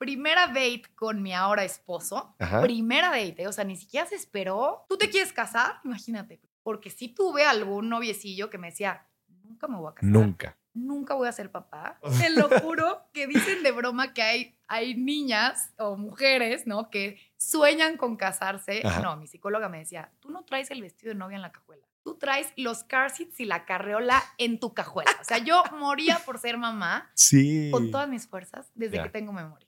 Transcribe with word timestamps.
primera 0.00 0.46
date 0.46 0.82
con 0.94 1.20
mi 1.20 1.34
ahora 1.34 1.62
esposo, 1.62 2.34
Ajá. 2.38 2.62
primera 2.62 3.10
date, 3.10 3.42
¿eh? 3.42 3.46
o 3.48 3.52
sea, 3.52 3.64
ni 3.64 3.76
siquiera 3.76 4.06
se 4.06 4.14
esperó. 4.14 4.86
¿Tú 4.88 4.96
te 4.96 5.10
quieres 5.10 5.30
casar? 5.34 5.78
Imagínate. 5.84 6.40
Porque 6.62 6.88
sí 6.90 7.08
tuve 7.08 7.44
algún 7.44 7.90
noviecillo 7.90 8.48
que 8.48 8.56
me 8.56 8.68
decía, 8.70 9.06
nunca 9.44 9.68
me 9.68 9.76
voy 9.76 9.90
a 9.90 9.94
casar. 9.94 10.10
Nunca. 10.10 10.56
Nunca 10.72 11.14
voy 11.14 11.28
a 11.28 11.32
ser 11.32 11.50
papá. 11.50 11.98
Te 12.18 12.30
lo 12.30 12.48
juro 12.60 13.02
que 13.12 13.26
dicen 13.26 13.62
de 13.62 13.72
broma 13.72 14.14
que 14.14 14.22
hay, 14.22 14.56
hay 14.68 14.94
niñas 14.94 15.74
o 15.78 15.96
mujeres, 15.98 16.66
¿no? 16.66 16.88
Que 16.88 17.20
sueñan 17.36 17.98
con 17.98 18.16
casarse. 18.16 18.80
Ajá. 18.84 19.02
No, 19.02 19.16
mi 19.18 19.26
psicóloga 19.26 19.68
me 19.68 19.80
decía, 19.80 20.10
tú 20.20 20.30
no 20.30 20.44
traes 20.44 20.70
el 20.70 20.80
vestido 20.80 21.12
de 21.12 21.18
novia 21.18 21.36
en 21.36 21.42
la 21.42 21.52
cajuela. 21.52 21.84
Tú 22.02 22.16
traes 22.16 22.50
los 22.56 22.84
car 22.84 23.10
seats 23.10 23.38
y 23.40 23.44
la 23.44 23.66
carreola 23.66 24.22
en 24.38 24.58
tu 24.60 24.72
cajuela. 24.72 25.10
O 25.20 25.24
sea, 25.24 25.36
yo 25.38 25.62
moría 25.78 26.18
por 26.24 26.38
ser 26.38 26.56
mamá 26.56 27.10
Sí. 27.14 27.68
con 27.70 27.90
todas 27.90 28.08
mis 28.08 28.26
fuerzas 28.26 28.70
desde 28.74 28.96
Ya. 28.96 29.02
que 29.02 29.10
tengo 29.10 29.32
memoria. 29.34 29.66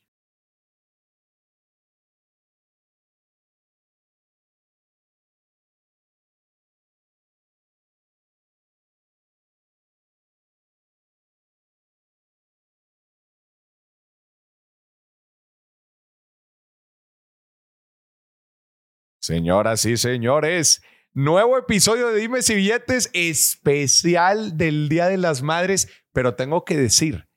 Señoras 19.23 19.85
y 19.85 19.97
señores, 19.97 20.83
nuevo 21.13 21.57
episodio 21.57 22.09
de 22.09 22.19
Dimes 22.19 22.51
y 22.51 22.57
Billetes 22.57 23.09
especial 23.13 24.57
del 24.57 24.89
Día 24.89 25.07
de 25.07 25.17
las 25.17 25.43
Madres, 25.43 25.87
pero 26.13 26.35
tengo 26.35 26.65
que 26.65 26.77
decir, 26.77 27.29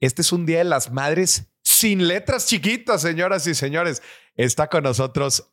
este 0.00 0.22
es 0.22 0.32
un 0.32 0.46
Día 0.46 0.58
de 0.58 0.64
las 0.64 0.90
Madres 0.90 1.52
sin 1.62 2.08
letras 2.08 2.46
chiquitas, 2.46 3.02
señoras 3.02 3.46
y 3.46 3.54
señores. 3.54 4.02
Está 4.34 4.68
con 4.68 4.84
nosotros 4.84 5.52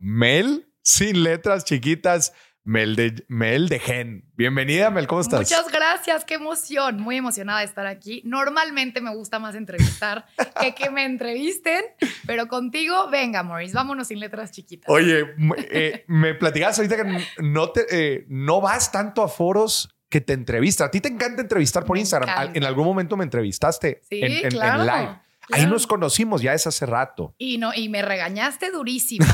Mel, 0.00 0.74
sin 0.82 1.22
letras 1.22 1.64
chiquitas, 1.64 2.32
Mel 2.70 2.94
de, 2.94 3.24
Mel 3.26 3.68
de 3.68 3.80
Gen. 3.80 4.24
Bienvenida, 4.36 4.90
Mel, 4.92 5.08
¿cómo 5.08 5.20
estás? 5.22 5.40
Muchas 5.40 5.72
gracias, 5.72 6.24
qué 6.24 6.34
emoción. 6.34 7.00
Muy 7.00 7.16
emocionada 7.16 7.58
de 7.58 7.64
estar 7.64 7.84
aquí. 7.88 8.22
Normalmente 8.24 9.00
me 9.00 9.12
gusta 9.12 9.40
más 9.40 9.56
entrevistar 9.56 10.24
que 10.60 10.72
que 10.72 10.88
me 10.88 11.04
entrevisten, 11.04 11.82
pero 12.26 12.46
contigo, 12.46 13.10
venga, 13.10 13.42
Maurice, 13.42 13.74
vámonos 13.74 14.06
sin 14.06 14.20
letras 14.20 14.52
chiquitas. 14.52 14.88
Oye, 14.88 15.24
eh, 15.72 16.04
me 16.06 16.34
platicabas 16.34 16.78
ahorita 16.78 16.96
que 16.98 17.18
no, 17.42 17.70
te, 17.70 17.86
eh, 17.90 18.24
no 18.28 18.60
vas 18.60 18.92
tanto 18.92 19.24
a 19.24 19.28
foros 19.28 19.88
que 20.08 20.20
te 20.20 20.32
entrevistan. 20.34 20.86
A 20.86 20.90
ti 20.92 21.00
te 21.00 21.08
encanta 21.08 21.42
entrevistar 21.42 21.84
por 21.84 21.94
Me 21.96 22.00
Instagram. 22.02 22.28
Encanta. 22.30 22.56
En 22.56 22.62
algún 22.64 22.84
momento 22.84 23.16
me 23.16 23.24
entrevistaste 23.24 24.00
Sí, 24.08 24.20
en, 24.22 24.30
en- 24.30 24.46
en 24.46 25.20
claro. 25.50 25.64
Ahí 25.64 25.70
nos 25.70 25.86
conocimos, 25.86 26.40
ya 26.42 26.54
es 26.54 26.66
hace 26.66 26.86
rato. 26.86 27.34
Y, 27.38 27.58
no, 27.58 27.72
y 27.74 27.88
me 27.88 28.02
regañaste 28.02 28.70
durísimo. 28.70 29.26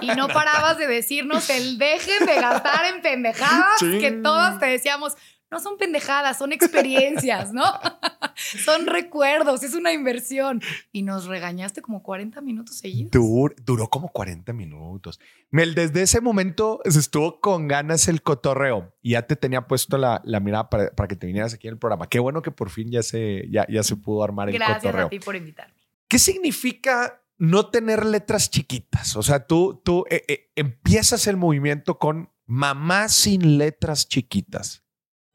Y 0.00 0.08
no 0.08 0.28
parabas 0.28 0.78
de 0.78 0.86
decirnos 0.86 1.48
el 1.50 1.78
dejen 1.78 2.26
de 2.26 2.34
gastar 2.40 2.86
en 2.94 3.02
pendejadas 3.02 3.78
Sí. 3.78 3.98
que 4.00 4.10
todas 4.12 4.58
te 4.58 4.66
decíamos. 4.66 5.14
No 5.50 5.60
son 5.60 5.78
pendejadas, 5.78 6.36
son 6.38 6.52
experiencias, 6.52 7.52
¿no? 7.54 7.62
son 8.64 8.86
recuerdos, 8.86 9.62
es 9.62 9.74
una 9.74 9.92
inversión. 9.92 10.60
Y 10.92 11.02
nos 11.02 11.24
regañaste 11.26 11.80
como 11.82 12.02
40 12.02 12.40
minutos 12.42 12.76
seguidos. 12.76 13.12
Dur- 13.12 13.54
duró 13.64 13.88
como 13.88 14.08
40 14.08 14.52
minutos. 14.52 15.18
Mel, 15.50 15.74
desde 15.74 16.02
ese 16.02 16.20
momento 16.20 16.80
se 16.84 16.98
estuvo 16.98 17.40
con 17.40 17.66
ganas 17.66 18.08
el 18.08 18.22
cotorreo 18.22 18.94
y 19.00 19.12
ya 19.12 19.22
te 19.22 19.36
tenía 19.36 19.66
puesto 19.66 19.96
la, 19.96 20.20
la 20.24 20.40
mirada 20.40 20.68
para, 20.68 20.90
para 20.90 21.08
que 21.08 21.16
te 21.16 21.26
vinieras 21.26 21.54
aquí 21.54 21.66
en 21.68 21.74
el 21.74 21.78
programa. 21.78 22.08
Qué 22.08 22.18
bueno 22.18 22.42
que 22.42 22.50
por 22.50 22.68
fin 22.70 22.90
ya 22.90 23.02
se, 23.02 23.48
ya, 23.50 23.66
ya 23.70 23.82
se 23.82 23.96
pudo 23.96 24.22
armar 24.22 24.48
el 24.48 24.54
Gracias 24.54 24.82
cotorreo. 24.82 25.06
a 25.06 25.10
ti 25.10 25.18
por 25.18 25.34
invitarme. 25.34 25.74
¿Qué 26.08 26.18
significa 26.18 27.22
no 27.38 27.70
tener 27.70 28.04
letras 28.04 28.50
chiquitas? 28.50 29.16
O 29.16 29.22
sea, 29.22 29.46
tú, 29.46 29.80
tú 29.84 30.04
eh, 30.10 30.24
eh, 30.28 30.50
empiezas 30.56 31.26
el 31.26 31.36
movimiento 31.36 31.98
con 31.98 32.30
mamá 32.46 33.08
sin 33.08 33.56
letras 33.58 34.08
chiquitas. 34.08 34.84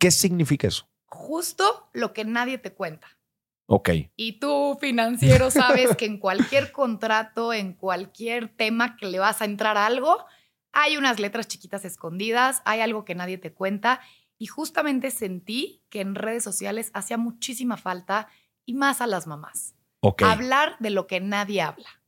¿Qué 0.03 0.11
significa 0.11 0.67
eso? 0.67 0.89
Justo 1.05 1.89
lo 1.93 2.11
que 2.11 2.25
nadie 2.25 2.57
te 2.57 2.73
cuenta. 2.73 3.07
Ok. 3.67 3.89
Y 4.17 4.33
tú, 4.33 4.77
financiero, 4.81 5.49
sabes 5.49 5.95
que 5.95 6.03
en 6.03 6.17
cualquier 6.17 6.73
contrato, 6.73 7.53
en 7.53 7.71
cualquier 7.71 8.49
tema 8.49 8.97
que 8.97 9.05
le 9.05 9.19
vas 9.19 9.41
a 9.41 9.45
entrar 9.45 9.77
a 9.77 9.85
algo, 9.85 10.25
hay 10.73 10.97
unas 10.97 11.21
letras 11.21 11.47
chiquitas 11.47 11.85
escondidas, 11.85 12.61
hay 12.65 12.81
algo 12.81 13.05
que 13.05 13.15
nadie 13.15 13.37
te 13.37 13.53
cuenta. 13.53 14.01
Y 14.37 14.47
justamente 14.47 15.09
sentí 15.09 15.85
que 15.89 16.01
en 16.01 16.15
redes 16.15 16.43
sociales 16.43 16.91
hacía 16.93 17.17
muchísima 17.17 17.77
falta, 17.77 18.27
y 18.65 18.73
más 18.73 18.99
a 18.99 19.07
las 19.07 19.25
mamás, 19.25 19.73
Ok. 20.01 20.23
hablar 20.23 20.75
de 20.79 20.89
lo 20.89 21.07
que 21.07 21.21
nadie 21.21 21.61
habla. 21.61 22.01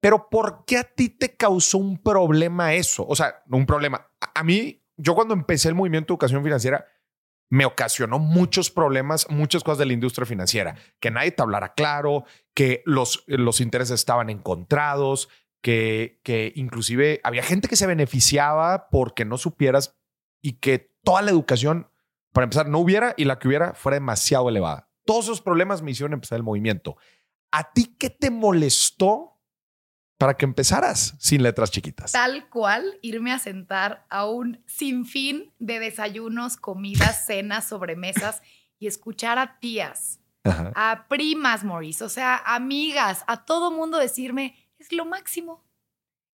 Pero 0.00 0.28
¿por 0.28 0.66
qué 0.66 0.76
a 0.76 0.84
ti 0.84 1.08
te 1.08 1.34
causó 1.34 1.78
un 1.78 1.96
problema 1.96 2.74
eso? 2.74 3.06
O 3.08 3.16
sea, 3.16 3.42
no 3.46 3.56
un 3.56 3.64
problema. 3.64 4.06
A, 4.20 4.40
a 4.40 4.44
mí, 4.44 4.82
yo 4.98 5.14
cuando 5.14 5.32
empecé 5.32 5.68
el 5.68 5.74
movimiento 5.74 6.12
de 6.12 6.16
educación 6.16 6.42
financiera, 6.44 6.84
me 7.50 7.64
ocasionó 7.64 8.18
muchos 8.18 8.70
problemas, 8.70 9.28
muchas 9.30 9.64
cosas 9.64 9.78
de 9.78 9.86
la 9.86 9.92
industria 9.92 10.26
financiera. 10.26 10.76
Que 11.00 11.10
nadie 11.10 11.32
te 11.32 11.42
hablara 11.42 11.74
claro, 11.74 12.24
que 12.54 12.82
los, 12.84 13.24
los 13.26 13.60
intereses 13.60 13.94
estaban 13.94 14.30
encontrados, 14.30 15.28
que, 15.62 16.20
que 16.24 16.52
inclusive 16.56 17.20
había 17.24 17.42
gente 17.42 17.68
que 17.68 17.76
se 17.76 17.86
beneficiaba 17.86 18.88
porque 18.90 19.24
no 19.24 19.38
supieras 19.38 19.98
y 20.42 20.54
que 20.54 20.94
toda 21.02 21.22
la 21.22 21.30
educación, 21.30 21.90
para 22.32 22.44
empezar, 22.44 22.68
no 22.68 22.78
hubiera 22.78 23.14
y 23.16 23.24
la 23.24 23.38
que 23.38 23.48
hubiera 23.48 23.74
fuera 23.74 23.96
demasiado 23.96 24.48
elevada. 24.48 24.90
Todos 25.04 25.24
esos 25.24 25.40
problemas 25.40 25.80
me 25.80 25.90
hicieron 25.90 26.12
empezar 26.12 26.36
el 26.36 26.42
movimiento. 26.42 26.96
¿A 27.50 27.72
ti 27.72 27.96
qué 27.98 28.10
te 28.10 28.30
molestó 28.30 29.37
para 30.18 30.36
que 30.36 30.44
empezaras 30.44 31.14
sin 31.18 31.42
letras 31.42 31.70
chiquitas? 31.70 32.12
Tal 32.12 32.48
cual, 32.48 32.98
irme 33.02 33.32
a 33.32 33.38
sentar 33.38 34.04
a 34.10 34.26
un 34.26 34.62
sinfín 34.66 35.52
de 35.58 35.78
desayunos, 35.78 36.56
comidas, 36.56 37.24
cenas, 37.26 37.68
sobremesas 37.68 38.42
y 38.78 38.88
escuchar 38.88 39.38
a 39.38 39.58
tías, 39.60 40.20
Ajá. 40.44 40.72
a 40.74 41.06
primas, 41.08 41.64
Maurice, 41.64 42.04
o 42.04 42.08
sea, 42.08 42.36
amigas, 42.44 43.24
a 43.26 43.44
todo 43.44 43.70
mundo 43.70 43.98
decirme, 43.98 44.56
es 44.78 44.92
lo 44.92 45.04
máximo. 45.04 45.64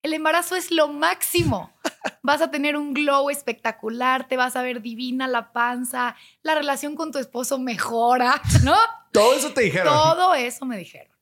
El 0.03 0.13
embarazo 0.13 0.55
es 0.55 0.71
lo 0.71 0.89
máximo. 0.89 1.73
Vas 2.23 2.43
a 2.43 2.51
tener 2.51 2.77
un 2.77 2.93
glow 2.93 3.31
espectacular, 3.31 4.29
te 4.29 4.37
vas 4.37 4.57
a 4.57 4.63
ver 4.63 4.83
divina 4.83 5.27
la 5.29 5.53
panza, 5.53 6.15
la 6.43 6.55
relación 6.55 6.95
con 6.95 7.11
tu 7.13 7.19
esposo 7.19 7.59
mejora, 7.59 8.41
¿no? 8.63 8.77
Todo 9.13 9.35
eso 9.35 9.53
te 9.53 9.63
dijeron. 9.63 9.93
Todo 9.93 10.35
eso 10.35 10.67
me 10.67 10.77
dijeron. 10.77 11.15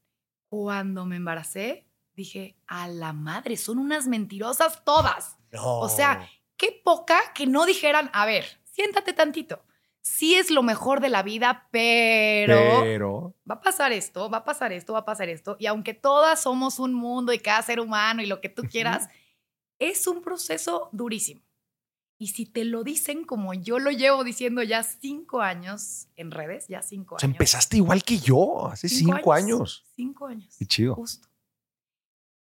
Cuando 0.49 1.07
me 1.07 1.17
embaracé, 1.17 1.87
dije, 2.23 2.57
a 2.67 2.89
la 2.89 3.13
madre, 3.13 3.57
son 3.57 3.79
unas 3.79 4.07
mentirosas 4.07 4.85
todas. 4.85 5.37
No. 5.53 5.81
O 5.81 5.89
sea, 5.89 6.29
qué 6.57 6.81
poca 6.85 7.19
que 7.35 7.47
no 7.47 7.67
dijeran, 7.67 8.11
a 8.13 8.27
ver, 8.27 8.45
siéntate 8.73 9.13
tantito. 9.13 9.63
Sí 10.01 10.35
es 10.35 10.51
lo 10.51 10.63
mejor 10.65 11.01
de 11.01 11.09
la 11.09 11.23
vida, 11.23 11.69
pero 11.71 12.81
pero 12.83 13.35
va 13.49 13.55
a 13.55 13.61
pasar 13.61 13.93
esto, 13.93 14.29
va 14.29 14.39
a 14.39 14.45
pasar 14.45 14.73
esto, 14.73 14.93
va 14.93 15.01
a 15.01 15.05
pasar 15.05 15.29
esto. 15.29 15.57
Y 15.61 15.67
aunque 15.67 15.95
todas 15.95 16.43
somos 16.43 16.81
un 16.81 16.93
mundo 16.93 17.33
y 17.33 17.39
cada 17.39 17.63
ser 17.63 17.79
humano 17.79 18.21
y 18.21 18.27
lo 18.27 18.41
que 18.41 18.49
tú 18.49 18.63
quieras, 18.65 19.09
es 19.79 20.07
un 20.09 20.21
proceso 20.21 20.89
durísimo. 20.93 21.43
Y 22.19 22.29
si 22.29 22.47
te 22.47 22.65
lo 22.65 22.85
dicen 22.85 23.25
como 23.25 23.53
yo 23.53 23.81
lo 23.81 23.91
llevo 23.91 24.23
diciendo 24.23 24.63
ya 24.63 24.85
cinco 24.85 25.41
años 25.41 26.07
en 26.15 26.31
redes, 26.31 26.69
ya 26.69 26.81
cinco 26.81 27.17
o 27.17 27.19
sea, 27.19 27.27
años. 27.27 27.35
empezaste 27.35 27.77
igual 27.79 28.05
que 28.05 28.19
yo, 28.19 28.69
hace 28.69 28.89
cinco, 28.89 29.33
años. 29.33 29.85
Cinco 29.97 30.27
años. 30.27 30.55
Qué 30.57 30.67
chido. 30.67 30.95
Justo. 30.95 31.29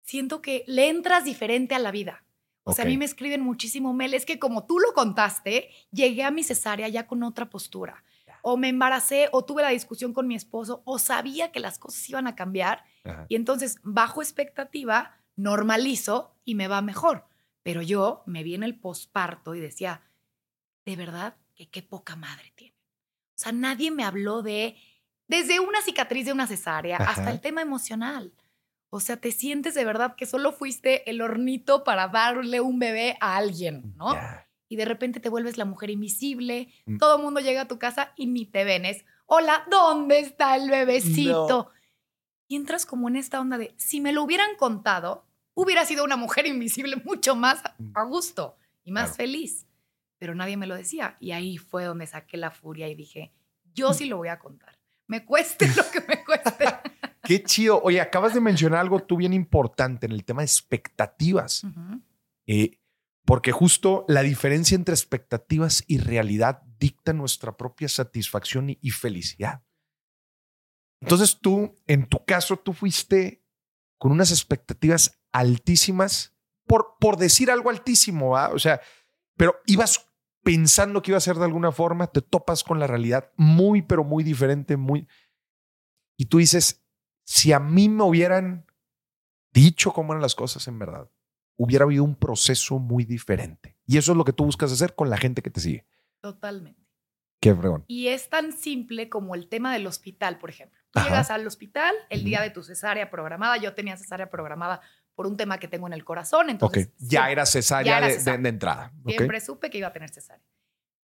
Siento 0.06 0.40
que 0.40 0.64
le 0.68 0.88
entras 0.88 1.24
diferente 1.24 1.74
a 1.74 1.80
la 1.80 1.90
vida. 1.90 2.24
O 2.62 2.72
sea, 2.72 2.84
a 2.84 2.88
mí 2.88 2.96
me 2.96 3.04
escriben 3.04 3.42
muchísimo, 3.42 3.92
Mel, 3.92 4.14
es 4.14 4.24
que 4.24 4.38
como 4.38 4.66
tú 4.66 4.78
lo 4.78 4.92
contaste, 4.92 5.68
llegué 5.90 6.24
a 6.24 6.30
mi 6.30 6.42
cesárea 6.42 6.88
ya 6.88 7.06
con 7.06 7.22
otra 7.22 7.50
postura. 7.50 8.02
O 8.42 8.56
me 8.56 8.68
embaracé, 8.68 9.28
o 9.32 9.44
tuve 9.44 9.62
la 9.62 9.70
discusión 9.70 10.12
con 10.12 10.28
mi 10.28 10.36
esposo, 10.36 10.82
o 10.84 10.98
sabía 11.00 11.50
que 11.52 11.60
las 11.60 11.78
cosas 11.78 12.08
iban 12.08 12.28
a 12.28 12.36
cambiar. 12.36 12.84
Ajá. 13.04 13.26
Y 13.28 13.34
entonces, 13.34 13.78
bajo 13.82 14.22
expectativa, 14.22 15.16
normalizo 15.34 16.36
y 16.44 16.54
me 16.54 16.68
va 16.68 16.82
mejor. 16.82 17.26
Pero 17.64 17.82
yo 17.82 18.22
me 18.26 18.44
vi 18.44 18.54
en 18.54 18.62
el 18.62 18.78
posparto 18.78 19.56
y 19.56 19.60
decía, 19.60 20.02
de 20.84 20.94
verdad, 20.94 21.36
que 21.56 21.68
qué 21.68 21.82
poca 21.82 22.14
madre 22.14 22.52
tiene. 22.54 22.76
O 23.36 23.38
sea, 23.38 23.52
nadie 23.52 23.90
me 23.90 24.04
habló 24.04 24.42
de, 24.42 24.76
desde 25.26 25.58
una 25.58 25.82
cicatriz 25.82 26.26
de 26.26 26.32
una 26.32 26.46
cesárea 26.46 26.96
Ajá. 26.96 27.10
hasta 27.10 27.30
el 27.30 27.40
tema 27.40 27.62
emocional. 27.62 28.32
O 28.96 29.00
sea, 29.00 29.18
te 29.18 29.30
sientes 29.30 29.74
de 29.74 29.84
verdad 29.84 30.16
que 30.16 30.24
solo 30.26 30.52
fuiste 30.52 31.08
el 31.10 31.20
hornito 31.20 31.84
para 31.84 32.08
darle 32.08 32.60
un 32.60 32.78
bebé 32.78 33.16
a 33.20 33.36
alguien, 33.36 33.94
¿no? 33.96 34.16
Y 34.68 34.76
de 34.76 34.84
repente 34.86 35.20
te 35.20 35.28
vuelves 35.28 35.58
la 35.58 35.64
mujer 35.66 35.90
invisible, 35.90 36.68
Mm. 36.86 36.96
todo 36.98 37.16
el 37.16 37.22
mundo 37.22 37.40
llega 37.40 37.60
a 37.62 37.68
tu 37.68 37.78
casa 37.78 38.12
y 38.16 38.26
ni 38.26 38.46
te 38.46 38.64
ven. 38.64 38.84
Es, 38.86 39.04
hola, 39.26 39.64
¿dónde 39.70 40.18
está 40.20 40.56
el 40.56 40.70
bebecito? 40.70 41.46
No. 41.48 41.70
Y 42.48 42.56
entras 42.56 42.86
como 42.86 43.08
en 43.08 43.16
esta 43.16 43.40
onda 43.40 43.58
de, 43.58 43.74
si 43.76 44.00
me 44.00 44.12
lo 44.12 44.22
hubieran 44.22 44.56
contado, 44.56 45.26
hubiera 45.54 45.84
sido 45.84 46.02
una 46.04 46.16
mujer 46.16 46.46
invisible 46.46 46.96
mucho 47.04 47.36
más 47.36 47.64
a- 47.64 47.76
a 47.94 48.02
gusto 48.04 48.56
y 48.82 48.92
más 48.92 49.10
Claro. 49.10 49.16
feliz. 49.16 49.66
Pero 50.18 50.34
nadie 50.34 50.56
me 50.56 50.66
lo 50.66 50.74
decía. 50.74 51.16
Y 51.20 51.32
ahí 51.32 51.58
fue 51.58 51.84
donde 51.84 52.06
saqué 52.06 52.36
la 52.38 52.50
furia 52.50 52.88
y 52.88 52.94
dije, 52.94 53.32
yo 53.74 53.92
sí 53.92 54.06
lo 54.06 54.16
voy 54.16 54.28
a 54.28 54.38
contar. 54.38 54.78
Me 55.06 55.24
cueste 55.24 55.66
lo 55.76 55.90
que 55.92 56.00
me 56.08 56.24
cueste. 56.24 56.64
Qué 57.26 57.42
chido. 57.42 57.80
Oye, 57.82 58.00
acabas 58.00 58.34
de 58.34 58.40
mencionar 58.40 58.80
algo 58.80 59.00
tú 59.00 59.16
bien 59.16 59.32
importante 59.32 60.06
en 60.06 60.12
el 60.12 60.24
tema 60.24 60.42
de 60.42 60.46
expectativas. 60.46 61.66
Eh, 62.46 62.78
porque 63.24 63.50
justo 63.50 64.04
la 64.06 64.22
diferencia 64.22 64.76
entre 64.76 64.94
expectativas 64.94 65.82
y 65.88 65.98
realidad 65.98 66.62
dicta 66.78 67.12
nuestra 67.12 67.56
propia 67.56 67.88
satisfacción 67.88 68.70
y, 68.70 68.78
y 68.80 68.90
felicidad. 68.90 69.64
Entonces 71.00 71.40
tú, 71.40 71.76
en 71.86 72.06
tu 72.06 72.24
caso, 72.24 72.56
tú 72.56 72.72
fuiste 72.72 73.44
con 73.98 74.12
unas 74.12 74.30
expectativas 74.30 75.20
altísimas, 75.32 76.36
por, 76.66 76.96
por 77.00 77.16
decir 77.16 77.50
algo 77.50 77.70
altísimo, 77.70 78.30
¿va? 78.30 78.50
O 78.50 78.58
sea, 78.58 78.80
pero 79.36 79.56
ibas 79.66 80.08
pensando 80.44 81.02
que 81.02 81.10
iba 81.10 81.18
a 81.18 81.20
ser 81.20 81.36
de 81.36 81.44
alguna 81.44 81.72
forma, 81.72 82.06
te 82.06 82.22
topas 82.22 82.62
con 82.62 82.78
la 82.78 82.86
realidad 82.86 83.32
muy, 83.36 83.82
pero 83.82 84.04
muy 84.04 84.22
diferente, 84.22 84.76
muy... 84.76 85.08
Y 86.16 86.26
tú 86.26 86.38
dices, 86.38 86.85
si 87.26 87.52
a 87.52 87.58
mí 87.58 87.88
me 87.88 88.04
hubieran 88.04 88.64
dicho 89.52 89.92
cómo 89.92 90.12
eran 90.12 90.22
las 90.22 90.34
cosas 90.34 90.66
en 90.68 90.78
verdad, 90.78 91.10
hubiera 91.56 91.84
habido 91.84 92.04
un 92.04 92.14
proceso 92.14 92.78
muy 92.78 93.04
diferente. 93.04 93.76
Y 93.86 93.96
eso 93.98 94.12
es 94.12 94.18
lo 94.18 94.24
que 94.24 94.32
tú 94.32 94.44
buscas 94.44 94.70
hacer 94.72 94.94
con 94.94 95.10
la 95.10 95.16
gente 95.16 95.42
que 95.42 95.50
te 95.50 95.60
sigue. 95.60 95.86
Totalmente. 96.20 96.80
Qué 97.40 97.54
fregón. 97.54 97.84
Y 97.86 98.08
es 98.08 98.28
tan 98.28 98.52
simple 98.52 99.08
como 99.08 99.34
el 99.34 99.48
tema 99.48 99.72
del 99.72 99.86
hospital, 99.86 100.38
por 100.38 100.50
ejemplo. 100.50 100.78
Tú 100.90 101.00
Ajá. 101.00 101.08
llegas 101.08 101.30
al 101.30 101.46
hospital 101.46 101.94
el 102.10 102.24
día 102.24 102.40
de 102.42 102.50
tu 102.50 102.62
cesárea 102.62 103.10
programada. 103.10 103.56
Yo 103.58 103.74
tenía 103.74 103.96
cesárea 103.96 104.30
programada 104.30 104.80
por 105.14 105.26
un 105.26 105.36
tema 105.36 105.58
que 105.58 105.68
tengo 105.68 105.86
en 105.86 105.92
el 105.92 106.04
corazón. 106.04 106.46
Ok. 106.46 106.50
Entonces, 106.50 106.90
Ya 106.98 107.30
era 107.30 107.44
cesárea, 107.46 107.92
ya 107.92 107.98
era 107.98 108.06
de- 108.06 108.12
de, 108.14 108.18
cesárea. 108.18 108.40
de 108.42 108.48
entrada. 108.48 108.92
Siempre 109.06 109.40
supe 109.40 109.70
que 109.70 109.78
iba 109.78 109.88
a 109.88 109.92
tener 109.92 110.10
cesárea. 110.10 110.44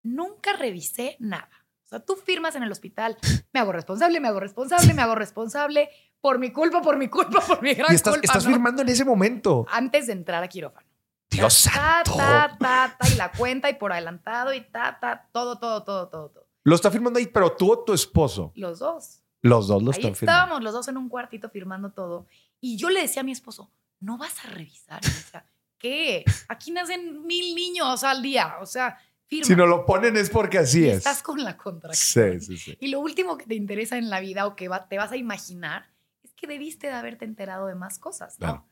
Nunca 0.02 0.52
revisé 0.54 1.16
nada. 1.20 1.50
O 1.92 1.94
sea, 1.94 2.00
tú 2.06 2.16
firmas 2.16 2.54
en 2.54 2.62
el 2.62 2.72
hospital, 2.72 3.18
me 3.52 3.60
hago 3.60 3.70
responsable, 3.70 4.18
me 4.18 4.26
hago 4.28 4.40
responsable, 4.40 4.94
me 4.94 5.02
hago 5.02 5.14
responsable, 5.14 5.90
por 6.22 6.38
mi 6.38 6.50
culpa, 6.50 6.80
por 6.80 6.96
mi 6.96 7.08
culpa, 7.08 7.40
por 7.40 7.60
mi 7.60 7.74
gran 7.74 7.92
Y 7.92 7.96
estás, 7.96 8.14
culpa. 8.14 8.24
estás 8.24 8.46
¿no? 8.46 8.50
firmando 8.50 8.80
en 8.80 8.88
ese 8.88 9.04
momento. 9.04 9.66
Antes 9.70 10.06
de 10.06 10.14
entrar 10.14 10.42
a 10.42 10.48
quirófano. 10.48 10.86
Dios 11.30 11.64
ta, 11.64 11.70
santo. 12.02 12.16
ta, 12.16 12.56
ta, 12.58 12.96
ta, 12.98 13.08
y 13.10 13.14
la 13.16 13.30
cuenta 13.32 13.68
y 13.68 13.74
por 13.74 13.92
adelantado 13.92 14.54
y 14.54 14.62
ta, 14.62 14.96
ta, 15.00 15.28
todo, 15.32 15.58
todo, 15.58 15.84
todo, 15.84 16.08
todo, 16.08 16.30
todo. 16.30 16.46
Lo 16.64 16.74
está 16.76 16.90
firmando 16.90 17.18
ahí, 17.18 17.26
pero 17.26 17.52
tú 17.52 17.72
o 17.72 17.78
tu 17.84 17.92
esposo. 17.92 18.52
Los 18.54 18.78
dos. 18.78 19.20
Los 19.42 19.68
dos 19.68 19.82
lo 19.82 19.90
Ahí 19.90 19.98
están 19.98 20.14
firmando. 20.14 20.40
estábamos 20.40 20.62
los 20.64 20.72
dos 20.72 20.88
en 20.88 20.96
un 20.96 21.10
cuartito 21.10 21.50
firmando 21.50 21.90
todo. 21.92 22.26
Y 22.58 22.78
yo 22.78 22.88
le 22.88 23.02
decía 23.02 23.20
a 23.20 23.24
mi 23.24 23.32
esposo, 23.32 23.70
no 24.00 24.16
vas 24.16 24.42
a 24.46 24.48
revisar. 24.48 25.00
Y 25.04 25.08
me 25.08 25.14
decía, 25.14 25.46
¿qué? 25.76 26.24
Aquí 26.48 26.70
nacen 26.70 27.26
mil 27.26 27.54
niños 27.54 28.02
al 28.02 28.22
día. 28.22 28.56
O 28.62 28.66
sea, 28.66 28.96
firma. 29.36 29.46
Si 29.46 29.56
no 29.56 29.66
lo 29.66 29.86
ponen 29.86 30.16
es 30.16 30.28
porque 30.30 30.58
así 30.58 30.86
es. 30.86 30.98
Estás 30.98 31.22
con 31.22 31.42
la 31.42 31.56
contracción. 31.56 32.40
Sí, 32.40 32.46
sí, 32.46 32.58
sí. 32.58 32.76
Y 32.80 32.88
lo 32.88 33.00
último 33.00 33.38
que 33.38 33.46
te 33.46 33.54
interesa 33.54 33.96
en 33.96 34.10
la 34.10 34.20
vida 34.20 34.46
o 34.46 34.54
que 34.56 34.68
va- 34.68 34.88
te 34.88 34.98
vas 34.98 35.10
a 35.12 35.16
imaginar 35.16 35.86
es 36.22 36.32
que 36.34 36.46
debiste 36.46 36.88
de 36.88 36.92
haberte 36.92 37.24
enterado 37.24 37.66
de 37.66 37.74
más 37.74 37.98
cosas, 37.98 38.38
¿no? 38.40 38.46
Claro. 38.46 38.66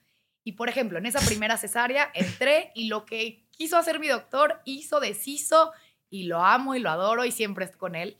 Y 0.44 0.52
por 0.52 0.68
ejemplo, 0.68 0.98
en 0.98 1.06
esa 1.06 1.20
primera 1.20 1.56
cesárea 1.56 2.10
entré 2.14 2.72
y 2.74 2.88
lo 2.88 3.04
que 3.06 3.46
quiso 3.50 3.76
hacer 3.78 4.00
mi 4.00 4.08
doctor 4.08 4.60
hizo, 4.64 5.00
deshizo 5.00 5.72
y 6.10 6.24
lo 6.24 6.42
amo 6.44 6.74
y 6.74 6.80
lo 6.80 6.90
adoro 6.90 7.24
y 7.24 7.32
siempre 7.32 7.64
estoy 7.64 7.78
con 7.78 7.94
él. 7.94 8.16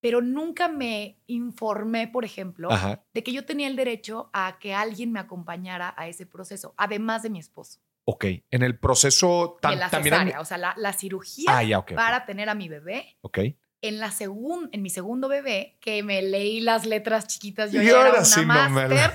Pero 0.00 0.20
nunca 0.20 0.66
me 0.68 1.16
informé, 1.28 2.08
por 2.08 2.24
ejemplo, 2.24 2.70
Ajá. 2.72 3.04
de 3.14 3.22
que 3.22 3.32
yo 3.32 3.44
tenía 3.44 3.68
el 3.68 3.76
derecho 3.76 4.30
a 4.32 4.58
que 4.58 4.74
alguien 4.74 5.12
me 5.12 5.20
acompañara 5.20 5.94
a 5.96 6.08
ese 6.08 6.26
proceso, 6.26 6.74
además 6.76 7.22
de 7.22 7.30
mi 7.30 7.38
esposo. 7.38 7.78
Ok. 8.04 8.24
En 8.50 8.62
el 8.62 8.78
proceso 8.78 9.58
tam- 9.62 9.76
la 9.76 9.88
también. 9.90 10.14
cesárea, 10.14 10.40
o 10.40 10.44
sea, 10.44 10.58
la, 10.58 10.74
la 10.76 10.92
cirugía 10.92 11.56
Ah, 11.58 11.62
ya, 11.62 11.84
para 11.84 12.26
tener 12.26 12.48
a 12.48 12.54
mi 12.54 12.68
bebé 12.68 13.16
Ok. 13.20 13.38
en, 13.80 14.00
la 14.00 14.08
segun- 14.10 14.68
en 14.72 14.82
mi 14.82 14.90
segundo 14.90 15.28
bebé, 15.28 15.78
que 15.80 16.02
me 16.02 16.20
leí 16.22 16.60
las 16.60 16.84
letras 16.86 17.26
chiquitas, 17.28 17.70
yo 17.72 17.80
ya 17.82 17.90
era 17.90 17.98
ahora 17.98 18.10
una 18.14 18.24
sí 18.24 18.40
no 18.40 18.46
me 18.54 18.68
máster, 18.68 19.12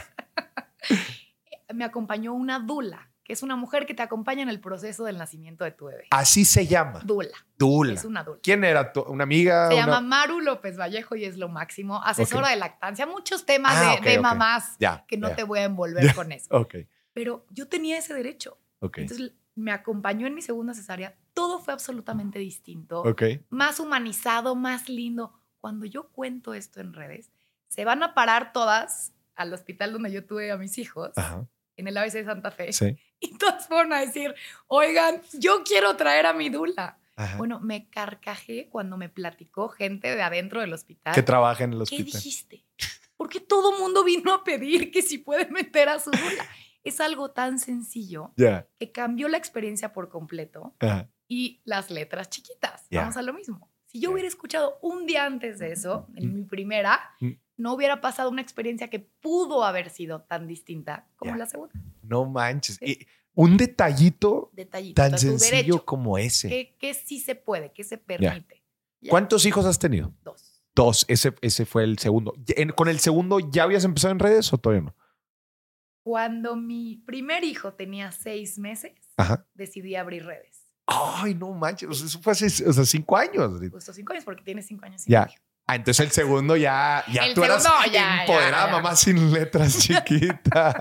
me 1.74 1.84
acompañó 1.84 2.34
una 2.34 2.60
dula, 2.60 3.10
que 3.24 3.34
es 3.34 3.44
una 3.44 3.57
mujer 3.57 3.86
que 3.86 3.94
te 3.94 4.01
acompaña 4.04 4.42
en 4.44 4.48
el 4.50 4.62
proceso 4.62 5.04
del 5.04 5.18
nacimiento 5.18 5.66
de 5.66 5.72
tu 5.72 5.86
bebé. 5.88 6.06
Así 6.12 6.45
se 6.45 6.66
llama. 6.66 7.01
Dula, 7.04 7.36
Dula. 7.57 7.94
es 7.94 8.06
una 8.06 8.24
dula. 8.24 8.39
¿Quién 8.42 8.63
era? 8.63 8.94
tu- 8.94 9.01
¿Una 9.01 9.24
amiga? 9.25 9.68
Se 9.68 9.74
Una- 9.74 9.86
llama 9.86 10.01
Maru 10.01 10.39
López 10.39 10.78
Vallejo 10.80 11.16
y 11.18 11.25
es 11.25 11.38
lo 11.38 11.50
máximo. 11.50 12.01
Asesora 12.04 12.50
de 12.50 12.56
lactancia, 12.56 13.06
muchos 13.06 13.45
temas 13.45 13.74
Ah, 13.75 14.00
de, 14.01 14.19
mamás 14.19 14.78
Ya. 14.80 15.04
que 15.07 15.18
no 15.18 15.28
ya. 15.30 15.36
te 15.36 15.44
voy 15.44 15.60
a 15.60 15.63
envolver 15.63 16.16
con 16.16 16.31
eso. 16.31 16.48
Ok. 16.56 16.75
Pero 17.12 17.45
yo 17.50 17.68
tenía 17.68 17.98
ese 17.98 18.13
derecho. 18.13 18.57
Ok. 18.79 19.00
Entonces 19.00 19.31
me 19.56 19.71
acompañó 19.71 20.27
en 20.27 20.35
mi 20.35 20.41
segunda 20.41 20.74
cesárea. 20.74 21.15
Todo 21.33 21.59
fue 21.59 21.74
absolutamente 21.74 22.39
distinto. 22.39 23.01
Ok. 23.01 23.24
más 23.50 23.79
humanizado, 23.79 24.56
más 24.56 24.88
lindo. 24.89 25.33
Cuando 25.59 25.85
yo 25.85 26.09
cuento 26.09 26.53
esto 26.53 26.79
en 26.79 26.94
redes, 26.94 27.31
se 27.68 27.83
van 27.85 28.03
a 28.03 28.13
parar 28.13 28.53
todas 28.53 29.13
al 29.35 29.53
hospital 29.53 29.94
donde 29.94 30.12
yo 30.12 30.25
tuve 30.25 30.51
a 30.51 30.57
mis 30.57 30.77
hijos, 30.77 31.12
Ajá. 31.15 31.47
en 31.75 31.88
el 31.88 31.97
ABC 31.97 32.13
de 32.13 32.25
Santa 32.25 32.51
Fe, 32.51 32.71
Sí. 32.74 32.97
y 33.19 33.38
todas 33.38 33.68
fueron 33.68 33.91
a 33.94 34.00
decir, 34.00 34.33
oigan, 34.68 35.21
yo 35.33 35.63
quiero 35.63 35.95
traer 35.95 36.25
a 36.27 36.33
mi 36.33 36.50
dula. 36.50 37.00
Ajá. 37.15 37.38
Bueno, 37.38 37.59
me 37.59 37.89
carcajé 37.89 38.69
cuando 38.69 38.95
me 38.97 39.09
platicó 39.09 39.69
gente 39.69 40.15
de 40.15 40.21
adentro 40.21 40.62
del 40.62 40.71
hospital. 40.74 41.15
que 41.15 41.24
trabaja 41.24 41.63
en 41.63 41.71
el 41.74 41.77
¿Qué 41.79 41.83
hospital. 41.83 42.06
dijiste? 42.06 42.63
Porque 43.18 43.39
todo 43.39 43.79
mundo 43.79 44.03
vino 44.03 44.31
a 44.33 44.44
pedir 44.44 44.91
que 44.91 45.01
si 45.01 45.18
puede 45.18 45.50
meter 45.50 45.89
a 45.89 46.00
su 46.00 46.12
dula. 46.12 46.45
Es 46.88 47.00
algo 47.01 47.31
tan 47.31 47.60
sencillo 47.60 48.34
que 48.80 48.92
cambió 48.92 49.28
la 49.28 49.38
experiencia 49.38 49.94
por 49.94 50.10
completo 50.10 50.75
y 51.28 51.62
las 51.66 51.89
letras 51.92 52.30
chiquitas. 52.30 52.86
Vamos 52.92 53.18
a 53.18 53.22
lo 53.22 53.34
mismo. 53.34 53.69
Si 53.86 54.00
yo 54.01 54.12
hubiera 54.12 54.28
escuchado 54.28 54.78
un 54.81 55.06
día 55.06 55.25
antes 55.25 55.60
de 55.60 55.72
eso, 55.72 56.07
en 56.16 56.30
Mm. 56.31 56.34
mi 56.36 56.44
primera, 56.44 57.00
Mm. 57.22 57.31
no 57.57 57.74
hubiera 57.74 58.01
pasado 58.01 58.30
una 58.30 58.42
experiencia 58.42 58.89
que 58.89 59.00
pudo 59.00 59.63
haber 59.63 59.89
sido 59.89 60.22
tan 60.24 60.45
distinta 60.48 61.07
como 61.16 61.36
la 61.36 61.45
segunda. 61.45 61.74
No 62.04 62.25
manches. 62.25 62.78
Y 62.81 63.07
un 63.34 63.56
detallito 63.57 64.50
Detallito. 64.54 65.01
tan 65.01 65.18
sencillo 65.18 65.56
derecho, 65.57 65.86
como 65.86 66.18
ese. 66.18 66.50
que, 66.50 66.75
que 66.78 66.94
sí 66.94 67.19
se 67.19 67.36
puede, 67.36 67.72
que 67.72 67.84
se 67.84 67.98
permite. 67.98 68.63
¿Cuántos 69.10 69.45
hijos 69.45 69.66
has 69.66 69.80
tenido? 69.80 70.13
Dos. 70.24 70.62
Dos. 70.75 71.06
Ese, 71.07 71.34
ese 71.42 71.66
fue 71.66 71.84
el 71.84 71.98
segundo. 71.98 72.34
¿Con 72.75 72.88
el 72.89 73.00
segundo 73.00 73.39
ya 73.39 73.63
habías 73.63 73.84
empezado 73.86 74.12
en 74.12 74.19
redes 74.19 74.51
o 74.54 74.57
todavía 74.57 74.84
no? 74.86 74.95
Cuando 76.07 76.56
mi 76.56 77.04
primer 77.06 77.44
hijo 77.44 77.74
tenía 77.74 78.13
seis 78.13 78.57
meses, 78.57 78.94
Ajá. 79.18 79.45
decidí 79.56 79.95
abrir 79.98 80.25
redes. 80.25 80.63
Ay, 80.86 81.36
no 81.36 81.51
manches. 81.51 81.89
O 81.89 81.94
sea, 81.94 82.07
eso 82.07 82.21
fue 82.21 82.31
hace 82.31 82.45
o 82.65 82.71
sea, 82.71 82.86
cinco 82.86 83.18
años. 83.18 83.59
Justo 83.69 83.92
cinco 83.92 84.13
años 84.13 84.24
porque 84.24 84.42
tiene 84.42 84.62
cinco 84.62 84.86
años 84.86 85.06
y 85.06 85.12
Ya. 85.12 85.25
medio. 85.25 85.38
Ah, 85.68 85.75
entonces 85.75 86.06
el 86.06 86.12
segundo 86.13 86.56
ya, 86.56 87.04
ya 87.12 87.25
El 87.25 87.33
tú 87.33 87.44
eras 87.44 87.62
segundo, 87.62 87.92
ya, 87.92 88.21
empoderada, 88.21 88.68
ya. 88.68 88.71
mamá 88.71 88.95
sin 88.95 89.34
letras 89.34 89.77
chiquitas. 89.84 90.75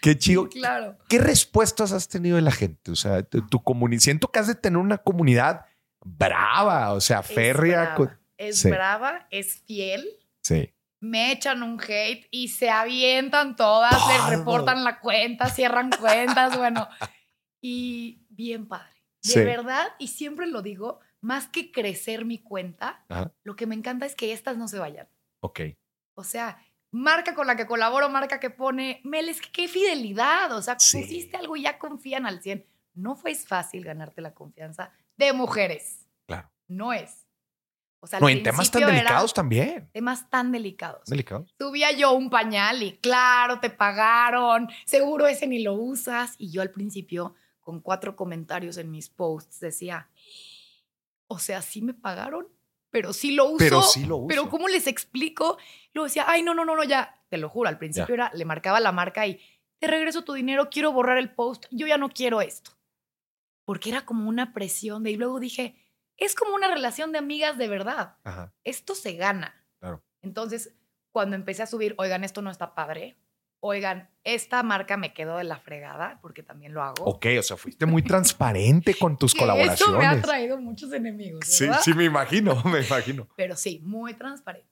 Qué 0.00 0.16
chido. 0.16 0.48
Sí, 0.50 0.60
claro. 0.60 0.96
¿Qué 1.06 1.18
respuestas 1.18 1.92
has 1.92 2.08
tenido 2.08 2.36
de 2.36 2.42
la 2.42 2.52
gente? 2.52 2.90
O 2.90 2.96
sea, 2.96 3.22
tu, 3.22 3.46
tu 3.46 3.62
comunidad. 3.62 4.00
Siento 4.00 4.28
que 4.28 4.38
has 4.38 4.46
de 4.46 4.54
tener 4.54 4.78
una 4.78 4.96
comunidad 4.96 5.66
brava, 6.02 6.92
o 6.94 7.02
sea, 7.02 7.20
Es 7.20 7.26
férrea. 7.26 7.94
brava, 7.96 8.18
es 8.38 8.58
Sí. 8.60 8.70
brava, 8.70 9.26
es 9.30 9.56
fiel. 9.66 10.06
Sí. 10.42 10.70
Me 11.04 11.32
echan 11.32 11.62
un 11.62 11.80
hate 11.80 12.26
y 12.30 12.48
se 12.48 12.70
avientan 12.70 13.56
todas, 13.56 13.94
les 14.08 14.38
reportan 14.38 14.84
la 14.84 15.00
cuenta, 15.00 15.48
cierran 15.48 15.90
cuentas, 15.90 16.56
bueno. 16.56 16.88
Y 17.60 18.26
bien 18.30 18.66
padre. 18.66 18.92
De 19.22 19.30
Sí. 19.30 19.40
verdad, 19.40 19.86
y 19.98 20.08
siempre 20.08 20.46
lo 20.46 20.60
digo, 20.62 21.00
más 21.20 21.48
que 21.48 21.72
crecer 21.72 22.24
mi 22.24 22.38
cuenta, 22.38 23.04
Ajá. 23.08 23.32
lo 23.42 23.56
que 23.56 23.66
me 23.66 23.74
encanta 23.74 24.04
es 24.06 24.14
que 24.14 24.32
estas 24.32 24.56
no 24.58 24.68
se 24.68 24.78
vayan. 24.78 25.08
Ok. 25.40 25.60
O 26.14 26.24
sea, 26.24 26.58
marca 26.90 27.34
con 27.34 27.46
la 27.46 27.56
que 27.56 27.66
colaboro, 27.66 28.08
marca 28.10 28.38
que 28.38 28.50
pone, 28.50 29.00
Mel, 29.04 29.28
es 29.28 29.40
que 29.40 29.50
qué 29.50 29.68
fidelidad. 29.68 30.52
O 30.52 30.60
sea, 30.62 30.78
Sí. 30.78 31.00
pusiste 31.00 31.36
algo 31.38 31.56
y 31.56 31.62
ya 31.62 31.78
confían 31.78 32.26
al 32.26 32.42
100. 32.42 32.66
No 32.94 33.16
fue 33.16 33.34
fácil 33.34 33.82
ganarte 33.84 34.20
la 34.20 34.34
confianza 34.34 34.92
de 35.16 35.32
mujeres. 35.32 36.06
Claro. 36.26 36.50
No 36.68 36.92
es. 36.92 37.23
O 38.04 38.06
sea, 38.06 38.20
No, 38.20 38.28
en 38.28 38.42
temas 38.42 38.70
tan 38.70 38.84
delicados 38.86 39.32
también. 39.32 39.88
Temas 39.92 40.28
tan 40.28 40.52
delicados. 40.52 41.06
¿Delicados? 41.06 41.54
Subía 41.58 41.90
yo 41.92 42.12
un 42.12 42.28
pañal 42.28 42.82
y 42.82 42.98
claro, 42.98 43.60
te 43.60 43.70
pagaron, 43.70 44.68
seguro 44.84 45.26
ese 45.26 45.46
ni 45.46 45.62
lo 45.62 45.72
usas. 45.72 46.34
Y 46.36 46.50
yo 46.50 46.60
al 46.60 46.70
principio, 46.70 47.34
con 47.60 47.80
cuatro 47.80 48.14
comentarios 48.14 48.76
en 48.76 48.90
mis 48.90 49.08
posts, 49.08 49.58
decía, 49.60 50.10
o 51.28 51.38
sea, 51.38 51.62
sí 51.62 51.80
me 51.80 51.94
pagaron, 51.94 52.46
pero 52.90 53.14
sí 53.14 53.32
lo 53.32 53.46
uso. 53.46 53.56
Pero 53.56 53.80
sí 53.80 54.04
lo 54.04 54.18
uso. 54.18 54.26
Pero 54.28 54.50
¿cómo 54.50 54.68
les 54.68 54.86
explico? 54.86 55.56
Luego 55.94 56.04
decía, 56.04 56.26
ay, 56.28 56.42
no, 56.42 56.52
no, 56.52 56.66
no, 56.66 56.76
no, 56.76 56.84
ya, 56.84 57.22
te 57.30 57.38
lo 57.38 57.48
juro, 57.48 57.70
al 57.70 57.78
principio 57.78 58.14
era, 58.14 58.30
le 58.34 58.44
marcaba 58.44 58.80
la 58.80 58.92
marca 58.92 59.26
y 59.26 59.40
te 59.78 59.86
regreso 59.86 60.24
tu 60.24 60.34
dinero, 60.34 60.68
quiero 60.70 60.92
borrar 60.92 61.16
el 61.16 61.30
post, 61.32 61.64
yo 61.70 61.86
ya 61.86 61.96
no 61.96 62.10
quiero 62.10 62.42
esto. 62.42 62.72
Porque 63.64 63.88
era 63.88 64.04
como 64.04 64.28
una 64.28 64.52
presión 64.52 65.02
de, 65.04 65.12
y 65.12 65.16
luego 65.16 65.40
dije, 65.40 65.74
es 66.16 66.34
como 66.34 66.54
una 66.54 66.68
relación 66.72 67.12
de 67.12 67.18
amigas 67.18 67.58
de 67.58 67.68
verdad 67.68 68.16
Ajá. 68.24 68.52
esto 68.64 68.94
se 68.94 69.14
gana. 69.14 69.54
Claro. 69.80 70.02
Entonces, 70.22 70.74
cuando 71.12 71.36
empecé 71.36 71.62
a 71.62 71.66
subir, 71.66 71.94
oigan, 71.98 72.24
esto 72.24 72.42
no 72.42 72.50
está 72.50 72.74
padre. 72.74 73.16
Oigan, 73.66 74.10
esta 74.24 74.62
marca 74.62 74.98
me 74.98 75.14
quedó 75.14 75.38
de 75.38 75.44
la 75.44 75.58
fregada, 75.58 76.18
porque 76.20 76.42
también 76.42 76.74
lo 76.74 76.82
hago. 76.82 77.02
Ok, 77.04 77.26
o 77.38 77.42
sea, 77.42 77.56
fuiste 77.56 77.86
muy 77.86 78.02
transparente 78.04 78.94
con 78.94 79.16
tus 79.16 79.32
Que 79.32 79.40
colaboraciones. 79.40 79.80
Eso 79.80 79.98
me 79.98 80.04
ha 80.06 80.20
traído 80.20 80.60
muchos 80.60 80.92
enemigos, 80.92 81.46
Sí, 81.46 81.64
¿verdad? 81.64 81.80
sí, 81.82 81.94
me 81.94 82.04
imagino, 82.04 82.62
me 82.64 82.82
imagino. 82.82 83.26
Pero 83.36 83.56
sí, 83.56 83.80
muy 83.82 84.12
transparente. 84.14 84.68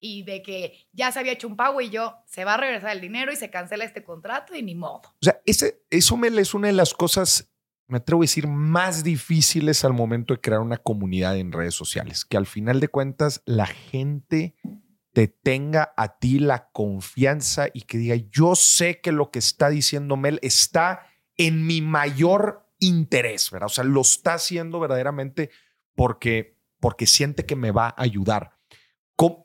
y 0.00 0.24
de 0.24 0.42
que 0.42 0.86
ya 0.92 1.12
se 1.12 1.20
había 1.20 1.32
hecho 1.32 1.46
un 1.46 1.56
pago 1.56 1.80
y 1.80 1.90
yo, 1.90 2.16
se 2.26 2.44
va 2.44 2.54
a 2.54 2.56
regresar 2.56 2.90
el 2.90 3.00
dinero 3.00 3.32
y 3.32 3.36
se 3.36 3.50
cancela 3.50 3.84
este 3.84 4.02
contrato 4.02 4.54
y 4.56 4.62
ni 4.62 4.74
modo. 4.74 5.02
O 5.08 5.22
sea, 5.22 5.40
ese, 5.46 5.82
eso 5.88 6.16
Mel, 6.16 6.36
es 6.40 6.54
una 6.54 6.66
de 6.66 6.74
las 6.74 6.92
cosas, 6.92 7.48
me 7.86 7.98
atrevo 7.98 8.22
a 8.22 8.24
decir, 8.24 8.46
más 8.46 9.04
difíciles 9.04 9.84
al 9.84 9.92
momento 9.92 10.34
de 10.34 10.40
crear 10.40 10.60
una 10.60 10.78
comunidad 10.78 11.36
en 11.36 11.52
redes 11.52 11.74
sociales, 11.74 12.24
que 12.24 12.36
al 12.36 12.46
final 12.46 12.80
de 12.80 12.88
cuentas 12.88 13.42
la 13.44 13.66
gente 13.66 14.54
te 15.12 15.28
tenga 15.28 15.92
a 15.96 16.18
ti 16.18 16.38
la 16.38 16.70
confianza 16.70 17.68
y 17.72 17.82
que 17.82 17.98
diga, 17.98 18.16
yo 18.30 18.56
sé 18.56 19.00
que 19.00 19.12
lo 19.12 19.30
que 19.30 19.38
está 19.38 19.68
diciendo 19.68 20.16
Mel 20.16 20.40
está 20.42 21.06
en 21.36 21.66
mi 21.66 21.80
mayor 21.80 22.68
interés, 22.80 23.50
¿verdad? 23.50 23.66
O 23.66 23.70
sea, 23.70 23.84
lo 23.84 24.00
está 24.00 24.34
haciendo 24.34 24.80
verdaderamente 24.80 25.50
porque, 25.94 26.58
porque 26.80 27.06
siente 27.06 27.46
que 27.46 27.56
me 27.56 27.70
va 27.70 27.88
a 27.88 28.02
ayudar. 28.02 28.58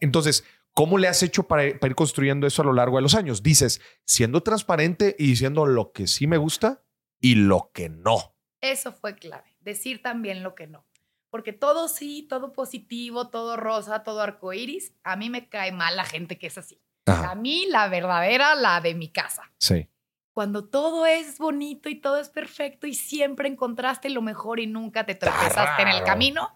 Entonces, 0.02 0.44
¿cómo 0.74 0.98
le 0.98 1.08
has 1.08 1.22
hecho 1.22 1.44
para, 1.44 1.66
ir 1.66 1.96
construyendo 1.96 2.48
eso 2.48 2.62
a 2.64 2.66
lo 2.66 2.74
largo 2.74 2.98
de 2.98 3.04
los 3.04 3.16
años? 3.16 3.44
Dices, 3.44 3.82
siendo 4.06 4.42
transparente 4.42 5.16
y 5.20 5.28
diciendo 5.28 5.66
lo 5.66 5.92
que 5.92 6.08
sí 6.08 6.26
me 6.26 6.38
gusta 6.38 6.84
y 7.20 7.36
lo 7.36 7.72
que 7.74 7.90
no. 7.90 8.36
Eso 8.62 8.92
fue 8.92 9.16
clave, 9.16 9.56
decir 9.60 10.02
también 10.02 10.44
lo 10.44 10.56
que 10.56 10.68
no. 10.68 10.86
Porque 11.30 11.54
todo 11.54 11.88
sí, 11.88 12.26
todo 12.28 12.54
positivo, 12.54 13.30
todo 13.30 13.56
rosa, 13.56 14.04
todo 14.04 14.22
arcoíris, 14.22 14.94
a 15.04 15.16
mí 15.16 15.30
me 15.30 15.48
cae 15.48 15.72
mal 15.72 15.96
la 15.96 16.04
gente 16.04 16.38
que 16.38 16.48
es 16.48 16.58
así. 16.58 16.82
A 17.06 17.34
mí 17.36 17.66
la 17.68 17.88
verdadera, 17.88 18.56
la 18.56 18.82
de 18.82 18.94
mi 18.94 19.10
casa. 19.10 19.52
Sí. 19.58 19.90
Cuando 20.34 20.70
todo 20.70 21.06
es 21.06 21.38
bonito 21.38 21.90
y 21.90 21.96
todo 21.96 22.18
es 22.18 22.30
perfecto 22.30 22.88
y 22.88 22.94
siempre 22.94 23.50
encontraste 23.50 24.10
lo 24.10 24.22
mejor 24.22 24.60
y 24.60 24.68
nunca 24.68 25.06
te 25.06 25.16
tropezaste 25.16 25.82
en 25.82 25.88
el 25.90 26.04
camino, 26.04 26.56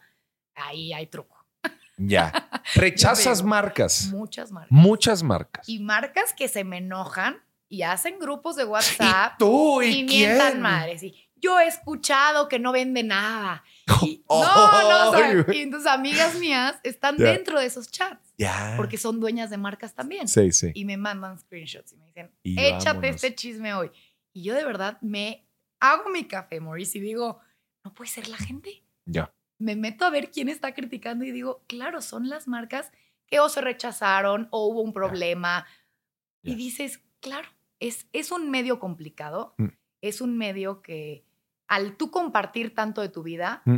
ahí 0.55 0.93
hay 0.93 1.07
truco. 1.07 1.43
Ya. 1.97 2.31
Rechazas 2.75 3.43
marcas. 3.43 4.07
Muchas 4.11 4.51
marcas. 4.51 4.71
Muchas 4.71 5.23
marcas. 5.23 5.67
Y 5.67 5.79
marcas 5.79 6.33
que 6.33 6.47
se 6.47 6.63
me 6.63 6.77
enojan 6.77 7.43
y 7.73 7.81
hacen 7.81 8.19
grupos 8.19 8.55
de 8.55 8.65
WhatsApp. 8.65 9.33
¿Y 9.33 9.37
tú 9.39 9.81
y, 9.81 9.99
y 9.99 10.03
mientan 10.03 10.61
madres. 10.61 11.01
Y 11.01 11.15
yo 11.35 11.59
he 11.59 11.65
escuchado 11.65 12.47
que 12.47 12.59
no 12.59 12.71
vende 12.71 13.01
nada. 13.01 13.63
no, 14.29 15.11
no, 15.11 15.51
y 15.53 15.69
tus 15.71 15.87
amigas 15.87 16.35
mías 16.39 16.79
están 16.83 17.17
dentro 17.17 17.59
de 17.59 17.65
esos 17.65 17.89
chats. 17.89 18.33
Ya. 18.37 18.75
Porque 18.77 18.97
son 18.97 19.19
dueñas 19.19 19.49
de 19.49 19.57
marcas 19.57 19.95
también. 19.95 20.27
Sí, 20.27 20.51
sí. 20.51 20.71
Y 20.75 20.85
me 20.85 20.97
mandan 20.97 21.39
screenshots 21.39 21.93
y 21.93 21.97
me 21.97 22.05
dicen, 22.05 22.31
échate 22.43 23.09
este 23.09 23.33
chisme 23.33 23.73
hoy. 23.73 23.91
Y 24.33 24.43
yo 24.43 24.53
de 24.53 24.65
verdad 24.65 24.99
me 25.01 25.47
hago 25.79 26.09
mi 26.09 26.25
café, 26.25 26.59
Maurice, 26.59 26.99
y 26.99 27.01
digo, 27.01 27.39
no 27.83 27.93
puede 27.93 28.11
ser 28.11 28.27
la 28.27 28.37
gente. 28.37 28.83
Ya 29.05 29.33
me 29.63 29.75
meto 29.75 30.05
a 30.05 30.09
ver 30.09 30.29
quién 30.29 30.49
está 30.49 30.73
criticando 30.73 31.23
y 31.23 31.31
digo, 31.31 31.63
claro, 31.67 32.01
son 32.01 32.27
las 32.27 32.47
marcas 32.47 32.91
que 33.25 33.39
o 33.39 33.47
se 33.49 33.61
rechazaron 33.61 34.47
o 34.51 34.67
hubo 34.67 34.81
un 34.81 34.93
problema. 34.93 35.65
Y 36.41 36.55
dices, 36.55 37.01
claro, 37.21 37.47
es, 37.79 38.07
es 38.13 38.31
un 38.31 38.49
medio 38.49 38.79
complicado, 38.79 39.55
mm. 39.57 39.67
es 40.01 40.21
un 40.21 40.37
medio 40.37 40.81
que 40.81 41.25
al 41.67 41.95
tú 41.97 42.11
compartir 42.11 42.75
tanto 42.75 43.01
de 43.01 43.09
tu 43.09 43.23
vida, 43.23 43.61
mm. 43.65 43.77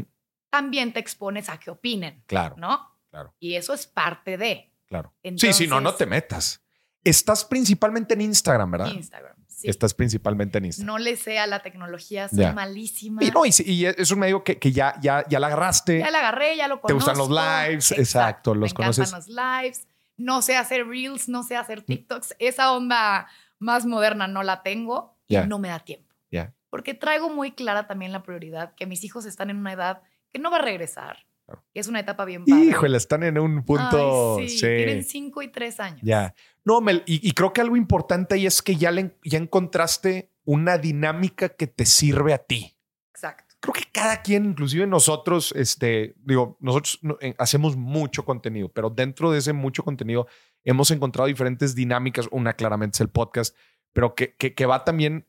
también 0.49 0.93
te 0.93 0.99
expones 0.99 1.49
a 1.49 1.59
que 1.59 1.71
opinen. 1.71 2.23
Claro. 2.27 2.55
¿No? 2.57 2.91
Claro. 3.09 3.33
Y 3.39 3.55
eso 3.55 3.73
es 3.73 3.87
parte 3.87 4.37
de. 4.37 4.71
Claro. 4.87 5.13
sí, 5.37 5.53
sí, 5.53 5.67
no, 5.67 5.81
no 5.81 5.95
te 5.95 6.05
metas. 6.05 6.61
Estás 7.03 7.45
principalmente 7.45 8.13
en 8.13 8.21
Instagram, 8.21 8.71
¿verdad? 8.71 8.87
Instagram. 8.87 9.35
Estás 9.63 9.93
principalmente 9.93 10.57
en 10.57 10.65
Instagram. 10.65 10.87
No 10.87 10.97
le 10.97 11.15
sé 11.15 11.39
a 11.39 11.47
la 11.47 11.61
tecnología, 11.61 12.27
soy 12.27 12.51
malísima. 12.53 13.23
Y, 13.23 13.31
no, 13.31 13.45
y, 13.45 13.85
es 13.85 14.11
un 14.11 14.19
medio 14.19 14.43
que, 14.43 14.59
que, 14.59 14.71
ya, 14.71 14.99
ya, 15.01 15.25
ya 15.27 15.39
la 15.39 15.47
agarraste. 15.47 15.99
Ya 15.99 16.11
la 16.11 16.19
agarré, 16.19 16.57
ya 16.57 16.67
lo 16.67 16.81
conozco. 16.81 16.87
Te 16.87 16.93
gustan 16.93 17.17
los 17.17 17.29
lives, 17.29 17.91
exacto, 17.91 18.53
los 18.53 18.71
Me 18.71 18.75
conoces. 18.75 19.11
los 19.11 19.27
lives. 19.27 19.87
No 20.17 20.41
sé 20.41 20.55
hacer 20.55 20.87
reels, 20.87 21.27
no 21.29 21.43
sé 21.43 21.57
hacer 21.57 21.81
mm. 21.81 21.85
TikToks. 21.85 22.35
Esa 22.39 22.71
onda 22.71 23.27
más 23.59 23.85
moderna 23.85 24.27
no 24.27 24.43
la 24.43 24.63
tengo 24.63 25.17
y 25.27 25.37
no 25.37 25.59
me 25.59 25.69
da 25.69 25.79
tiempo. 25.79 26.13
Ya. 26.31 26.53
Porque 26.69 26.93
traigo 26.93 27.29
muy 27.29 27.51
clara 27.51 27.87
también 27.87 28.11
la 28.11 28.23
prioridad 28.23 28.75
que 28.75 28.85
mis 28.85 29.03
hijos 29.03 29.25
están 29.25 29.49
en 29.49 29.57
una 29.57 29.73
edad 29.73 30.03
que 30.31 30.39
no 30.39 30.51
va 30.51 30.57
a 30.57 30.61
regresar. 30.61 31.25
Es 31.73 31.87
una 31.87 31.99
etapa 31.99 32.25
bien 32.25 32.43
padre. 32.43 32.65
Híjole, 32.65 32.97
están 32.97 33.23
en 33.23 33.37
un 33.37 33.63
punto. 33.63 34.37
sí, 34.39 34.57
tienen 34.59 35.03
cinco 35.03 35.41
y 35.41 35.49
tres 35.49 35.79
años. 35.79 36.01
Ya. 36.03 36.33
No, 36.63 36.81
Mel, 36.81 37.03
y, 37.05 37.31
creo 37.33 37.53
que 37.53 37.61
algo 37.61 37.75
importante 37.75 38.35
ahí 38.35 38.47
es 38.47 38.61
que 38.61 38.75
ya, 38.75 38.89
le, 38.91 39.15
ya 39.23 39.37
encontraste 39.37 40.31
una 40.43 40.77
dinámica 40.77 41.49
que 41.49 41.67
te 41.67 41.85
sirve 41.85 42.33
a 42.33 42.39
ti. 42.39 42.75
Exacto. 43.13 43.55
Creo 43.59 43.73
que 43.73 43.83
cada 43.91 44.21
quien, 44.21 44.45
inclusive 44.45 44.87
nosotros, 44.87 45.53
este, 45.55 46.15
digo, 46.17 46.57
nosotros 46.59 46.99
eh, 47.21 47.35
hacemos 47.37 47.75
mucho 47.77 48.25
contenido, 48.25 48.69
pero 48.69 48.89
dentro 48.89 49.31
de 49.31 49.39
ese 49.39 49.53
mucho 49.53 49.83
contenido 49.83 50.27
hemos 50.65 50.91
encontrado 50.91 51.27
diferentes 51.27 51.75
dinámicas. 51.75 52.27
Una 52.31 52.53
claramente 52.53 52.97
es 52.97 53.01
el 53.01 53.09
podcast, 53.09 53.55
pero 53.93 54.15
que, 54.15 54.35
que, 54.35 54.53
que 54.53 54.65
va 54.65 54.83
también 54.83 55.25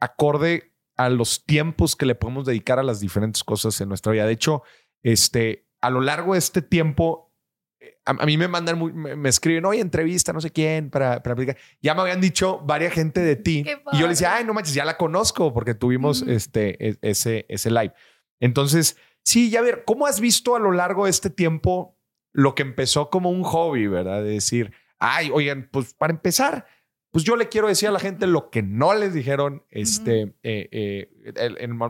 acorde 0.00 0.72
a 0.96 1.10
los 1.10 1.44
tiempos 1.44 1.94
que 1.94 2.06
le 2.06 2.14
podemos 2.14 2.46
dedicar 2.46 2.78
a 2.78 2.82
las 2.82 3.00
diferentes 3.00 3.44
cosas 3.44 3.80
en 3.80 3.88
nuestra 3.88 4.12
vida. 4.12 4.26
De 4.26 4.32
hecho, 4.32 4.62
este, 5.02 5.66
a 5.80 5.90
lo 5.90 6.00
largo 6.00 6.32
de 6.32 6.38
este 6.38 6.62
tiempo, 6.62 7.32
eh, 7.80 7.98
a, 8.06 8.14
mí 8.24 8.38
me 8.38 8.48
mandan, 8.48 8.94
me, 8.94 9.28
escriben, 9.28 9.64
oye, 9.66 9.80
entrevista, 9.80 10.32
no 10.32 10.40
sé 10.40 10.50
quién, 10.50 10.90
para, 10.90 11.22
para 11.22 11.34
aplicar. 11.34 11.56
Ya 11.82 11.94
me 11.94 12.00
habían 12.00 12.20
dicho 12.20 12.60
varias 12.64 12.94
gente 12.94 13.20
de 13.20 13.36
ti. 13.36 13.64
Y 13.92 13.98
yo 13.98 14.06
le 14.06 14.10
decía, 14.10 14.34
ay, 14.34 14.44
no 14.44 14.54
manches, 14.54 14.74
ya 14.74 14.84
la 14.84 14.96
conozco 14.96 15.52
porque 15.52 15.74
tuvimos 15.74 16.22
este, 16.22 16.88
e, 16.88 16.98
ese, 17.02 17.44
ese 17.48 17.70
live. 17.70 17.92
Entonces, 18.40 18.96
sí, 19.22 19.50
ya 19.50 19.60
ver, 19.60 19.84
¿cómo 19.84 20.06
has 20.06 20.20
visto 20.20 20.56
a 20.56 20.58
lo 20.58 20.72
largo 20.72 21.04
de 21.04 21.10
este 21.10 21.30
tiempo 21.30 21.95
lo 22.36 22.54
que 22.54 22.62
empezó 22.62 23.08
como 23.08 23.30
un 23.30 23.42
hobby, 23.44 23.86
verdad? 23.86 24.22
De 24.22 24.32
decir, 24.32 24.72
ay, 24.98 25.30
oigan, 25.32 25.70
pues 25.72 25.94
para 25.94 26.12
empezar, 26.12 26.66
pues 27.10 27.24
yo 27.24 27.34
le 27.34 27.48
quiero 27.48 27.66
decir 27.66 27.88
a 27.88 27.92
la 27.92 27.98
gente 27.98 28.26
lo 28.26 28.50
que 28.50 28.62
no 28.62 28.94
les 28.94 29.14
dijeron 29.14 29.64
este, 29.70 30.34
eh, 30.42 30.68
eh, 30.70 31.32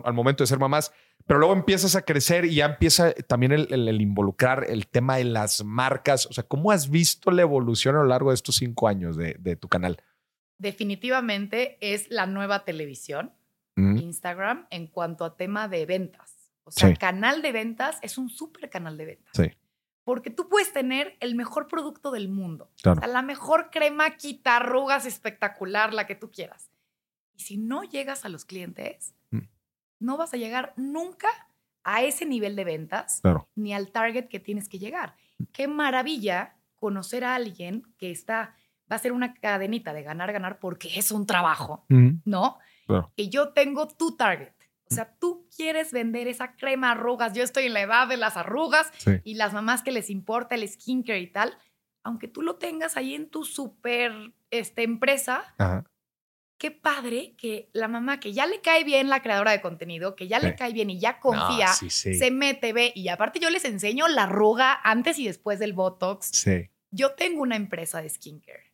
al 0.05 0.15
momento 0.15 0.45
de 0.45 0.47
ser 0.47 0.61
mamás. 0.61 0.93
Pero 1.27 1.41
luego 1.41 1.53
empiezas 1.53 1.97
a 1.97 2.03
crecer 2.03 2.45
y 2.45 2.55
ya 2.55 2.67
empieza 2.67 3.13
también 3.13 3.51
el, 3.51 4.01
involucrar 4.01 4.67
el 4.69 4.87
tema 4.87 5.17
de 5.17 5.25
las 5.25 5.65
marcas. 5.65 6.27
O 6.27 6.33
sea, 6.33 6.45
¿cómo 6.45 6.71
has 6.71 6.91
visto 6.91 7.33
la 7.33 7.43
evolución 7.43 7.97
a 7.97 7.99
lo 7.99 8.07
largo 8.07 8.31
de 8.31 8.37
estos 8.37 8.55
cinco 8.55 8.87
años 8.87 9.17
de, 9.17 9.57
tu 9.57 9.67
canal? 9.67 9.97
Definitivamente 10.59 11.77
es 11.81 12.09
la 12.09 12.27
nueva 12.27 12.65
televisión. 12.65 13.33
Instagram, 13.77 14.69
en 14.71 14.87
cuanto 14.87 15.25
a 15.25 15.37
tema 15.37 15.67
de 15.69 15.85
ventas. 15.85 16.53
O 16.63 16.71
sea, 16.71 16.89
el 16.89 16.97
canal 16.99 17.43
de 17.43 17.53
ventas 17.53 17.99
es 18.01 18.17
un 18.17 18.31
súper 18.31 18.71
canal 18.71 18.97
de 18.97 19.05
ventas. 19.05 19.33
Sí. 19.35 19.51
Porque 20.07 20.31
tú 20.31 20.49
puedes 20.49 20.73
tener 20.73 21.17
el 21.19 21.35
mejor 21.35 21.67
producto 21.67 22.13
del 22.13 22.29
mundo. 22.29 22.71
la 23.09 23.23
mejor 23.23 23.71
crema 23.73 24.13
quita 24.17 24.55
arrugas 24.59 25.05
espectacular, 25.05 25.93
la 25.93 26.07
que 26.07 26.15
tú 26.15 26.31
quieras. 26.31 26.71
Y 27.35 27.41
si 27.41 27.57
no 27.57 27.83
llegas 27.83 28.25
a 28.25 28.29
los 28.29 28.45
clientes, 28.45 29.17
no 29.99 30.17
vas 30.17 30.33
a 30.33 30.37
llegar 30.37 30.75
nunca 30.77 31.27
a 31.83 32.05
ese 32.05 32.25
nivel 32.25 32.55
de 32.55 32.63
ventas 32.63 33.21
ni 33.57 33.75
al 33.75 33.91
target 33.91 34.29
que 34.29 34.39
tienes 34.39 34.69
que 34.69 34.79
llegar. 34.79 35.17
Qué 35.53 35.67
maravilla 35.67 36.55
conocer 36.77 37.25
a 37.25 37.35
alguien 37.35 37.83
que 37.99 38.13
está, 38.13 38.55
va 38.91 38.95
a 38.95 39.01
ser 39.01 39.11
una 39.11 39.35
cadenita 39.35 39.93
de 39.93 40.05
ganar, 40.05 40.33
ganar, 40.33 40.61
porque 40.61 40.89
es 40.97 41.11
un 41.11 41.27
trabajo, 41.27 41.85
¿no? 42.25 42.59
Que 43.17 43.29
yo 43.29 43.49
tengo 43.49 43.89
tu 43.89 44.17
target. 44.17 44.53
O 44.91 44.95
sea, 44.95 45.15
tú 45.19 45.49
quieres 45.57 45.93
vender 45.93 46.29
esa 46.29 46.55
crema 46.55 46.93
arrugas. 46.93 47.33
Yo 47.33 47.43
estoy 47.43 47.67
en 47.67 47.75
la 47.75 47.83
edad 47.83 48.07
de 48.07 48.17
las 48.17 48.37
arrugas 48.37 48.93
y 49.25 49.35
las 49.35 49.53
mamás 49.53 49.83
que 49.83 49.93
les 49.93 50.11
importa 50.11 50.55
el 50.55 50.69
skincare 50.69 51.21
y 51.21 51.27
tal. 51.27 51.59
Aunque 52.05 52.29
tú 52.29 52.43
lo 52.43 52.57
tengas 52.57 52.97
ahí 52.97 53.15
en 53.15 53.29
tu 53.29 53.45
super 53.45 54.13
este, 54.51 54.85
empresa, 54.85 55.45
qué 56.59 56.71
padre 56.71 57.35
que 57.37 57.69
la 57.73 57.89
mamá 57.89 58.21
que 58.21 58.33
ya 58.33 58.47
le 58.47 58.61
cae 58.61 58.85
bien 58.85 59.09
la 59.09 59.23
creadora 59.23 59.51
de 59.51 59.61
contenido, 59.61 60.15
que 60.15 60.29
ya 60.29 60.39
le 60.39 60.55
cae 60.55 60.73
bien 60.73 60.89
y 60.89 61.01
ya 61.01 61.19
confía, 61.19 61.69
se 61.69 62.31
mete, 62.31 62.73
ve, 62.73 62.93
y 62.95 63.09
aparte 63.09 63.41
yo 63.41 63.51
les 63.51 63.65
enseño 63.65 64.07
la 64.09 64.25
arruga 64.25 64.79
antes 64.85 65.19
y 65.19 65.27
después 65.27 65.59
del 65.59 65.73
Botox. 65.73 66.31
Sí. 66.33 66.71
Yo 66.93 67.15
tengo 67.15 67.43
una 67.43 67.57
empresa 67.57 68.01
de 68.01 68.09
skincare. 68.09 68.73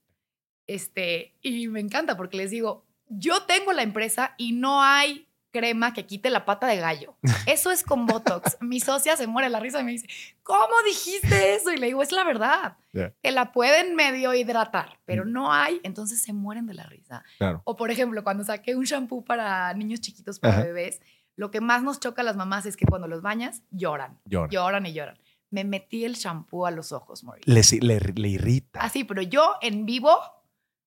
Este, 0.66 1.34
y 1.40 1.68
me 1.68 1.80
encanta 1.80 2.16
porque 2.16 2.36
les 2.36 2.50
digo, 2.50 2.86
yo 3.08 3.42
tengo 3.44 3.72
la 3.72 3.82
empresa 3.82 4.34
y 4.38 4.52
no 4.52 4.82
hay 4.82 5.26
crema 5.52 5.92
que 5.92 6.06
quite 6.06 6.30
la 6.30 6.44
pata 6.44 6.66
de 6.66 6.78
gallo. 6.78 7.14
Eso 7.46 7.70
es 7.70 7.84
con 7.84 8.06
Botox. 8.06 8.56
Mi 8.60 8.80
socia 8.80 9.16
se 9.16 9.26
muere 9.26 9.48
la 9.48 9.60
risa 9.60 9.80
y 9.80 9.84
me 9.84 9.92
dice, 9.92 10.08
¿cómo 10.42 10.74
dijiste 10.84 11.54
eso? 11.54 11.70
Y 11.70 11.76
le 11.76 11.86
digo, 11.86 12.02
es 12.02 12.10
la 12.10 12.24
verdad. 12.24 12.76
Que 12.92 13.30
la 13.30 13.52
pueden 13.52 13.94
medio 13.94 14.34
hidratar, 14.34 14.98
pero 15.04 15.24
mm. 15.24 15.32
no 15.32 15.52
hay, 15.52 15.80
entonces 15.82 16.20
se 16.22 16.32
mueren 16.32 16.66
de 16.66 16.74
la 16.74 16.84
risa. 16.84 17.22
O 17.64 17.76
por 17.76 17.90
ejemplo, 17.90 18.24
cuando 18.24 18.44
saqué 18.44 18.74
un 18.74 18.84
shampoo 18.84 19.24
para 19.24 19.72
niños 19.74 20.00
chiquitos, 20.00 20.40
para 20.40 20.62
bebés, 20.62 21.00
lo 21.36 21.50
que 21.50 21.60
más 21.60 21.82
nos 21.82 22.00
choca 22.00 22.22
a 22.22 22.24
las 22.24 22.36
mamás 22.36 22.66
es 22.66 22.76
que 22.76 22.86
cuando 22.86 23.08
los 23.08 23.22
bañas, 23.22 23.62
lloran. 23.70 24.18
Lloran, 24.26 24.86
y 24.86 24.92
lloran. 24.92 25.18
Me 25.50 25.64
metí 25.64 26.04
el 26.04 26.14
shampoo 26.14 26.66
a 26.66 26.70
los 26.70 26.92
ojos, 26.92 27.24
Maurice. 27.24 27.78
Le, 27.80 28.00
le, 28.14 28.28
irrita. 28.28 28.80
Así, 28.80 29.04
pero 29.04 29.20
yo 29.20 29.56
en 29.60 29.84
vivo, 29.84 30.18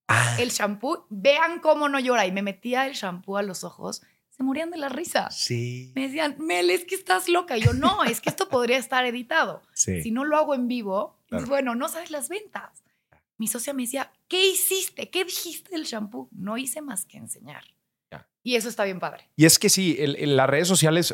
ah. 0.08 0.38
el 0.40 0.50
shampoo, 0.50 1.06
vean 1.10 1.60
cómo 1.60 1.88
no 1.88 2.00
llora. 2.00 2.26
Y 2.26 2.32
me 2.32 2.42
metía 2.42 2.88
el 2.88 2.94
shampoo 2.94 3.38
a 3.38 3.44
los 3.44 3.64
ojos 3.64 4.02
se 4.36 4.44
morían 4.44 4.70
de 4.72 4.78
la 4.78 4.90
risa. 4.90 5.30
Sí. 5.32 5.92
Me 5.96 6.04
decían, 6.08 6.36
Mel, 6.40 6.70
es 6.70 6.84
que 6.86 6.96
estás 6.96 7.30
loca. 7.30 7.58
Y 7.58 7.62
yo, 7.62 7.74
no, 7.74 8.04
es 8.04 8.20
que 8.22 8.30
esto 8.30 8.50
podría 8.50 8.78
estar 8.78 9.06
editado. 9.06 9.62
Sí. 9.74 10.02
Si 10.02 10.12
no 10.12 10.26
lo 10.26 10.36
hago 10.38 10.54
en 10.56 10.68
vivo, 10.68 11.18
Claro. 11.28 11.46
bueno, 11.48 11.76
no 11.76 11.88
sabes 11.90 12.12
las 12.12 12.28
ventas. 12.30 12.84
Mi 13.38 13.48
socia 13.48 13.74
me 13.74 13.84
decía, 13.84 14.12
¿qué 14.28 14.48
hiciste? 14.48 15.10
¿Qué 15.10 15.26
dijiste 15.26 15.72
del 15.72 15.84
shampoo? 15.86 16.30
No 16.32 16.58
hice 16.58 16.82
más 16.82 17.06
que 17.06 17.18
enseñar. 17.18 17.64
Ya. 18.12 18.28
Y 18.44 18.56
eso 18.56 18.70
está 18.70 18.84
bien 18.86 19.00
padre. 19.00 19.30
Y 19.36 19.46
es 19.46 19.58
que 19.60 19.70
sí, 19.70 19.98
el- 20.00 20.16
el- 20.18 20.36
las 20.38 20.50
redes 20.50 20.68
sociales 20.68 21.14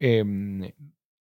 em, 0.00 0.72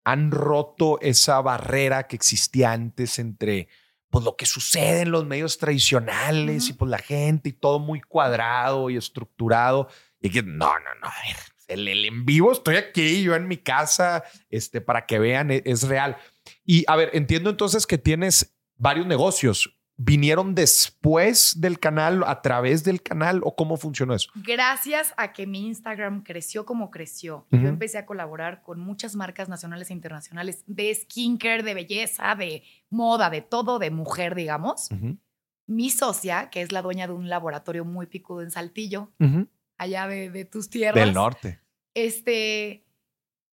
han 0.04 0.30
roto 0.32 0.98
esa 1.00 1.40
barrera 1.40 2.08
que 2.08 2.16
existía 2.16 2.72
antes 2.72 3.18
entre 3.18 3.68
pues, 4.10 4.24
lo 4.24 4.36
que 4.36 4.46
sucede 4.46 5.02
en 5.02 5.10
los 5.10 5.24
medios 5.26 5.58
tradicionales 5.58 6.66
y 6.66 6.70
Ujú. 6.70 6.78
pues 6.80 6.90
la 6.90 6.98
gente 6.98 7.48
y 7.50 7.52
todo 7.52 7.78
muy 7.78 8.00
cuadrado 8.00 8.90
y 8.90 8.96
estructurado. 8.96 9.88
Y 10.22 10.30
que 10.30 10.42
no, 10.42 10.66
no, 10.78 10.94
no, 11.00 11.06
a 11.08 11.14
ver, 11.26 11.36
el, 11.68 11.88
el 11.88 12.04
en 12.04 12.24
vivo 12.24 12.52
estoy 12.52 12.76
aquí, 12.76 13.22
yo 13.22 13.34
en 13.34 13.48
mi 13.48 13.56
casa, 13.56 14.22
este, 14.50 14.80
para 14.80 15.04
que 15.06 15.18
vean, 15.18 15.50
e- 15.50 15.62
es, 15.64 15.82
real. 15.88 16.16
Y 16.64 16.84
a 16.86 16.96
ver, 16.96 17.10
entiendo 17.12 17.50
entonces 17.50 17.86
que 17.86 17.98
tienes 17.98 18.54
varios 18.76 19.06
negocios. 19.06 19.76
¿Vinieron 19.96 20.54
después 20.54 21.60
del 21.60 21.78
canal, 21.78 22.24
a 22.26 22.40
través 22.40 22.82
del 22.82 23.02
canal 23.02 23.40
o 23.44 23.54
cómo 23.54 23.76
funcionó 23.76 24.14
eso? 24.14 24.30
Gracias 24.34 25.12
a 25.16 25.32
que 25.32 25.46
mi 25.46 25.66
Instagram 25.66 26.22
creció 26.22 26.64
como 26.64 26.90
creció, 26.90 27.46
y 27.50 27.56
Ujú. 27.56 27.64
yo 27.64 27.68
empecé 27.68 27.98
a 27.98 28.06
colaborar 28.06 28.62
con 28.62 28.80
muchas 28.80 29.14
marcas 29.14 29.48
nacionales 29.48 29.90
e 29.90 29.92
internacionales 29.92 30.64
de 30.66 30.94
skincare, 30.94 31.62
de 31.62 31.74
belleza, 31.74 32.34
de 32.34 32.64
moda, 32.90 33.28
de 33.30 33.42
todo, 33.42 33.78
de 33.78 33.90
mujer, 33.90 34.34
digamos. 34.34 34.90
Ujú, 34.90 35.18
Mi 35.66 35.90
socia, 35.90 36.48
que 36.50 36.62
es 36.62 36.72
la 36.72 36.82
dueña 36.82 37.06
de 37.06 37.12
un 37.12 37.28
laboratorio 37.28 37.84
muy 37.84 38.06
picudo 38.06 38.40
en 38.42 38.50
Saltillo, 38.50 39.12
ujú. 39.20 39.46
Allá 39.78 40.06
de, 40.06 40.30
de 40.30 40.44
tus 40.44 40.68
tierras, 40.70 41.04
Del 41.04 41.14
norte. 41.14 41.60
este, 41.94 42.84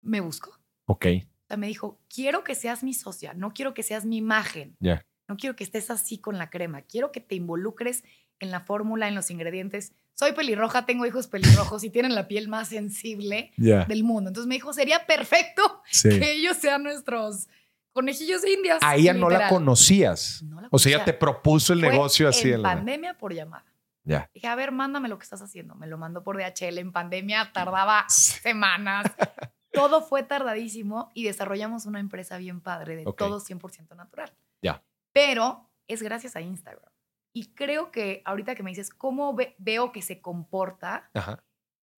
me 0.02 0.20
buscó. 0.20 0.58
Ok, 0.87 1.06
O 1.06 1.46
sea, 1.48 1.56
me 1.56 1.66
dijo, 1.66 2.00
quiero 2.12 2.44
que 2.44 2.54
seas 2.54 2.82
mi 2.82 2.94
socia, 2.94 3.34
no 3.34 3.52
quiero 3.52 3.75
que 3.75 3.82
seas 3.82 4.04
mi 4.06 4.16
imagen, 4.16 4.76
ya. 4.80 5.04
no 5.28 5.37
quiero 5.37 5.54
que 5.56 5.64
estés 5.64 5.90
así 5.90 6.18
con 6.18 6.38
la 6.38 6.48
crema, 6.50 6.82
quiero 6.82 7.12
que 7.12 7.20
te 7.20 7.34
involucres 7.34 8.04
en 8.40 8.50
la 8.50 8.60
fórmula, 8.60 9.08
en 9.08 9.14
los 9.14 9.30
ingredientes. 9.30 9.92
Soy 10.14 10.32
pelirroja, 10.32 10.87
tengo 10.87 11.04
hijos 11.06 11.26
pelirrojos 11.26 11.82
y 11.84 11.90
tienen 11.90 12.14
la 12.14 12.26
piel 12.28 12.48
más 12.48 12.68
sensible 12.68 13.52
del 13.56 14.02
mundo. 14.04 14.30
Entonces 14.30 14.48
me 14.48 14.54
dijo, 14.54 14.72
sería 14.72 15.06
perfecto 15.06 15.82
Sí. 15.90 16.08
que 16.08 16.32
ellos 16.32 16.56
sean 16.56 16.82
nuestros 16.84 17.48
conejillos 17.92 18.44
indias. 18.46 18.78
A 18.82 18.94
ella 18.96 19.12
no 19.12 19.28
la 19.28 19.38
literal. 19.38 19.50
conocías. 19.50 20.42
No 20.44 20.60
la 20.60 20.68
O 20.70 20.78
sea, 20.78 20.94
ella 20.96 21.04
te 21.04 21.12
propuso 21.12 21.72
el 21.72 21.80
Fue 21.80 21.90
negocio 21.90 22.28
así. 22.28 22.48
En 22.48 22.54
en 22.54 22.62
la- 22.62 22.75
pandemia 22.75 23.14
por 23.18 23.34
llamada. 23.34 23.64
Ya. 24.08 24.30
Dije, 24.32 24.46
a 24.46 24.54
ver, 24.54 24.72
mándame 24.72 25.08
lo 25.08 25.18
que 25.18 25.24
estás 25.24 25.42
haciendo. 25.42 25.74
Me 25.74 25.86
lo 25.86 25.98
mandó 25.98 26.22
por 26.22 26.36
DHL. 26.38 26.78
En 26.78 26.92
pandemia 26.92 27.50
tardaba 27.52 28.04
semanas. 28.08 29.06
Todo 29.72 30.00
fue 30.02 30.22
tardadísimo 30.22 31.10
y 31.14 31.24
desarrollamos 31.24 31.84
una 31.86 32.00
empresa 32.00 32.38
bien 32.38 32.60
padre 32.62 32.96
de 32.96 33.04
Ok. 33.06 33.18
todo 33.18 33.38
100% 33.38 33.94
natural. 33.96 34.34
Ya. 34.62 34.82
Pero 35.12 35.70
es 35.86 36.02
gracias 36.02 36.36
a 36.36 36.40
Instagram. 36.40 36.90
Y 37.34 37.52
creo 37.54 37.90
que 37.92 38.22
ahorita 38.24 38.54
que 38.54 38.62
me 38.62 38.70
dices 38.70 38.90
cómo 38.90 39.34
ve- 39.34 39.54
veo 39.58 39.92
que 39.92 40.00
se 40.00 40.22
comporta, 40.22 41.10
Ajá. 41.12 41.44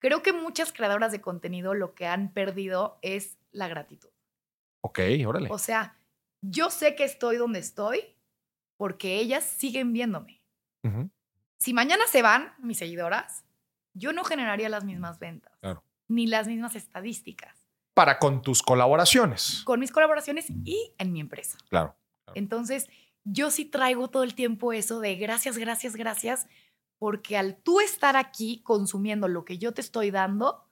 creo 0.01 0.21
que 0.23 0.33
muchas 0.33 0.73
creadoras 0.73 1.13
de 1.13 1.21
contenido 1.21 1.73
lo 1.75 1.95
que 1.95 2.07
han 2.09 2.33
perdido 2.33 2.99
es 3.03 3.39
la 3.53 3.69
gratitud. 3.69 4.11
Ok, 4.83 4.99
órale. 5.27 5.49
O 5.51 5.59
sea, 5.59 5.97
yo 6.43 6.71
sé 6.71 6.97
que 6.97 7.05
estoy 7.05 7.37
donde 7.37 7.61
estoy 7.61 8.17
porque 8.77 9.17
ellas 9.21 9.45
siguen 9.45 9.93
viéndome. 9.93 10.43
Ujú. 10.85 11.09
Si 11.61 11.75
mañana 11.75 12.05
se 12.09 12.23
van 12.23 12.55
mis 12.59 12.79
seguidoras, 12.79 13.45
yo 13.93 14.13
no 14.13 14.25
generaría 14.25 14.69
las 14.69 14.85
mismas 14.85 15.19
ventas, 15.19 15.53
Claro. 15.61 15.85
ni 16.09 16.27
las 16.27 16.47
mismas 16.47 16.75
estadísticas 16.75 17.55
Para 17.95 18.19
con 18.19 18.41
tus 18.43 18.63
colaboraciones. 18.63 19.63
con 19.65 19.79
mis 19.81 19.93
colaboraciones 19.93 20.47
y 20.65 20.95
en 20.99 21.13
mi 21.13 21.21
empresa. 21.21 21.59
Claro. 21.69 21.97
Entonces, 22.35 22.89
yo 23.25 23.51
sí 23.51 23.65
traigo 23.67 24.09
todo 24.09 24.23
el 24.23 24.35
tiempo 24.35 24.73
eso 24.73 25.01
de 25.01 25.17
gracias, 25.17 25.59
gracias, 25.59 25.97
gracias, 25.97 26.47
porque 26.99 27.37
al 27.37 27.57
tú 27.57 27.81
estar 27.81 28.17
aquí 28.17 28.63
consumiendo 28.63 29.29
lo 29.29 29.45
que 29.45 29.59
yo 29.59 29.73
te 29.75 29.81
estoy 29.83 30.11
dando, 30.11 30.67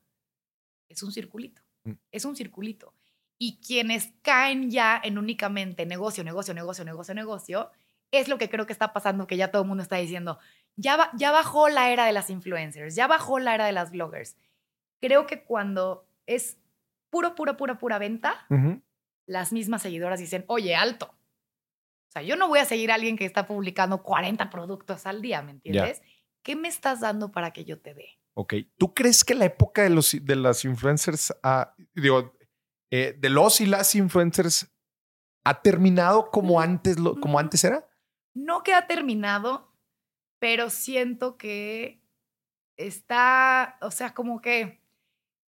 es 0.88 1.02
un 1.02 1.12
circulito, 1.12 1.60
Mm. 1.84 1.92
es 2.12 2.24
un 2.24 2.34
circulito. 2.36 2.94
Y 3.38 3.60
quienes 3.60 4.12
caen 4.22 4.70
ya 4.70 5.00
en 5.02 5.18
únicamente 5.18 5.84
negocio, 5.86 6.24
negocio, 6.24 6.54
negocio, 6.54 6.84
negocio, 6.84 7.14
negocio, 7.14 7.70
es 8.10 8.28
lo 8.28 8.38
que 8.38 8.48
creo 8.48 8.64
que 8.66 8.72
está 8.72 8.92
pasando, 8.92 9.26
que 9.26 9.36
ya 9.36 9.50
todo 9.50 9.62
el 9.62 9.68
mundo 9.68 9.82
está 9.82 9.96
diciendo, 9.96 10.38
ya, 10.78 11.10
ya 11.14 11.30
bajó 11.32 11.68
la 11.68 11.90
era 11.90 12.06
de 12.06 12.12
las 12.12 12.30
influencers, 12.30 12.94
ya 12.94 13.06
bajó 13.06 13.38
la 13.38 13.54
era 13.54 13.66
de 13.66 13.72
las 13.72 13.90
bloggers. 13.90 14.36
Creo 15.00 15.26
que 15.26 15.44
cuando 15.44 16.06
es 16.26 16.56
puro, 17.10 17.34
pura, 17.34 17.56
pura, 17.56 17.78
pura 17.78 17.98
venta, 17.98 18.46
las 19.26 19.52
mismas 19.52 19.82
seguidoras 19.82 20.18
dicen, 20.20 20.44
oye, 20.48 20.74
alto. 20.74 21.06
O 22.08 22.10
sea, 22.12 22.22
yo 22.22 22.36
no 22.36 22.48
voy 22.48 22.60
a 22.60 22.64
seguir 22.64 22.90
a 22.90 22.94
alguien 22.94 23.16
que 23.16 23.24
está 23.26 23.46
publicando 23.46 24.02
40 24.02 24.48
productos 24.50 25.04
al 25.06 25.20
día, 25.20 25.42
¿me 25.42 25.50
entiendes? 25.52 26.00
¿Qué 26.42 26.56
me 26.56 26.68
estás 26.68 27.00
dando 27.00 27.30
para 27.32 27.52
que 27.52 27.64
yo 27.64 27.80
te 27.80 27.92
dé? 27.94 28.18
Ok. 28.34 28.54
¿Tú 28.78 28.94
crees 28.94 29.24
que 29.24 29.34
la 29.34 29.44
época 29.44 29.82
de, 29.82 29.90
los, 29.90 30.16
de 30.20 30.36
las 30.36 30.64
influencers, 30.64 31.34
digo, 31.94 32.32
eh, 32.90 33.14
de 33.18 33.28
los 33.28 33.60
y 33.60 33.66
las 33.66 33.94
influencers 33.94 34.72
ha 35.44 35.60
terminado 35.60 36.30
como 36.30 36.58
Mm, 36.58 36.62
antes, 36.62 36.98
lo- 36.98 37.20
como 37.20 37.34
mm. 37.34 37.40
antes 37.40 37.64
era? 37.64 37.86
No 38.34 38.62
que 38.62 38.72
ha 38.74 38.86
terminado, 38.86 39.67
pero 40.38 40.70
siento 40.70 41.36
que 41.36 42.00
está, 42.76 43.76
o 43.80 43.90
sea, 43.90 44.14
como 44.14 44.40
que 44.40 44.80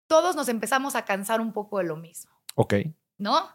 todos 0.06 0.34
nos 0.34 0.48
empezamos 0.48 0.96
a 0.96 1.04
cansar 1.04 1.40
un 1.40 1.52
poco 1.52 1.78
de 1.78 1.84
lo 1.84 1.96
mismo, 1.96 2.32
Ok. 2.56 2.74
¿no? 3.18 3.48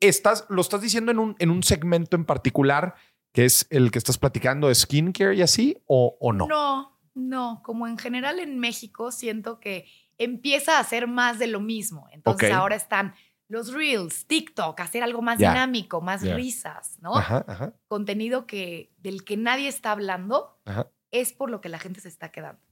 Estás, 0.00 0.46
lo 0.48 0.60
estás 0.60 0.80
diciendo 0.80 1.12
en 1.12 1.18
un, 1.18 1.36
en 1.38 1.50
un 1.50 1.62
segmento 1.62 2.16
en 2.16 2.24
particular 2.24 2.94
que 3.32 3.44
es 3.44 3.66
el 3.70 3.90
que 3.90 3.98
estás 3.98 4.18
platicando 4.18 4.68
de 4.68 4.74
skincare 4.74 5.36
y 5.36 5.42
así, 5.42 5.76
o, 5.86 6.16
o 6.20 6.32
no? 6.32 6.46
No, 6.48 6.98
no, 7.14 7.62
como 7.64 7.86
en 7.86 7.96
general 7.96 8.40
en 8.40 8.58
México 8.58 9.12
siento 9.12 9.60
que 9.60 9.86
empieza 10.18 10.76
a 10.76 10.80
hacer 10.80 11.06
más 11.06 11.38
de 11.38 11.46
lo 11.46 11.60
mismo. 11.60 12.08
Entonces 12.10 12.50
ahora 12.50 12.74
están 12.76 13.14
los 13.50 13.72
reels, 13.72 14.26
TikTok, 14.26 14.78
hacer 14.78 15.02
algo 15.02 15.22
más 15.22 15.38
dinámico, 15.38 16.00
más 16.00 16.22
risas, 16.22 16.96
¿no? 17.00 17.16
Ajá, 17.16 17.44
ajá. 17.48 17.74
Contenido 17.88 18.46
que 18.46 18.92
del 18.98 19.24
que 19.24 19.36
nadie 19.36 19.66
está 19.66 19.90
hablando 19.90 20.56
Ajá. 20.64 20.88
es 21.10 21.32
por 21.32 21.50
lo 21.50 21.60
que 21.60 21.68
la 21.68 21.80
gente 21.80 22.00
se 22.00 22.08
está 22.08 22.30
quedando. 22.30 22.62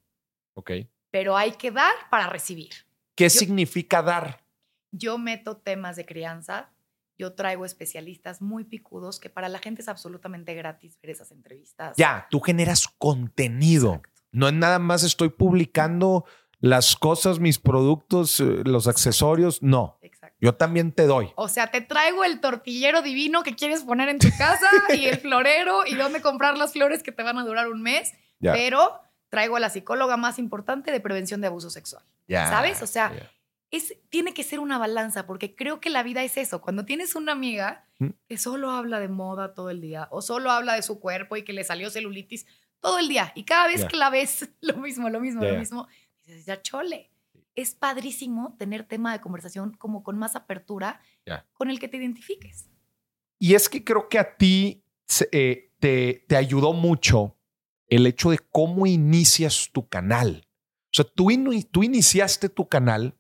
Ok. 0.55 0.71
Pero 1.11 1.37
hay 1.37 1.53
que 1.53 1.73
dar 1.73 1.93
para 2.11 2.29
recibir. 2.29 2.71
¿Qué 3.17 3.29
significa 3.29 4.03
dar? 4.03 4.45
Yo 4.93 5.19
meto 5.19 5.57
temas 5.57 5.97
de 5.97 6.07
crianza, 6.07 6.71
yo 7.19 7.35
traigo 7.35 7.64
especialistas 7.64 8.41
muy 8.41 8.62
picudos 8.62 9.19
que 9.19 9.31
para 9.31 9.49
la 9.49 9.59
gente 9.59 9.83
es 9.83 9.88
absolutamente 9.88 10.55
gratis 10.55 10.97
ver 11.03 11.11
esas 11.11 11.33
entrevistas. 11.33 11.97
Ya, 11.97 12.29
tú 12.31 12.38
generas 12.41 12.87
contenido. 12.99 13.95
Exacto. 13.95 14.23
No 14.31 14.47
es 14.47 14.55
nada 14.55 14.79
más 14.79 15.03
estoy 15.03 15.31
publicando 15.31 16.25
las 16.61 16.95
cosas, 16.95 17.41
mis 17.41 17.59
productos, 17.59 18.38
eh, 18.38 18.62
los 18.64 18.87
accesorios. 18.87 19.61
No. 19.61 19.99
Yo 20.40 20.55
también 20.55 20.92
te 20.92 21.07
doy. 21.07 21.31
O 21.37 21.48
sea, 21.48 21.70
te 21.70 21.81
traigo 21.81 22.24
el 22.24 22.40
tortillero 22.40 23.03
divino 23.03 23.42
que 23.42 23.55
quieres 23.55 23.83
poner 23.83 24.09
en 24.09 24.18
tu 24.18 24.29
casa 24.37 24.68
y 24.94 25.07
el 25.07 25.18
florero 25.18 25.87
y 25.87 25.94
dónde 25.94 26.20
comprar 26.20 26.57
las 26.57 26.72
flores 26.72 27.03
que 27.03 27.12
te 27.12 27.22
van 27.22 27.38
a 27.38 27.44
durar 27.44 27.68
un 27.68 27.83
mes, 27.83 28.12
pero 28.40 29.01
traigo 29.29 29.57
a 29.57 29.61
la 29.61 29.70
psicóloga 29.70 30.16
más 30.16 30.38
importante 30.38 30.90
de 30.90 31.01
prevención 31.01 31.40
de 31.40 31.48
abuso 31.48 31.70
sexual. 31.70 32.05
Ya, 32.27 32.48
¿Sabes? 32.48 32.83
O 32.83 32.87
sea. 32.87 33.12
Es, 33.70 33.94
tiene 34.09 34.33
que 34.33 34.44
ser 34.44 34.61
una 34.61 34.79
balanza 34.79 35.27
porque 35.27 35.55
creo 35.55 35.79
que 35.79 35.90
la 35.90 36.03
vida 36.03 36.22
es 36.22 36.38
eso. 36.38 36.62
Cuando 36.62 36.87
tienes 36.87 37.14
una 37.14 37.33
amiga 37.33 37.85
Mm. 37.98 38.11
que 38.29 38.38
solo 38.38 38.70
habla 38.70 39.01
de 39.01 39.09
moda 39.09 39.55
todo 39.55 39.70
el 39.70 39.81
día 39.81 40.07
o 40.11 40.22
solo 40.22 40.51
habla 40.53 40.74
de 40.74 40.83
su 40.83 41.01
cuerpo 41.01 41.37
y 41.37 41.42
que 41.42 41.53
le 41.53 41.64
salió 41.64 41.90
celulitis 41.90 42.46
todo 42.81 42.98
el 42.98 43.09
día 43.09 43.33
y 43.35 43.42
cada 43.44 43.66
vez 43.66 43.85
que 43.87 43.96
la 43.96 44.09
ves 44.09 44.48
lo 44.61 44.77
mismo, 44.77 45.09
lo 45.11 45.20
mismo, 45.20 45.42
lo 45.42 45.59
mismo, 45.59 45.88
dices, 46.24 46.46
ya 46.46 46.62
chole. 46.62 47.11
Es 47.61 47.75
padrísimo 47.75 48.55
tener 48.57 48.85
tema 48.85 49.12
de 49.12 49.21
conversación 49.21 49.73
como 49.77 50.05
con 50.05 50.16
más 50.16 50.37
apertura 50.37 51.01
con 51.55 51.71
el 51.71 51.81
que 51.81 51.88
te 51.88 51.97
identifiques. 51.97 52.71
Y 53.40 53.55
es 53.55 53.68
que 53.68 53.83
creo 53.83 54.09
que 54.09 54.18
a 54.21 54.37
ti 54.37 54.85
eh, 55.33 55.73
te, 55.81 56.25
te 56.29 56.37
ayudó 56.37 56.73
mucho 56.73 57.37
el 57.88 58.07
hecho 58.07 58.31
de 58.31 58.38
cómo 58.38 58.87
inicias 58.87 59.71
tu 59.73 59.88
canal. 59.88 60.47
O 60.85 60.90
sea, 60.92 61.05
tú, 61.05 61.31
ini- 61.33 61.68
tú 61.68 61.83
iniciaste 61.83 62.49
tu 62.49 62.68
canal 62.68 63.18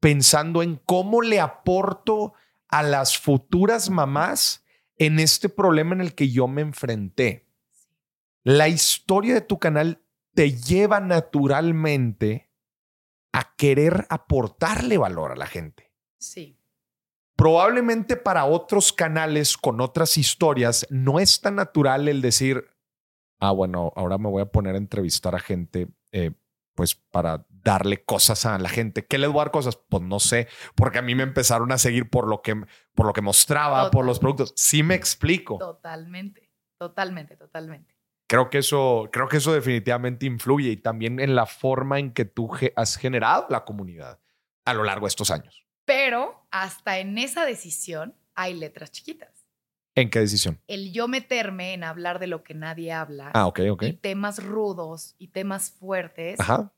pensando 0.00 0.62
en 0.62 0.76
cómo 0.84 1.22
le 1.22 1.38
aporto 1.38 2.32
a 2.68 2.82
las 2.82 3.16
futuras 3.16 3.90
mamás 3.90 4.64
en 4.98 5.20
este 5.20 5.48
problema 5.48 5.94
en 5.94 6.00
el 6.00 6.14
que 6.16 6.30
yo 6.30 6.48
me 6.48 6.62
enfrenté. 6.62 7.46
La 8.42 8.68
historia 8.68 9.34
de 9.34 9.40
tu 9.40 9.58
canal 9.58 10.02
te 10.34 10.52
lleva 10.52 10.98
naturalmente 10.98 12.45
a 13.36 13.54
querer 13.54 14.06
aportarle 14.08 14.96
valor 14.96 15.32
a 15.32 15.36
la 15.36 15.46
gente. 15.46 15.92
Sí. 16.18 16.58
Probablemente 17.36 18.16
para 18.16 18.46
otros 18.46 18.94
canales 18.94 19.58
con 19.58 19.82
otras 19.82 20.16
historias 20.16 20.86
no 20.88 21.20
es 21.20 21.42
tan 21.42 21.56
natural 21.56 22.08
el 22.08 22.22
decir, 22.22 22.64
ah, 23.38 23.50
bueno, 23.50 23.92
ahora 23.94 24.16
me 24.16 24.30
voy 24.30 24.40
a 24.40 24.46
poner 24.46 24.74
a 24.74 24.78
entrevistar 24.78 25.34
a 25.34 25.38
gente, 25.38 25.88
eh, 26.12 26.30
pues 26.74 26.94
para 26.94 27.46
darle 27.50 28.02
cosas 28.04 28.46
a 28.46 28.58
la 28.58 28.70
gente. 28.70 29.04
¿Qué 29.04 29.18
les 29.18 29.28
voy 29.28 29.40
a 29.40 29.44
dar 29.44 29.50
cosas? 29.50 29.76
Pues 29.76 30.02
no 30.02 30.18
sé, 30.18 30.48
porque 30.74 31.00
a 31.00 31.02
mí 31.02 31.14
me 31.14 31.22
empezaron 31.22 31.72
a 31.72 31.78
seguir 31.78 32.08
por 32.08 32.28
lo 32.28 32.40
que, 32.40 32.54
por 32.94 33.04
lo 33.04 33.12
que 33.12 33.20
mostraba, 33.20 33.90
por 33.90 34.06
los 34.06 34.18
productos. 34.18 34.54
Sí 34.56 34.82
me 34.82 34.94
explico. 34.94 35.58
Totalmente, 35.58 36.50
totalmente, 36.78 37.36
totalmente. 37.36 37.95
Creo 38.28 38.50
que 38.50 38.58
eso, 38.58 39.08
creo 39.12 39.28
que 39.28 39.36
eso 39.36 39.52
definitivamente 39.52 40.26
influye 40.26 40.70
y 40.70 40.76
también 40.76 41.20
en 41.20 41.34
la 41.34 41.46
forma 41.46 41.98
en 41.98 42.12
que 42.12 42.24
tú 42.24 42.50
has 42.74 42.96
generado 42.96 43.46
la 43.50 43.64
comunidad 43.64 44.20
a 44.64 44.74
lo 44.74 44.82
largo 44.82 45.06
de 45.06 45.10
estos 45.10 45.30
años. 45.30 45.64
Pero 45.84 46.46
hasta 46.50 46.98
en 46.98 47.18
esa 47.18 47.44
decisión 47.44 48.16
hay 48.34 48.54
letras 48.54 48.90
chiquitas. 48.90 49.46
¿En 49.94 50.10
qué 50.10 50.18
decisión? 50.18 50.60
El 50.66 50.92
yo 50.92 51.08
meterme 51.08 51.72
en 51.72 51.84
hablar 51.84 52.18
de 52.18 52.26
lo 52.26 52.42
que 52.42 52.52
nadie 52.52 52.92
habla. 52.92 53.30
Ah, 53.32 53.46
ok, 53.46 53.60
ok. 53.70 53.82
Y 53.84 53.92
temas 53.94 54.44
rudos 54.44 55.14
y 55.18 55.28
temas 55.28 55.70
fuertes. 55.70 56.38
Ajá. 56.38 56.72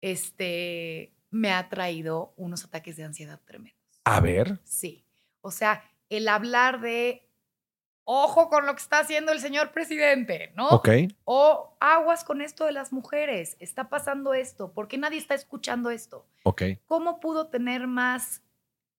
Este 0.00 1.14
me 1.30 1.52
ha 1.52 1.68
traído 1.68 2.34
unos 2.36 2.64
ataques 2.64 2.96
de 2.96 3.04
ansiedad 3.04 3.40
tremendos. 3.44 3.78
A 4.04 4.20
ver. 4.20 4.58
Sí. 4.64 5.06
O 5.40 5.50
sea, 5.50 5.84
el 6.08 6.26
hablar 6.28 6.80
de 6.80 7.30
ojo 8.12 8.48
con 8.48 8.66
lo 8.66 8.74
que 8.74 8.82
está 8.82 9.00
haciendo 9.00 9.32
el 9.32 9.40
señor 9.40 9.72
presidente, 9.72 10.52
¿no? 10.56 10.68
Ok. 10.68 10.88
O 11.24 11.76
aguas 11.80 12.24
con 12.24 12.40
esto 12.40 12.66
de 12.66 12.72
las 12.72 12.92
mujeres. 12.92 13.56
Está 13.60 13.88
pasando 13.88 14.34
esto. 14.34 14.72
¿Por 14.72 14.88
qué 14.88 14.98
nadie 14.98 15.18
está 15.18 15.34
escuchando 15.34 15.90
esto? 15.90 16.26
Ok. 16.44 16.62
¿Cómo 16.86 17.20
pudo 17.20 17.48
tener 17.48 17.86
más, 17.86 18.42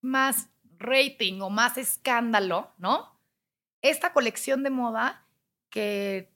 más 0.01 0.49
rating 0.77 1.41
o 1.41 1.49
más 1.49 1.77
escándalo, 1.77 2.71
¿no? 2.77 3.13
esta 3.83 4.13
colección 4.13 4.63
de 4.63 4.71
moda 4.71 5.27
que, 5.69 6.31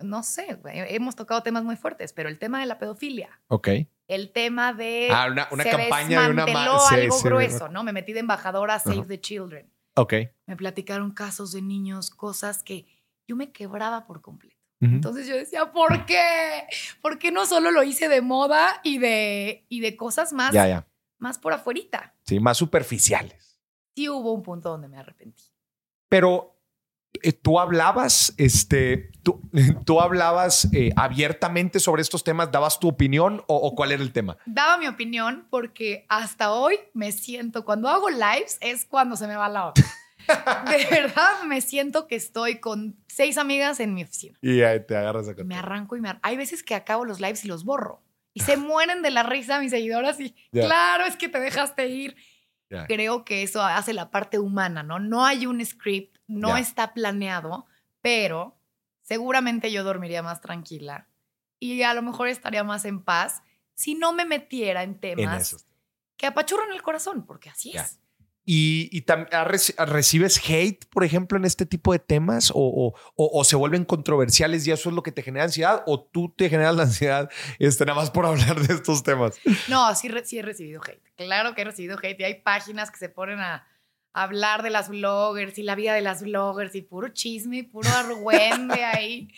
no 0.00 0.22
sé, 0.22 0.58
hemos 0.64 1.16
tocado 1.16 1.42
temas 1.42 1.62
muy 1.64 1.76
fuertes, 1.76 2.12
pero 2.12 2.28
el 2.28 2.38
tema 2.38 2.60
de 2.60 2.66
la 2.66 2.78
pedofilia. 2.78 3.40
Ok. 3.48 3.68
El 4.08 4.32
tema 4.32 4.74
de... 4.74 5.08
Ah, 5.10 5.28
una, 5.50 5.64
campaña 5.64 6.22
de 6.22 6.30
una... 6.30 6.44
algo 6.44 7.20
grueso, 7.22 7.68
¿no? 7.68 7.84
Me 7.84 7.92
metí 7.92 8.12
de 8.12 8.20
embajadora 8.20 8.74
a 8.74 8.78
Save 8.80 9.06
the 9.06 9.20
Children. 9.20 9.70
Ok. 9.94 10.14
Me 10.46 10.56
platicaron 10.56 11.12
casos 11.12 11.52
de 11.52 11.62
niños, 11.62 12.10
cosas 12.10 12.62
que 12.62 12.86
yo 13.26 13.36
me 13.36 13.52
quebraba 13.52 14.06
por 14.06 14.20
completo. 14.20 14.56
Entonces 14.80 15.28
yo 15.28 15.36
decía, 15.36 15.70
¿por 15.70 16.06
qué? 16.06 16.66
¿Por 17.00 17.20
qué 17.20 17.30
no 17.30 17.46
solo 17.46 17.70
lo 17.70 17.84
hice 17.84 18.08
de 18.08 18.20
moda 18.20 18.80
y 18.82 18.98
de, 18.98 19.64
y 19.68 19.78
de 19.78 19.96
cosas 19.96 20.32
más, 20.32 20.52
más 21.18 21.38
por 21.38 21.52
afuerita? 21.52 22.16
Sí, 22.24 22.40
más 22.40 22.58
superficiales. 22.58 23.60
Sí 23.94 24.08
hubo 24.08 24.32
un 24.32 24.42
punto 24.42 24.70
donde 24.70 24.88
me 24.88 24.98
arrepentí. 24.98 25.44
Pero 26.08 26.60
tú 27.42 27.60
hablabas, 27.60 28.34
este, 28.36 29.12
tú, 29.22 29.40
tú 29.86 30.00
hablabas 30.00 30.68
eh, 30.72 30.90
abiertamente 30.96 31.78
sobre 31.78 32.02
estos 32.02 32.24
temas, 32.24 32.50
dabas 32.50 32.80
tu 32.80 32.88
opinión 32.88 33.42
o, 33.46 33.74
cuál 33.74 33.92
era 33.92 34.02
el 34.02 34.12
tema? 34.12 34.36
Daba 34.46 34.78
mi 34.78 34.88
opinión 34.88 35.46
porque 35.50 36.06
hasta 36.08 36.52
hoy 36.52 36.78
me 36.94 37.12
siento, 37.12 37.64
cuando 37.64 37.88
hago 37.88 38.10
lives 38.10 38.58
es 38.60 38.84
cuando 38.84 39.16
se 39.16 39.26
me 39.26 39.36
va 39.36 39.48
la 39.48 39.66
otra. 39.68 39.84
De 40.70 40.86
verdad 40.90 41.42
me 41.46 41.60
siento 41.60 42.06
que 42.06 42.16
estoy 42.16 42.60
con 42.60 42.96
seis 43.08 43.38
amigas 43.38 43.80
en 43.80 43.94
mi 43.94 44.04
oficina. 44.04 44.38
Y 44.40 44.62
ahí 44.62 44.84
te 44.84 44.96
agarras 44.96 45.28
a 45.28 45.34
Me 45.44 45.56
arranco 45.56 45.96
y 45.96 46.00
me... 46.00 46.18
Hay 46.22 46.36
veces 46.36 46.62
que 46.62 46.74
acabo 46.74 47.04
los 47.04 47.20
lives 47.20 47.44
y 47.44 47.48
los 47.48 47.64
borro. 47.64 48.02
Y 48.34 48.40
se 48.40 48.56
mueren 48.56 49.02
de 49.02 49.10
la 49.10 49.22
risa 49.22 49.60
mis 49.60 49.70
seguidoras 49.70 50.18
y 50.18 50.34
claro, 50.52 51.04
es 51.04 51.16
que 51.16 51.28
te 51.28 51.38
dejaste 51.38 51.88
ir. 51.88 52.16
Creo 52.88 53.24
que 53.24 53.42
eso 53.42 53.62
hace 53.62 53.92
la 53.92 54.10
parte 54.10 54.38
humana, 54.38 54.82
¿no? 54.82 54.98
No 54.98 55.26
hay 55.26 55.46
un 55.46 55.64
script, 55.64 56.11
no 56.32 56.56
está 56.56 56.94
planeado, 56.94 57.66
pero 58.00 58.58
seguramente 59.02 59.70
yo 59.72 59.84
dormiría 59.84 60.22
más 60.22 60.40
tranquila 60.40 61.08
y 61.58 61.82
a 61.82 61.94
lo 61.94 62.02
mejor 62.02 62.28
estaría 62.28 62.64
más 62.64 62.84
en 62.84 63.02
paz 63.02 63.42
si 63.74 63.94
no 63.94 64.12
me 64.12 64.24
metiera 64.24 64.82
en 64.82 64.98
temas 64.98 65.66
que 66.16 66.26
apachurran 66.26 66.72
el 66.72 66.82
corazón, 66.82 67.24
porque 67.26 67.50
así 67.50 67.76
es. 67.76 67.98
¿Y, 68.44 68.88
y 68.90 69.04
recibes 69.84 70.40
hate, 70.48 70.84
por 70.86 71.04
ejemplo, 71.04 71.38
en 71.38 71.44
este 71.44 71.64
tipo 71.64 71.92
de 71.92 72.00
temas? 72.00 72.50
O, 72.52 72.94
o, 73.14 73.44
se 73.44 73.54
vuelven 73.54 73.84
controversiales 73.84 74.66
y 74.66 74.72
eso 74.72 74.88
es 74.88 74.94
lo 74.96 75.04
que 75.04 75.12
te 75.12 75.22
genera 75.22 75.44
ansiedad? 75.44 75.84
¿O 75.86 76.02
tú 76.02 76.34
te 76.36 76.48
generas 76.48 76.74
la 76.74 76.82
ansiedad 76.82 77.30
este, 77.60 77.86
nada 77.86 78.00
más 78.00 78.10
por 78.10 78.26
hablar 78.26 78.60
de 78.60 78.74
estos 78.74 79.04
temas? 79.04 79.38
No, 79.68 79.94
sí, 79.94 80.10
sí 80.24 80.38
he 80.38 80.42
recibido 80.42 80.80
hate. 80.82 81.02
Claro 81.16 81.54
que 81.54 81.62
he 81.62 81.64
recibido 81.64 81.96
hate. 82.02 82.18
Y 82.18 82.24
hay 82.24 82.34
páginas 82.42 82.90
que 82.90 82.98
se 82.98 83.08
ponen 83.08 83.38
a, 83.38 83.64
hablar 84.12 84.62
de 84.62 84.70
las 84.70 84.88
bloggers 84.88 85.58
y 85.58 85.62
la 85.62 85.74
vida 85.74 85.94
de 85.94 86.02
las 86.02 86.22
bloggers 86.22 86.74
y 86.74 86.82
puro 86.82 87.08
chisme 87.08 87.58
y 87.58 87.62
puro 87.62 87.88
argüende 87.90 88.84
ahí. 88.84 89.28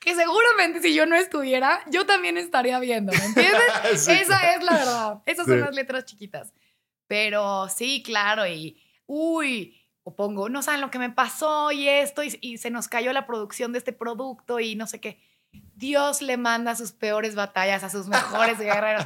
Que 0.00 0.14
seguramente 0.14 0.82
si 0.82 0.94
yo 0.94 1.06
no 1.06 1.16
estuviera, 1.16 1.80
yo 1.90 2.04
también 2.04 2.36
estaría 2.36 2.78
viendo, 2.78 3.12
¿me 3.12 3.24
entiendes? 3.24 3.62
Esa 4.08 4.54
es 4.54 4.62
la 4.62 4.72
verdad. 4.72 5.22
Esas 5.24 5.46
son 5.46 5.60
las 5.60 5.74
letras 5.74 6.04
chiquitas. 6.04 6.52
Pero 7.06 7.68
sí, 7.68 8.02
claro, 8.02 8.46
y 8.46 8.82
uy, 9.06 9.80
o 10.02 10.14
pongo, 10.14 10.50
no 10.50 10.62
saben 10.62 10.82
lo 10.82 10.90
que 10.90 10.98
me 10.98 11.10
pasó 11.10 11.72
y 11.72 11.88
esto, 11.88 12.22
y, 12.22 12.58
se 12.58 12.70
nos 12.70 12.88
cayó 12.88 13.12
la 13.12 13.26
producción 13.26 13.72
de 13.72 13.78
este 13.78 13.92
producto 13.92 14.60
y 14.60 14.74
no 14.76 14.86
sé 14.86 15.00
qué. 15.00 15.20
Dios 15.74 16.20
le 16.20 16.36
manda 16.36 16.76
sus 16.76 16.92
peores 16.92 17.34
batallas 17.34 17.82
a 17.84 17.90
sus 17.90 18.06
mejores 18.08 18.58
guerreros. 18.60 19.04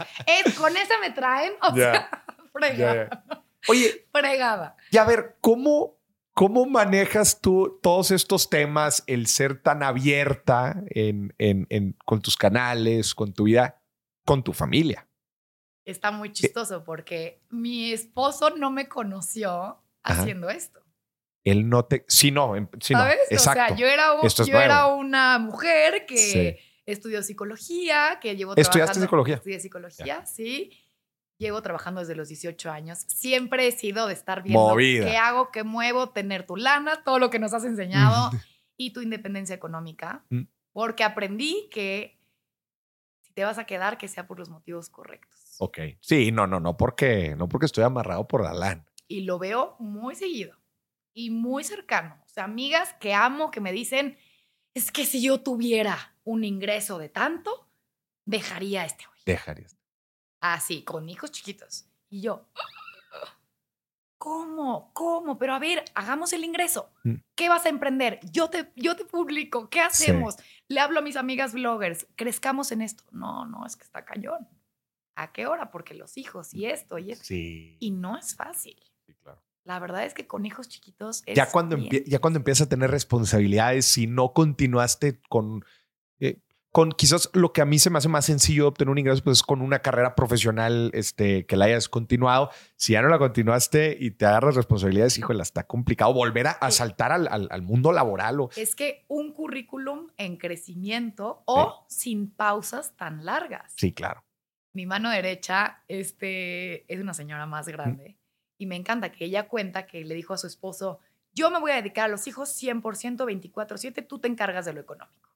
con 0.56 0.76
esa 0.76 0.98
me 1.00 1.10
traen, 1.10 1.52
o 1.62 1.74
sea, 1.74 2.24
fregada. 2.52 3.22
Oye, 3.68 4.06
fregada. 4.12 4.76
Y 4.90 4.96
a 4.96 5.04
ver, 5.04 5.36
¿cómo, 5.40 5.98
¿cómo 6.34 6.66
manejas 6.66 7.40
tú 7.40 7.78
todos 7.82 8.10
estos 8.10 8.50
temas, 8.50 9.04
el 9.06 9.26
ser 9.26 9.62
tan 9.62 9.82
abierta 9.82 10.82
en, 10.90 11.34
en, 11.38 11.66
en, 11.70 11.96
con 12.04 12.20
tus 12.20 12.36
canales, 12.36 13.14
con 13.14 13.32
tu 13.32 13.44
vida, 13.44 13.80
con 14.24 14.42
tu 14.42 14.52
familia? 14.52 15.08
está 15.90 16.10
muy 16.10 16.32
chistoso 16.32 16.84
porque 16.84 17.40
mi 17.48 17.92
esposo 17.92 18.50
no 18.50 18.70
me 18.70 18.88
conoció 18.88 19.82
haciendo 20.02 20.50
esto. 20.50 20.80
Él 21.44 21.68
no 21.68 21.84
te. 21.86 22.04
Sí, 22.08 22.30
no. 22.30 22.54
Sí, 22.80 22.92
¿Sabes? 22.92 23.18
O 23.30 23.38
sea, 23.38 23.74
yo 23.74 23.86
era, 23.86 24.14
yo 24.22 24.60
era 24.60 24.86
una 24.86 25.38
mujer 25.38 26.04
que 26.06 26.60
estudió 26.84 27.22
psicología, 27.22 28.18
que 28.20 28.34
trabajando. 28.34 28.60
¿Estudiaste 28.60 29.00
psicología? 29.00 29.34
Estudié 29.36 29.60
psicología, 29.60 30.26
sí. 30.26 30.72
Llevo 31.38 31.62
trabajando 31.62 32.00
desde 32.00 32.16
los 32.16 32.28
18 32.28 32.70
años. 32.70 33.04
Siempre 33.06 33.68
he 33.68 33.72
sido 33.72 34.08
de 34.08 34.14
estar 34.14 34.42
viendo 34.42 34.74
qué 34.76 35.16
hago, 35.16 35.50
qué 35.52 35.62
muevo, 35.62 36.10
tener 36.10 36.44
tu 36.44 36.56
lana, 36.56 37.04
todo 37.04 37.18
lo 37.18 37.30
que 37.30 37.38
nos 37.38 37.54
has 37.54 37.64
enseñado 37.64 38.30
y 38.76 38.92
tu 38.92 39.00
independencia 39.00 39.54
económica. 39.54 40.24
Mm. 40.30 40.42
Porque 40.72 41.04
aprendí 41.04 41.68
que 41.70 42.18
si 43.20 43.32
te 43.32 43.44
vas 43.44 43.58
a 43.58 43.64
quedar, 43.64 43.98
que 43.98 44.08
sea 44.08 44.26
por 44.26 44.38
los 44.38 44.48
motivos 44.48 44.88
correctos. 44.88 45.56
Ok. 45.58 45.78
Sí, 46.00 46.32
no, 46.32 46.46
no, 46.46 46.58
no 46.58 46.76
porque, 46.76 47.36
no 47.36 47.48
porque 47.48 47.66
estoy 47.66 47.84
amarrado 47.84 48.26
por 48.26 48.42
la 48.42 48.52
LAN. 48.52 48.84
Y 49.06 49.22
lo 49.22 49.38
veo 49.38 49.76
muy 49.78 50.16
seguido 50.16 50.58
y 51.14 51.30
muy 51.30 51.64
cercano. 51.64 52.16
O 52.24 52.28
sea, 52.28 52.44
amigas 52.44 52.94
que 53.00 53.14
amo 53.14 53.50
que 53.50 53.60
me 53.60 53.72
dicen, 53.72 54.18
es 54.74 54.92
que 54.92 55.04
si 55.04 55.22
yo 55.22 55.40
tuviera 55.40 56.14
un 56.24 56.44
ingreso 56.44 56.98
de 56.98 57.08
tanto, 57.08 57.68
dejaría 58.24 58.84
este 58.84 59.04
hoy. 59.06 59.18
Dejaría 59.24 59.66
este. 59.66 59.77
Así, 60.40 60.82
con 60.82 61.08
hijos 61.08 61.32
chiquitos. 61.32 61.86
Y 62.10 62.22
yo, 62.22 62.46
¿cómo? 64.18 64.90
¿Cómo? 64.92 65.38
Pero 65.38 65.54
a 65.54 65.58
ver, 65.58 65.84
hagamos 65.94 66.32
el 66.32 66.44
ingreso. 66.44 66.90
Mm. 67.04 67.14
¿Qué 67.34 67.48
vas 67.48 67.66
a 67.66 67.70
emprender? 67.70 68.20
Yo 68.30 68.48
te, 68.48 68.72
yo 68.76 68.96
te 68.96 69.04
publico. 69.04 69.68
¿Qué 69.68 69.80
hacemos? 69.80 70.36
Le 70.68 70.80
hablo 70.80 71.00
a 71.00 71.02
mis 71.02 71.16
amigas 71.16 71.52
bloggers. 71.52 72.06
Crezcamos 72.16 72.72
en 72.72 72.82
esto. 72.82 73.04
No, 73.10 73.46
no, 73.46 73.66
es 73.66 73.76
que 73.76 73.84
está 73.84 74.04
cañón. 74.04 74.48
¿A 75.16 75.32
qué 75.32 75.46
hora? 75.46 75.70
Porque 75.70 75.94
los 75.94 76.16
hijos 76.16 76.54
y 76.54 76.66
esto 76.66 76.98
y 76.98 77.10
esto. 77.12 77.24
Sí. 77.24 77.76
Y 77.80 77.90
no 77.90 78.16
es 78.16 78.36
fácil. 78.36 78.76
Sí, 79.06 79.14
claro. 79.14 79.42
La 79.64 79.78
verdad 79.80 80.04
es 80.04 80.14
que 80.14 80.26
con 80.26 80.46
hijos 80.46 80.68
chiquitos 80.68 81.22
es 81.26 81.36
ya 81.36 81.50
cuando 81.50 81.76
ya 81.76 82.18
cuando 82.20 82.38
empiezas 82.38 82.66
a 82.66 82.70
tener 82.70 82.90
responsabilidades, 82.90 83.84
si 83.84 84.06
no 84.06 84.32
continuaste 84.32 85.20
con 85.28 85.64
con 86.78 86.92
quizás 86.92 87.28
lo 87.32 87.52
que 87.52 87.60
a 87.60 87.64
mí 87.64 87.80
se 87.80 87.90
me 87.90 87.98
hace 87.98 88.08
más 88.08 88.24
sencillo 88.24 88.68
obtener 88.68 88.92
un 88.92 88.98
ingreso, 88.98 89.24
pues 89.24 89.38
es 89.38 89.42
con 89.42 89.62
una 89.62 89.80
carrera 89.80 90.14
profesional 90.14 90.92
este, 90.94 91.44
que 91.44 91.56
la 91.56 91.64
hayas 91.64 91.88
continuado. 91.88 92.50
Si 92.76 92.92
ya 92.92 93.02
no 93.02 93.08
la 93.08 93.18
continuaste 93.18 93.96
y 93.98 94.12
te 94.12 94.26
agarras 94.26 94.54
responsabilidades, 94.54 95.18
híjole, 95.18 95.42
está 95.42 95.66
complicado 95.66 96.14
volver 96.14 96.46
a, 96.46 96.70
saltar 96.70 97.10
al, 97.10 97.26
al, 97.50 97.62
mundo 97.62 97.90
laboral. 97.90 98.38
O... 98.38 98.50
Es 98.54 98.76
que 98.76 99.04
un 99.08 99.32
currículum 99.32 100.06
en 100.18 100.36
crecimiento 100.36 101.42
o 101.46 101.84
sin 101.88 102.30
pausas 102.30 102.94
tan 102.96 103.24
largas. 103.24 103.72
Sí, 103.74 103.92
claro 103.92 104.22
mi 104.74 104.86
mano 104.86 105.10
derecha 105.10 105.82
este, 105.88 106.92
es 106.92 107.00
una 107.00 107.12
señora 107.12 107.46
más 107.46 107.66
grande 107.66 108.16
y 108.58 108.66
me 108.66 108.76
encanta 108.76 109.10
que 109.10 109.24
ella 109.24 109.48
cuenta 109.48 109.86
que 109.86 110.04
le 110.04 110.14
dijo 110.14 110.34
a 110.34 110.38
su 110.38 110.46
esposo, 110.46 111.00
yo 111.32 111.50
me 111.50 111.58
voy 111.58 111.72
a 111.72 111.76
dedicar 111.76 112.04
a 112.04 112.08
los 112.08 112.28
hijos 112.28 112.50
100%, 112.62 112.80
24/7, 113.16 114.06
tú 114.06 114.20
te 114.20 114.28
encargas 114.28 114.66
de 114.66 114.74
lo 114.74 114.80
económico. 114.80 115.28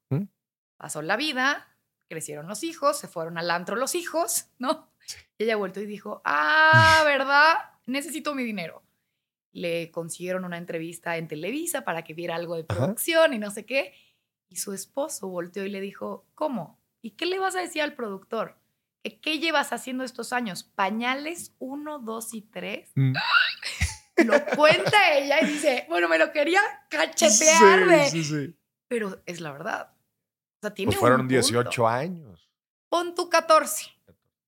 Pasó 0.83 1.01
la 1.01 1.17
vida, 1.17 1.69
crecieron 2.09 2.49
los 2.49 2.65
hijos, 2.65 2.99
se 2.99 3.07
fueron 3.07 3.39
al 3.39 3.53
antro 3.53 3.77
los 3.77 3.95
hijos, 3.95 4.47
¿no? 4.59 4.91
Y 5.39 5.45
ella 5.45 5.55
vuelto 5.55 5.81
y 5.81 5.87
dijo, 5.87 6.21
ah, 6.25 7.03
¿verdad? 7.05 7.55
Necesito 7.87 8.35
mi 8.35 8.43
dinero. 8.43 8.83
Le 9.53 9.93
consiguieron 9.93 10.45
una 10.45 10.59
entrevista 10.59 11.19
en 11.19 11.29
Televisa 11.29 11.85
para 11.85 12.03
que 12.03 12.15
viera 12.15 12.35
algo 12.35 12.57
de 12.57 12.65
producción 12.65 13.33
y 13.33 13.39
no 13.39 13.53
sé 13.53 13.65
qué. 13.65 13.95
Y 14.49 14.57
su 14.57 14.73
esposo 14.73 15.29
volteó 15.29 15.65
y 15.65 15.69
le 15.69 15.81
dijo, 15.81 16.27
¿cómo? 16.35 16.81
¿Y 17.01 17.13
qué 17.13 17.27
le 17.27 17.39
vas 17.39 17.55
a 17.55 17.61
decir 17.61 17.81
al 17.81 17.95
productor? 17.95 18.59
¿qué 19.21 19.39
llevas 19.39 19.73
haciendo 19.73 20.03
estos 20.03 20.33
años? 20.33 20.65
Pañales 20.65 21.55
1, 21.61 22.01
2 22.01 22.35
y 22.35 22.43
3. 22.43 22.91
Mm. 22.97 23.13
Lo 24.25 24.45
cuenta 24.57 25.17
ella 25.17 25.43
y 25.43 25.47
dice, 25.47 25.87
bueno, 25.89 26.09
me 26.09 26.19
lo 26.19 26.33
quería 26.33 26.61
cachetear 26.89 27.87
de... 27.87 28.11
Sí, 28.11 28.25
sí, 28.25 28.47
sí. 28.49 28.57
Pero 28.89 29.23
es 29.27 29.41
la 29.41 29.53
verdad. 29.53 29.92
Sea, 30.63 30.73
tiene 30.73 30.89
Pues 30.93 30.99
fueron 30.99 31.23
un 31.23 31.29
18 31.29 31.65
punto. 31.69 31.89
años. 31.89 32.49
Pon 32.89 33.15
tu 33.15 33.29
14. 33.29 33.91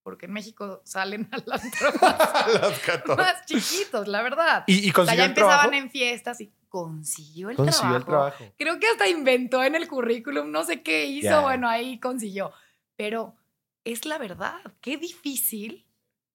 Porque 0.02 0.26
en 0.26 0.32
México 0.32 0.80
salen 0.84 1.28
a 1.32 1.38
las 1.46 1.62
A 2.02 2.46
los 2.62 2.78
14. 2.80 3.16
más 3.20 3.44
chiquitos, 3.46 4.06
la 4.08 4.22
verdad. 4.22 4.64
¿Y, 4.66 4.86
y 4.88 4.90
O 4.90 5.04
sea, 5.04 5.14
ya 5.14 5.24
el 5.24 5.30
empezaban 5.30 5.58
trabajo? 5.70 5.72
en 5.72 5.90
fiestas 5.90 6.40
y 6.40 6.52
consiguió 6.68 7.50
el 7.50 7.56
Consiguió 7.56 7.96
el 7.96 8.04
trabajo. 8.04 8.44
Creo 8.58 8.78
que 8.78 8.86
hasta 8.86 9.08
inventó 9.08 9.62
en 9.64 9.74
el 9.74 9.88
currículum, 9.88 10.50
no 10.50 10.64
sé 10.64 10.82
qué 10.82 11.06
hizo, 11.06 11.42
bueno, 11.42 11.68
ahí 11.68 11.98
consiguió. 12.00 12.52
Pero 12.96 13.34
es 13.84 14.04
la 14.06 14.18
verdad, 14.18 14.60
qué 14.80 14.96
difícil, 14.98 15.86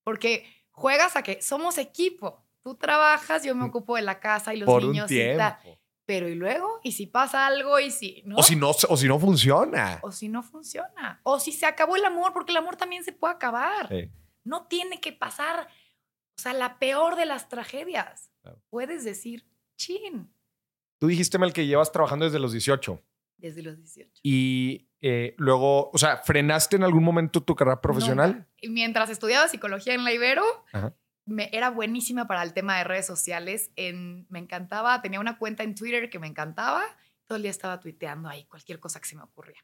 porque 0.04 0.46
juegas 0.72 1.16
a 1.16 1.22
que 1.24 1.42
somos 1.42 1.78
equipo. 1.78 2.44
Tú 2.64 2.76
trabajas, 2.76 3.44
yo 3.44 3.54
me 3.56 3.64
Mm. 3.66 3.70
ocupo 3.70 3.96
de 3.96 4.02
la 4.02 4.20
casa 4.20 4.54
y 4.54 4.58
los 4.58 4.66
Por 4.68 4.84
un 4.84 4.92
niños 4.94 5.10
y 5.12 5.16
tiempo. 5.16 5.79
Pero 6.10 6.28
y 6.28 6.34
luego, 6.34 6.80
y 6.82 6.94
si 6.94 7.06
pasa 7.06 7.46
algo 7.46 7.80
y 7.80 7.92
si, 7.92 8.24
¿no? 8.26 8.38
O 8.38 8.42
si 8.42 8.56
no, 8.56 8.72
o 8.72 8.98
si 8.98 9.08
no 9.08 9.20
funciona. 9.20 10.00
O 10.02 10.12
si 10.12 10.28
no 10.28 10.42
funciona. 10.42 11.22
O 11.22 11.40
si 11.40 11.52
se 11.52 11.68
acabó 11.68 11.98
el 11.98 12.04
amor, 12.04 12.34
porque 12.34 12.52
el 12.52 12.58
amor 12.58 12.78
también 12.78 13.04
se 13.04 13.12
puede 13.12 13.36
acabar. 13.36 13.88
Sí. 13.90 14.10
No 14.44 14.66
tiene 14.66 15.00
que 15.02 15.14
pasar, 15.14 15.68
o 16.36 16.42
sea, 16.42 16.54
la 16.54 16.80
peor 16.80 17.16
de 17.16 17.28
las 17.28 17.48
tragedias. 17.48 18.32
Claro. 18.42 18.60
Puedes 18.72 19.04
decir, 19.04 19.46
chin, 19.78 20.34
Tú 20.98 21.06
dijiste, 21.06 21.38
Mel, 21.38 21.54
que 21.54 21.68
llevas 21.68 21.92
trabajando 21.92 22.26
desde 22.26 22.40
los 22.40 22.54
18 22.54 23.00
desde 23.38 23.62
los 23.62 23.78
18. 23.78 24.22
y 24.24 24.90
eh, 25.02 25.36
luego, 25.38 25.92
o 25.92 25.98
sea, 26.00 26.18
¿frenaste 26.18 26.76
en 26.76 26.84
algún 26.84 27.04
momento 27.04 27.42
tu 27.42 27.56
carrera 27.56 27.82
profesional? 27.82 28.34
Nunca. 28.34 28.50
Y 28.62 28.70
mientras 28.70 29.12
estudiaba 29.12 29.48
psicología 29.48 29.94
en 29.94 30.04
la 30.04 30.12
Ibero, 30.12 30.44
Ajá. 30.74 30.96
Me, 31.30 31.50
era 31.54 31.70
buenísima 31.70 32.28
para 32.28 32.44
el 32.44 32.54
tema 32.54 32.78
de 32.78 32.84
redes 32.84 33.06
sociales. 33.06 33.72
En, 33.76 34.26
me 34.30 34.40
encantaba, 34.40 35.02
tenía 35.02 35.20
una 35.20 35.38
cuenta 35.38 35.64
en 35.64 35.76
Twitter 35.76 36.10
que 36.10 36.20
me 36.20 36.28
encantaba. 36.28 36.84
Todo 37.26 37.38
el 37.38 37.44
día 37.44 37.52
estaba 37.52 37.80
tuiteando 37.80 38.28
ahí 38.28 38.46
cualquier 38.46 38.80
cosa 38.80 39.00
que 39.00 39.08
se 39.08 39.16
me 39.16 39.24
ocurría. 39.24 39.64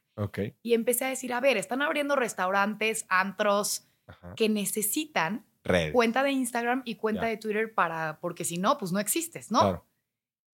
Y 0.62 0.74
empecé 0.74 1.04
a 1.04 1.08
decir, 1.08 1.32
a 1.32 1.40
ver, 1.40 1.56
están 1.56 1.82
abriendo 1.82 2.14
restaurantes, 2.16 3.04
antros 3.08 3.88
Ajá. 4.06 4.34
que 4.36 4.48
necesitan 4.48 5.44
Red. 5.64 5.92
cuenta 5.92 6.22
de 6.22 6.30
Instagram 6.30 6.82
y 6.84 6.94
cuenta 6.94 7.26
de 7.26 7.36
Twitter 7.36 7.74
para, 7.74 8.18
porque 8.20 8.44
si 8.44 8.58
no, 8.58 8.78
pues 8.78 8.92
no 8.92 9.00
existes, 9.00 9.50
¿no? 9.50 9.60
Claro. 9.60 9.86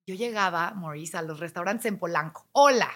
Yo 0.06 0.14
llegaba, 0.14 0.72
Maurice, 0.72 1.16
a 1.16 1.22
los 1.22 1.38
restaurantes 1.38 1.86
en 1.86 1.98
Polanco. 1.98 2.48
Hola, 2.52 2.90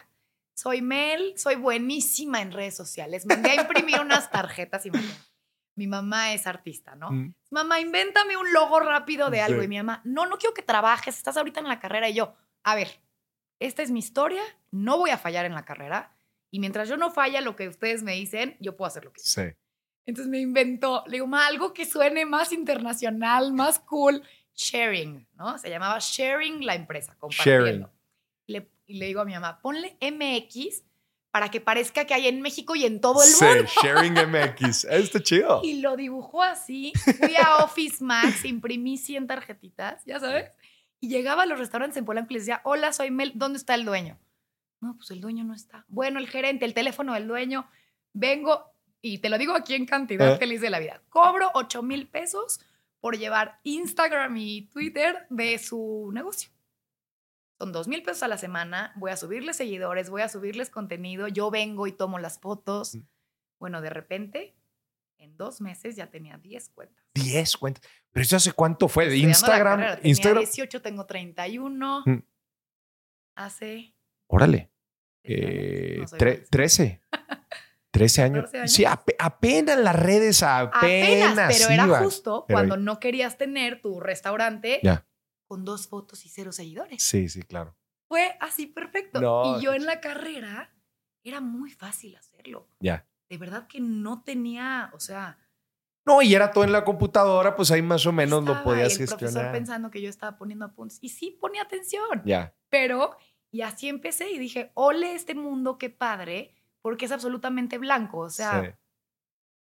soy 0.57 0.81
Mel, 0.81 1.35
soy 1.37 1.57
buenísima 1.57 2.41
en 2.41 2.51
redes 2.51 2.75
sociales. 2.75 3.27
Mandé 3.27 3.51
a 3.51 3.55
imprimir 3.63 4.01
unas 4.01 4.31
tarjetas 4.31 4.87
y 4.87 4.91
me 4.91 5.01
mi 5.77 5.87
mamá 5.87 6.33
es 6.35 6.47
artista, 6.47 6.95
¿no? 6.97 7.11
Mm. 7.11 7.35
Mamá, 7.51 7.81
invéntame 7.81 8.37
un 8.37 8.53
logo 8.53 8.81
rápido 8.81 9.31
de 9.31 9.41
algo. 9.43 9.61
Sí. 9.61 9.67
Y 9.67 9.69
mi 9.69 9.77
mamá, 9.77 10.01
no, 10.05 10.27
no 10.27 10.39
quiero 10.39 10.55
que 10.55 10.63
trabajes, 10.63 11.17
estás 11.17 11.37
ahorita 11.37 11.61
en 11.61 11.69
la 11.69 11.79
carrera. 11.79 12.09
Y 12.09 12.15
yo, 12.15 12.35
a 12.65 12.75
ver, 12.75 12.89
esta 13.61 13.83
es 13.83 13.91
mi 13.91 14.01
historia, 14.01 14.43
no 14.71 14.99
voy 14.99 15.11
a 15.11 15.19
fallar 15.19 15.45
en 15.47 15.55
la 15.55 15.65
carrera. 15.65 16.13
Y 16.51 16.59
mientras 16.61 16.89
yo 16.89 16.97
no 16.97 17.11
falla 17.11 17.41
lo 17.41 17.55
que 17.57 17.69
ustedes 17.69 18.03
me 18.03 18.13
dicen, 18.13 18.57
yo 18.61 18.77
puedo 18.77 18.87
hacer 18.89 19.05
lo 19.05 19.13
que 19.13 19.21
Sí. 19.21 19.43
entonces 20.07 20.31
me 20.31 20.39
inventó, 20.41 21.05
le 21.07 21.13
digo, 21.15 21.27
"Ma, 21.27 21.47
algo 21.47 21.73
que 21.75 21.85
suene 21.85 22.25
más 22.25 22.53
internacional, 22.53 23.53
más 23.53 23.79
cool. 23.81 24.23
Sharing, 24.55 25.29
¿no? 25.35 25.59
Se 25.59 25.69
llamaba 25.69 25.99
Sharing 26.01 26.65
la 26.65 26.75
empresa, 26.75 27.15
compartiendo. 27.19 27.93
Le, 28.47 28.71
y 28.87 28.95
le 28.99 29.07
digo 29.07 29.21
a 29.21 29.25
mi 29.27 29.35
mamá, 29.35 29.61
ponle 29.61 29.99
MX 30.01 30.83
para 31.37 31.51
que 31.51 31.61
parezca 31.61 32.07
que 32.07 32.15
hay 32.15 32.29
en 32.29 32.41
México 32.41 32.75
y 32.77 32.87
en 32.87 32.99
todo 32.99 33.23
el 33.23 33.29
Sí, 33.29 33.45
mundo. 33.45 33.69
Sharing 33.83 34.15
MX. 34.33 34.85
Está 34.87 35.23
chido. 35.23 35.61
Y 35.63 35.83
lo 35.83 35.95
dibujó 35.95 36.43
así. 36.43 36.95
Fui 37.19 37.37
a 37.37 37.57
Office 37.63 38.03
Max, 38.03 38.47
imprimí 38.47 38.97
100 38.97 39.27
tarjetitas, 39.27 40.03
ya 40.07 40.19
sabes. 40.19 40.51
Y 40.99 41.09
llegaba 41.11 41.43
a 41.43 41.47
los 41.47 41.59
restaurantes 41.59 41.99
en 41.99 42.07
Polanco 42.07 42.29
y 42.31 42.35
les 42.37 42.45
decía, 42.47 42.63
hola, 42.65 42.95
soy 42.95 43.11
Mel, 43.11 43.33
¿dónde 43.35 43.59
está 43.59 43.75
el 43.75 43.85
dueño? 43.85 44.19
No, 44.81 44.97
pues 44.97 45.11
el 45.11 45.21
dueño 45.21 45.45
no 45.45 45.53
está. 45.53 45.85
Bueno, 45.89 46.21
el 46.21 46.27
gerente, 46.27 46.65
el 46.65 46.73
teléfono 46.73 47.13
del 47.13 47.29
dueño. 47.29 47.69
Vengo, 48.15 48.73
y 49.03 49.19
te 49.19 49.29
lo 49.29 49.37
digo 49.37 49.55
aquí 49.55 49.75
en 49.75 49.85
cantidad 49.85 50.39
feliz 50.39 50.63
de 50.63 50.71
la 50.71 50.79
vida. 50.79 51.03
Cobro 51.11 51.51
8 51.53 51.83
mil 51.83 52.09
pesos 52.09 52.61
por 52.99 53.19
llevar 53.19 53.61
Instagram 53.63 54.35
y 54.39 54.63
Twitter 54.69 55.27
de 55.29 55.59
su 55.59 56.09
negocio. 56.15 56.49
Son 57.59 57.73
2 57.73 57.89
mil 57.89 58.03
pesos 58.03 58.23
a 58.23 58.29
la 58.29 58.37
semana. 58.39 58.93
Voy 58.97 59.11
a 59.11 59.17
subirles 59.17 59.57
seguidores, 59.57 60.11
voy 60.11 60.23
a 60.23 60.29
subirles 60.29 60.69
contenido. 60.71 61.27
Yo 61.29 61.51
vengo 61.51 61.87
y 61.87 61.93
tomo 61.93 62.19
las 62.19 62.39
fotos. 62.39 62.95
Mm. 62.95 63.01
Bueno, 63.59 63.81
de 63.81 63.91
repente, 63.91 64.55
en 65.19 65.37
dos 65.39 65.61
meses 65.63 65.97
ya 65.97 66.09
tenía 66.11 66.37
10 66.37 66.69
cuentas. 66.71 67.05
10 67.15 67.57
cuentas. 67.57 67.83
Pero 68.13 68.23
eso 68.25 68.37
hace 68.37 68.53
cuánto 68.53 68.89
fue? 68.89 69.09
De 69.09 69.17
Instagram. 69.17 69.79
carrera, 69.81 69.97
tenía 69.97 70.11
Instagram. 70.11 70.43
18, 70.45 70.83
tengo 70.83 71.07
31. 71.07 72.03
Mm. 72.05 72.19
Hace. 73.37 73.95
Órale. 74.29 74.71
Eh, 75.23 75.97
No 76.01 76.07
soy 76.09 76.19
tre- 76.19 76.41
más. 76.41 76.51
13. 76.51 77.01
13 77.91 78.23
años. 78.23 78.37
14 78.45 78.59
años. 78.59 78.73
Sí, 78.73 78.85
ape- 78.85 79.17
apenas 79.19 79.79
las 79.79 79.97
redes, 79.97 80.43
apenas. 80.43 81.33
Apenas, 81.33 81.59
pero 81.59 81.71
era 81.71 81.87
justo 82.01 82.45
Pero 82.47 82.57
cuando 82.59 82.77
no 82.77 83.01
querías 83.01 83.39
tener 83.39 83.81
tu 83.81 84.01
restaurante 84.01 84.81
Ya. 84.83 85.07
Con 85.47 85.65
dos 85.65 85.89
fotos 85.89 86.25
y 86.27 86.29
cero 86.29 86.53
seguidores. 86.53 87.03
Sí, 87.03 87.29
sí, 87.29 87.43
claro. 87.43 87.77
Fue 88.09 88.37
así 88.41 88.67
perfecto. 88.67 89.21
No, 89.21 89.59
y 89.59 89.63
yo 89.63 89.73
en 89.75 89.87
la 89.87 90.01
carrera 90.01 90.73
era 91.25 91.41
muy 91.41 91.71
fácil 91.71 92.15
hacerlo. 92.17 92.69
Ya. 92.81 93.07
De 93.29 93.39
verdad 93.39 93.67
que 93.67 93.81
no 93.81 94.23
tenía, 94.23 94.91
o 94.95 95.01
sea, 95.01 95.39
No, 96.07 96.23
y 96.23 96.33
era 96.35 96.53
todo 96.53 96.63
en 96.63 96.71
la 96.71 96.85
computadora, 96.85 97.57
pues 97.57 97.73
ahí 97.73 97.83
más 97.83 98.07
o 98.07 98.13
menos 98.13 98.45
lo 98.45 98.63
podías 98.63 98.93
el 99.01 99.09
profesor 99.09 99.19
gestionar. 99.19 99.53
pensando 99.53 99.91
que 99.91 100.01
yo 100.01 100.09
estaba 100.09 100.39
poniendo 100.39 100.65
apuntes 100.65 100.99
y 101.03 101.09
sí 101.09 101.37
ponía 101.41 101.63
atención. 101.63 102.23
Ya. 102.25 102.55
Pero, 102.69 103.17
y 103.51 103.63
así 103.63 103.89
empecé 103.89 104.31
y 104.31 104.39
dije, 104.39 104.71
ole 104.75 105.15
este 105.15 105.35
mundo, 105.35 105.79
qué 105.79 105.91
padre, 105.91 106.55
porque 106.81 107.07
es 107.07 107.11
absolutamente 107.13 107.79
blanco. 107.79 108.19
O 108.21 108.31
sea, 108.31 108.63
sí. 108.63 108.71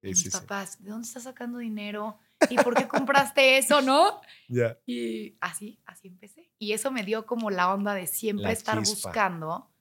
Sí, 0.01 0.07
mis 0.09 0.19
sí, 0.19 0.31
sí. 0.31 0.37
papás, 0.37 0.83
¿de 0.83 0.89
dónde 0.89 1.07
estás 1.07 1.23
sacando 1.23 1.57
dinero? 1.59 2.19
¿Y 2.49 2.55
por 2.57 2.75
qué 2.75 2.87
compraste 2.87 3.57
eso, 3.57 3.81
no? 3.81 4.21
Y 4.85 5.35
así, 5.41 5.79
así 5.87 6.07
empecé. 6.07 6.51
Y 6.59 6.73
eso 6.73 6.91
me 6.91 7.03
dio 7.03 7.25
como 7.25 7.49
la 7.49 7.73
onda 7.73 7.93
de 7.95 8.05
siempre 8.05 8.43
La 8.45 8.51
estar 8.51 8.77
chispa. 8.83 9.09
buscando 9.09 9.71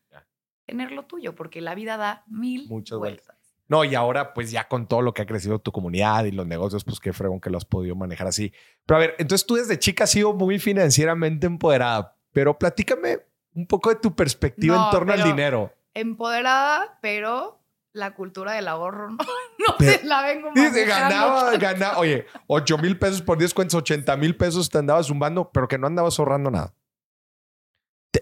tener 0.67 0.93
lo 0.93 1.05
tuyo, 1.05 1.35
porque 1.35 1.61
la 1.61 1.75
vida 1.75 1.99
da 1.99 2.25
mil 2.27 2.67
Muchas 2.69 2.99
vueltas. 2.99 3.27
vueltas. 3.27 3.45
No, 3.69 3.85
y 3.85 3.95
ahora, 3.95 4.33
pues 4.33 4.51
ya 4.51 4.67
con 4.69 4.87
todo 4.89 5.03
lo 5.03 5.13
que 5.13 5.21
ha 5.23 5.27
crecido 5.27 5.59
tu 5.59 5.73
comunidad 5.73 6.25
y 6.25 6.31
los 6.33 6.47
negocios, 6.47 6.85
pues 6.85 7.01
qué 7.01 7.13
fregón 7.13 7.41
que 7.41 7.51
lo 7.51 7.59
has 7.59 7.67
podido 7.67 7.95
manejar 7.95 8.27
así. 8.27 8.53
Pero 8.87 8.97
a 8.97 9.01
ver, 9.01 9.15
entonces 9.19 9.47
tú 9.47 9.57
desde 9.57 9.79
chica 9.79 10.05
has 10.05 10.11
sido 10.11 10.33
muy 10.33 10.59
financieramente 10.59 11.47
empoderada, 11.47 12.17
pero 12.33 12.59
platícame 12.59 13.19
un 13.55 13.67
poco 13.67 13.91
de 13.91 13.97
tu 13.97 14.15
perspectiva 14.17 14.77
No, 14.77 14.85
en 14.87 14.91
torno 14.91 15.13
al 15.13 15.23
dinero. 15.23 15.73
Empoderada, 15.93 16.99
pero 17.03 17.61
la 17.95 18.13
cultura 18.15 18.53
del 18.53 18.69
ahorro 18.69 19.11
no, 19.11 19.17
no 19.59 19.77
Pero- 19.79 20.01
te 20.01 20.05
la 20.05 20.23
vengo 20.23 20.51
Dice, 20.55 20.85
ganaba, 20.85 21.57
ganaba, 21.57 21.99
oye, 21.99 22.27
8 22.49 22.79
mil 22.79 22.99
pesos 22.99 23.23
por 23.23 23.39
10 23.39 23.55
cuentas, 23.55 23.75
80 23.77 24.17
mil 24.17 24.37
pesos 24.37 24.69
te 24.69 24.79
andabas 24.79 25.07
zumbando, 25.07 25.51
pero 25.51 25.69
que 25.69 25.79
no 25.79 25.87
andabas 25.87 26.19
ahorrando 26.19 26.51
nada. 26.51 26.75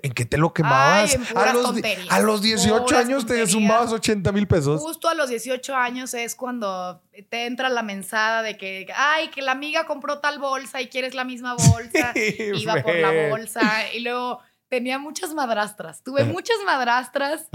¿En 0.02 0.12
qué 0.12 0.24
te 0.24 0.38
lo 0.38 0.54
quemabas? 0.54 1.14
Ay, 1.14 1.26
a, 1.36 1.52
los, 1.52 1.74
a 2.08 2.20
los 2.20 2.42
18 2.42 2.84
puras 2.86 3.04
años 3.04 3.26
te 3.26 3.46
zumbabas 3.46 3.92
80 3.92 4.32
mil 4.32 4.48
pesos. 4.48 4.80
Justo 4.80 5.08
a 5.08 5.14
los 5.14 5.28
18 5.28 5.76
años 5.76 6.14
es 6.14 6.34
cuando 6.34 7.02
te 7.28 7.46
entra 7.46 7.68
la 7.68 7.82
mensada 7.82 8.42
de 8.42 8.56
que, 8.56 8.86
ay, 8.96 9.28
que 9.28 9.42
la 9.42 9.52
amiga 9.52 9.84
compró 9.86 10.18
tal 10.18 10.38
bolsa 10.38 10.80
y 10.80 10.88
quieres 10.88 11.14
la 11.14 11.24
misma 11.24 11.54
bolsa. 11.54 12.12
Iba 12.54 12.82
por 12.82 12.94
la 12.94 13.28
bolsa 13.28 13.92
y 13.92 14.00
luego 14.00 14.40
tenía 14.68 14.98
muchas 14.98 15.34
madrastras. 15.34 16.02
Tuve 16.02 16.24
muchas 16.24 16.56
madrastras. 16.64 17.48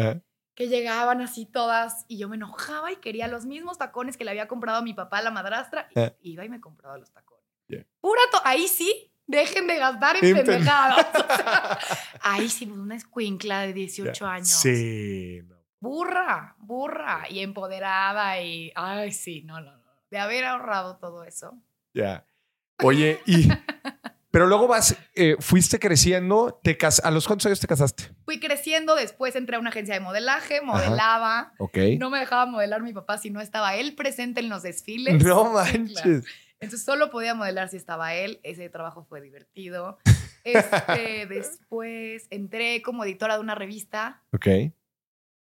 Que 0.58 0.68
llegaban 0.70 1.22
así 1.22 1.46
todas 1.46 2.04
y 2.08 2.18
yo 2.18 2.28
me 2.28 2.36
enojaba 2.36 2.92
y 2.92 2.96
quería 2.96 3.28
los 3.28 3.46
mismos 3.46 3.78
tacones 3.78 4.18
que 4.18 4.26
le 4.26 4.32
había 4.32 4.48
comprado 4.48 4.80
a 4.80 4.82
mi 4.82 4.96
papá 4.96 5.22
la 5.22 5.30
madrastra. 5.30 5.88
Y 5.96 6.00
Ajá. 6.00 6.14
iba 6.22 6.46
y 6.46 6.50
me 6.50 6.60
compraba 6.60 6.98
los 6.98 7.12
tacones. 7.12 7.46
Ya. 7.68 7.86
Pura 8.02 8.20
to- 8.32 8.42
ahí 8.44 8.68
sí, 8.68 9.14
dejen 9.28 9.68
de 9.68 9.76
gastar 9.78 10.16
en 10.16 10.26
En 10.26 10.36
pen- 10.36 10.46
pendejadas. 10.48 11.06
O 11.14 11.36
sea, 11.38 11.78
ahí 12.22 12.50
sí, 12.50 12.66
una 12.66 12.96
escuincla 12.96 13.62
de 13.62 13.74
18 13.74 14.26
años. 14.26 14.50
Sí. 14.50 15.42
no. 15.46 15.56
Burra, 15.80 16.56
burra 16.58 17.26
y 17.30 17.42
empoderada 17.42 18.42
y, 18.42 18.72
ay, 18.76 19.12
sí, 19.12 19.44
no, 19.44 19.62
no, 19.62 19.78
no. 19.78 19.92
De 20.10 20.18
haber 20.18 20.44
ahorrado 20.44 20.98
todo 20.98 21.24
eso. 21.24 21.56
Ya. 21.94 22.26
Oye, 22.84 23.22
y. 23.28 23.48
Pero 24.38 24.46
luego 24.46 24.68
vas, 24.68 24.96
eh, 25.16 25.36
fuiste 25.40 25.80
creciendo, 25.80 26.60
te 26.62 26.78
cas 26.78 27.02
¿a 27.04 27.10
los 27.10 27.26
cuántos 27.26 27.48
años 27.48 27.60
te 27.60 27.66
casaste? 27.66 28.12
Fui 28.24 28.40
creciendo, 28.40 28.94
después 28.94 29.36
entré 29.36 29.56
a 29.56 29.60
una 29.60 29.72
agencia 29.72 29.96
de 29.96 30.00
modelaje, 30.00 30.62
modelaba. 30.62 31.54
Ok. 31.58 31.76
No 31.98 32.12
me 32.12 32.20
dejaba 32.20 32.46
modelar 32.46 32.84
mi 32.84 32.94
papá 32.94 33.18
si 33.18 33.32
no 33.32 33.42
estaba 33.42 33.74
él 33.78 33.96
presente 33.96 34.40
en 34.40 34.50
los 34.50 34.62
desfiles. 34.62 35.24
No 35.24 35.44
Sí, 35.66 35.78
manches. 35.78 36.02
claro. 36.04 36.22
Entonces 36.60 36.86
solo 36.86 37.10
podía 37.10 37.34
modelar 37.34 37.70
si 37.70 37.78
estaba 37.78 38.14
él. 38.14 38.40
Ese 38.44 38.70
trabajo 38.70 39.08
fue 39.10 39.22
divertido. 39.22 39.98
Este, 40.44 41.26
después 41.30 42.28
entré 42.30 42.84
como 42.84 43.06
editora 43.06 43.34
de 43.38 43.42
una 43.42 43.56
revista 43.56 44.22
Ok. 44.32 44.48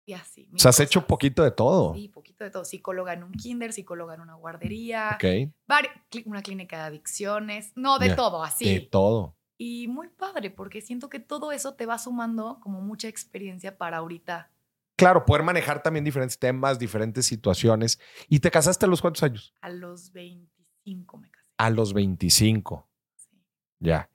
Y 0.05 0.13
así. 0.13 0.49
O 0.53 0.57
sea, 0.59 0.69
has 0.69 0.79
hecho 0.81 1.07
poquito 1.07 1.43
de 1.43 1.51
todo. 1.51 1.93
Sí, 1.93 2.09
poquito 2.09 2.43
de 2.43 2.49
todo. 2.51 2.65
Psicóloga 2.65 3.13
en 3.13 3.23
un 3.23 3.31
kinder, 3.31 3.71
psicóloga 3.71 4.15
en 4.15 4.21
una 4.21 4.33
guardería, 4.35 5.11
Ok. 5.15 5.23
vari- 5.67 5.91
cli- 6.11 6.23
una 6.25 6.41
clínica 6.41 6.77
de 6.77 6.83
adicciones. 6.83 7.71
No, 7.75 7.99
de 7.99 8.13
todo, 8.15 8.43
así. 8.43 8.65
De 8.65 8.79
todo. 8.81 9.37
Y 9.57 9.87
muy 9.87 10.09
padre, 10.09 10.49
porque 10.51 10.81
siento 10.81 11.09
que 11.09 11.19
todo 11.19 11.51
eso 11.53 11.75
te 11.75 11.85
va 11.85 11.97
sumando 11.97 12.59
como 12.61 12.81
mucha 12.81 13.07
experiencia 13.07 13.77
para 13.77 13.97
ahorita. 13.97 14.51
Claro, 14.97 15.25
poder 15.25 15.43
manejar 15.43 15.81
también 15.81 16.03
diferentes 16.03 16.37
temas, 16.37 16.77
diferentes 16.79 17.25
situaciones. 17.25 17.97
¿Y 18.27 18.39
te 18.39 18.51
casaste 18.51 18.85
a 18.85 18.89
los 18.89 18.99
cuántos 19.01 19.23
años? 19.23 19.53
A 19.61 19.69
los 19.69 20.11
25 20.11 21.17
me 21.17 21.29
casé. 21.31 21.47
A 21.57 21.69
los 21.69 21.93
25. 21.93 22.89
Sí. 23.15 23.29
Ya. 23.79 24.09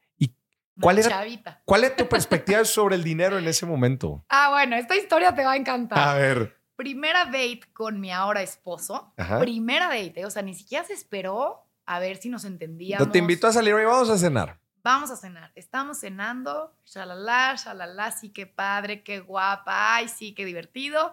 ¿Y 0.78 0.80
Una 0.80 0.82
¿Cuál 0.84 0.98
era- 1.00 1.08
Chavita. 1.08 1.62
cuál 1.64 1.84
es 1.84 1.96
tu 1.96 2.08
perspectiva 2.08 2.64
sobre 2.64 2.94
el 2.94 3.02
dinero 3.02 3.36
en 3.38 3.48
ese 3.48 3.66
momento? 3.66 4.24
Ah, 4.28 4.50
bueno, 4.50 4.76
esta 4.76 4.94
historia 4.96 5.34
te 5.34 5.44
va 5.44 5.52
a 5.52 5.56
encantar. 5.56 5.98
A 5.98 6.14
ver. 6.14 6.56
Primera 6.76 7.24
date 7.24 7.60
con 7.72 7.98
mi 7.98 8.12
ahora 8.12 8.40
esposo. 8.42 9.12
Ajá. 9.16 9.40
Primera 9.40 9.88
date, 9.88 10.24
o 10.24 10.30
sea, 10.30 10.42
ni 10.42 10.54
siquiera 10.54 10.84
se 10.84 10.92
esperó 10.92 11.66
a 11.84 11.98
ver 11.98 12.18
si 12.18 12.28
nos 12.28 12.44
entendíamos. 12.44 13.04
No 13.06 13.12
te 13.12 13.18
invito 13.18 13.48
a 13.48 13.52
salir 13.52 13.74
hoy, 13.74 13.84
vamos 13.84 14.08
a 14.10 14.16
cenar. 14.18 14.60
Vamos 14.84 15.10
a 15.10 15.16
cenar. 15.16 15.50
Estamos 15.56 15.98
cenando, 15.98 16.72
shalala, 16.86 17.56
shalala, 17.56 18.12
sí, 18.12 18.30
qué 18.30 18.46
padre, 18.46 19.02
qué 19.02 19.18
guapa, 19.18 19.96
ay, 19.96 20.08
sí, 20.08 20.32
qué 20.34 20.44
divertido. 20.44 21.12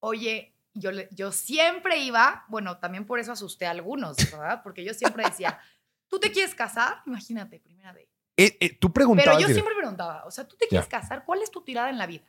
Oye, 0.00 0.54
yo, 0.72 0.90
yo 1.10 1.30
siempre 1.32 1.98
iba, 1.98 2.46
bueno, 2.48 2.78
también 2.78 3.04
por 3.04 3.18
eso 3.20 3.32
asusté 3.32 3.66
a 3.66 3.70
algunos, 3.72 4.16
¿verdad? 4.16 4.62
Porque 4.62 4.82
yo 4.84 4.94
siempre 4.94 5.24
decía, 5.24 5.58
¿tú 6.08 6.18
te 6.18 6.32
quieres 6.32 6.54
casar? 6.54 7.02
Imagínate, 7.04 7.60
primera 7.60 7.88
date. 7.92 8.08
Eh, 8.36 8.56
eh, 8.60 8.78
tú 8.78 8.92
preguntabas. 8.92 9.36
Pero 9.36 9.48
yo 9.48 9.52
siempre 9.52 9.74
preguntaba, 9.76 10.24
o 10.24 10.30
sea, 10.30 10.46
¿tú 10.48 10.56
te 10.56 10.66
quieres 10.66 10.88
casar? 10.88 11.24
¿Cuál 11.24 11.42
es 11.42 11.50
tu 11.50 11.62
tirada 11.62 11.90
en 11.90 11.98
la 11.98 12.06
vida? 12.06 12.24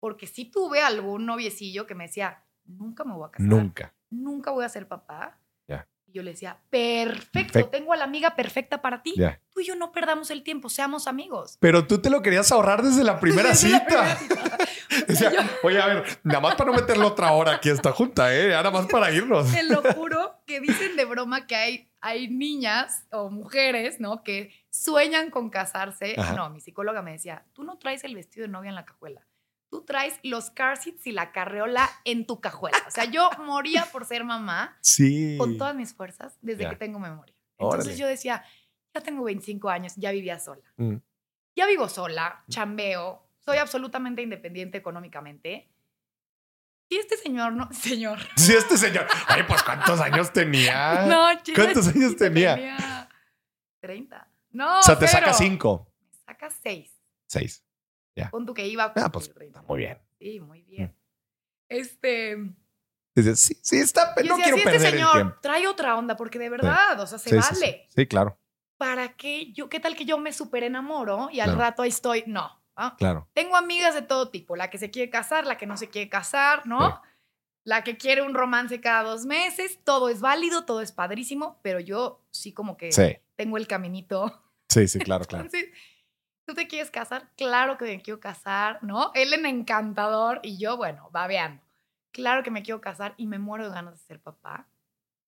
Porque 0.00 0.26
sí 0.26 0.46
tuve 0.46 0.80
algún 0.82 1.26
noviecillo 1.26 1.86
que 1.86 1.94
me 1.94 2.04
decía, 2.06 2.42
nunca 2.64 3.04
me 3.04 3.12
voy 3.14 3.28
a 3.28 3.30
casar. 3.30 3.46
Nunca. 3.46 3.94
Nunca 4.08 4.50
voy 4.50 4.64
a 4.64 4.68
ser 4.70 4.88
papá. 4.88 5.38
Ya. 5.68 5.86
Y 6.06 6.12
yo 6.12 6.22
le 6.22 6.30
decía, 6.32 6.58
perfecto, 6.70 7.66
tengo 7.68 7.92
a 7.92 7.96
la 7.96 8.04
amiga 8.04 8.34
perfecta 8.34 8.80
para 8.80 9.02
ti. 9.02 9.12
Ya. 9.16 9.40
Tú 9.50 9.60
y 9.60 9.66
yo 9.66 9.76
no 9.76 9.92
perdamos 9.92 10.30
el 10.30 10.42
tiempo, 10.42 10.68
seamos 10.70 11.06
amigos. 11.06 11.58
Pero 11.60 11.86
tú 11.86 11.98
te 11.98 12.08
lo 12.08 12.22
querías 12.22 12.50
ahorrar 12.50 12.82
desde 12.82 13.04
la 13.04 13.20
primera 13.20 13.50
Desde 13.50 13.68
la 13.68 13.80
cita. 13.80 14.16
primera 14.16 14.16
cita. 14.16 14.58
Decía, 15.06 15.30
Yo- 15.32 15.40
oye, 15.62 15.80
a 15.80 15.86
ver, 15.86 16.04
nada 16.24 16.40
más 16.40 16.54
para 16.56 16.70
no 16.70 16.76
meterle 16.76 17.04
otra 17.04 17.32
hora 17.32 17.52
aquí 17.56 17.68
a 17.68 17.74
esta 17.74 17.92
junta, 17.92 18.34
¿eh? 18.34 18.48
Nada 18.48 18.70
más 18.70 18.86
para 18.86 19.12
irnos. 19.12 19.52
Te 19.52 19.62
lo 19.64 19.82
juro 19.94 20.19
que 20.50 20.60
dicen 20.60 20.96
de 20.96 21.04
broma 21.04 21.46
que 21.46 21.54
hay, 21.56 21.90
hay 22.00 22.28
niñas 22.28 23.06
o 23.12 23.30
mujeres, 23.30 24.00
¿no? 24.00 24.22
Que 24.22 24.52
sueñan 24.70 25.30
con 25.30 25.50
casarse. 25.50 26.14
Ajá. 26.18 26.34
No, 26.34 26.50
mi 26.50 26.60
psicóloga 26.60 27.02
me 27.02 27.12
decía, 27.12 27.44
tú 27.52 27.62
no 27.64 27.78
traes 27.78 28.04
el 28.04 28.14
vestido 28.14 28.46
de 28.46 28.52
novia 28.52 28.68
en 28.70 28.74
la 28.74 28.84
cajuela. 28.84 29.26
Tú 29.70 29.84
traes 29.84 30.18
los 30.24 30.50
car 30.50 30.76
seats 30.76 31.06
y 31.06 31.12
la 31.12 31.30
carreola 31.30 31.88
en 32.04 32.26
tu 32.26 32.40
cajuela. 32.40 32.78
O 32.88 32.90
sea, 32.90 33.04
yo 33.04 33.30
moría 33.46 33.86
por 33.92 34.04
ser 34.04 34.24
mamá 34.24 34.76
Sí. 34.80 35.36
con 35.38 35.56
todas 35.58 35.76
mis 35.76 35.94
fuerzas 35.94 36.36
desde 36.42 36.64
Ya. 36.64 36.70
que 36.70 36.76
tengo 36.76 36.98
memoria. 36.98 37.34
Entonces 37.58 37.86
Órale. 37.92 38.00
yo 38.00 38.06
decía, 38.08 38.44
ya 38.92 39.00
tengo 39.00 39.22
25 39.22 39.68
años, 39.70 39.94
ya 39.96 40.10
vivía 40.10 40.38
sola. 40.40 40.64
Mm. 40.76 40.96
Ya 41.54 41.66
vivo 41.66 41.88
sola, 41.88 42.42
chambeo, 42.48 43.22
soy 43.38 43.58
absolutamente 43.58 44.22
independiente 44.22 44.78
económicamente. 44.78 45.68
Y 46.90 46.96
este 46.96 47.16
señor, 47.16 47.52
no, 47.54 47.72
señor. 47.72 48.18
Sí, 48.36 48.52
este 48.52 48.76
señor. 48.76 49.06
Ay, 49.28 49.44
pues 49.44 49.62
¿cuántos 49.62 49.98
años 50.00 50.32
tenía? 50.32 51.02
No, 51.08 51.32
chica, 51.42 51.62
Ah, 51.62 51.64
¿Cuántos 51.64 51.86
años 51.88 52.10
chiquita, 52.10 52.24
tenía? 52.24 53.08
30. 53.80 54.28
No, 54.50 54.80
o 54.80 54.82
sea, 54.82 54.98
te 54.98 55.06
saca 55.08 55.32
cero. 55.32 55.36
cinco. 55.38 55.92
Me 56.10 56.18
saca 56.26 56.50
6. 56.50 56.92
Seis. 57.26 57.64
Pon 58.30 58.44
tú 58.44 58.52
que 58.52 58.66
iba 58.66 58.84
a 58.84 58.92
Ah, 58.96 59.10
pues 59.10 59.26
cumplir 59.28 59.34
30. 59.52 59.58
está 59.60 59.68
muy 59.72 59.78
bien. 59.78 59.98
Sí, 60.18 60.40
muy 60.40 60.62
bien. 60.62 60.94
Este. 61.68 62.36
Dices, 63.14 63.40
sí, 63.40 63.56
sí, 63.62 63.76
está. 63.76 64.08
No 64.16 64.36
decía, 64.36 64.36
quiero 64.44 64.58
si 64.58 64.64
perder 64.64 64.76
este 64.76 64.88
el 64.88 64.92
señor 64.94 65.12
tiempo. 65.12 65.36
trae 65.40 65.66
otra 65.68 65.96
onda, 65.96 66.16
porque 66.16 66.38
de 66.38 66.50
verdad, 66.50 67.00
o 67.00 67.06
sea, 67.06 67.18
se 67.18 67.30
Sí, 67.30 67.40
sí, 67.40 67.54
vale. 67.54 67.86
sí. 67.88 67.94
Sí, 67.96 68.06
claro, 68.06 68.36
¿Para 68.76 69.12
qué? 69.14 69.52
Yo, 69.52 69.68
¿Qué 69.68 69.78
tal 69.78 69.94
que 69.94 70.04
yo 70.04 70.18
me 70.18 70.32
super 70.32 70.64
enamoro 70.64 71.28
y 71.30 71.40
al 71.40 71.46
Claro. 71.50 71.60
rato 71.60 71.82
ahí 71.82 71.88
estoy? 71.90 72.24
No. 72.26 72.59
¿Ah? 72.80 72.96
claro. 72.96 73.28
Tengo 73.34 73.56
amigas 73.56 73.94
de 73.94 74.02
todo 74.02 74.30
tipo, 74.30 74.56
la 74.56 74.70
que 74.70 74.78
se 74.78 74.90
quiere 74.90 75.10
casar, 75.10 75.46
la 75.46 75.56
que 75.58 75.66
no 75.66 75.76
se 75.76 75.88
quiere 75.88 76.08
casar, 76.08 76.66
¿no? 76.66 76.88
Sí. 76.88 77.08
La 77.64 77.84
que 77.84 77.96
quiere 77.98 78.22
un 78.22 78.34
romance 78.34 78.80
cada 78.80 79.02
dos 79.02 79.26
meses, 79.26 79.78
todo 79.84 80.08
es 80.08 80.20
válido, 80.20 80.64
todo 80.64 80.80
es 80.80 80.92
padrísimo, 80.92 81.58
pero 81.62 81.78
yo 81.78 82.24
sí 82.30 82.52
como 82.52 82.76
que 82.76 82.90
Sí, 82.90 83.16
tengo 83.36 83.58
el 83.58 83.66
caminito. 83.66 84.42
sí, 84.68 84.88
sí, 84.88 84.98
claro, 84.98 85.24
claro. 85.26 85.44
Entonces, 85.44 85.70
¿tú 86.46 86.54
te 86.54 86.66
quieres 86.66 86.90
casar? 86.90 87.30
Claro 87.36 87.76
que 87.76 87.84
me 87.84 88.00
quiero 88.00 88.18
casar, 88.18 88.82
¿no? 88.82 89.12
Él 89.14 89.34
en 89.34 89.44
encantador 89.44 90.40
y 90.42 90.58
yo, 90.58 90.76
bueno, 90.78 91.10
babeando. 91.12 91.62
Claro 92.12 92.42
que 92.42 92.50
me 92.50 92.62
quiero 92.62 92.80
casar 92.80 93.14
y 93.18 93.26
me 93.26 93.38
muero 93.38 93.68
de 93.68 93.74
ganas 93.74 93.92
de 93.92 94.04
ser 94.06 94.20
papá. 94.20 94.66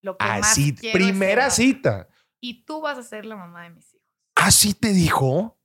Lo 0.00 0.16
que 0.16 0.24
más 0.24 0.52
Así, 0.52 0.70
es 0.70 0.80
ser 0.80 0.92
primera 0.92 1.50
cita. 1.50 2.08
Y 2.40 2.64
tú 2.64 2.80
vas 2.80 2.98
a 2.98 3.02
ser 3.02 3.24
la 3.24 3.36
mamá 3.36 3.64
de 3.64 3.70
mis 3.70 3.94
hijos. 3.94 4.08
¿Así 4.34 4.74
te 4.74 4.88
dijo? 4.92 5.58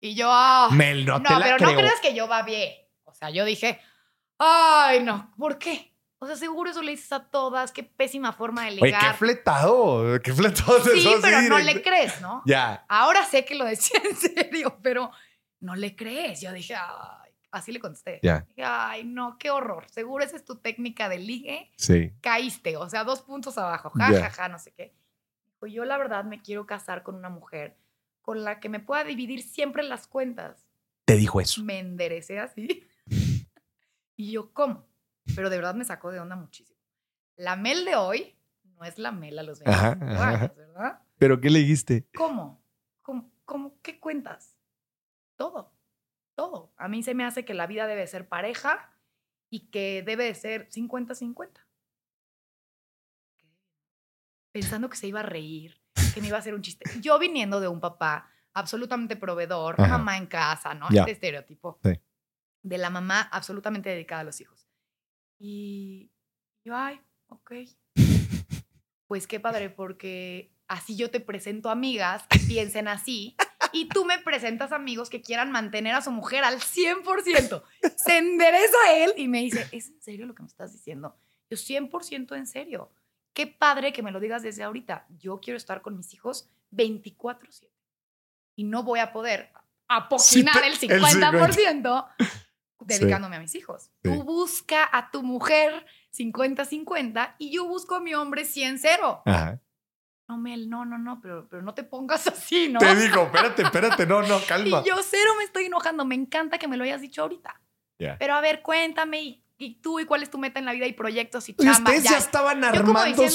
Y 0.00 0.14
yo, 0.14 0.28
ah, 0.30 0.68
Mel, 0.72 1.04
no, 1.04 1.18
no, 1.18 1.28
te 1.28 1.34
la 1.34 1.40
pero 1.44 1.56
creo. 1.56 1.70
no 1.72 1.76
creas 1.76 2.00
que 2.00 2.14
yo 2.14 2.28
babié. 2.28 2.88
O 3.04 3.12
sea, 3.14 3.30
yo 3.30 3.44
dije, 3.44 3.80
ay, 4.38 5.02
no, 5.02 5.32
¿por 5.36 5.58
qué? 5.58 5.94
O 6.20 6.26
sea, 6.26 6.34
seguro 6.36 6.70
eso 6.70 6.82
le 6.82 6.90
dices 6.92 7.12
a 7.12 7.28
todas, 7.30 7.70
qué 7.72 7.82
pésima 7.84 8.32
forma 8.32 8.62
de 8.62 8.68
Oye, 8.70 8.78
qué 8.80 8.86
ligar. 8.86 9.16
fletado. 9.16 10.20
Qué 10.20 10.32
fletado 10.32 10.82
sí, 10.82 10.98
eso, 11.00 11.18
pero 11.22 11.42
no 11.42 11.58
le 11.58 11.80
crees, 11.82 12.20
¿no? 12.20 12.42
Ya, 12.44 12.84
Ahora 12.88 13.24
sé 13.24 13.44
que 13.44 13.54
lo 13.54 13.64
decía 13.64 14.00
en 14.04 14.16
serio, 14.16 14.78
pero 14.82 15.10
no 15.60 15.76
le 15.76 15.94
crees. 15.94 16.40
Yo 16.40 16.52
dije, 16.52 16.74
ay, 16.74 17.30
así 17.52 17.70
le 17.72 17.78
contesté. 17.78 18.18
ya. 18.22 18.40
Dije, 18.48 18.64
ay, 18.64 19.04
no, 19.04 19.36
qué 19.38 19.50
horror. 19.50 19.86
Seguro 19.90 20.24
esa 20.24 20.36
es 20.36 20.44
tu 20.44 20.56
técnica 20.56 21.08
de 21.08 21.18
ligue. 21.18 21.70
Sí. 21.76 22.12
Caíste, 22.20 22.76
o 22.76 22.88
sea, 22.88 23.04
dos 23.04 23.22
puntos 23.22 23.56
abajo. 23.56 23.90
Ja, 23.96 24.10
Ya. 24.10 24.20
ja, 24.22 24.30
ja, 24.30 24.48
no 24.48 24.58
sé 24.58 24.72
qué. 24.72 24.92
Dijo, 25.54 25.66
yo 25.68 25.84
la 25.84 25.98
verdad 25.98 26.24
me 26.24 26.42
quiero 26.42 26.66
casar 26.66 27.04
con 27.04 27.14
una 27.14 27.28
mujer 27.30 27.76
con 28.28 28.44
la 28.44 28.60
que 28.60 28.68
me 28.68 28.78
pueda 28.78 29.04
dividir 29.04 29.42
siempre 29.42 29.82
las 29.82 30.06
cuentas. 30.06 30.68
Te 31.06 31.16
dijo 31.16 31.40
eso. 31.40 31.64
Me 31.64 31.78
enderecé 31.78 32.38
así. 32.38 32.86
y 34.16 34.32
yo, 34.32 34.52
¿cómo? 34.52 34.86
Pero 35.34 35.48
de 35.48 35.56
verdad 35.56 35.74
me 35.74 35.86
sacó 35.86 36.12
de 36.12 36.20
onda 36.20 36.36
muchísimo. 36.36 36.78
La 37.36 37.56
Mel 37.56 37.86
de 37.86 37.96
hoy 37.96 38.36
no 38.64 38.84
es 38.84 38.98
la 38.98 39.12
Mel 39.12 39.38
a 39.38 39.42
los 39.42 39.60
25 39.60 40.04
Ajá, 40.04 40.12
ajá. 40.12 40.28
años, 40.28 40.56
¿verdad? 40.56 41.02
¿Pero 41.16 41.40
qué 41.40 41.48
le 41.48 41.60
dijiste? 41.60 42.06
¿Cómo? 42.14 42.62
¿Cómo? 43.00 43.32
¿Cómo? 43.46 43.80
¿Qué 43.80 43.98
cuentas? 43.98 44.58
Todo. 45.36 45.72
Todo. 46.34 46.74
A 46.76 46.86
mí 46.86 47.02
se 47.02 47.14
me 47.14 47.24
hace 47.24 47.46
que 47.46 47.54
la 47.54 47.66
vida 47.66 47.86
debe 47.86 48.06
ser 48.06 48.28
pareja 48.28 48.92
y 49.48 49.70
que 49.70 50.02
debe 50.02 50.24
de 50.24 50.34
ser 50.34 50.68
50-50. 50.68 51.48
Pensando 54.52 54.90
que 54.90 54.98
se 54.98 55.06
iba 55.06 55.20
a 55.20 55.22
reír, 55.22 55.80
que 56.18 56.22
me 56.22 56.28
iba 56.28 56.36
a 56.36 56.40
hacer 56.40 56.54
un 56.54 56.62
chiste. 56.62 56.84
Yo 57.00 57.16
viniendo 57.18 57.60
de 57.60 57.68
un 57.68 57.78
papá 57.80 58.28
absolutamente 58.52 59.14
proveedor, 59.14 59.76
Ajá. 59.78 59.98
mamá 59.98 60.16
en 60.16 60.26
casa, 60.26 60.74
¿no? 60.74 60.88
Ya. 60.90 61.02
Este 61.02 61.12
estereotipo. 61.12 61.78
Sí. 61.84 62.00
De 62.62 62.78
la 62.78 62.90
mamá 62.90 63.20
absolutamente 63.20 63.88
dedicada 63.88 64.22
a 64.22 64.24
los 64.24 64.40
hijos. 64.40 64.66
Y 65.38 66.10
yo, 66.64 66.74
ay, 66.76 67.00
ok. 67.28 67.52
Pues 69.06 69.26
qué 69.28 69.38
padre, 69.38 69.70
porque 69.70 70.52
así 70.66 70.96
yo 70.96 71.10
te 71.10 71.20
presento 71.20 71.70
amigas 71.70 72.26
que 72.28 72.40
piensen 72.40 72.88
así 72.88 73.36
y 73.72 73.88
tú 73.88 74.04
me 74.04 74.18
presentas 74.18 74.72
amigos 74.72 75.08
que 75.08 75.22
quieran 75.22 75.52
mantener 75.52 75.94
a 75.94 76.02
su 76.02 76.10
mujer 76.10 76.42
al 76.42 76.58
100%. 76.58 77.62
Se 77.96 78.18
endereza 78.18 78.76
a 78.88 78.92
él 78.96 79.12
y 79.16 79.28
me 79.28 79.38
dice, 79.38 79.68
¿es 79.72 79.88
en 79.88 80.02
serio 80.02 80.26
lo 80.26 80.34
que 80.34 80.42
me 80.42 80.48
estás 80.48 80.72
diciendo? 80.72 81.16
Yo 81.48 81.56
100% 81.56 82.36
en 82.36 82.46
serio. 82.46 82.90
Qué 83.38 83.46
padre 83.46 83.92
que 83.92 84.02
me 84.02 84.10
lo 84.10 84.18
digas 84.18 84.42
desde 84.42 84.64
ahorita. 84.64 85.06
Yo 85.16 85.38
quiero 85.38 85.56
estar 85.56 85.80
con 85.80 85.96
mis 85.96 86.12
hijos 86.12 86.50
24/7 86.72 87.70
y 88.56 88.64
no 88.64 88.82
voy 88.82 88.98
a 88.98 89.12
poder 89.12 89.52
apoquinar 89.86 90.54
Sí, 90.54 90.86
el 90.86 90.90
el 90.90 91.04
50% 91.04 92.08
Sí. 92.18 92.26
dedicándome 92.80 93.36
a 93.36 93.38
mis 93.38 93.54
hijos. 93.54 93.84
Sí. 93.84 93.90
Tú 94.02 94.24
busca 94.24 94.88
a 94.90 95.12
tu 95.12 95.22
mujer 95.22 95.86
50-50 96.10 97.36
y 97.38 97.52
yo 97.54 97.64
busco 97.68 97.94
a 97.94 98.00
mi 98.00 98.12
hombre 98.12 98.44
100-0. 98.44 99.22
Ajá. 99.24 99.60
No, 100.26 100.36
Mel, 100.36 100.68
no, 100.68 100.84
no, 100.84 100.98
no, 100.98 101.20
pero, 101.20 101.48
pero 101.48 101.62
no 101.62 101.74
te 101.74 101.84
pongas 101.84 102.26
así, 102.26 102.68
¿no? 102.68 102.80
Te 102.80 102.96
digo, 102.96 103.22
espérate, 103.22 103.62
espérate, 103.62 104.04
no, 104.04 104.20
no, 104.22 104.40
calma. 104.48 104.82
Y 104.84 104.88
yo 104.88 104.96
cero 105.00 105.30
me 105.38 105.44
estoy 105.44 105.66
enojando. 105.66 106.04
Me 106.04 106.16
encanta 106.16 106.58
que 106.58 106.66
me 106.66 106.76
lo 106.76 106.82
hayas 106.82 107.00
dicho 107.02 107.22
ahorita. 107.22 107.60
Ya. 108.00 108.16
Pero 108.18 108.34
a 108.34 108.40
ver, 108.40 108.62
cuéntame, 108.62 109.44
y, 109.58 109.74
tú, 109.80 109.98
y 110.00 110.04
cuál 110.06 110.22
es 110.22 110.30
tu 110.30 110.38
meta 110.38 110.58
en 110.58 110.64
la 110.64 110.72
vida 110.72 110.86
y 110.86 110.92
proyectos 110.92 111.48
y 111.48 111.54
chamba. 111.54 111.72
ustedes 111.90 112.04
ya, 112.04 112.16
estaban 112.16 112.60
Yo 112.72 112.84
como 112.84 112.98
armando. 112.98 113.28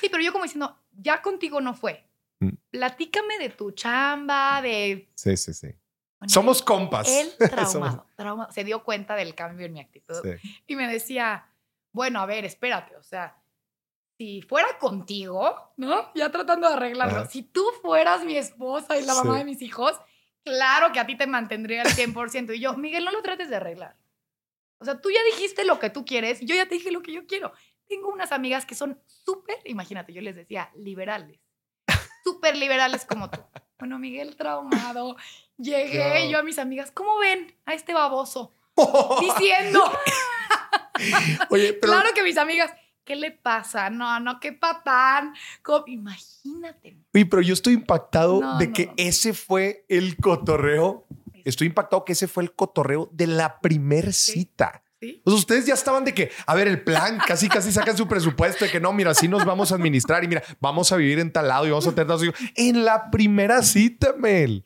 sí, 0.00 0.08
pero 0.10 0.22
yo 0.22 0.32
como 0.32 0.44
diciendo, 0.44 0.76
ya 0.92 1.20
contigo 1.22 1.60
no 1.60 1.74
fue. 1.74 2.04
Mm. 2.40 2.50
Platícame 2.70 3.38
de 3.38 3.50
tu 3.50 3.70
chamba, 3.72 4.60
de... 4.62 5.10
Sí, 5.14 5.36
sí, 5.36 5.52
sí. 5.54 5.68
Bueno, 6.18 6.32
Somos 6.32 6.62
compas. 6.62 7.08
Él 7.08 7.30
Somos- 7.38 7.50
traumado, 7.50 8.06
traumado. 8.16 8.52
Se 8.52 8.64
dio 8.64 8.82
cuenta 8.82 9.14
del 9.14 9.34
cambio 9.34 9.66
en 9.66 9.72
mi 9.74 9.80
actitud. 9.80 10.16
Sí. 10.22 10.62
Y 10.66 10.76
me 10.76 10.86
decía, 10.90 11.46
bueno, 11.92 12.20
a 12.20 12.26
ver, 12.26 12.44
espérate, 12.44 12.96
o 12.96 13.02
sea, 13.02 13.36
si 14.18 14.40
fuera 14.42 14.78
contigo, 14.78 15.72
¿no? 15.76 16.10
Ya 16.14 16.30
tratando 16.30 16.68
de 16.68 16.74
arreglarlo, 16.74 17.20
Ajá. 17.20 17.28
si 17.30 17.42
tú 17.42 17.62
fueras 17.82 18.24
mi 18.24 18.36
esposa 18.38 18.96
y 18.98 19.04
la 19.04 19.14
mamá 19.14 19.32
Sí. 19.34 19.38
de 19.40 19.44
mis 19.44 19.60
hijos, 19.62 19.92
claro 20.42 20.90
que 20.92 21.00
a 21.00 21.06
ti 21.06 21.16
te 21.16 21.26
mantendría 21.26 21.82
al 21.82 21.88
100%. 21.88 22.54
Y 22.56 22.60
yo, 22.60 22.74
Miguel, 22.78 23.04
no 23.04 23.12
lo 23.12 23.20
trates 23.22 23.50
de 23.50 23.56
arreglar. 23.56 23.94
O 24.78 24.84
sea, 24.84 25.00
tú 25.00 25.10
ya 25.10 25.20
dijiste 25.34 25.64
lo 25.64 25.78
que 25.78 25.90
tú 25.90 26.04
quieres, 26.04 26.40
yo 26.40 26.54
ya 26.54 26.66
te 26.68 26.74
dije 26.76 26.90
lo 26.90 27.02
que 27.02 27.12
yo 27.12 27.26
quiero. 27.26 27.52
Tengo 27.88 28.08
unas 28.08 28.32
amigas 28.32 28.66
que 28.66 28.74
son 28.74 29.00
súper, 29.06 29.56
imagínate, 29.64 30.12
yo 30.12 30.20
les 30.20 30.36
decía, 30.36 30.70
liberales. 30.76 31.40
Súper 32.24 32.56
liberales 32.56 33.04
como 33.04 33.30
tú. 33.30 33.40
Bueno, 33.78 33.98
Miguel 33.98 34.36
traumado. 34.36 35.16
Llegué 35.56 36.24
No. 36.24 36.30
yo 36.30 36.38
a 36.38 36.42
mis 36.42 36.58
amigas, 36.58 36.90
¿cómo 36.90 37.18
ven 37.18 37.54
a 37.64 37.74
este 37.74 37.94
baboso? 37.94 38.52
Diciendo, 39.20 39.82
Oye, 41.50 41.72
pero 41.74 41.92
claro 41.92 42.10
que 42.14 42.22
mis 42.22 42.36
amigas, 42.38 42.72
¿qué 43.04 43.16
le 43.16 43.30
pasa? 43.30 43.90
No, 43.90 44.18
no, 44.20 44.40
qué 44.40 44.52
patán. 44.52 45.34
¿Cómo? 45.62 45.84
Imagínate. 45.86 46.96
Oye, 47.14 47.26
pero 47.26 47.42
yo 47.42 47.54
estoy 47.54 47.74
impactado 47.74 48.40
No, 48.40 48.58
de 48.58 48.66
no, 48.68 48.72
que 48.72 48.90
ese 48.96 49.32
fue 49.32 49.84
el 49.88 50.16
cotorreo. 50.16 51.06
Estoy 51.46 51.68
impactado 51.68 52.04
que 52.04 52.12
ese 52.12 52.26
fue 52.26 52.42
el 52.42 52.52
cotorreo 52.54 53.08
de 53.12 53.28
la 53.28 53.60
primer 53.60 54.12
cita. 54.12 54.82
Sea, 55.00 55.20
ustedes 55.24 55.64
ya 55.66 55.74
estaban 55.74 56.04
de 56.04 56.12
que, 56.12 56.32
a 56.44 56.54
ver, 56.54 56.66
el 56.66 56.82
plan, 56.82 57.18
casi, 57.24 57.48
casi 57.48 57.70
sacan 57.70 57.96
su 57.96 58.08
presupuesto 58.08 58.64
de 58.64 58.70
que 58.70 58.80
no, 58.80 58.92
mira, 58.92 59.12
así 59.12 59.28
nos 59.28 59.44
vamos 59.44 59.70
a 59.70 59.76
administrar 59.76 60.24
y 60.24 60.28
mira, 60.28 60.42
vamos 60.58 60.90
a 60.90 60.96
vivir 60.96 61.20
en 61.20 61.32
tal 61.32 61.46
lado 61.46 61.66
y 61.66 61.70
vamos 61.70 61.86
a 61.86 61.90
tener 61.90 62.08
tal 62.08 62.24
hijos. 62.24 62.38
En 62.56 62.84
la 62.84 63.10
primera 63.10 63.62
cita, 63.62 64.14
Mel. 64.18 64.64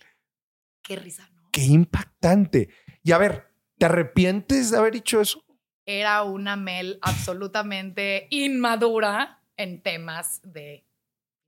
Qué 0.83 0.97
risa, 0.97 1.29
¿no? 1.35 1.43
Qué 1.53 1.65
impactante. 1.65 2.71
Y 3.03 3.13
a 3.13 3.19
ver, 3.19 3.53
¿te 3.79 3.85
arrepientes 3.87 4.71
de 4.71 4.79
haber 4.79 4.95
dicho 4.95 5.21
eso? 5.21 5.45
Era 5.85 6.23
una 6.23 6.57
Mel 6.57 6.99
absolutamente 7.03 8.27
inmadura 8.31 9.43
en 9.59 9.83
temas 9.83 10.41
de 10.45 10.87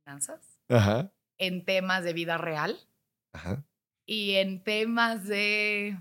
finanzas, 0.04 0.40
Ajá. 0.68 1.10
en 1.38 1.64
temas 1.64 2.04
de 2.04 2.12
vida 2.12 2.36
real 2.36 2.78
Ajá. 3.32 3.64
Y 4.06 4.34
en 4.34 4.62
temas 4.62 5.26
de 5.26 5.98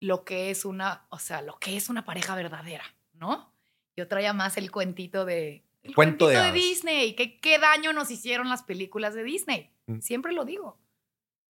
lo 0.00 0.24
que 0.24 0.50
es 0.50 0.64
una, 0.64 1.06
o 1.10 1.18
sea, 1.18 1.42
lo 1.42 1.58
que 1.58 1.76
es 1.76 1.88
una 1.88 2.04
pareja 2.04 2.34
verdadera, 2.34 2.84
¿no? 3.14 3.52
Yo 3.96 4.08
traía 4.08 4.32
más 4.32 4.56
el 4.56 4.70
cuentito 4.70 5.24
de 5.24 5.64
el 5.82 5.94
Cuento 5.94 6.24
cuentito 6.24 6.44
de. 6.44 6.52
Disney, 6.52 7.14
que 7.14 7.38
qué 7.40 7.58
daño 7.58 7.92
nos 7.92 8.10
hicieron 8.10 8.48
las 8.48 8.62
películas 8.62 9.14
de 9.14 9.22
Disney. 9.22 9.70
Mm. 9.86 10.00
Siempre 10.00 10.32
lo 10.32 10.44
digo. 10.44 10.78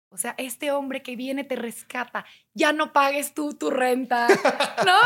O 0.09 0.17
sea, 0.17 0.35
este 0.39 0.71
hombre 0.71 1.03
que 1.03 1.17
viene 1.17 1.45
te 1.45 1.57
rescata, 1.57 2.25
ya 2.53 2.73
no 2.73 2.93
pagues 2.93 3.35
tú 3.35 3.55
tu 3.55 3.71
renta, 3.71 4.29
¿no? 4.87 4.99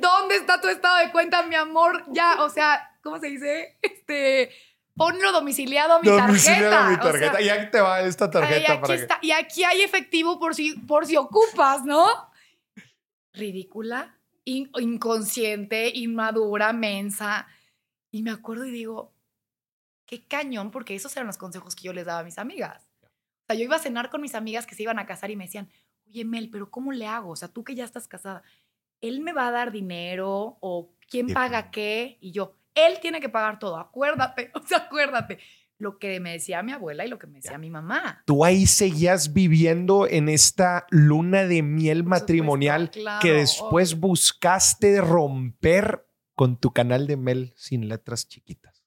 ¿Dónde 0.00 0.36
está 0.36 0.60
tu 0.60 0.68
estado 0.68 0.98
de 0.98 1.12
cuenta, 1.12 1.42
mi 1.44 1.54
amor? 1.54 2.04
Ya, 2.08 2.42
o 2.42 2.48
sea, 2.48 2.96
¿cómo 3.02 3.18
se 3.20 3.28
dice? 3.28 3.78
Este, 3.82 4.50
ponlo 4.96 5.32
domiciliado 5.32 5.94
a 5.94 6.00
mi 6.00 6.08
Domiciliado 6.08 6.70
tarjeta. 6.70 6.88
mi 6.88 6.94
o 6.94 7.02
sea, 7.02 7.12
tarjeta. 7.12 7.40
y 7.42 7.48
ahí 7.48 7.70
te 7.70 7.80
va 7.80 8.00
esta 8.02 8.30
tarjeta 8.30 8.72
aquí 8.72 8.80
para 8.82 8.94
que. 8.96 9.02
está. 9.02 9.18
Y 9.22 9.30
aquí 9.30 9.64
hay 9.64 9.82
efectivo 9.82 10.38
por 10.38 10.54
si, 10.54 10.74
por 10.80 11.06
si 11.06 11.16
ocupas, 11.16 11.84
¿no? 11.84 12.06
Ridícula, 13.34 14.18
in- 14.44 14.70
inconsciente, 14.78 15.90
inmadura, 15.94 16.72
mensa. 16.72 17.46
Y 18.10 18.22
me 18.22 18.30
acuerdo 18.30 18.66
y 18.66 18.70
digo, 18.70 19.12
qué 20.06 20.26
cañón, 20.26 20.70
porque 20.70 20.94
esos 20.94 21.14
eran 21.16 21.26
los 21.26 21.38
consejos 21.38 21.74
que 21.74 21.84
yo 21.84 21.92
les 21.94 22.04
daba 22.04 22.20
a 22.20 22.24
mis 22.24 22.38
amigas. 22.38 22.86
O 23.02 23.08
sea, 23.48 23.56
yo 23.56 23.64
iba 23.64 23.76
a 23.76 23.80
cenar 23.80 24.10
con 24.10 24.20
mis 24.20 24.34
amigas 24.34 24.66
que 24.66 24.74
se 24.74 24.82
iban 24.82 24.98
a 24.98 25.06
casar 25.06 25.30
y 25.30 25.36
me 25.36 25.44
decían, 25.44 25.70
oye, 26.06 26.24
Mel, 26.26 26.50
pero 26.50 26.70
¿cómo 26.70 26.92
le 26.92 27.06
hago? 27.06 27.30
O 27.30 27.36
sea, 27.36 27.48
tú 27.48 27.64
que 27.64 27.74
ya 27.74 27.84
estás 27.84 28.06
casada, 28.06 28.42
¿él 29.00 29.20
me 29.20 29.32
va 29.32 29.48
a 29.48 29.50
dar 29.50 29.72
dinero? 29.72 30.58
¿O 30.60 30.90
quién 31.08 31.28
paga 31.32 31.70
qué? 31.70 32.18
Y 32.20 32.32
yo, 32.32 32.54
él 32.74 32.98
tiene 33.00 33.20
que 33.20 33.28
pagar 33.28 33.58
todo, 33.58 33.76
acuérdate, 33.78 34.50
o 34.54 34.66
sea, 34.66 34.78
acuérdate. 34.78 35.38
Lo 35.78 35.98
que 35.98 36.20
me 36.20 36.30
decía 36.32 36.62
mi 36.62 36.70
abuela 36.70 37.04
y 37.04 37.08
lo 37.08 37.18
que 37.18 37.26
me 37.26 37.38
decía 37.38 37.52
Ya. 37.52 37.58
mi 37.58 37.68
mamá. 37.68 38.22
Tú 38.24 38.44
ahí 38.44 38.66
seguías 38.66 39.32
viviendo 39.32 40.06
en 40.06 40.28
esta 40.28 40.86
luna 40.90 41.42
de 41.44 41.62
miel 41.62 41.98
supuesto, 42.04 42.10
matrimonial 42.24 42.90
claro, 42.90 43.20
que 43.20 43.32
después 43.32 43.98
buscaste 43.98 45.00
romper 45.00 46.06
con 46.36 46.56
tu 46.60 46.72
canal 46.72 47.08
de 47.08 47.16
Mel 47.16 47.52
sin 47.56 47.88
letras 47.88 48.28
chiquitas. 48.28 48.84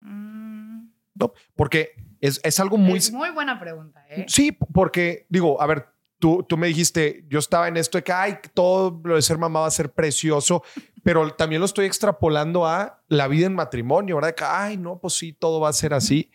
Mm, 0.00 0.90
No, 1.14 1.32
porque 1.56 1.92
es, 2.20 2.40
es 2.44 2.60
algo 2.60 2.76
muy... 2.76 2.98
es 2.98 3.10
muy 3.12 3.30
buena 3.30 3.58
pregunta, 3.58 4.04
¿eh? 4.08 4.26
Sí, 4.28 4.52
porque 4.52 5.26
digo, 5.30 5.60
a 5.62 5.66
ver, 5.66 5.86
tú, 6.18 6.44
tú 6.48 6.56
me 6.56 6.66
dijiste, 6.68 7.24
yo 7.28 7.38
estaba 7.38 7.68
en 7.68 7.76
esto 7.76 7.98
de 7.98 8.04
que, 8.04 8.12
ay, 8.12 8.38
todo 8.54 9.00
lo 9.04 9.16
de 9.16 9.22
ser 9.22 9.38
mamá 9.38 9.60
va 9.60 9.66
a 9.66 9.70
ser 9.70 9.92
precioso, 9.92 10.62
pero 11.08 11.32
también 11.34 11.60
lo 11.60 11.64
estoy 11.64 11.86
extrapolando 11.86 12.66
a 12.66 13.02
la 13.08 13.28
vida 13.28 13.46
en 13.46 13.54
matrimonio, 13.54 14.16
¿verdad? 14.16 14.34
Que, 14.34 14.44
ay, 14.44 14.76
no, 14.76 14.98
pues 15.00 15.14
sí, 15.14 15.32
todo 15.32 15.58
va 15.58 15.70
a 15.70 15.72
ser 15.72 15.94
así. 15.94 16.30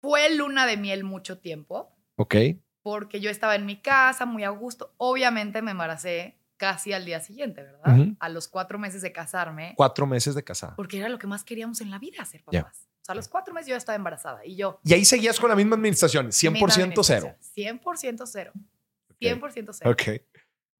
Fue 0.00 0.34
luna 0.34 0.66
de 0.66 0.76
miel 0.76 1.04
mucho 1.04 1.38
tiempo, 1.38 1.96
Ok. 2.16 2.34
porque 2.82 3.20
yo 3.20 3.30
estaba 3.30 3.54
en 3.54 3.66
mi 3.66 3.80
casa, 3.80 4.26
muy 4.26 4.42
a 4.42 4.48
gusto. 4.48 4.94
Obviamente 4.96 5.62
me 5.62 5.70
embaracé 5.70 6.40
casi 6.56 6.92
al 6.92 7.04
día 7.04 7.20
siguiente, 7.20 7.62
¿verdad? 7.62 8.08
A 8.18 8.28
los 8.28 8.48
cuatro 8.48 8.80
meses 8.80 9.00
de 9.00 9.12
casarme, 9.12 9.74
Cuatro 9.76 10.08
meses 10.08 10.34
de 10.34 10.42
casada. 10.42 10.74
porque 10.74 10.98
era 10.98 11.08
lo 11.08 11.20
que 11.20 11.28
más 11.28 11.44
queríamos 11.44 11.80
en 11.80 11.92
la 11.92 12.00
vida, 12.00 12.24
ser 12.24 12.42
papás. 12.42 12.88
O 13.00 13.04
sea, 13.04 13.12
a 13.12 13.14
los 13.14 13.28
cuatro 13.28 13.54
meses 13.54 13.68
yo 13.68 13.76
estaba 13.76 13.94
embarazada 13.94 14.44
y 14.44 14.56
yo... 14.56 14.80
Y 14.82 14.92
ahí 14.92 15.04
seguías 15.04 15.38
con 15.38 15.50
la 15.50 15.54
misma 15.54 15.76
administración, 15.76 16.32
100% 16.32 17.04
cero. 17.04 17.36
100% 17.56 18.26
cero. 18.26 18.52
100% 19.20 19.70
cero. 19.72 19.90
Ok. 19.92 20.02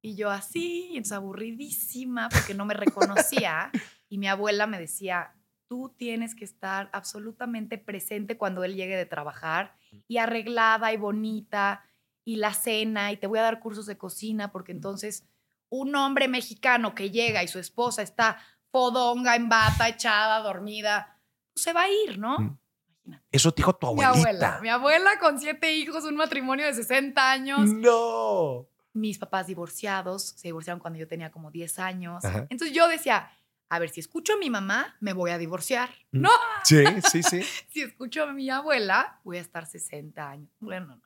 Y 0.03 0.17
yo 0.17 0.31
así, 0.31 0.89
entonces 0.91 1.13
aburridísima 1.13 2.29
porque 2.29 2.55
no 2.55 2.65
me 2.65 2.75
reconocía. 2.75 3.71
y 4.09 4.19
mi 4.19 4.29
abuela 4.29 4.67
me 4.67 4.79
decía, 4.79 5.35
tú 5.69 5.95
tienes 5.97 6.35
que 6.35 6.45
estar 6.45 6.91
absolutamente 6.93 7.79
presente 7.79 8.37
cuando 8.37 8.65
él 8.65 8.75
llegue 8.75 8.97
de 8.97 9.07
trabajar 9.07 9.77
y 10.09 10.19
arreglada 10.19 10.93
y 10.93 10.97
bonita 10.97 11.85
y 12.25 12.37
la 12.37 12.55
cena 12.55 13.13
y 13.13 13.17
te 13.17 13.27
voy 13.27 13.39
a 13.39 13.43
dar 13.43 13.61
cursos 13.61 13.87
de 13.87 13.97
cocina 13.97 14.51
porque 14.51 14.73
entonces 14.73 15.27
un 15.69 15.95
hombre 15.95 16.27
mexicano 16.29 16.95
que 16.95 17.11
llega 17.11 17.43
y 17.43 17.49
su 17.49 17.59
esposa 17.59 18.03
está 18.03 18.39
fodonga, 18.73 19.37
en 19.37 19.49
bata, 19.49 19.89
echada, 19.89 20.41
dormida, 20.41 21.21
pues 21.53 21.65
se 21.65 21.73
va 21.73 21.83
a 21.83 21.89
ir, 21.91 22.19
¿no? 22.19 22.39
Mm. 22.39 22.59
Imagínate. 23.05 23.29
Eso 23.31 23.53
te 23.53 23.57
dijo 23.61 23.73
tu 23.75 23.95
Mi 23.95 24.03
abuelita. 24.03 24.29
abuela, 24.29 24.59
mi 24.61 24.69
abuela 24.69 25.11
con 25.21 25.39
siete 25.39 25.73
hijos, 25.75 26.05
un 26.05 26.17
matrimonio 26.17 26.67
de 26.67 26.75
60 26.75 27.31
años 27.31 27.61
No. 27.73 28.70
Mis 28.93 29.19
papás 29.19 29.47
divorciados, 29.47 30.31
se 30.37 30.49
divorciaron 30.49 30.81
cuando 30.81 30.99
yo 30.99 31.07
tenía 31.09 31.31
como 31.31 31.51
10 31.51 31.79
años. 31.79 32.25
Ajá. 32.25 32.47
Entonces 32.51 32.75
yo 32.77 32.89
decía, 32.89 33.31
a 33.69 33.79
ver, 33.79 33.91
si 33.91 34.01
escucho 34.01 34.35
a 34.35 34.37
mi 34.37 34.51
mamá, 34.51 34.97
me 35.01 35.13
voy 35.13 35.31
a 35.31 35.39
divorciar. 35.39 35.91
Mm. 36.13 36.21
No, 36.23 36.31
Sí, 36.65 36.85
sí, 37.11 37.23
sí. 37.23 37.43
si 37.71 37.83
escucho 37.83 38.25
a 38.25 38.33
mi 38.33 38.51
abuela, 38.51 39.21
voy 39.25 39.37
a 39.39 39.41
estar 39.41 39.67
60 39.67 40.29
años. 40.29 40.51
Bueno, 40.59 40.97
no. 40.97 41.03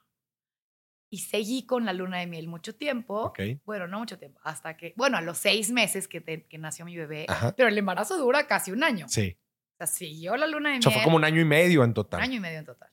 Y 1.11 1.19
seguí 1.19 1.65
con 1.65 1.85
la 1.85 1.93
luna 1.93 2.19
de 2.19 2.27
miel 2.27 2.49
mucho 2.49 2.75
tiempo. 2.75 3.33
Bueno, 3.65 3.87
no 3.87 4.01
mucho 4.01 4.19
tiempo, 4.19 4.41
hasta 4.43 4.77
que, 4.77 4.95
bueno, 4.97 5.17
a 5.17 5.21
los 5.21 5.39
seis 5.39 5.71
meses 5.71 6.09
que, 6.09 6.21
te- 6.21 6.45
que 6.47 6.59
nació 6.59 6.85
mi 6.85 6.97
bebé, 6.97 7.27
Ajá. 7.29 7.55
pero 7.57 7.69
el 7.69 7.79
embarazo 7.79 8.17
dura 8.19 8.49
casi 8.49 8.73
un 8.73 8.83
año. 8.83 9.07
Sí. 9.09 9.37
O 9.75 9.77
sea, 9.77 9.87
siguió 9.87 10.37
la 10.37 10.47
luna 10.49 10.71
de 10.71 10.77
O 10.77 10.79
miel. 10.79 10.83
sea, 10.83 10.93
fue 10.93 11.03
como 11.05 11.17
un 11.17 11.25
año 11.25 11.41
y 11.41 11.45
medio 11.45 11.85
en 11.85 11.95
total. 11.95 12.19
Un 12.19 12.25
año 12.25 12.37
y 12.37 12.41
medio 12.41 12.59
en 12.59 12.65
total. 12.65 12.91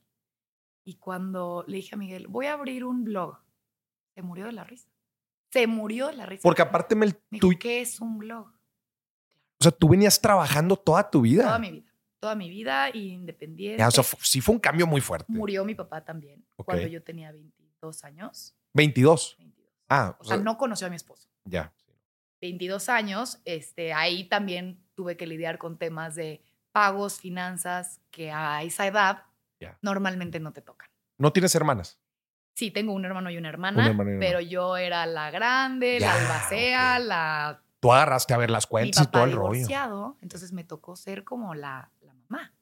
Y 0.84 0.96
cuando 0.98 1.64
le 1.68 1.78
dije 1.78 1.96
a 1.96 1.98
Miguel, 1.98 2.28
voy 2.28 2.46
a 2.46 2.54
abrir 2.54 2.84
un 2.86 3.04
blog, 3.04 3.38
se 4.16 4.22
murió 4.22 4.46
de 4.46 4.52
la 4.52 4.64
risa. 4.64 4.90
Se 5.52 5.68
murió 5.68 6.08
de 6.08 6.14
la 6.14 6.26
risa. 6.26 6.42
Porque 6.44 6.62
aparte, 6.62 6.96
Me 6.96 7.08
dijo, 7.08 7.20
tú, 7.40 7.52
¿qué 7.60 7.82
es 7.82 8.00
un 8.00 8.18
blog? 8.18 8.48
o 8.48 9.64
sea, 9.64 9.72
tú 9.72 9.90
venías 9.90 10.20
trabajando 10.20 10.76
toda 10.76 11.10
tu 11.10 11.22
vida. 11.22 11.44
Toda 11.44 11.60
mi 11.60 11.72
vida. 11.72 11.92
Toda 12.20 12.36
mi 12.36 12.50
vida 12.50 12.90
independiente. 12.96 13.80
Ya, 13.80 13.88
o 13.88 13.92
sea, 13.92 14.04
sí 14.04 14.42
fue 14.42 14.56
un 14.56 14.62
cambio 14.62 14.88
muy 14.88 15.02
fuerte. 15.02 15.26
Murió 15.32 15.66
mi 15.66 15.76
papá 15.76 16.04
también 16.04 16.46
cuando 16.56 16.88
yo 16.88 17.04
tenía 17.04 17.32
22 17.32 18.04
años. 18.04 18.56
22. 18.74 19.36
22. 19.40 19.72
Ah, 19.90 20.16
O 20.20 20.24
sea, 20.24 20.38
no 20.38 20.58
conoció 20.58 20.88
a 20.88 20.90
mi 20.90 20.96
esposo. 20.96 21.30
Ya. 21.46 21.74
22 22.42 22.90
años, 22.90 23.40
este, 23.46 23.94
ahí 23.94 24.28
también 24.28 24.84
tuve 24.96 25.16
que 25.18 25.28
lidiar 25.28 25.58
con 25.58 25.78
temas 25.78 26.16
de 26.16 26.44
pagos, 26.72 27.20
finanzas, 27.20 28.02
que 28.10 28.32
a 28.32 28.64
esa 28.64 28.88
edad 28.88 29.24
normalmente 29.82 30.40
no 30.40 30.54
te 30.54 30.62
tocan. 30.62 30.90
¿No 31.20 31.32
tienes 31.34 31.54
hermanas? 31.54 32.00
Sí, 32.54 32.70
tengo 32.72 32.94
un 32.94 33.06
hermano 33.06 33.30
y 33.32 33.38
una 33.38 33.50
hermana, 33.50 33.82
Un 33.84 33.90
hermano 33.90 34.10
y 34.12 34.14
una 34.16 34.20
pero 34.20 34.40
yo 34.42 34.78
era 34.78 35.06
la 35.06 35.32
grande, 35.32 35.98
Ya, 36.00 36.08
la 36.08 36.22
albacea, 36.22 36.98
ok. 37.00 37.06
la 37.08 37.62
Tú 37.80 37.92
agarraste 37.94 38.34
a 38.34 38.38
ver 38.38 38.52
las 38.52 38.68
mi 38.68 38.70
cuentas 38.70 39.02
y 39.02 39.06
papá 39.06 39.12
todo 39.20 39.24
el 39.26 39.32
rollo. 39.36 40.16
entonces 40.22 40.52
me 40.54 40.64
tocó 40.64 40.96
ser 40.96 41.24
como 41.24 41.56
la, 41.56 41.90
la 42.02 42.14
mamá, 42.14 42.54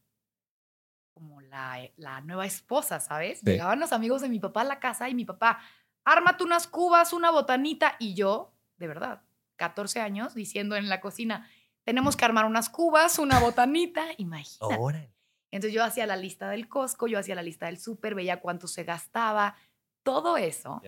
como 1.14 1.42
la, 1.42 1.80
la 1.98 2.22
nueva 2.22 2.46
esposa, 2.46 3.00
¿sabes? 3.02 3.40
Sí. 3.40 3.46
Llegaban 3.48 3.80
los 3.80 3.92
amigos 3.92 4.22
de 4.22 4.30
mi 4.30 4.40
papá 4.40 4.62
a 4.62 4.66
la 4.66 4.80
casa 4.80 5.10
y 5.10 5.16
mi 5.16 5.26
papá, 5.26 5.60
ármate 6.06 6.44
unas 6.46 6.68
cubas, 6.68 7.12
una 7.12 7.32
botanita, 7.32 7.96
y 8.00 8.14
yo, 8.14 8.54
de 8.78 8.88
verdad, 8.88 9.22
14 9.58 10.00
años, 10.00 10.34
diciendo 10.36 10.78
en 10.78 10.88
la 10.88 11.02
cocina, 11.02 11.50
tenemos 11.84 12.16
que 12.16 12.24
armar 12.24 12.46
unas 12.46 12.70
cubas, 12.70 13.20
una 13.20 13.40
botanita, 13.40 14.06
imagínate. 14.18 14.76
Órale. 14.80 15.12
Entonces 15.52 15.74
yo 15.74 15.84
hacía 15.84 16.06
la 16.06 16.16
lista 16.16 16.50
del 16.50 16.70
Costco, 16.70 17.08
yo 17.08 17.18
hacía 17.20 17.34
la 17.36 17.42
lista 17.42 17.66
del 17.66 17.80
súper, 17.80 18.14
veía 18.16 18.40
cuánto 18.40 18.68
se 18.68 18.84
gastaba, 18.84 19.56
todo 20.10 20.38
eso 20.38 20.82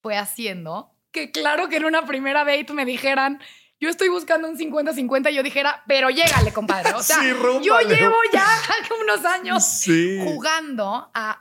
fue 0.00 0.16
haciendo 0.16 0.92
que 1.10 1.30
claro 1.32 1.68
que 1.68 1.76
en 1.76 1.84
una 1.86 2.06
primera 2.06 2.44
date 2.44 2.72
me 2.72 2.84
dijeran, 2.84 3.40
yo 3.80 3.88
estoy 3.88 4.08
buscando 4.08 4.48
un 4.48 4.56
50-50, 4.56 5.32
y 5.32 5.34
yo 5.34 5.42
dijera, 5.42 5.82
pero 5.88 6.08
llégale, 6.10 6.52
compadre. 6.52 6.92
O 6.94 7.02
sea, 7.02 7.18
Sí, 7.20 7.28
yo 7.62 7.80
llevo 7.80 8.16
ya 8.32 8.46
unos 9.02 9.24
años 9.24 9.64
Sí. 9.64 10.20
jugando 10.24 11.10
a 11.14 11.38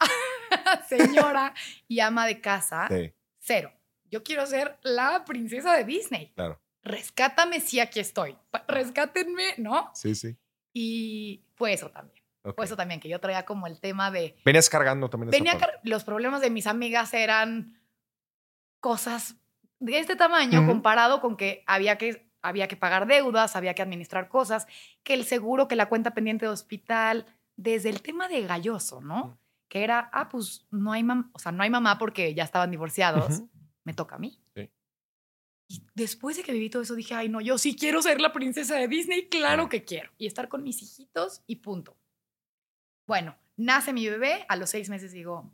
señora 0.89 1.53
y 1.87 1.99
ama 1.99 2.25
de 2.25 2.41
casa 2.41 2.87
Sí. 2.89 3.13
cero. 3.39 3.71
Yo 4.09 4.23
quiero 4.23 4.45
ser 4.47 4.77
la 4.83 5.23
princesa 5.25 5.75
de 5.75 5.83
Disney. 5.83 6.31
Claro. 6.35 6.59
Rescátame 6.83 7.59
si 7.61 7.79
aquí 7.79 7.99
estoy. 7.99 8.35
Rescátenme, 8.67 9.55
¿no? 9.57 9.89
Sí, 9.93 10.15
sí. 10.15 10.35
Y 10.73 11.43
fue 11.55 11.73
eso 11.73 11.89
también. 11.89 12.22
Eso 12.57 12.75
también, 12.75 12.99
que 12.99 13.07
yo 13.09 13.19
traía 13.19 13.45
como 13.45 13.67
el 13.67 13.79
tema 13.79 14.11
de... 14.11 14.35
Venías 14.43 14.69
cargando 14.69 15.09
también 15.09 15.31
Venía 15.31 15.57
car- 15.57 15.79
los 15.83 16.03
problemas 16.03 16.41
de 16.41 16.49
mis 16.49 16.67
amigas 16.67 17.13
eran 17.13 17.79
cosas 18.79 19.35
de 19.79 19.97
este 19.99 20.15
tamaño 20.15 20.65
comparado 20.67 21.21
con 21.21 21.37
que 21.37 21.63
había 21.67 21.97
que 21.97 22.31
había 22.41 22.67
que 22.67 22.75
pagar 22.75 23.07
deudas, 23.07 23.55
había 23.55 23.73
que 23.73 23.81
administrar 23.81 24.27
cosas, 24.27 24.67
que 25.03 25.13
el 25.13 25.23
seguro, 25.23 25.69
que 25.69 25.77
la 25.77 25.87
cuenta 25.87 26.13
pendiente 26.13 26.45
de 26.45 26.51
hospital, 26.51 27.25
desde 27.55 27.89
el 27.89 28.01
tema 28.01 28.27
de 28.27 28.41
galloso, 28.45 28.99
¿no? 28.99 29.39
Que 29.69 29.85
era, 29.85 30.09
ah, 30.11 30.27
pues 30.27 30.67
no 30.69 30.91
hay 30.91 31.03
mamá, 31.03 31.29
o 31.33 31.39
sea, 31.39 31.53
no 31.53 31.63
hay 31.63 31.69
mamá 31.69 31.97
porque 31.97 32.33
ya 32.33 32.43
estaban 32.43 32.69
divorciados, 32.69 33.43
me 33.85 33.93
toca 33.93 34.15
a 34.15 34.19
mí. 34.19 34.37
Sí. 34.53 34.69
Y 35.69 35.87
después 35.95 36.35
de 36.35 36.43
que 36.43 36.51
viví 36.51 36.69
todo 36.69 36.81
eso 36.81 36.95
dije, 36.95 37.13
ay, 37.15 37.29
no, 37.29 37.39
yo 37.39 37.57
sí 37.57 37.77
quiero 37.77 38.01
ser 38.01 38.19
la 38.19 38.33
princesa 38.33 38.75
de 38.75 38.89
Disney, 38.89 39.29
claro 39.29 39.69
que 39.69 39.85
quiero. 39.85 40.11
Y 40.17 40.27
estar 40.27 40.49
con 40.49 40.63
mis 40.63 40.81
hijitos 40.83 41.43
y 41.47 41.55
punto. 41.57 41.95
Bueno, 43.05 43.35
nace 43.57 43.93
mi 43.93 44.07
bebé, 44.07 44.45
a 44.49 44.55
los 44.55 44.69
seis 44.69 44.89
meses 44.89 45.11
digo, 45.11 45.51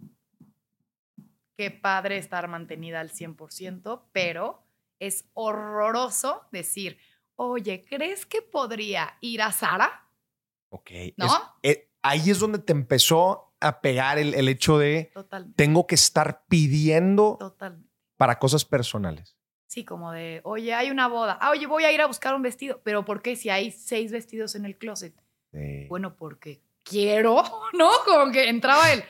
qué 1.58 1.72
padre 1.72 2.18
estar 2.18 2.48
mantenida 2.48 3.00
al 3.00 3.10
100%, 3.12 4.04
pero 4.12 4.64
es 5.00 5.26
horroroso 5.34 6.44
decir, 6.52 6.98
oye, 7.36 7.84
¿crees 7.88 8.26
que 8.26 8.42
podría 8.42 9.18
ir 9.22 9.42
a 9.42 9.52
Sara? 9.52 10.08
Ok. 10.70 10.92
¿No? 11.18 11.26
Es- 11.26 11.78
eh, 11.78 11.90
ahí 12.02 12.30
es 12.30 12.40
donde 12.40 12.60
te 12.60 12.72
empezó 12.72 13.54
a 13.60 13.82
pegar 13.82 14.18
el, 14.20 14.34
el 14.36 14.48
hecho 14.48 14.78
de 14.78 15.12
Totalmente. 15.14 15.56
tengo 15.58 15.86
que 15.88 15.96
estar 15.96 16.46
pidiendo 16.48 17.36
Totalmente. 17.40 17.90
para 18.18 18.40
cosas 18.40 18.64
personales. 18.64 19.36
Sí, 19.68 19.84
como 19.86 20.12
de, 20.12 20.42
oye, 20.46 20.74
hay 20.74 20.90
una 20.90 21.08
boda. 21.08 21.38
Ah, 21.42 21.52
oye, 21.52 21.68
voy 21.68 21.84
a 21.84 21.92
ir 21.92 22.02
a 22.02 22.08
buscar 22.08 22.34
un 22.34 22.42
vestido. 22.42 22.82
Pero 22.84 23.06
¿por 23.06 23.22
qué 23.22 23.36
si 23.36 23.50
hay 23.50 23.72
seis 23.72 24.12
vestidos 24.12 24.56
en 24.56 24.66
el 24.66 24.78
closet? 24.78 25.14
Sí. 25.52 25.86
Bueno, 25.88 26.16
porque 26.16 26.64
quiero, 26.90 27.44
¿no? 27.74 27.90
Como 28.06 28.32
que 28.32 28.50
entraba 28.50 28.92
él. 28.92 29.04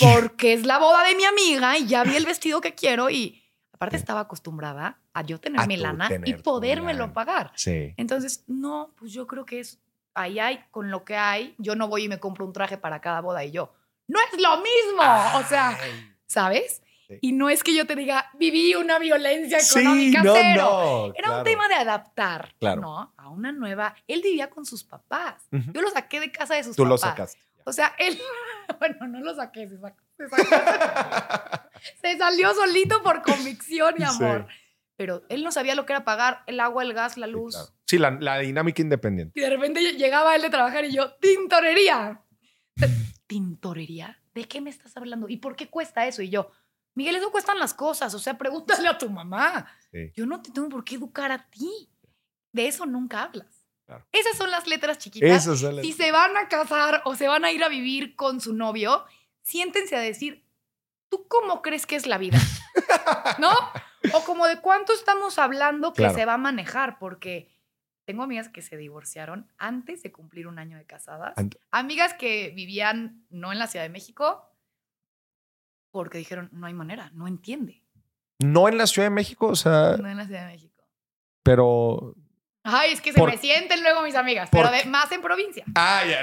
Porque 0.00 0.52
es 0.52 0.66
la 0.66 0.78
boda 0.78 1.02
de 1.04 1.14
mi 1.14 1.24
amiga 1.24 1.78
y 1.78 1.86
ya 1.86 2.04
vi 2.04 2.14
el 2.16 2.26
vestido 2.26 2.60
que 2.60 2.74
quiero 2.74 3.08
y 3.08 3.42
aparte 3.72 3.96
estaba 3.96 4.20
acostumbrada 4.20 5.00
a 5.14 5.22
yo 5.22 5.40
tener 5.40 5.60
A 5.60 5.66
mi 5.66 5.78
lana 5.78 6.06
y 6.06 6.08
tener 6.08 6.42
podérmelo 6.42 7.00
lana. 7.00 7.12
pagar. 7.14 7.52
Sí. 7.54 7.94
Entonces, 7.96 8.44
no, 8.46 8.92
pues 8.98 9.12
yo 9.12 9.26
creo 9.26 9.46
que 9.46 9.60
es 9.60 9.80
ahí 10.14 10.38
hay 10.38 10.62
con 10.70 10.90
lo 10.90 11.04
que 11.04 11.16
hay. 11.16 11.54
Yo 11.58 11.74
no 11.74 11.88
voy 11.88 12.04
y 12.04 12.08
me 12.08 12.20
compro 12.20 12.44
un 12.44 12.52
traje 12.52 12.76
para 12.76 13.00
cada 13.00 13.20
boda 13.22 13.44
y 13.44 13.50
yo. 13.50 13.72
No 14.08 14.18
es 14.20 14.40
lo 14.40 14.56
mismo. 14.58 15.02
O 15.36 15.42
sea. 15.48 15.78
¿sabes? 16.26 16.82
Sí. 17.08 17.18
Y 17.22 17.32
no 17.32 17.48
es 17.48 17.64
que 17.64 17.74
yo 17.74 17.86
te 17.86 17.96
diga, 17.96 18.30
viví 18.34 18.74
una 18.74 18.98
violencia 18.98 19.60
Sí, 19.60 19.78
económica 19.80 20.22
no, 20.22 20.34
cero. 20.34 20.62
no. 20.62 21.04
Era 21.16 21.28
un 21.28 21.42
claro. 21.42 21.42
tema 21.44 21.68
de 21.68 21.74
adaptar, 21.74 22.54
Claro. 22.60 22.80
¿no? 22.82 23.14
A 23.16 23.30
una 23.30 23.50
nueva. 23.50 23.94
Él 24.06 24.20
vivía 24.22 24.50
con 24.50 24.66
sus 24.66 24.84
papás. 24.84 25.42
Ujú. 25.50 25.72
Yo 25.72 25.80
lo 25.80 25.90
saqué 25.90 26.20
de 26.20 26.30
casa 26.30 26.54
de 26.54 26.64
sus 26.64 26.76
Tú 26.76 26.82
papás. 26.84 26.90
lo 26.90 26.98
sacaste. 26.98 27.38
O 27.64 27.72
sea, 27.72 27.94
él, 27.98 28.18
bueno, 28.78 29.06
no 29.08 29.20
lo 29.20 29.34
saqué, 29.34 29.68
se, 29.68 29.78
sacó- 29.78 30.02
se 30.16 30.28
sacó- 30.28 31.60
se 32.02 32.18
salió 32.18 32.52
solito 32.54 33.02
por 33.02 33.22
convicción 33.22 33.94
y 33.98 34.02
amor. 34.04 34.46
Pero 34.96 35.22
él 35.28 35.44
no 35.44 35.52
sabía 35.52 35.74
lo 35.76 35.86
que 35.86 35.92
era 35.92 36.04
pagar 36.04 36.42
el 36.46 36.58
agua, 36.60 36.82
el 36.82 36.92
gas, 36.92 37.16
la 37.16 37.26
Sí, 37.26 37.32
luz. 37.32 37.54
claro. 37.54 37.72
Sí, 37.86 37.98
la, 37.98 38.10
la 38.10 38.38
dinámica 38.40 38.82
independiente. 38.82 39.38
Y 39.38 39.42
de 39.42 39.48
repente 39.50 39.80
llegaba 39.94 40.34
él 40.36 40.42
de 40.42 40.50
trabajar 40.50 40.84
y 40.84 40.92
yo, 40.92 41.14
tintorería. 41.20 42.20
¿Tintorería? 43.26 44.20
¿De 44.34 44.44
qué 44.44 44.60
me 44.60 44.70
estás 44.70 44.96
hablando? 44.96 45.28
¿Y 45.28 45.38
por 45.38 45.56
qué 45.56 45.68
cuesta 45.68 46.06
eso? 46.06 46.22
Y 46.22 46.30
yo, 46.30 46.50
Miguel, 46.98 47.16
eso 47.16 47.30
cuestan 47.30 47.58
las 47.58 47.72
cosas. 47.74 48.12
O 48.14 48.18
sea, 48.18 48.36
pregúntale 48.36 48.88
a 48.88 48.98
tu 48.98 49.08
mamá. 49.08 49.66
Sí. 49.92 50.10
Yo 50.16 50.26
no 50.26 50.42
te 50.42 50.50
tengo 50.50 50.68
por 50.68 50.84
qué 50.84 50.96
educar 50.96 51.30
a 51.32 51.48
ti. 51.48 51.88
De 52.52 52.66
eso 52.66 52.84
nunca 52.86 53.22
hablas. 53.22 53.64
Claro. 53.86 54.04
Esas 54.12 54.36
son 54.36 54.50
las 54.50 54.66
letras 54.66 54.98
chiquitas. 54.98 55.44
Si 55.82 55.92
se 55.92 56.12
van 56.12 56.36
a 56.36 56.48
casar 56.48 57.02
o 57.04 57.14
se 57.14 57.28
van 57.28 57.44
a 57.44 57.52
ir 57.52 57.62
a 57.62 57.68
vivir 57.68 58.16
con 58.16 58.40
su 58.40 58.52
novio, 58.52 59.04
siéntense 59.42 59.96
a 59.96 60.00
decir, 60.00 60.44
¿tú 61.08 61.26
cómo 61.28 61.62
crees 61.62 61.86
que 61.86 61.96
es 61.96 62.06
la 62.06 62.18
vida? 62.18 62.38
¿No? 63.38 63.50
O 64.14 64.24
como 64.24 64.46
de 64.46 64.60
cuánto 64.60 64.92
estamos 64.92 65.38
hablando 65.38 65.92
que 65.92 66.02
Claro. 66.02 66.14
se 66.14 66.24
va 66.24 66.34
a 66.34 66.38
manejar, 66.38 66.98
porque 66.98 67.48
tengo 68.04 68.22
amigas 68.22 68.48
que 68.48 68.62
se 68.62 68.76
divorciaron 68.76 69.50
antes 69.58 70.02
de 70.02 70.10
cumplir 70.12 70.46
un 70.48 70.58
año 70.58 70.76
de 70.78 70.84
casadas. 70.86 71.36
Ant- 71.36 71.58
Amigas 71.70 72.14
que 72.14 72.50
vivían 72.56 73.24
no 73.30 73.52
en 73.52 73.58
la 73.58 73.66
Ciudad 73.68 73.84
de 73.84 73.90
México 73.90 74.47
porque 75.90 76.18
dijeron, 76.18 76.48
no 76.52 76.66
hay 76.66 76.74
manera, 76.74 77.10
no 77.14 77.26
entiende. 77.28 77.82
No 78.40 78.68
en 78.68 78.78
la 78.78 78.86
Ciudad 78.86 79.06
de 79.06 79.14
México, 79.14 79.46
o 79.48 79.56
sea, 79.56 79.96
No 79.98 80.08
en 80.08 80.16
la 80.16 80.24
Ciudad 80.26 80.46
de 80.46 80.52
México. 80.54 80.84
pero. 81.42 82.14
Ay, 82.70 82.92
es 82.92 83.00
que 83.00 83.12
se 83.12 83.18
Por- 83.18 83.30
me 83.30 83.38
sienten 83.38 83.82
luego 83.82 84.02
mis 84.02 84.14
amigas, 84.14 84.50
por- 84.50 84.60
pero 84.66 84.76
de- 84.76 84.84
más 84.90 85.10
en 85.12 85.22
provincia. 85.22 85.64
Ah, 85.74 86.02
ya, 86.06 86.22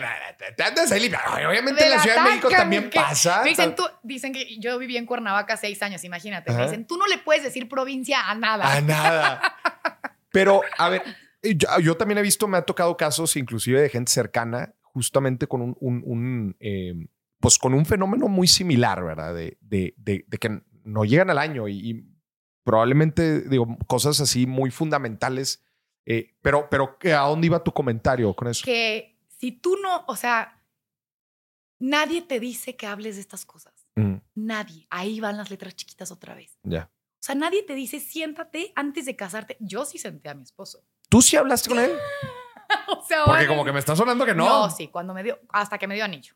te, 0.55 0.61
andas 0.63 0.91
ahí. 0.91 1.11
Ay, 1.27 1.45
Obviamente 1.45 1.81
Me 1.81 1.87
en 1.87 1.91
la 1.95 1.99
Ciudad 1.99 2.17
de 2.23 2.29
México 2.29 2.49
también 2.49 2.89
que- 2.91 2.99
pasa. 2.99 3.41
Me 3.41 3.49
dicen, 3.49 3.73
tú, 3.75 3.83
dicen 4.03 4.31
que 4.31 4.59
yo 4.59 4.77
viví 4.77 4.95
en 4.95 5.07
Cuernavaca 5.07 5.57
seis 5.57 5.81
años, 5.81 6.03
imagínate. 6.03 6.51
Me 6.53 6.63
dicen, 6.63 6.85
tú 6.85 6.97
no 6.97 7.07
le 7.07 7.17
puedes 7.17 7.41
decir 7.41 7.67
provincia 7.67 8.29
a 8.29 8.35
nada. 8.35 8.71
A 8.71 8.81
nada. 8.81 9.41
Pero, 10.31 10.61
a 10.77 10.89
ver, 10.89 11.01
yo, 11.41 11.67
yo 11.81 11.97
también 11.97 12.19
he 12.19 12.21
visto, 12.21 12.47
me 12.47 12.57
ha 12.57 12.61
tocado 12.61 12.95
casos 12.95 13.35
inclusive 13.37 13.81
de 13.81 13.89
gente 13.89 14.11
cercana, 14.11 14.73
justamente 14.83 15.47
con 15.47 15.61
un, 15.61 15.75
un- 15.79 16.03
un, 16.05 16.55
eh, 16.59 16.93
pues 17.45 17.59
con 17.59 17.75
un 17.75 17.85
fenómeno 17.85 18.27
muy 18.27 18.47
similar, 18.47 19.03
¿verdad? 19.03 19.35
De, 19.35 19.57
de- 19.61 19.93
de- 19.97 20.25
de 20.27 20.37
que 20.39 20.61
no 20.83 21.05
llegan 21.05 21.29
al 21.29 21.37
año 21.37 21.67
y, 21.67 21.73
y 21.91 22.03
probablemente, 22.63 23.41
digo, 23.41 23.67
cosas 23.85 24.19
así 24.19 24.47
muy 24.47 24.71
fundamentales. 24.71 25.63
eh, 26.07 26.35
pero, 26.41 26.67
pero, 26.71 26.97
¿a 27.03 27.27
dónde 27.27 27.45
iba 27.45 27.63
tu 27.63 27.71
comentario 27.71 28.33
con 28.35 28.47
eso? 28.47 28.63
Que 28.65 29.19
si 29.39 29.51
tú 29.51 29.75
no, 29.77 30.05
o 30.07 30.15
sea, 30.15 30.63
nadie 31.79 32.23
te 32.23 32.39
dice 32.39 32.75
que 32.75 32.87
hables 32.87 33.15
de 33.15 33.21
estas 33.21 33.45
cosas. 33.45 33.73
Mm, 33.95 34.15
Nadie. 34.33 34.87
Ahí 34.89 35.19
van 35.19 35.37
las 35.37 35.49
letras 35.51 35.75
chiquitas 35.75 36.09
otra 36.11 36.33
vez. 36.33 36.57
ya. 36.63 36.89
O 37.21 37.25
sea, 37.25 37.35
nadie 37.35 37.61
te 37.63 37.73
dice, 37.75 37.99
siéntate 37.99 38.71
antes 38.75 39.05
de 39.05 39.15
casarte. 39.15 39.57
Yo 39.59 39.85
sí 39.85 39.97
senté 39.97 40.29
a 40.29 40.33
mi 40.35 40.43
esposo. 40.43 40.83
¿Tú 41.09 41.21
sí 41.21 41.35
hablaste 41.37 41.69
con 41.69 41.79
él? 41.79 41.91
o 42.87 43.03
sea, 43.05 43.25
Porque 43.25 43.47
como 43.47 43.63
que 43.65 43.71
me 43.71 43.79
está 43.79 43.95
sonando 43.95 44.25
que 44.25 44.33
no. 44.35 44.45
No, 44.47 44.69
sí, 44.69 44.87
cuando 44.89 45.13
me 45.13 45.23
dio, 45.23 45.39
hasta 45.49 45.77
que 45.77 45.87
me 45.87 45.95
dio 45.95 46.05
anillo. 46.05 46.35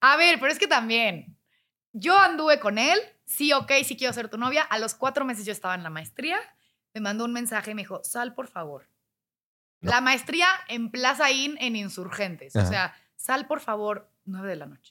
A 0.00 0.16
ver, 0.16 0.38
pero 0.40 0.50
es 0.52 0.58
que 0.58 0.66
también, 0.66 1.36
yo 1.92 2.18
anduve 2.18 2.58
con 2.60 2.78
él, 2.78 2.98
sí, 3.24 3.52
ok, 3.52 3.70
sí 3.84 3.96
quiero 3.96 4.12
ser 4.12 4.28
tu 4.28 4.38
novia. 4.38 4.62
A 4.62 4.78
los 4.78 4.94
cuatro 4.94 5.24
meses 5.24 5.44
yo 5.44 5.52
estaba 5.52 5.74
en 5.74 5.82
la 5.82 5.90
maestría, 5.90 6.38
me 6.94 7.00
mandó 7.00 7.24
un 7.24 7.32
mensaje 7.32 7.70
y 7.70 7.74
me 7.74 7.82
dijo, 7.82 8.02
sal, 8.02 8.34
por 8.34 8.48
favor. 8.48 8.88
No. 9.80 9.90
La 9.90 10.00
maestría 10.00 10.46
en 10.68 10.90
Plaza 10.90 11.30
Inn 11.30 11.56
en 11.60 11.76
Insurgentes. 11.76 12.54
O 12.56 12.60
Ajá. 12.60 12.68
sea, 12.68 12.94
sal, 13.16 13.46
por 13.46 13.60
favor, 13.60 14.10
nueve 14.24 14.48
de 14.48 14.56
la 14.56 14.66
noche. 14.66 14.90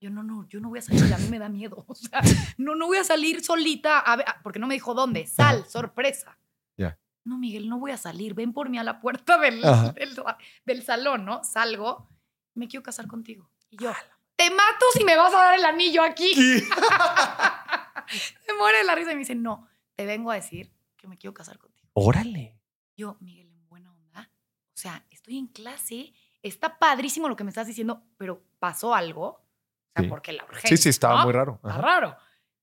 Yo 0.00 0.08
no, 0.08 0.22
no, 0.22 0.48
yo 0.48 0.60
no 0.60 0.70
voy 0.70 0.78
a 0.78 0.82
salir, 0.82 1.12
a 1.12 1.18
mí 1.18 1.28
me 1.28 1.38
da 1.38 1.48
miedo. 1.48 1.84
O 1.88 1.94
sea, 1.94 2.20
no, 2.56 2.74
no 2.74 2.86
voy 2.86 2.96
a 2.98 3.04
salir 3.04 3.44
solita, 3.44 3.98
a 3.98 4.16
ver, 4.16 4.26
porque 4.42 4.58
no 4.58 4.66
me 4.66 4.74
dijo 4.74 4.94
dónde. 4.94 5.26
Sal, 5.26 5.66
sorpresa. 5.66 6.38
Ya. 6.76 6.98
No, 7.24 7.36
Miguel, 7.36 7.68
no 7.68 7.78
voy 7.78 7.90
a 7.90 7.98
salir. 7.98 8.32
Ven 8.34 8.54
por 8.54 8.70
mí 8.70 8.78
a 8.78 8.84
la 8.84 9.00
puerta 9.00 9.36
del, 9.38 9.62
Ajá. 9.62 9.92
del, 9.92 10.16
del 10.64 10.82
salón, 10.82 11.26
¿no? 11.26 11.44
Salgo, 11.44 12.08
me 12.54 12.66
quiero 12.66 12.82
casar 12.82 13.06
contigo. 13.06 13.50
Y 13.68 13.76
yo, 13.76 13.92
te 14.40 14.50
mato 14.50 14.86
si 14.94 15.04
me 15.04 15.16
vas 15.16 15.34
a 15.34 15.36
dar 15.36 15.58
el 15.58 15.64
anillo 15.66 16.02
aquí. 16.02 16.32
Me 18.48 18.54
muere 18.58 18.82
la 18.84 18.94
risa 18.94 19.12
y 19.12 19.14
me 19.14 19.20
dice, 19.20 19.36
no, 19.36 19.68
te 19.94 20.04
vengo 20.04 20.32
a 20.32 20.34
decir 20.34 20.72
que 20.96 21.06
me 21.06 21.16
quiero 21.16 21.32
casar 21.32 21.58
contigo. 21.58 21.88
Órale. 21.92 22.58
Yo, 22.96 23.16
Miguel, 23.20 23.52
en 23.52 23.68
buena 23.68 23.92
onda. 23.92 24.30
O 24.32 24.76
sea, 24.76 25.06
estoy 25.10 25.38
en 25.38 25.46
clase, 25.46 26.12
está 26.42 26.78
padrísimo 26.78 27.28
lo 27.28 27.36
que 27.36 27.44
me 27.44 27.50
estás 27.50 27.68
diciendo, 27.68 28.02
pero 28.16 28.42
pasó 28.58 28.94
algo. 28.94 29.26
O 29.26 29.92
sea, 29.94 30.02
Sí. 30.02 30.08
porque 30.08 30.32
la 30.32 30.44
urgencia. 30.44 30.76
Sí, 30.76 30.82
sí, 30.82 30.88
estaba 30.88 31.18
¿no? 31.18 31.24
muy 31.24 31.32
raro. 31.32 31.60
Está 31.62 31.80
raro. 31.80 32.16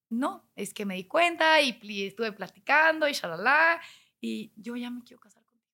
No, 0.09 0.49
es 0.55 0.73
que 0.73 0.85
me 0.85 0.95
di 0.95 1.05
cuenta 1.05 1.61
y, 1.61 2.07
estuve 2.07 2.33
platicando 2.33 3.07
y 3.07 3.13
shalala. 3.13 3.79
Y 4.19 4.51
yo 4.57 4.75
ya 4.75 4.89
me 4.89 5.01
quiero 5.03 5.21
casar 5.21 5.45
contigo. 5.45 5.71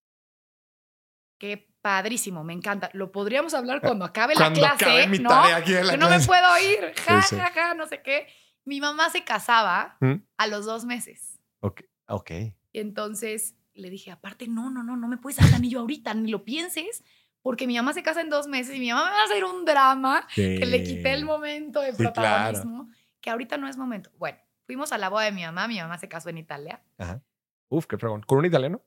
Qué 1.40 1.73
padrísimo, 1.84 2.44
me 2.44 2.54
encanta. 2.54 2.90
Lo 2.94 3.12
podríamos 3.12 3.54
hablar 3.54 3.82
cuando 3.82 4.06
acabe 4.06 4.34
Ah, 4.36 4.40
Cuando 4.40 4.62
la 4.62 4.70
clase, 4.78 4.86
acabe 4.86 5.08
mi 5.08 5.20
¿no? 5.20 5.30
tarea 5.30 5.58
aquí 5.58 5.76
en 5.76 5.86
la 5.86 5.92
que 5.94 5.98
no 6.00 6.10
me 6.10 6.20
puedo 6.22 6.58
ir. 6.60 6.94
Ja, 7.06 7.22
Sí, 7.22 7.36
sí. 7.36 7.36
ja, 7.36 7.52
ja, 7.54 7.74
no 7.76 7.86
sé 7.86 8.02
qué. 8.02 8.28
Mi 8.66 8.80
mamá 8.82 9.10
se 9.12 9.24
casaba 9.24 9.98
¿Mm? 10.00 10.14
a 10.38 10.48
los 10.48 10.66
dos 10.66 10.86
meses. 10.86 11.40
Ok. 11.60 11.82
ok. 12.08 12.32
Y 12.72 12.80
entonces 12.80 13.56
le 13.74 13.90
dije, 13.90 14.10
aparte, 14.12 14.48
no, 14.48 14.70
no, 14.72 14.82
no, 14.82 14.96
no 14.98 15.08
me 15.08 15.18
puedes 15.18 15.38
dar 15.38 15.48
el 15.50 15.54
anillo 15.56 15.82
ahorita, 15.82 16.14
ni 16.14 16.32
lo 16.32 16.46
pienses, 16.46 17.04
porque 17.42 17.68
mi 17.68 17.76
mamá 17.76 17.92
se 17.94 18.02
casa 18.02 18.22
en 18.22 18.30
dos 18.30 18.48
meses 18.48 18.76
y 18.76 18.80
mi 18.80 18.90
mamá 18.92 19.06
me 19.06 19.12
va 19.12 19.22
a 19.22 19.26
hacer 19.26 19.44
un 19.44 19.66
drama 19.66 20.26
que 20.34 20.66
le 20.66 20.82
quité 20.84 21.14
el 21.14 21.26
momento 21.26 21.82
de 21.82 21.92
claro. 21.94 22.14
protagonismo, 22.14 22.90
que 23.20 23.30
ahorita 23.30 23.58
no 23.58 23.68
es 23.68 23.76
momento. 23.78 24.10
Bueno, 24.18 24.38
fuimos 24.66 24.94
a 24.94 24.98
la 24.98 25.10
boda 25.10 25.26
de 25.26 25.34
mi 25.34 25.44
mamá, 25.44 25.68
mi 25.68 25.78
mamá 25.80 25.98
se 25.98 26.08
casó 26.08 26.30
en 26.30 26.38
Italia, 26.38 26.82
Ajá. 26.98 27.22
Uf, 27.68 27.86
qué 27.88 27.98
fregón. 27.98 28.22
¿Con 28.22 28.38
un 28.38 28.46
italiano? 28.46 28.82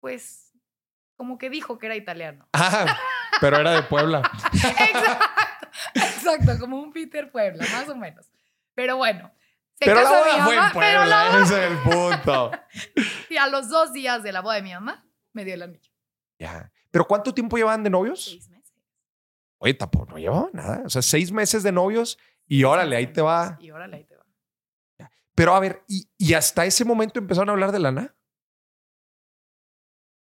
pues 0.00 0.43
como 1.16 1.38
que 1.38 1.50
dijo 1.50 1.78
que 1.78 1.86
era 1.86 1.96
italiano. 1.96 2.48
Ah, 2.52 2.96
pero 3.40 3.58
era 3.58 3.72
de 3.72 3.82
Puebla. 3.82 4.22
exacto, 4.52 5.26
exacto, 5.94 6.58
como 6.58 6.78
un 6.80 6.92
Peter 6.92 7.30
Puebla, 7.30 7.64
más 7.72 7.88
o 7.88 7.96
menos. 7.96 8.30
Pero 8.74 8.96
bueno, 8.96 9.32
Se 9.78 9.86
Pero 9.86 10.02
la 10.02 10.08
mi 10.08 10.14
boda 10.14 10.44
fue 10.44 10.54
en 10.54 10.60
mamá, 10.60 10.72
pero 10.74 11.04
la 11.04 11.28
Puebla, 11.30 11.44
ese 11.44 11.64
es 11.64 11.70
el 11.70 11.78
punto. 11.78 12.50
Y 13.30 13.36
a 13.36 13.46
los 13.48 13.68
dos 13.68 13.92
días 13.92 14.22
de 14.22 14.32
la 14.32 14.40
boda 14.40 14.54
de 14.56 14.62
mi 14.62 14.72
mamá, 14.72 15.04
me 15.32 15.44
dio 15.44 15.54
el 15.54 15.62
anillo. 15.62 15.90
ya. 16.38 16.70
¿Pero 16.90 17.06
cuánto 17.08 17.34
tiempo 17.34 17.56
llevan 17.56 17.82
de 17.82 17.90
novios? 17.90 18.24
Seis 18.24 18.48
meses. 18.48 18.72
Oye, 19.58 19.74
tampoco 19.74 20.06
no 20.12 20.18
llevaba 20.18 20.48
nada. 20.52 20.82
O 20.84 20.88
sea, 20.90 21.02
seis 21.02 21.32
meses 21.32 21.64
de 21.64 21.72
novios 21.72 22.18
y 22.46 22.62
órale, 22.62 22.94
ahí 22.96 23.08
te 23.08 23.20
va. 23.20 23.56
Y 23.60 23.70
órale, 23.72 23.96
ahí 23.96 24.04
te 24.04 24.14
va. 24.16 24.24
Pero 25.34 25.56
a 25.56 25.58
ver, 25.60 25.82
¿y, 25.88 26.08
y 26.16 26.34
hasta 26.34 26.64
ese 26.64 26.84
momento 26.84 27.18
empezaron 27.18 27.48
a 27.48 27.52
hablar 27.52 27.72
de 27.72 27.80
lana? 27.80 28.14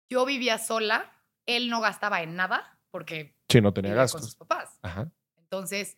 Yo 0.09 0.25
vivía 0.25 0.57
sola, 0.57 1.11
él 1.45 1.69
no 1.69 1.81
gastaba 1.81 2.21
en 2.21 2.35
nada 2.35 2.77
porque 2.91 3.35
Sí, 3.49 3.61
no 3.61 3.73
tenía 3.73 3.91
vivía 3.91 4.03
con 4.03 4.03
gastos. 4.03 4.23
sus 4.25 4.35
papás. 4.35 4.79
Ajá. 4.81 5.09
Entonces, 5.37 5.97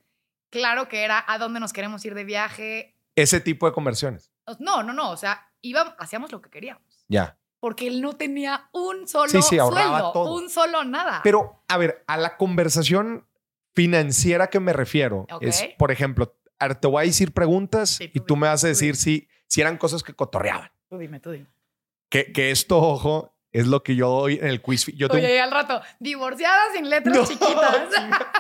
claro 0.50 0.88
que 0.88 1.04
era 1.04 1.24
a 1.28 1.38
dónde 1.38 1.60
nos 1.60 1.74
queremos 1.74 2.04
ir 2.06 2.14
de 2.16 2.24
viaje. 2.24 2.96
Ese 3.16 3.40
tipo 3.42 3.66
de 3.66 3.74
conversiones. 3.74 4.32
No, 4.60 4.84
no, 4.84 4.94
no. 4.94 5.12
O 5.12 5.18
sea, 5.18 5.52
íbamos, 5.62 5.94
hacíamos 6.00 6.32
lo 6.32 6.42
que 6.42 6.50
queríamos. 6.50 6.84
Ya. 7.08 7.38
Porque 7.60 7.88
él 7.88 8.02
no 8.02 8.14
tenía 8.14 8.70
un 8.72 9.08
solo 9.08 9.30
Sí, 9.30 9.42
sí, 9.42 9.58
sueldo, 9.58 10.12
todo. 10.14 10.34
un 10.36 10.50
solo 10.50 10.84
nada. 10.86 11.20
Pero, 11.24 11.64
a 11.68 11.78
ver, 11.78 12.04
a 12.08 12.16
la 12.18 12.38
conversación 12.38 13.28
financiera 13.74 14.48
que 14.50 14.60
me 14.60 14.74
refiero 14.74 15.26
Ok. 15.32 15.44
es, 15.44 15.66
por 15.78 15.92
ejemplo, 15.92 16.36
te 16.80 16.88
voy 16.88 17.04
a 17.04 17.06
decir 17.06 17.34
preguntas 17.34 17.92
Sí, 17.92 18.06
y 18.14 18.20
tú 18.20 18.36
dime, 18.36 18.42
me 18.42 18.48
vas 18.48 18.64
a 18.64 18.68
tú 18.68 18.70
decir 18.70 18.96
si, 18.96 19.28
si 19.48 19.62
eran 19.62 19.78
cosas 19.78 20.04
que 20.04 20.14
cotorreaban. 20.14 20.72
tú 20.90 20.98
dime, 20.98 21.20
tú 21.20 21.32
dime. 21.32 21.48
Que, 22.10 22.32
que 22.32 22.52
esto, 22.52 22.78
ojo, 22.80 23.36
es 23.52 23.68
lo 23.68 23.82
que 23.84 23.96
yo 23.96 24.10
doy 24.10 24.36
en 24.36 24.48
el 24.48 24.62
quiz. 24.62 24.86
Yo 24.96 25.08
tengo 25.10 25.24
Oye, 25.26 25.36
y 25.36 25.40
al 25.40 25.52
rato, 25.52 25.82
divorciada 26.00 26.72
sin 26.74 26.90
letras 26.90 27.18
No, 27.18 27.26
chiquitas. 27.26 27.90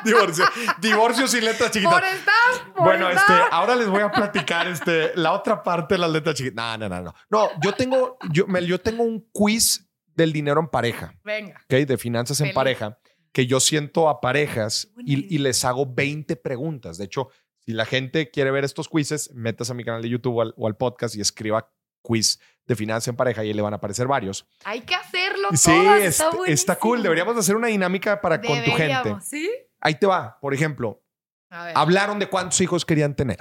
divorcio, 0.04 0.46
divorcio 0.80 1.28
sin 1.28 1.46
letras 1.46 1.72
chiquitas. 1.72 1.94
por 1.94 2.04
estar, 2.06 2.74
por 2.76 2.84
Bueno, 2.86 3.10
este, 3.10 3.20
estar. 3.22 3.48
ahora 3.52 3.76
les 3.76 3.88
voy 3.88 4.02
a 4.02 4.12
platicar 4.12 4.68
este, 4.68 5.12
la 5.16 5.34
otra 5.34 5.64
parte 5.64 5.96
de 5.96 6.00
las 6.00 6.12
letras 6.12 6.36
chiquitas. 6.36 6.56
No, 6.56 6.78
no, 6.78 6.90
no, 6.96 7.02
no. 7.04 7.14
No, 7.30 7.50
yo 7.62 7.74
tengo, 7.74 8.18
yo, 8.32 8.46
Mel, 8.48 8.66
yo 8.68 8.80
tengo 8.80 9.04
un 9.04 9.28
quiz 9.32 9.88
del 10.16 10.32
dinero 10.34 10.60
en 10.60 10.68
pareja, 10.68 11.14
Venga. 11.24 11.60
¿ok? 11.64 11.74
De 11.88 11.98
finanzas 11.98 12.40
en 12.42 12.46
Feliz. 12.48 12.56
pareja, 12.56 13.00
que 13.32 13.48
yo 13.48 13.60
siento 13.60 14.10
a 14.10 14.20
parejas 14.22 14.90
y, 14.98 15.34
y 15.34 15.38
les 15.40 15.64
hago 15.66 15.86
20 15.88 16.36
preguntas. 16.36 16.98
De 16.98 17.06
hecho, 17.06 17.30
si 17.60 17.72
la 17.74 17.86
gente 17.86 18.30
quiere 18.30 18.52
ver 18.52 18.64
estos 18.64 18.90
quizzes, 18.90 19.32
metas 19.34 19.70
a 19.70 19.74
mi 19.74 19.84
canal 19.84 20.02
de 20.02 20.10
YouTube 20.10 20.36
o 20.38 20.42
al, 20.42 20.54
o 20.58 20.68
al 20.68 20.76
podcast 20.76 21.16
y 21.16 21.22
escriba 21.22 21.72
quiz 22.02 22.40
de 22.70 22.76
finanzas 22.76 23.08
en 23.10 23.16
pareja 23.16 23.44
y 23.44 23.48
ahí 23.48 23.54
le 23.54 23.62
van 23.64 23.74
a 23.74 23.78
aparecer 23.78 24.08
varios. 24.08 24.48
Hay 24.64 24.82
que 24.82 24.94
hacerlo 24.96 25.50
Sí, 25.54 25.72
todas, 25.72 26.02
está, 26.04 26.30
está, 26.30 26.38
está 26.46 26.76
cool. 26.78 27.02
Deberíamos 27.04 27.36
hacer 27.36 27.56
una 27.56 27.68
dinámica 27.68 28.22
para 28.22 28.40
con 28.40 28.48
tu 28.48 28.54
gente. 28.72 28.72
Deberíamos, 28.84 29.26
¿Sí? 29.26 29.50
Ahí 29.82 29.96
te 29.96 30.06
va. 30.06 30.38
Por 30.40 30.54
ejemplo, 30.54 31.02
A 31.50 31.66
ver. 31.66 31.74
hablaron 31.76 32.20
de 32.20 32.30
cuántos 32.30 32.62
hijos 32.62 32.86
querían 32.86 33.16
tener. 33.16 33.40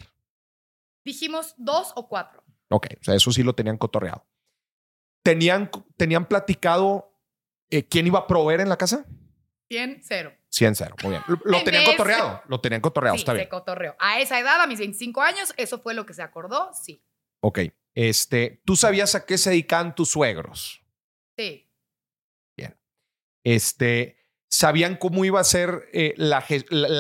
Dijimos 1.04 1.54
dos 1.58 1.92
o 1.94 2.08
cuatro. 2.08 2.42
Ok, 2.70 2.86
o 3.00 3.04
sea, 3.04 3.14
eso 3.14 3.30
sí 3.30 3.42
lo 3.42 3.54
tenían 3.54 3.76
cotorreado. 3.76 4.26
¿Tenían, 5.22 5.70
tenían 5.96 6.26
platicado 6.26 7.12
eh, 7.70 7.86
quién 7.86 8.06
iba 8.06 8.20
a 8.20 8.26
proveer 8.26 8.60
en 8.60 8.68
la 8.70 8.76
casa? 8.78 9.04
100, 9.68 10.00
cero. 10.02 10.32
100 10.48 10.74
0. 10.76 10.96
Muy 11.02 11.10
bien. 11.10 11.22
Lo, 11.26 11.38
lo 11.44 11.58
En 11.58 11.64
tenían 11.64 11.84
cotorreado. 11.84 12.42
Lo 12.48 12.60
tenían 12.62 12.80
cotorreado. 12.80 13.16
Sí, 13.16 13.20
está 13.20 13.32
se 13.32 13.36
bien. 13.38 13.48
cotorreó. 13.50 13.94
A 13.98 14.20
esa 14.20 14.40
edad, 14.40 14.60
a 14.62 14.66
mis 14.66 14.78
25 14.78 15.20
años, 15.20 15.52
eso 15.58 15.78
fue 15.80 15.92
lo 15.92 16.06
que 16.06 16.14
se 16.14 16.22
acordó. 16.22 16.70
Sí. 16.72 17.02
Ok. 17.40 17.58
Este, 18.00 18.62
¿Tú 18.64 18.76
sabías 18.76 19.16
a 19.16 19.26
qué 19.26 19.36
se 19.36 19.50
dedicaban 19.50 19.92
tus 19.96 20.10
suegros? 20.10 20.84
Sí. 21.36 21.64
Este, 23.44 24.16
¿Sabían 24.50 24.96
cómo 24.96 25.24
iba 25.24 25.40
a 25.40 25.44
ser 25.44 25.88
eh, 25.92 26.12
la, 26.16 26.38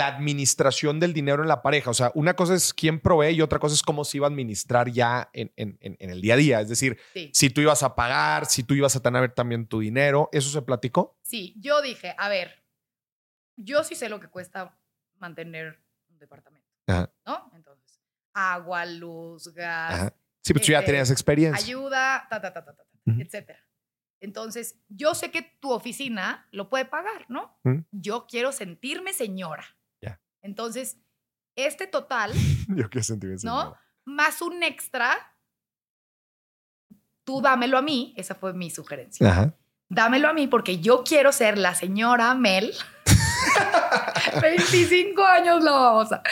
administración 0.06 0.98
del 0.98 1.12
dinero 1.12 1.42
en 1.42 1.48
la 1.48 1.62
pareja? 1.62 1.90
O 1.90 1.94
sea, 1.94 2.10
una 2.14 2.34
cosa 2.34 2.54
es 2.54 2.72
quién 2.72 3.00
provee 3.00 3.30
y 3.34 3.42
otra 3.42 3.58
cosa 3.58 3.74
es 3.74 3.82
cómo 3.82 4.04
se 4.04 4.16
iba 4.16 4.26
a 4.26 4.30
administrar 4.30 4.88
ya 4.90 5.28
en, 5.32 5.52
en- 5.56 5.76
en- 5.80 5.96
en 6.00 6.10
el 6.10 6.20
día 6.20 6.34
a 6.34 6.36
día. 6.36 6.60
Es 6.60 6.68
decir, 6.68 6.98
Sí. 7.12 7.30
si 7.34 7.50
tú 7.50 7.60
ibas 7.60 7.82
a 7.82 7.94
pagar, 7.94 8.46
si 8.46 8.62
tú 8.62 8.74
ibas 8.74 8.96
a 8.96 9.00
tener 9.02 9.32
también 9.34 9.66
tu 9.66 9.80
dinero. 9.80 10.28
¿Eso 10.32 10.50
se 10.50 10.62
platicó? 10.62 11.16
Sí. 11.22 11.54
Yo 11.58 11.80
dije, 11.82 12.14
a 12.18 12.28
ver, 12.28 12.64
yo 13.56 13.84
sí 13.84 13.94
sé 13.94 14.08
lo 14.08 14.20
que 14.20 14.28
cuesta 14.28 14.76
mantener 15.16 15.80
un 16.08 16.18
departamento. 16.18 16.68
Ajá. 16.86 17.12
¿No? 17.26 17.50
Entonces, 17.54 18.00
agua, 18.32 18.84
luz, 18.86 19.48
gas, 19.54 19.94
Ajá. 19.94 20.14
Sí, 20.48 20.52
pero 20.54 20.64
tú 20.66 20.72
ya 20.72 20.78
Este, 20.80 20.86
tenías 20.92 21.10
experiencia. 21.10 21.64
ayuda, 21.64 22.26
ta, 22.28 22.40
ta, 22.40 22.52
ta, 22.52 22.64
ta, 22.64 22.74
ta, 22.74 22.82
ta, 22.84 22.90
Ujú. 23.06 23.20
etcétera. 23.20 23.58
Entonces, 24.20 24.80
yo 24.88 25.14
sé 25.14 25.30
que 25.30 25.42
tu 25.60 25.70
oficina 25.70 26.48
lo 26.50 26.68
puede 26.68 26.84
pagar, 26.86 27.26
¿no? 27.28 27.56
Ujú. 27.64 27.84
Yo 27.92 28.26
quiero 28.26 28.50
sentirme 28.52 29.12
señora. 29.12 29.64
Ya. 30.02 30.20
Entonces, 30.42 30.98
este 31.56 31.86
total, 31.86 32.32
Yo 32.68 32.90
qué 32.90 33.02
sentí 33.02 33.26
eso. 33.32 33.46
¿no? 33.46 33.76
Más 34.04 34.42
un 34.42 34.62
extra, 34.62 35.16
tú 37.24 37.40
dámelo 37.40 37.78
a 37.78 37.82
mí, 37.82 38.14
esa 38.16 38.34
fue 38.34 38.52
mi 38.54 38.70
sugerencia. 38.70 39.30
Ajá. 39.30 39.54
Dámelo 39.90 40.28
a 40.28 40.32
mí 40.32 40.46
porque 40.48 40.80
yo 40.80 41.04
quiero 41.04 41.30
ser 41.32 41.56
la 41.58 41.74
señora 41.74 42.34
Mel. 42.34 42.74
25 44.42 45.22
años 45.24 45.62
la 45.62 45.72
babosa. 45.72 46.22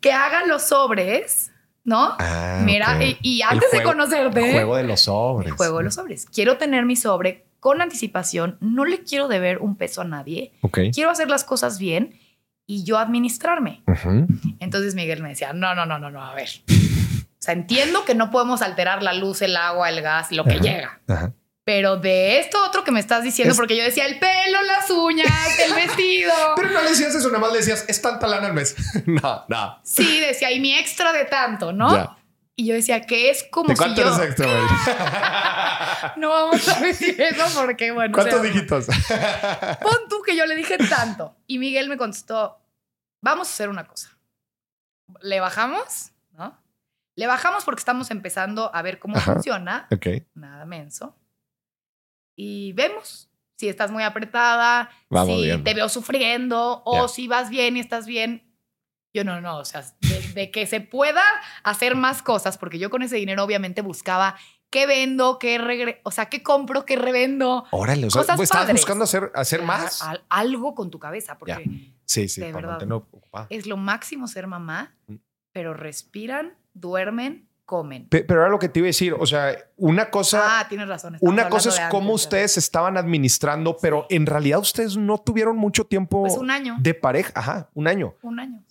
Que 0.00 0.12
haga 0.12 0.46
los 0.46 0.62
sobres, 0.62 1.52
¿no? 1.88 2.14
Ah, 2.18 2.60
Mira, 2.64 3.02
y, 3.02 3.18
y 3.22 3.42
antes 3.42 3.68
juego- 3.70 3.78
de 3.78 3.84
conocerte. 3.84 4.52
Juego 4.52 4.76
de 4.76 4.84
los 4.84 5.00
sobres. 5.00 5.48
El 5.50 5.56
juego 5.56 5.78
de 5.78 5.84
los 5.84 5.94
sobres. 5.94 6.26
Quiero 6.32 6.56
tener 6.58 6.84
mi 6.84 6.94
sobre 6.96 7.46
con 7.60 7.80
anticipación. 7.82 8.56
No 8.60 8.84
le 8.84 9.02
quiero 9.02 9.26
deber 9.26 9.58
un 9.58 9.74
peso 9.76 10.02
a 10.02 10.04
nadie. 10.04 10.52
Quiero 10.92 11.10
hacer 11.10 11.28
las 11.28 11.42
cosas 11.44 11.78
bien 11.78 12.14
y 12.66 12.84
yo 12.84 12.98
administrarme. 12.98 13.82
Entonces 14.60 14.94
Miguel 14.94 15.22
me 15.22 15.30
decía, 15.30 15.52
no, 15.52 15.74
no, 15.74 15.86
no, 15.86 15.98
no, 15.98 16.10
no, 16.10 16.22
a 16.24 16.34
ver. 16.34 16.48
O 16.68 17.40
sea, 17.40 17.54
entiendo 17.54 18.04
que 18.04 18.14
no 18.14 18.30
podemos 18.30 18.62
alterar 18.62 19.02
la 19.02 19.14
luz, 19.14 19.42
el 19.42 19.56
agua, 19.56 19.88
el 19.88 20.02
gas, 20.02 20.30
lo 20.32 20.44
que 20.44 20.58
llega. 20.60 21.00
Ajá. 21.08 21.32
Pero 21.68 21.98
de 21.98 22.38
esto 22.38 22.64
otro 22.64 22.82
que 22.82 22.90
me 22.90 22.98
estás 22.98 23.22
diciendo, 23.22 23.52
Es- 23.52 23.58
porque 23.58 23.76
yo 23.76 23.84
decía 23.84 24.06
el 24.06 24.18
pelo, 24.18 24.62
las 24.62 24.88
uñas, 24.88 25.58
el 25.58 25.74
vestido. 25.74 26.32
Pero 26.56 26.70
no 26.70 26.80
le 26.80 26.88
decías 26.88 27.14
eso, 27.14 27.28
nada 27.28 27.40
más 27.40 27.52
le 27.52 27.58
decías, 27.58 27.84
es 27.88 28.00
tanta 28.00 28.26
lana 28.26 28.46
al 28.46 28.54
mes. 28.54 28.74
no, 29.06 29.44
no. 29.48 29.78
Sí, 29.82 30.18
decía, 30.18 30.50
y 30.50 30.60
mi 30.60 30.72
extra 30.72 31.12
de 31.12 31.26
tanto, 31.26 31.74
¿no? 31.74 31.92
Ya. 31.94 32.16
Y 32.56 32.68
yo 32.68 32.74
decía 32.74 33.02
que 33.02 33.28
es 33.28 33.44
como 33.50 33.68
¿De 33.68 33.76
si 33.76 33.94
yo... 33.94 34.02
eres 34.02 34.18
extra? 34.18 34.46
No 36.16 36.30
vamos 36.30 36.66
a 36.68 36.80
decir 36.80 37.20
eso 37.20 37.60
porque, 37.60 37.90
bueno... 37.90 38.14
¿Cuántos 38.14 38.40
o 38.40 38.42
sea, 38.42 38.50
dígitos? 38.50 38.86
Pon 39.82 40.08
tú 40.08 40.22
que 40.22 40.34
yo 40.36 40.46
le 40.46 40.56
dije 40.56 40.78
tanto. 40.78 41.36
Y 41.46 41.58
Miguel 41.58 41.90
me 41.90 41.98
contestó, 41.98 42.62
vamos 43.20 43.46
a 43.46 43.50
hacer 43.50 43.68
una 43.68 43.86
cosa. 43.86 44.16
Le 45.20 45.38
bajamos, 45.38 46.12
¿no? 46.32 46.58
Le 47.14 47.26
bajamos 47.26 47.66
porque 47.66 47.80
estamos 47.80 48.10
empezando 48.10 48.74
a 48.74 48.80
ver 48.80 48.98
cómo 48.98 49.18
Ajá. 49.18 49.34
funciona. 49.34 49.86
ok. 49.92 50.06
Nada 50.32 50.64
menso. 50.64 51.14
Y 52.40 52.72
vemos 52.74 53.28
si 53.56 53.68
estás 53.68 53.90
muy 53.90 54.04
apretada, 54.04 54.88
Vamos 55.10 55.36
si 55.38 55.42
viendo. 55.46 55.64
te 55.64 55.74
veo 55.74 55.88
sufriendo 55.88 56.82
o 56.84 57.02
Ya. 57.02 57.08
si 57.08 57.26
vas 57.26 57.50
bien 57.50 57.76
y 57.76 57.80
estás 57.80 58.06
bien. 58.06 58.44
Yo 59.12 59.24
no, 59.24 59.40
no, 59.40 59.58
o 59.58 59.64
sea, 59.64 59.82
de, 60.02 60.20
de 60.34 60.50
que 60.52 60.66
se 60.66 60.80
pueda 60.80 61.22
hacer 61.64 61.96
más 61.96 62.22
cosas, 62.22 62.56
porque 62.58 62.78
yo 62.78 62.90
con 62.90 63.02
ese 63.02 63.16
dinero 63.16 63.42
obviamente 63.42 63.80
buscaba 63.82 64.36
qué 64.70 64.86
vendo, 64.86 65.38
qué 65.40 65.58
regre 65.58 66.00
o 66.04 66.12
sea, 66.12 66.26
qué 66.28 66.42
compro, 66.44 66.84
qué 66.84 66.94
revendo. 66.94 67.64
Órale, 67.72 68.06
o 68.06 68.10
sea, 68.10 68.22
Cosas 68.22 68.36
pues, 68.36 68.50
padres. 68.50 68.76
buscando 68.76 69.02
hacer, 69.04 69.32
hacer 69.34 69.62
más. 69.62 70.02
Al- 70.02 70.24
algo 70.28 70.76
con 70.76 70.90
tu 70.92 71.00
cabeza, 71.00 71.38
porque 71.38 71.64
Sí, 72.04 72.28
sí, 72.28 72.40
de 72.40 72.52
verdad. 72.52 72.78
es 73.50 73.66
lo 73.66 73.76
máximo 73.76 74.28
ser 74.28 74.46
mamá, 74.46 74.94
Mm. 75.08 75.16
pero 75.52 75.74
respiran, 75.74 76.54
duermen, 76.74 77.47
comen. 77.68 78.08
Pe- 78.08 78.24
Pero 78.24 78.40
era 78.40 78.48
lo 78.48 78.58
que 78.58 78.68
te 78.70 78.78
iba 78.80 78.86
a 78.86 78.88
decir. 78.88 79.12
O 79.12 79.26
sea, 79.26 79.54
una 79.76 80.08
cosa, 80.10 80.60
ah, 80.60 80.66
tienes 80.68 80.88
razón. 80.88 81.18
una 81.20 81.48
cosa 81.50 81.68
es 81.68 81.78
cómo 81.90 82.12
antes, 82.12 82.22
ustedes 82.24 82.56
estaban 82.56 82.96
administrando, 82.96 83.76
pero 83.76 84.06
en 84.08 84.24
realidad 84.24 84.58
ustedes 84.58 84.96
no 84.96 85.18
tuvieron 85.18 85.56
mucho 85.58 85.84
tiempo 85.84 86.22
Pues 86.22 86.38
un 86.38 86.50
año. 86.50 86.76
de 86.80 86.94
pareja. 86.94 87.30
Ajá, 87.34 87.68
un 87.74 87.86
año. 87.86 88.14
Un 88.22 88.40
año. 88.40 88.64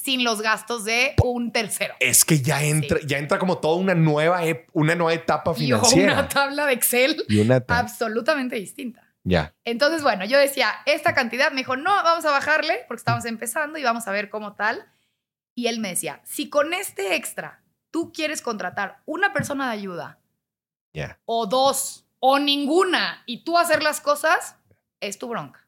Sin 0.00 0.22
los 0.22 0.40
gastos 0.40 0.84
de 0.84 1.14
un 1.24 1.50
tercero. 1.50 1.94
Es 1.98 2.24
que 2.24 2.40
ya 2.40 2.62
entra, 2.62 3.00
ya 3.04 3.18
entra 3.18 3.38
como 3.40 3.58
toda 3.58 3.76
una 3.76 3.94
nueva, 3.96 4.40
una 4.72 4.94
nueva 4.94 5.12
etapa 5.12 5.50
Y 5.56 5.60
financiera. 5.60 6.12
una 6.12 6.28
tabla 6.28 6.66
de 6.66 6.72
Excel 6.74 7.24
Y 7.28 7.40
una 7.40 7.58
ta- 7.60 7.80
absolutamente 7.80 8.54
distinta. 8.54 9.02
Ya. 9.24 9.52
Entonces, 9.64 10.02
bueno, 10.02 10.24
yo 10.24 10.38
decía, 10.38 10.70
esta 10.86 11.12
cantidad, 11.14 11.50
me 11.50 11.58
dijo, 11.58 11.76
no, 11.76 11.90
vamos 11.90 12.24
a 12.24 12.30
bajarle 12.30 12.84
porque 12.86 13.00
estamos 13.00 13.24
empezando 13.24 13.76
y 13.78 13.82
vamos 13.82 14.06
a 14.06 14.12
ver 14.12 14.30
cómo 14.30 14.54
tal. 14.54 14.86
Y 15.56 15.66
él 15.66 15.80
me 15.80 15.88
decía, 15.88 16.20
si 16.24 16.48
con 16.48 16.72
este 16.72 17.16
extra 17.16 17.57
tú 17.90 18.12
quieres 18.12 18.42
contratar 18.42 19.02
una 19.06 19.32
persona 19.32 19.66
de 19.66 19.72
ayuda 19.72 20.18
o 21.26 21.46
dos 21.46 22.04
o 22.18 22.38
ninguna 22.38 23.22
y 23.26 23.44
tú 23.44 23.56
hacer 23.58 23.82
las 23.82 24.00
cosas, 24.00 24.56
es 25.00 25.18
tu 25.18 25.28
bronca. 25.28 25.64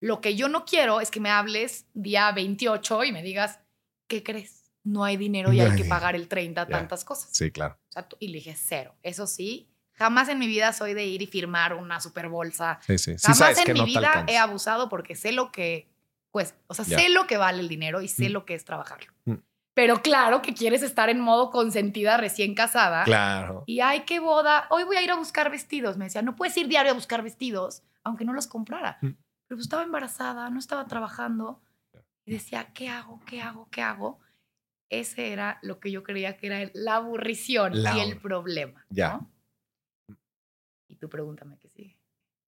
Lo 0.00 0.20
que 0.20 0.36
yo 0.36 0.48
no 0.48 0.66
quiero 0.66 1.00
es 1.00 1.10
que 1.10 1.20
me 1.20 1.30
hables 1.30 1.86
día 1.94 2.30
28 2.32 3.04
y 3.04 3.12
me 3.12 3.22
digas, 3.22 3.60
¿qué 4.06 4.22
crees? 4.22 4.64
No 4.84 5.02
hay 5.04 5.16
dinero 5.16 5.52
y 5.52 5.56
No 5.56 5.64
hay 5.64 5.70
hay 5.70 5.76
que 5.76 5.84
pagar 5.88 6.14
el 6.14 6.28
30, 6.28 6.64
Ya. 6.64 6.68
tantas 6.68 7.04
cosas. 7.04 7.30
Sí, 7.32 7.50
claro. 7.50 7.78
O 7.88 7.92
sea, 7.92 8.06
tú- 8.06 8.16
y 8.20 8.28
le 8.28 8.34
dije, 8.34 8.54
cero. 8.54 8.94
Eso 9.02 9.26
sí, 9.26 9.68
jamás 9.92 10.28
en 10.28 10.38
mi 10.38 10.46
vida 10.46 10.72
soy 10.74 10.92
de 10.92 11.06
ir 11.06 11.22
y 11.22 11.26
firmar 11.26 11.72
una 11.72 12.00
super 12.00 12.28
bolsa. 12.28 12.78
Sí, 12.86 12.98
sí. 12.98 13.14
Jamás 13.20 13.56
en 13.58 13.72
mi 13.72 13.80
no 13.80 13.86
vida 13.86 14.24
he 14.28 14.36
abusado 14.36 14.90
porque 14.90 15.16
sé 15.16 15.32
lo 15.32 15.50
que, 15.50 15.88
pues, 16.30 16.54
o 16.66 16.74
sea, 16.74 16.84
sé 16.84 17.08
lo 17.08 17.26
que 17.26 17.38
vale 17.38 17.60
el 17.60 17.68
dinero 17.68 18.02
y 18.02 18.08
sé 18.08 18.28
Mm. 18.28 18.32
lo 18.32 18.44
que 18.44 18.54
es 18.54 18.64
trabajarlo. 18.66 19.10
Mm. 19.24 19.34
Pero 19.76 20.00
claro 20.00 20.40
que 20.40 20.54
quieres 20.54 20.82
estar 20.82 21.10
en 21.10 21.20
modo 21.20 21.50
consentida 21.50 22.16
recién 22.16 22.54
casada. 22.54 23.04
Claro. 23.04 23.62
Y 23.66 23.80
ay, 23.80 24.04
qué 24.06 24.20
boda. 24.20 24.66
Hoy 24.70 24.84
voy 24.84 24.96
a 24.96 25.02
ir 25.02 25.10
a 25.10 25.16
buscar 25.16 25.50
vestidos. 25.50 25.98
Me 25.98 26.06
decía, 26.06 26.22
no 26.22 26.34
puedes 26.34 26.56
ir 26.56 26.66
diario 26.66 26.92
a 26.92 26.94
buscar 26.94 27.22
vestidos, 27.22 27.82
aunque 28.02 28.24
no 28.24 28.32
los 28.32 28.46
comprara. 28.46 28.96
Mm. 29.02 29.08
Pero 29.08 29.56
pues 29.58 29.66
estaba 29.66 29.82
embarazada, 29.82 30.48
no 30.48 30.58
estaba 30.58 30.86
trabajando. 30.86 31.60
Y 32.24 32.32
decía, 32.32 32.72
¿qué 32.72 32.88
hago? 32.88 33.20
¿Qué 33.26 33.42
hago? 33.42 33.68
¿Qué 33.70 33.82
hago? 33.82 34.18
Ese 34.88 35.32
era 35.34 35.58
lo 35.60 35.78
que 35.78 35.90
yo 35.90 36.02
creía 36.02 36.38
que 36.38 36.46
era 36.46 36.70
la 36.72 36.96
aburrición 36.96 37.82
La 37.82 37.98
y 37.98 38.00
el 38.00 38.16
problema. 38.16 38.86
Ya. 38.88 39.18
¿no? 39.18 40.16
Y 40.88 40.96
tú 40.96 41.10
pregúntame 41.10 41.58
qué 41.58 41.68
sigue. 41.68 41.96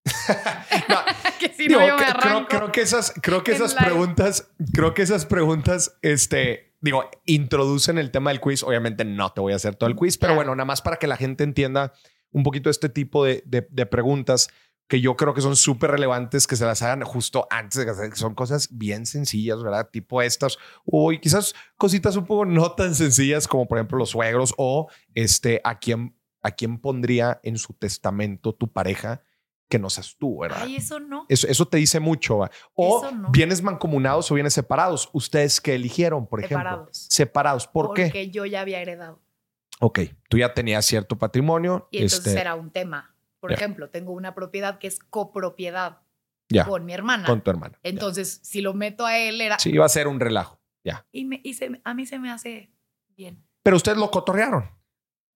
No, 0.89 0.97
que 1.39 1.53
si 1.53 1.69
Digo, 1.69 1.81
no, 1.81 1.87
yo 1.89 1.97
me 1.99 2.05
cre- 2.05 2.21
creo, 2.21 2.47
creo 2.49 2.73
que 2.73 2.81
esas, 2.81 3.13
creo 3.23 3.45
que 3.45 3.53
esas 3.53 3.75
live. 3.75 3.85
preguntas, 3.85 4.51
creo 4.73 4.95
que 4.95 5.03
esas 5.03 5.27
preguntas, 5.27 5.99
este, 6.03 6.68
digo, 6.81 7.05
introducen 7.27 7.99
el 7.99 8.11
tema 8.11 8.31
del 8.31 8.41
quiz. 8.41 8.63
Obviamente 8.63 9.05
no 9.05 9.33
te 9.33 9.41
voy 9.41 9.53
a 9.53 9.57
hacer 9.57 9.75
todo 9.77 9.89
el 9.89 9.97
quiz, 9.97 10.19
pero 10.19 10.35
bueno, 10.35 10.55
nada 10.55 10.65
más 10.67 10.83
para 10.83 10.97
que 10.97 11.07
la 11.07 11.17
gente 11.17 11.45
entienda 11.45 11.93
un 12.31 12.43
poquito 12.43 12.71
este 12.71 12.89
tipo 12.89 13.25
de, 13.25 13.43
de- 13.47 13.67
de 13.71 13.87
preguntas 13.87 14.49
que 14.87 15.01
yo 15.03 15.17
creo 15.17 15.35
que 15.35 15.43
son 15.43 15.55
súper 15.55 15.91
relevantes 15.91 16.47
que 16.47 16.57
se 16.57 16.65
las 16.65 16.81
hagan 16.83 17.03
justo 17.03 17.47
antes 17.51 17.85
de 17.85 18.09
que 18.11 18.17
son 18.17 18.35
cosas 18.35 18.69
bien 18.71 19.05
sencillas, 19.05 19.63
¿verdad? 19.63 19.91
Tipo 19.91 20.23
estas, 20.23 20.57
o 20.87 21.11
quizás 21.21 21.55
cositas 21.77 22.17
un 22.17 22.25
poco 22.25 22.47
no 22.47 22.73
tan 22.73 22.95
sencillas 22.95 23.47
como 23.47 23.69
por 23.69 23.77
ejemplo 23.77 23.99
los 23.99 24.11
suegros 24.11 24.55
o 24.57 24.89
este, 25.15 25.61
a 25.65 25.79
quién, 25.79 26.17
a 26.43 26.53
quién 26.53 26.79
pondría 26.79 27.39
en 27.43 27.59
su 27.59 27.75
testamento 27.75 28.55
tu 28.55 28.73
pareja 28.73 29.21
que 29.69 29.79
no 29.79 29.91
seas 29.91 30.17
tú, 30.17 30.39
¿verdad? 30.41 30.63
Ay, 30.63 30.77
eso 30.77 30.99
no. 30.99 31.27
Eso, 31.29 31.47
eso 31.47 31.69
te 31.69 31.77
dice 31.77 32.01
mucho. 32.01 32.41
O 32.75 33.11
no. 33.11 33.31
bienes 33.31 33.63
mancomunados 33.63 34.31
o 34.31 34.35
bienes 34.35 34.55
separados. 34.55 35.11
Ustedes 35.13 35.61
que 35.61 35.75
eligieron, 35.75 36.27
por 36.27 36.41
ejemplo. 36.41 36.59
Separados. 36.69 37.07
Separados. 37.11 37.67
¿Por 37.67 37.87
porque 37.89 38.11
qué? 38.11 38.31
yo 38.31 38.47
ya 38.47 38.63
había 38.63 38.81
heredado. 38.81 39.21
Ok, 39.81 40.01
tú 40.29 40.39
ya 40.39 40.55
tenías 40.55 40.85
cierto 40.87 41.17
patrimonio. 41.19 41.89
Y 41.91 41.99
entonces 41.99 42.27
este, 42.27 42.41
era 42.41 42.55
un 42.55 42.71
tema. 42.71 43.15
Por 43.41 43.53
ejemplo, 43.53 43.91
tengo 43.91 44.13
una 44.13 44.35
propiedad 44.35 44.79
que 44.79 44.89
es 44.89 44.99
copropiedad 44.99 46.01
con 46.67 46.85
mi 46.85 46.93
hermana. 46.95 47.27
con 47.27 47.43
tu 47.43 47.51
hermana. 47.51 47.79
Entonces, 47.83 48.41
si 48.43 48.61
lo 48.63 48.75
meto 48.75 49.05
a 49.07 49.19
él, 49.19 49.41
era. 49.41 49.59
Sí, 49.59 49.71
iba 49.71 49.85
a 49.85 49.89
ser 49.89 50.09
un 50.09 50.19
relajo. 50.19 50.59
Ya. 50.83 51.07
Y, 51.13 51.25
me, 51.27 51.41
y 51.45 51.55
se- 51.55 51.81
a 51.85 51.95
mí 51.95 52.07
se 52.07 52.19
me 52.19 52.31
hace 52.31 52.73
bien. 53.17 53.45
Pero 53.63 53.77
ustedes 53.77 53.99
lo 53.99 54.11
cotorrearon. 54.11 54.69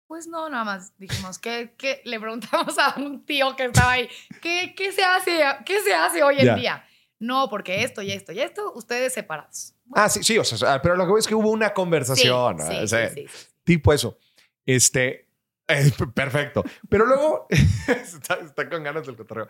Pues 0.06 0.26
no, 0.26 0.48
nada 0.50 0.64
más 0.64 0.92
dijimos 0.98 1.38
que, 1.38 1.74
que 1.78 2.02
le 2.04 2.20
preguntamos 2.20 2.78
a 2.78 2.94
un 2.98 3.24
tío 3.24 3.56
que 3.56 3.64
estaba 3.64 3.92
ahí, 3.92 4.08
¿qué, 4.42 4.74
qué 4.76 4.92
se 4.92 5.02
hace, 5.02 5.40
qué 5.64 5.80
se 5.80 5.94
hace 5.94 6.22
hoy 6.22 6.38
en 6.40 6.54
día? 6.56 6.84
No, 7.18 7.48
porque 7.48 7.82
esto 7.84 8.02
y 8.02 8.10
esto 8.12 8.32
y 8.32 8.40
esto, 8.40 8.72
ustedes 8.74 9.14
separados. 9.14 9.74
Ah, 9.94 10.08
sí, 10.08 10.22
sí. 10.24 10.36
O 10.38 10.44
sea, 10.44 10.82
pero 10.82 10.96
lo 10.96 11.04
que 11.04 11.08
veo 11.12 11.18
es 11.18 11.26
que 11.26 11.34
hubo 11.36 11.50
una 11.50 11.72
conversación. 11.72 12.58
Sí, 12.58 12.66
sí, 12.66 12.82
O 12.82 12.86
sea, 12.88 13.08
sí. 13.10 13.26
Tipo 13.62 13.92
eso. 13.92 14.18
Este. 14.66 15.28
eh, 15.68 15.92
perfecto. 16.14 16.64
Pero 16.88 17.06
luego 17.06 17.46
está, 17.86 18.34
está 18.34 18.68
con 18.68 18.82
ganas 18.82 19.06
del 19.06 19.16
cotorreo. 19.16 19.46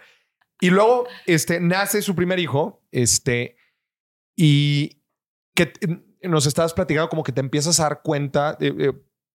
Y 0.61 0.69
luego 0.69 1.09
este, 1.27 1.61
nace 1.61 2.03
su 2.03 2.15
primer 2.15 2.39
hijo. 2.39 2.83
Este. 2.93 3.57
Y 4.37 5.01
que 5.55 5.73
nos 6.23 6.45
estabas 6.47 6.75
platicando 6.75 7.09
como 7.09 7.23
que 7.23 7.33
te 7.33 7.41
empiezas 7.41 7.81
a 7.81 7.85
dar 7.85 8.03
cuenta. 8.03 8.59
eh, 8.61 8.75
eh, 8.79 8.93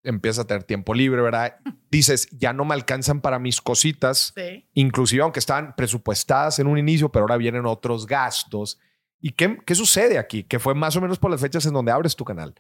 empiezas 0.08 0.46
a 0.46 0.48
tener 0.48 0.64
tiempo 0.64 0.94
libre, 0.94 1.22
¿verdad? 1.22 1.58
Dices, 1.92 2.28
ya 2.32 2.54
no 2.54 2.66
me 2.66 2.74
alcanzan 2.74 3.22
para 3.22 3.40
mis 3.40 3.62
cositas, 3.62 4.34
Sí. 4.36 4.66
inclusive 4.74 5.22
aunque 5.24 5.40
estaban 5.40 5.76
presupuestadas 5.76 6.60
en 6.60 6.68
un 6.68 6.78
inicio, 6.78 7.10
pero 7.12 7.24
ahora 7.24 7.38
vienen 7.38 7.66
otros 7.66 8.06
gastos. 8.08 8.80
¿Y 9.20 9.32
qué, 9.32 9.58
qué 9.66 9.74
sucede 9.76 10.18
aquí? 10.20 10.44
Que 10.44 10.60
fue 10.60 10.76
más 10.76 10.96
o 10.96 11.02
menos 11.02 11.18
por 11.20 11.32
las 11.32 11.42
fechas 11.42 11.66
en 11.66 11.74
donde 11.74 11.92
abres 11.92 12.16
tu 12.16 12.24
canal. 12.26 12.54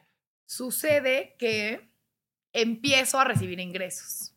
Sucede 0.45 1.35
que 1.37 1.89
empiezo 2.53 3.19
a 3.19 3.23
recibir 3.25 3.59
ingresos. 3.59 4.33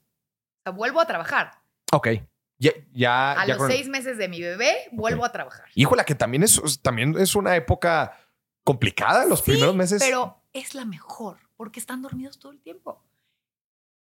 O 0.58 0.62
sea, 0.64 0.72
vuelvo 0.72 1.00
a 1.00 1.06
trabajar. 1.06 1.52
Ok. 1.92 2.08
Ya, 2.58 2.72
ya, 2.92 3.32
A 3.40 3.46
ya 3.46 3.54
los 3.54 3.58
con- 3.58 3.70
seis 3.70 3.88
meses 3.88 4.18
de 4.18 4.28
mi 4.28 4.40
bebé, 4.42 4.74
vuelvo 4.92 5.24
a 5.24 5.32
trabajar. 5.32 5.66
Híjola, 5.74 6.04
que 6.04 6.14
también 6.14 6.42
es, 6.42 6.60
también 6.82 7.14
es 7.18 7.34
una 7.34 7.56
época 7.56 8.18
complicada 8.64 9.24
los 9.24 9.38
Sí, 9.40 9.52
primeros 9.52 9.74
meses. 9.74 10.02
Pero 10.02 10.42
es 10.52 10.74
la 10.74 10.84
mejor, 10.84 11.38
porque 11.60 11.78
están 11.78 12.00
dormidos 12.00 12.38
todo 12.38 12.52
el 12.52 12.60
tiempo. 12.62 13.04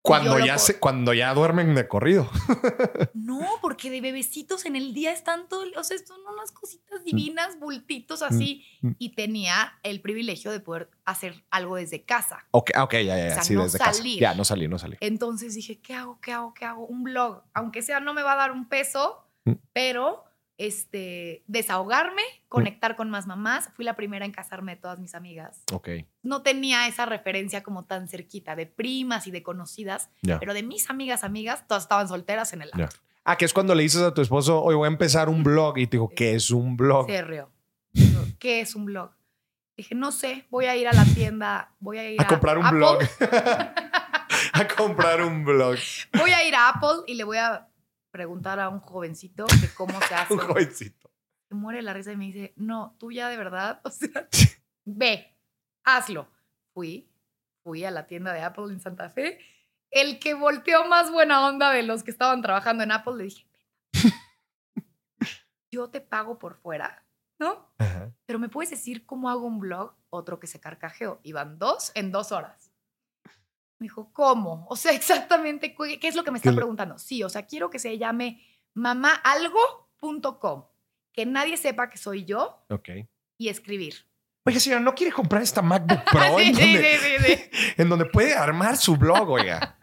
cuando 0.02 0.40
ya, 0.40 0.58
se, 0.58 0.80
cuando 0.80 1.14
ya 1.14 1.34
duermen 1.34 1.76
de 1.76 1.86
corrido. 1.90 2.30
No, 3.14 3.42
porque 3.62 3.92
de 3.92 4.00
bebecitos 4.00 4.66
en 4.66 4.78
el 4.78 4.94
día 4.94 5.12
están 5.12 5.50
todo, 5.50 5.66
o 5.76 5.84
sea, 5.84 5.98
son 5.98 6.22
unas 6.34 6.52
Mm. 6.52 6.56
cositas 6.56 7.04
divinas, 7.04 7.60
bultitos 7.60 8.22
así. 8.22 8.64
mm. 8.82 8.92
Y 8.98 9.10
tenía 9.10 9.78
el 9.84 10.00
privilegio 10.00 10.52
de 10.52 10.62
poder 10.62 10.90
hacer 11.04 11.44
algo 11.52 11.76
desde 11.76 12.04
casa. 12.06 12.48
Ok, 12.52 12.72
ok, 12.80 12.94
ya, 12.94 13.02
ya, 13.02 13.18
ya. 13.18 13.28
O 13.28 13.34
sea, 13.34 13.44
sí, 13.44 13.54
no 13.56 13.64
desde 13.66 13.78
casa. 13.78 13.94
salir. 13.94 14.20
Ya, 14.22 14.34
no 14.36 14.46
salí, 14.46 14.70
no 14.70 14.80
salí. 14.80 14.96
Entonces 15.02 15.54
dije, 15.54 15.80
¿qué 15.82 15.94
hago? 15.96 16.18
¿Qué 16.22 16.32
hago? 16.32 16.54
¿Qué 16.54 16.64
hago? 16.64 16.86
Un 16.88 17.04
blog. 17.04 17.44
Aunque 17.54 17.82
sea, 17.82 18.00
no 18.00 18.14
me 18.14 18.24
va 18.24 18.34
a 18.34 18.38
dar 18.38 18.52
un 18.54 18.70
peso, 18.70 19.26
Mm. 19.44 19.54
pero 19.74 20.24
este, 20.60 21.44
desahogarme, 21.48 22.22
conectar 22.50 22.96
con 22.96 23.10
más 23.10 23.26
mamás. 23.26 23.70
Fui 23.76 23.86
la 23.86 23.96
primera 23.96 24.26
en 24.26 24.32
casarme 24.32 24.76
de 24.76 24.82
todas 24.82 25.00
mis 25.00 25.16
amigas. 25.16 25.64
Ok, 25.74 25.90
No 26.22 26.42
tenía 26.44 26.86
esa 26.88 27.06
referencia 27.06 27.64
como 27.64 27.86
tan 27.86 28.08
cerquita 28.08 28.56
de 28.56 28.66
primas 28.68 29.26
y 29.26 29.32
de 29.32 29.42
conocidas, 29.42 30.10
ya. 30.22 30.38
pero 30.40 30.54
de 30.54 30.62
mis 30.64 30.90
amigas, 30.90 31.24
amigas, 31.24 31.66
todas 31.68 31.84
estaban 31.84 32.08
solteras 32.10 32.54
en 32.54 32.62
el 32.62 32.72
Ya. 32.78 32.84
antro. 32.84 33.00
Ah, 33.24 33.38
que 33.38 33.46
es 33.46 33.54
cuando 33.54 33.74
le 33.74 33.84
dices 33.84 34.02
a 34.02 34.14
tu 34.14 34.22
esposo, 34.22 34.62
hoy 34.62 34.76
voy 34.76 34.86
a 34.86 34.92
empezar 34.92 35.30
un 35.30 35.44
blog. 35.44 35.78
Y 35.78 35.88
te 35.88 35.98
dijo, 35.98 36.10
¿qué 36.16 36.36
es 36.36 36.52
un 36.52 36.76
blog? 36.78 37.06
Se 37.08 37.22
rió. 37.22 37.50
Dijo, 37.94 38.22
¿Qué 38.38 38.60
es 38.62 38.76
un 38.76 38.86
blog? 38.86 39.12
Dije, 39.78 39.96
no 39.96 40.12
sé, 40.12 40.46
voy 40.50 40.66
a 40.66 40.76
ir 40.76 40.88
a 40.90 40.94
la 40.94 41.06
tienda, 41.06 41.72
voy 41.80 42.00
a 42.00 42.10
ir 42.12 42.22
A 42.22 42.28
comprar 42.28 42.58
un 42.58 42.66
Apple, 42.66 42.78
blog. 42.80 43.00
a 44.54 44.68
comprar 44.76 45.22
un 45.22 45.46
blog. 45.46 45.78
Voy 46.18 46.32
a 46.32 46.44
ir 46.46 46.54
a 46.56 46.70
Apple 46.70 47.04
y 47.08 47.14
le 47.16 47.24
voy 47.24 47.38
a 47.38 47.69
preguntar 48.12 48.60
a 48.60 48.70
un 48.70 48.80
jovencito 48.80 49.46
que 49.62 49.74
cómo 49.76 50.00
se 50.02 50.16
hace. 50.16 50.34
Un 50.34 50.40
jovencito. 50.40 51.12
Se 51.48 51.56
muere 51.56 51.82
la 51.82 51.94
risa 51.94 52.12
y 52.12 52.18
me 52.18 52.26
dice, 52.26 52.54
no, 52.58 52.96
tú 53.00 53.12
ya 53.12 53.30
de 53.30 53.38
verdad, 53.38 53.82
o 53.86 53.92
sea, 53.92 54.28
ve, 54.86 55.36
hazlo. 55.84 56.28
Fui, 56.74 57.12
fui 57.64 57.84
a 57.84 57.92
la 57.92 58.08
tienda 58.08 58.32
de 58.34 58.42
Apple 58.42 58.72
en 58.72 58.80
Santa 58.80 59.10
Fe. 59.10 59.40
El 59.90 60.20
que 60.20 60.36
volteó 60.36 60.88
más 60.88 61.12
buena 61.12 61.48
onda 61.48 61.72
de 61.72 61.82
los 61.84 62.04
que 62.04 62.12
estaban 62.12 62.42
trabajando 62.42 62.84
en 62.84 62.92
Apple, 62.92 63.16
le 63.18 63.24
dije, 63.24 63.48
yo 65.72 65.90
te 65.90 66.00
pago 66.00 66.38
por 66.38 66.56
fuera, 66.56 67.04
¿no? 67.40 67.74
Ajá. 67.80 68.12
Pero 68.26 68.38
me 68.38 68.50
puedes 68.50 68.70
decir 68.70 69.06
cómo 69.08 69.30
hago 69.30 69.48
un 69.48 69.60
blog, 69.60 69.96
otro 70.12 70.40
que 70.40 70.46
se 70.46 70.60
carcajeó. 70.60 71.20
Iban 71.24 71.58
dos 71.58 71.92
en 71.96 72.12
dos 72.12 72.32
horas. 72.32 72.69
Me 73.80 73.86
dijo, 73.86 74.12
¿cómo? 74.14 74.66
O 74.70 74.76
sea, 74.76 74.92
exactamente, 74.96 75.74
¿qué 75.76 76.00
es 76.08 76.16
lo 76.16 76.24
que 76.24 76.32
me 76.32 76.38
está 76.38 76.50
¿Qué 76.50 76.54
le- 76.56 76.58
preguntando? 76.58 76.98
Sí, 77.00 77.24
o 77.24 77.30
sea, 77.30 77.46
quiero 77.46 77.70
que 77.70 77.80
se 77.80 77.98
llame 77.98 78.44
mamaalgo.com. 78.74 80.66
Que 81.14 81.26
nadie 81.26 81.58
sepa 81.58 81.90
que 81.90 81.98
soy 81.98 82.24
yo 82.26 82.64
Ok. 82.70 82.90
y 83.38 83.50
escribir. 83.50 83.96
Oiga, 84.46 84.60
señora, 84.60 84.82
¿no 84.82 84.96
quiere 84.96 85.12
comprar 85.12 85.42
esta 85.42 85.62
MacBook 85.62 86.04
Pro 86.12 86.22
sí, 86.38 86.44
en, 86.46 86.54
donde, 86.54 86.98
sí, 86.98 87.16
sí, 87.26 87.50
en 87.78 87.90
donde 87.90 88.06
puede 88.06 88.34
armar 88.36 88.78
su 88.78 88.96
blog, 88.96 89.30
oiga? 89.30 89.78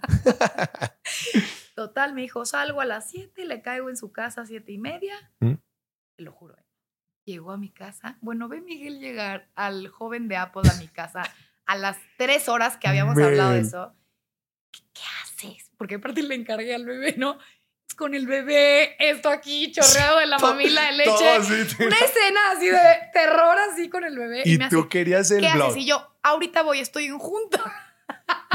Total, 1.74 2.14
me 2.14 2.22
dijo, 2.22 2.44
salgo 2.46 2.80
a 2.80 2.84
las 2.86 3.10
7, 3.10 3.44
le 3.44 3.60
caigo 3.60 3.90
en 3.90 3.96
su 3.96 4.12
casa 4.12 4.42
a 4.42 4.46
siete 4.46 4.72
y 4.72 4.78
media. 4.78 5.14
¿Mm? 5.40 5.54
Te 6.16 6.22
lo 6.22 6.32
juro. 6.32 6.56
¿eh? 6.56 6.64
Llegó 7.26 7.52
a 7.52 7.58
mi 7.58 7.70
casa. 7.70 8.16
Bueno, 8.22 8.48
ve 8.48 8.60
Miguel 8.62 8.98
llegar 8.98 9.50
al 9.56 9.88
joven 9.88 10.26
de 10.28 10.36
Apple 10.38 10.62
a 10.72 10.78
mi 10.78 10.88
casa 10.88 11.22
a 11.66 11.76
las 11.76 11.98
tres 12.16 12.48
horas 12.48 12.76
que 12.76 12.88
habíamos 12.88 13.16
hablado 13.18 13.52
de 13.52 13.60
eso. 13.60 13.92
¿Qué, 14.70 14.80
qué 14.94 15.02
haces? 15.22 15.70
Porque 15.76 15.96
aparte 15.96 16.22
le 16.22 16.34
encargué 16.34 16.74
al 16.74 16.84
bebé, 16.86 17.14
¿no? 17.18 17.38
Es 17.88 17.94
con 17.94 18.14
el 18.14 18.26
bebé, 18.26 18.96
esto 18.98 19.28
aquí, 19.28 19.70
chorreado 19.72 20.18
de 20.18 20.26
la 20.26 20.36
Todo- 20.38 20.52
mamila 20.54 20.92
de 20.92 21.04
Todo 21.04 21.18
leche. 21.18 21.28
así. 21.30 21.82
Una 21.84 21.96
escena 21.96 22.40
así 22.52 22.66
de 22.68 22.80
terror 23.12 23.56
así 23.70 23.88
con 23.88 24.04
el 24.04 24.18
bebé. 24.18 24.42
Y 24.44 24.58
me 24.58 24.68
tú 24.68 24.80
hace, 24.80 24.88
querías 24.88 25.30
el 25.30 25.40
¿Qué 25.42 25.52
blog. 25.52 25.68
haces? 25.70 25.82
Y 25.82 25.86
yo, 25.86 26.16
ahorita 26.22 26.62
voy, 26.62 26.80
estoy 26.80 27.04
en 27.06 27.18
junta. 27.18 27.60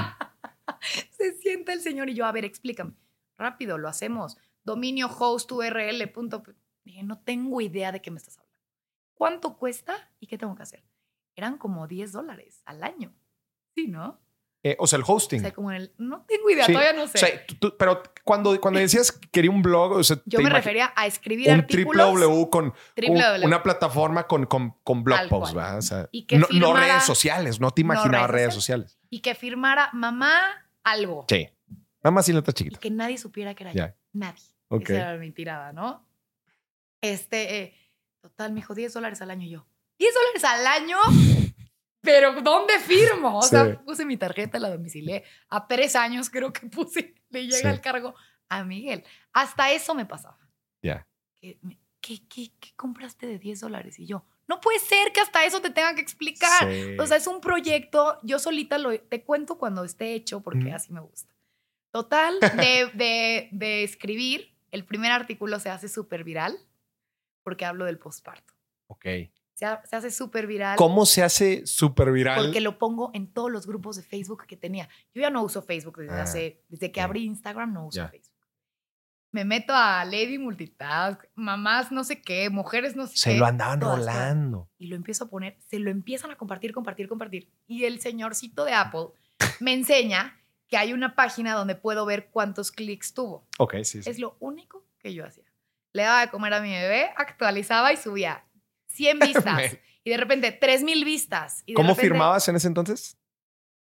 Se 1.11 1.33
sienta 1.37 1.73
el 1.73 1.81
señor 1.81 2.09
y 2.09 2.15
yo, 2.15 2.25
a 2.25 2.31
ver, 2.31 2.45
explícame. 2.45 2.93
Rápido, 3.37 3.77
lo 3.77 3.87
hacemos. 3.87 4.37
Dominio 4.63 5.07
host 5.07 5.51
URL. 5.51 6.07
punto 6.11 6.43
Dije, 6.83 7.03
no 7.03 7.19
tengo 7.19 7.61
idea 7.61 7.91
de 7.91 8.01
qué 8.01 8.09
me 8.11 8.17
estás 8.17 8.37
hablando. 8.39 8.59
¿Cuánto 9.13 9.57
cuesta 9.57 10.09
y 10.19 10.27
qué 10.27 10.37
tengo 10.37 10.55
que 10.55 10.63
hacer? 10.63 10.83
Eran 11.41 11.57
como 11.57 11.87
10 11.87 12.11
dólares 12.11 12.61
al 12.65 12.83
año. 12.83 13.11
Sí, 13.75 13.87
¿no? 13.87 14.21
Eh, 14.63 14.75
o 14.77 14.85
sea, 14.85 14.97
el 14.97 15.03
O 15.07 15.13
hosting. 15.13 15.41
sea, 15.41 15.51
como 15.53 15.71
el, 15.71 15.91
no 15.97 16.23
tengo 16.27 16.47
idea, 16.51 16.67
Sí. 16.67 16.71
todavía 16.73 16.93
no 16.93 17.07
sé. 17.07 17.17
O 17.17 17.19
sea, 17.19 17.45
tú- 17.47 17.55
tú- 17.55 17.75
pero 17.79 18.03
cuando, 18.23 18.61
cuando 18.61 18.79
decías 18.79 19.11
que 19.11 19.27
quería 19.29 19.49
un 19.49 19.63
blog, 19.63 19.93
o 19.93 20.03
sea, 20.03 20.21
yo 20.25 20.39
me 20.39 20.51
refería 20.51 20.93
a 20.95 21.07
escribir 21.07 21.47
un 21.49 21.61
artículos. 21.61 22.13
www 22.13 22.49
con 22.51 22.71
triple 22.93 23.15
un- 23.15 23.21
W. 23.21 23.45
una 23.47 23.63
plataforma 23.63 24.27
con, 24.27 24.45
con, 24.45 24.75
con 24.83 25.03
blog 25.03 25.27
posts. 25.29 25.55
¿verdad? 25.55 25.77
O 25.79 25.81
sea, 25.81 26.09
Y 26.11 26.25
que 26.27 26.37
no, 26.37 26.45
redes 26.75 27.03
sociales, 27.03 27.59
no 27.59 27.71
te 27.71 27.81
No 27.81 27.85
imaginaba 27.93 28.27
redes 28.27 28.41
redes 28.43 28.53
sociales. 28.53 28.99
Y 29.09 29.21
que 29.21 29.33
firmara 29.33 29.89
mamá 29.93 30.39
algo. 30.83 31.25
Sí. 31.27 31.49
Más 32.03 32.25
sin 32.27 32.35
letras 32.35 32.53
Y 32.53 32.57
chiquitas. 32.59 32.79
que 32.79 32.91
nadie 32.91 33.17
supiera 33.17 33.55
que 33.55 33.63
era 33.63 33.73
Ya. 33.73 33.87
yo. 33.87 33.93
Nadie. 34.13 34.43
Ok. 34.67 34.83
Esa 34.91 35.11
era 35.11 35.17
mi 35.17 35.31
tirada, 35.31 35.73
¿no? 35.73 36.05
Este, 37.01 37.61
eh, 37.63 37.73
total, 38.21 38.51
me 38.51 38.57
dijo 38.57 38.75
10 38.75 38.93
dólares 38.93 39.21
al 39.23 39.31
año 39.31 39.47
y 39.47 39.49
yo. 39.49 39.65
¿10 40.01 40.13
dólares 40.13 40.43
al 40.43 40.67
año? 40.67 40.97
pero 42.01 42.41
¿dónde 42.41 42.79
firmo? 42.79 43.37
O 43.37 43.41
sea, 43.43 43.65
Sí. 43.65 43.77
puse 43.85 44.05
mi 44.05 44.17
tarjeta, 44.17 44.57
la 44.59 44.71
domicilié. 44.71 45.23
A 45.49 45.67
tres 45.67 45.95
años 45.95 46.29
creo 46.31 46.51
que 46.51 46.65
puse, 46.67 47.13
le 47.29 47.43
llega 47.45 47.57
Sí. 47.69 47.75
el 47.75 47.81
cargo 47.81 48.15
a 48.49 48.63
Miguel. 48.63 49.03
Hasta 49.33 49.71
eso 49.71 49.93
me 49.93 50.05
pasaba. 50.07 50.39
Ya. 50.81 51.07
¿Qué, 51.39 51.59
me- 51.61 51.77
qué, 52.01 52.27
qué- 52.27 52.51
qué 52.59 52.71
compraste 52.75 53.27
de 53.27 53.37
10 53.37 53.59
dólares? 53.59 53.99
Y 53.99 54.07
yo, 54.07 54.25
no 54.47 54.59
puede 54.59 54.79
ser 54.79 55.11
que 55.13 55.21
hasta 55.21 55.45
eso 55.45 55.61
te 55.61 55.69
tenga 55.69 55.93
que 55.93 56.01
explicar. 56.01 56.67
Sí. 56.71 56.97
O 56.99 57.05
sea, 57.05 57.17
es 57.17 57.27
un 57.27 57.39
proyecto, 57.39 58.17
yo 58.23 58.39
solita 58.39 58.79
lo, 58.79 58.99
te 58.99 59.23
cuento 59.23 59.59
cuando 59.59 59.83
esté 59.83 60.13
hecho 60.15 60.41
porque 60.41 60.65
Ujú. 60.67 60.75
así 60.75 60.91
me 60.91 61.01
gusta. 61.01 61.31
Total, 61.91 62.39
de, 62.39 62.89
de, 62.95 63.49
de 63.51 63.83
escribir, 63.83 64.55
el 64.71 64.85
primer 64.85 65.11
artículo 65.11 65.59
se 65.59 65.69
hace 65.69 65.87
súper 65.87 66.23
viral 66.23 66.57
porque 67.43 67.65
hablo 67.65 67.85
del 67.85 67.99
posparto. 67.99 68.53
ok. 68.87 69.05
Se, 69.61 69.65
ha- 69.67 69.81
se 69.85 69.95
hace 69.95 70.09
súper 70.09 70.47
viral. 70.47 70.75
¿Cómo 70.75 71.05
se 71.05 71.21
hace 71.21 71.67
súper 71.67 72.11
viral? 72.11 72.43
Porque 72.45 72.61
lo 72.61 72.79
pongo 72.79 73.11
en 73.13 73.31
todos 73.31 73.51
los 73.51 73.67
grupos 73.67 73.95
de 73.95 74.01
Facebook 74.01 74.47
que 74.47 74.57
tenía. 74.57 74.89
Yo 75.13 75.21
ya 75.21 75.29
no 75.29 75.43
uso 75.43 75.61
Facebook 75.61 75.97
desde 75.99 76.15
Ah, 76.15 76.23
hace, 76.23 76.63
desde 76.67 76.91
que 76.91 76.99
ok. 76.99 77.03
abrí 77.05 77.25
Instagram 77.25 77.71
no 77.71 77.85
uso 77.85 77.97
Ya. 77.97 78.07
Facebook. 78.07 78.31
Me 79.31 79.45
meto 79.45 79.71
a 79.75 80.03
Lady 80.03 80.39
Multitask, 80.39 81.23
mamás 81.35 81.91
no 81.91 82.03
sé 82.03 82.23
qué, 82.23 82.49
mujeres 82.49 82.95
no 82.95 83.05
sé 83.05 83.15
Se 83.17 83.31
qué. 83.33 83.37
lo 83.37 83.45
andaban 83.45 83.79
rolando. 83.81 84.67
Y 84.79 84.87
lo 84.87 84.95
empiezo 84.95 85.25
a 85.25 85.29
poner, 85.29 85.59
se 85.67 85.77
lo 85.77 85.91
empiezan 85.91 86.31
a 86.31 86.37
compartir, 86.37 86.73
compartir, 86.73 87.07
compartir. 87.07 87.47
Y 87.67 87.83
el 87.85 88.01
señorcito 88.01 88.65
de 88.65 88.73
Apple 88.73 89.09
me 89.59 89.73
enseña 89.73 90.41
que 90.67 90.75
hay 90.77 90.91
una 90.91 91.13
página 91.13 91.53
donde 91.53 91.75
puedo 91.75 92.03
ver 92.07 92.29
cuántos 92.31 92.71
clics 92.71 93.13
tuvo. 93.13 93.47
Ok, 93.59 93.75
sí, 93.83 94.01
sí. 94.01 94.09
Es 94.09 94.17
lo 94.17 94.37
único 94.39 94.87
que 94.97 95.13
yo 95.13 95.23
hacía. 95.23 95.45
Le 95.93 96.01
daba 96.01 96.21
de 96.21 96.29
comer 96.31 96.55
a 96.55 96.61
mi 96.61 96.71
bebé, 96.71 97.11
actualizaba 97.15 97.93
y 97.93 97.97
subía 97.97 98.43
100 98.93 99.19
vistas. 99.19 99.77
Y 100.03 100.09
de 100.09 100.17
repente 100.17 100.51
3000 100.51 101.05
vistas. 101.05 101.63
Y 101.65 101.73
de 101.73 101.75
¿Cómo 101.75 101.89
repente- 101.89 102.01
firmabas 102.09 102.47
en 102.47 102.55
ese 102.55 102.67
entonces? 102.67 103.17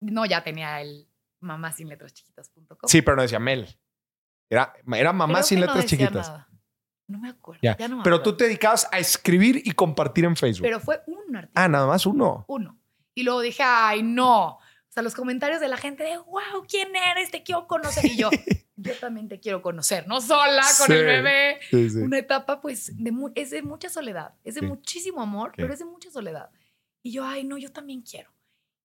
No, 0.01 0.25
ya 0.25 0.43
tenía 0.43 0.81
el 0.81 1.07
mamá 1.39 1.71
sin 1.71 1.89
letras 1.89 2.13
chiquitas.com. 2.13 2.77
Sí, 2.87 3.01
pero 3.01 3.15
no 3.15 3.23
decía 3.23 3.39
Mel. 3.39 3.67
Era, 4.49 4.73
era 4.95 5.13
mamá 5.13 5.35
Creo 5.35 5.43
sin 5.43 5.59
no 5.59 5.65
letras 5.65 5.83
decía 5.83 5.97
chiquitas. 5.97 6.27
nada. 6.29 6.47
No 7.07 7.19
me 7.19 7.29
acuerdo. 7.29 7.59
Ya. 7.63 7.77
Ya 7.77 7.87
no 7.87 7.97
me 7.97 8.03
Pero 8.03 8.17
acuerdo. 8.17 8.31
tú 8.33 8.37
te 8.37 8.43
dedicabas 8.45 8.87
a 8.91 8.99
escribir 8.99 9.61
y 9.63 9.71
compartir 9.71 10.25
en 10.25 10.35
Facebook. 10.35 10.63
Pero 10.65 10.79
fue 10.79 11.01
un 11.07 11.35
artículo. 11.35 11.51
ah, 11.63 11.67
nada 11.67 11.87
más 11.87 12.05
uno. 12.05 12.45
Uno. 12.47 12.79
Y 13.13 13.23
luego 13.23 13.41
dije, 13.41 13.63
ay, 13.63 14.03
no. 14.03 14.59
Sea, 14.95 15.03
los 15.03 15.13
comentarios 15.13 15.59
de 15.59 15.67
la 15.67 15.75
gente 15.75 16.03
de, 16.05 16.17
wow, 16.17 16.65
¿quién 16.69 16.95
eres? 16.95 17.29
Te 17.29 17.43
quiero 17.43 17.67
conocer. 17.67 18.05
Y 18.05 18.15
yo, 18.15 18.29
yo 18.77 18.93
también 18.95 19.27
te 19.27 19.41
quiero 19.41 19.61
conocer, 19.61 20.07
no 20.07 20.21
sola, 20.21 20.63
con 20.77 20.87
Sí. 20.87 20.93
el 20.93 21.05
bebé. 21.05 21.59
Sí, 21.69 21.89
sí. 21.89 21.97
Una 21.97 22.17
etapa, 22.17 22.61
pues, 22.61 22.91
de 22.95 23.13
es 23.35 23.49
de 23.49 23.61
mucha 23.61 23.89
soledad. 23.89 24.33
Es 24.45 24.55
de 24.55 24.61
muchísimo 24.61 25.21
amor, 25.21 25.51
pero 25.57 25.73
es 25.73 25.79
de 25.79 25.85
mucha 25.85 26.09
soledad. 26.09 26.49
Y 27.03 27.11
yo, 27.11 27.25
ay, 27.25 27.43
no, 27.43 27.57
yo 27.57 27.71
también 27.73 28.01
quiero. 28.03 28.31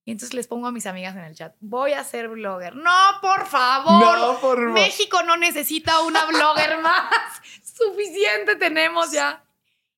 Y 0.05 0.11
entonces 0.11 0.35
les 0.35 0.49
pongo 0.49 0.67
a 0.67 0.73
mis 0.73 0.87
amigas 0.87 1.15
en 1.15 1.23
el 1.23 1.37
chat, 1.37 1.55
voy 1.61 1.93
a 1.93 2.03
ser 2.03 2.29
blogger. 2.29 2.75
No, 2.75 2.91
por 3.21 3.47
favor. 3.47 3.93
No, 4.19 4.41
por 4.41 4.57
favor. 4.59 4.71
México 4.73 5.23
no 5.23 5.37
necesita 5.37 6.01
una 6.01 6.25
blogger 6.25 6.79
más. 6.83 7.41
Suficiente 7.63 8.57
tenemos 8.57 9.13
ya. 9.13 9.45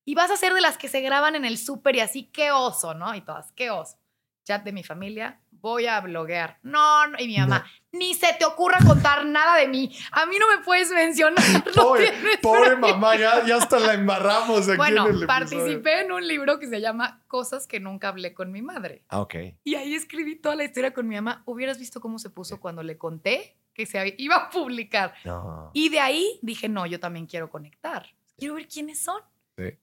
Y 0.05 0.13
vas 0.13 0.29
a 0.29 0.37
ser 0.37 0.53
de 0.53 0.61
las 0.61 0.77
que 0.77 0.89
se 0.89 1.01
graban 1.01 1.35
en 1.35 1.43
el 1.45 1.57
súper 1.57 1.95
y 1.95 2.01
así, 2.01 2.25
qué 2.25 2.51
oso, 2.51 2.93
¿no? 2.93 3.15
Y 3.15 3.21
todas, 3.21 3.51
qué 3.53 3.71
oso. 3.71 3.97
Chat 4.43 4.63
de 4.63 4.73
mi 4.73 4.83
familia, 4.83 5.39
voy 5.51 5.87
a 5.87 6.01
bloguear. 6.01 6.59
No, 6.63 7.07
no. 7.07 7.17
Y 7.17 7.27
mi 7.27 7.37
mamá, 7.37 7.65
ni 7.93 8.13
se 8.13 8.33
te 8.33 8.43
ocurra 8.43 8.79
contar 8.85 9.25
nada 9.25 9.57
de 9.57 9.67
mí. 9.69 9.95
A 10.11 10.25
mí 10.25 10.35
no 10.37 10.45
me 10.49 10.63
puedes 10.63 10.91
mencionar. 10.91 11.41
Pobre, 11.75 12.11
tienes 12.11 12.37
pobre 12.39 12.71
problema". 12.71 12.87
mamá, 12.89 13.15
ya, 13.15 13.45
ya 13.45 13.55
hasta 13.55 13.79
la 13.79 13.93
embarramos 13.93 14.67
aquí 14.67 14.75
Bueno, 14.75 15.07
en 15.07 15.15
el 15.15 15.25
participé 15.25 16.01
en 16.01 16.11
un 16.11 16.27
libro 16.27 16.59
que 16.59 16.67
se 16.67 16.81
llama 16.81 17.23
Cosas 17.27 17.67
que 17.67 17.79
nunca 17.79 18.09
hablé 18.09 18.33
con 18.33 18.51
mi 18.51 18.61
madre. 18.61 19.05
Ah, 19.07 19.21
ok. 19.21 19.35
Y 19.63 19.75
ahí 19.75 19.95
escribí 19.95 20.35
toda 20.35 20.55
la 20.55 20.65
historia 20.65 20.93
con 20.93 21.07
mi 21.07 21.15
mamá. 21.15 21.43
Hubieras 21.45 21.79
visto 21.79 22.01
cómo 22.01 22.19
se 22.19 22.29
puso 22.29 22.59
cuando 22.59 22.83
le 22.83 22.97
conté 22.97 23.57
que 23.73 23.85
se 23.85 24.15
iba 24.17 24.35
a 24.35 24.49
publicar. 24.49 25.13
No. 25.23 25.71
Y 25.73 25.87
de 25.87 25.99
ahí 26.01 26.39
dije, 26.41 26.67
no, 26.67 26.85
yo 26.85 26.99
también 26.99 27.25
quiero 27.25 27.49
conectar. 27.49 28.07
Quiero 28.37 28.55
ver 28.55 28.67
quiénes 28.67 29.01
son. 29.01 29.21
Sí. 29.57 29.77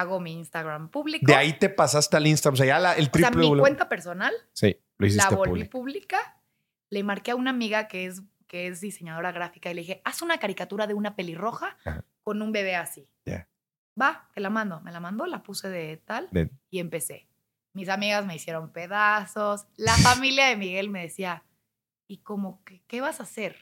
Hago 0.00 0.20
mi 0.20 0.32
Instagram 0.32 0.88
público. 0.90 1.26
De 1.26 1.34
ahí 1.34 1.52
te 1.58 1.68
pasaste 1.68 2.16
al 2.16 2.26
Instagram. 2.26 2.54
O 2.54 2.56
sea, 2.56 2.66
ya 2.66 2.78
la- 2.78 2.92
el 2.94 3.02
o 3.02 3.04
sea, 3.04 3.12
triple 3.12 3.40
mi 3.40 3.46
W. 3.48 3.60
cuenta 3.60 3.88
personal 3.88 4.32
Sí, 4.52 4.76
lo 4.98 5.06
hiciste 5.06 5.30
la 5.30 5.36
volví 5.36 5.50
público. 5.50 5.70
pública. 5.70 6.40
Le 6.90 7.02
marqué 7.02 7.30
a 7.32 7.36
una 7.36 7.50
amiga 7.50 7.88
que 7.88 8.06
es, 8.06 8.22
que 8.46 8.66
es 8.68 8.80
diseñadora 8.80 9.32
gráfica 9.32 9.70
y 9.70 9.74
le 9.74 9.80
dije, 9.82 10.02
haz 10.04 10.22
una 10.22 10.38
caricatura 10.38 10.86
de 10.86 10.94
una 10.94 11.16
pelirroja 11.16 11.76
Ajá. 11.84 12.04
con 12.22 12.40
un 12.42 12.52
bebé 12.52 12.76
así. 12.76 13.08
Ya. 13.24 13.48
Va, 14.00 14.28
te 14.34 14.40
la 14.40 14.50
mando. 14.50 14.80
Me 14.80 14.92
la 14.92 15.00
mandó, 15.00 15.26
la 15.26 15.42
puse 15.42 15.68
de 15.68 15.96
tal 15.98 16.28
De- 16.30 16.50
y 16.70 16.78
empecé. 16.80 17.28
Mis 17.74 17.88
amigas 17.88 18.24
me 18.26 18.36
hicieron 18.36 18.70
pedazos. 18.72 19.66
La 19.76 19.94
familia 19.96 20.46
de 20.46 20.56
Miguel 20.56 20.90
me 20.90 21.02
decía, 21.02 21.44
¿y 22.08 22.18
como 22.18 22.62
que 22.64 22.82
qué 22.86 23.00
vas 23.00 23.18
a 23.20 23.24
hacer? 23.24 23.56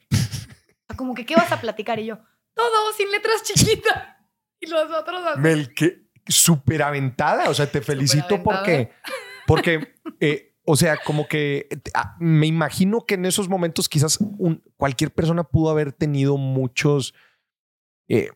Como 0.97 1.15
que 1.15 1.25
qué 1.25 1.35
vas 1.37 1.51
a 1.53 1.61
platicar 1.61 1.99
y 1.99 2.05
yo, 2.07 2.19
todo 2.55 2.93
sin 2.93 3.11
letras 3.11 3.43
chiquitas. 3.43 4.09
Y 4.65 4.67
los 4.69 4.89
otros 4.93 5.25
así. 5.27 5.41
Mel, 5.41 5.75
que 5.75 6.02
súper 6.27 6.83
aventada. 6.83 7.49
O 7.51 7.55
sea, 7.55 7.67
te 7.71 7.81
felicito 7.81 8.43
porque, 8.43 8.91
porque, 9.47 9.95
eh, 10.21 10.55
o 10.65 10.77
sea, 10.77 10.97
como 10.99 11.27
que 11.27 11.69
ah, 11.95 12.17
me 12.21 12.47
imagino 12.47 13.05
que 13.05 13.15
en 13.15 13.25
esos 13.25 13.49
momentos 13.49 13.89
quizás 13.89 14.19
un- 14.21 14.63
cualquier 14.77 15.13
persona 15.13 15.43
pudo 15.45 15.71
haber 15.71 15.93
tenido 15.93 16.37
muchos 16.37 17.15
eh, 18.09 18.31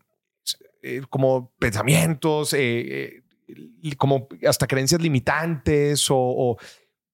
eh, 0.83 1.03
como 1.11 1.53
pensamientos, 1.59 2.55
como 3.97 4.29
hasta 4.47 4.67
creencias 4.67 5.01
limitantes 5.01 6.11
o, 6.11 6.17
o 6.17 6.57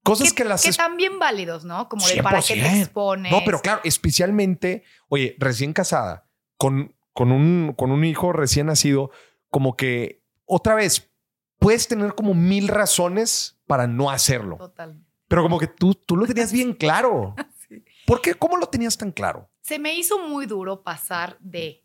cosas 0.02 0.32
que, 0.32 0.44
las... 0.44 0.62
que 0.62 0.72
también 0.72 1.18
válidos, 1.18 1.64
¿no? 1.64 1.88
Como 1.88 2.06
de 2.06 2.22
para 2.22 2.40
qué 2.40 2.54
te 2.54 2.60
100%. 2.62 2.80
expones. 2.82 3.32
No, 3.32 3.42
pero 3.44 3.60
claro, 3.60 3.80
especialmente, 3.84 4.84
oye, 5.08 5.36
recién 5.38 5.72
casada, 5.72 6.28
con, 6.56 6.94
con, 7.12 7.32
un, 7.32 7.74
con 7.76 7.90
un 7.90 8.04
hijo 8.04 8.32
recién 8.32 8.66
nacido, 8.66 9.10
como 9.50 9.76
que 9.76 10.21
otra 10.54 10.74
vez 10.74 11.10
puedes 11.58 11.88
tener 11.88 12.14
como 12.14 12.34
mil 12.34 12.68
razones 12.68 13.58
para 13.66 13.86
no 13.86 14.10
hacerlo, 14.10 14.56
Totalmente. 14.58 15.08
pero 15.28 15.42
como 15.42 15.58
que 15.58 15.66
tú, 15.66 15.94
tú 15.94 16.16
lo 16.16 16.26
tenías 16.26 16.52
bien 16.52 16.72
claro. 16.74 17.34
Sí. 17.68 17.82
¿Por 18.06 18.20
qué? 18.20 18.34
¿Cómo 18.34 18.58
lo 18.58 18.66
tenías 18.66 18.98
tan 18.98 19.12
claro? 19.12 19.48
Se 19.62 19.78
me 19.78 19.94
hizo 19.94 20.18
muy 20.28 20.44
duro 20.44 20.82
pasar 20.82 21.38
de 21.38 21.82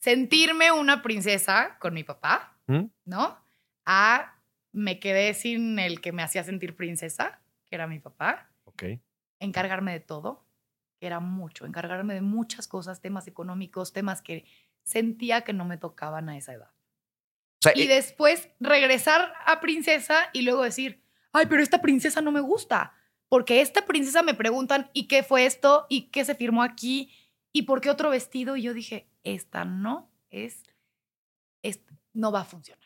sentirme 0.00 0.72
una 0.72 1.00
princesa 1.02 1.76
con 1.78 1.94
mi 1.94 2.02
papá, 2.02 2.58
¿Mm? 2.66 2.86
¿no? 3.04 3.38
A 3.84 4.34
me 4.72 4.98
quedé 4.98 5.34
sin 5.34 5.78
el 5.78 6.00
que 6.00 6.10
me 6.12 6.22
hacía 6.24 6.42
sentir 6.42 6.74
princesa, 6.74 7.40
que 7.66 7.76
era 7.76 7.86
mi 7.86 8.00
papá. 8.00 8.50
Ok. 8.64 8.84
encargarme 9.38 9.92
de 9.92 10.00
todo, 10.00 10.44
que 10.98 11.06
era 11.06 11.20
mucho, 11.20 11.66
encargarme 11.66 12.14
de 12.14 12.20
muchas 12.22 12.66
cosas, 12.66 13.00
temas 13.00 13.26
económicos, 13.28 13.92
temas 13.92 14.22
que 14.22 14.44
sentía 14.82 15.42
que 15.42 15.52
no 15.52 15.64
me 15.64 15.76
tocaban 15.76 16.28
a 16.28 16.36
esa 16.36 16.54
edad. 16.54 16.71
Sea, 17.62 17.72
Y 17.74 17.82
eh, 17.82 17.88
después 17.88 18.48
regresar 18.60 19.32
a 19.46 19.60
princesa 19.60 20.28
y 20.32 20.42
luego 20.42 20.62
decir, 20.62 21.02
ay, 21.32 21.46
pero 21.46 21.62
esta 21.62 21.80
princesa 21.80 22.20
no 22.20 22.32
me 22.32 22.40
gusta, 22.40 22.92
porque 23.28 23.60
esta 23.60 23.86
princesa 23.86 24.22
me 24.22 24.34
preguntan, 24.34 24.90
¿y 24.92 25.06
qué 25.06 25.22
fue 25.22 25.46
esto? 25.46 25.86
¿Y 25.88 26.10
qué 26.10 26.24
se 26.24 26.34
firmó 26.34 26.62
aquí? 26.62 27.12
¿Y 27.52 27.62
por 27.62 27.80
qué 27.80 27.90
otro 27.90 28.10
vestido? 28.10 28.56
Y 28.56 28.62
yo 28.62 28.74
dije, 28.74 29.08
esta 29.22 29.64
no 29.64 30.10
es, 30.30 30.62
es 31.62 31.80
no 32.12 32.32
va 32.32 32.40
a 32.40 32.44
funcionar. 32.44 32.82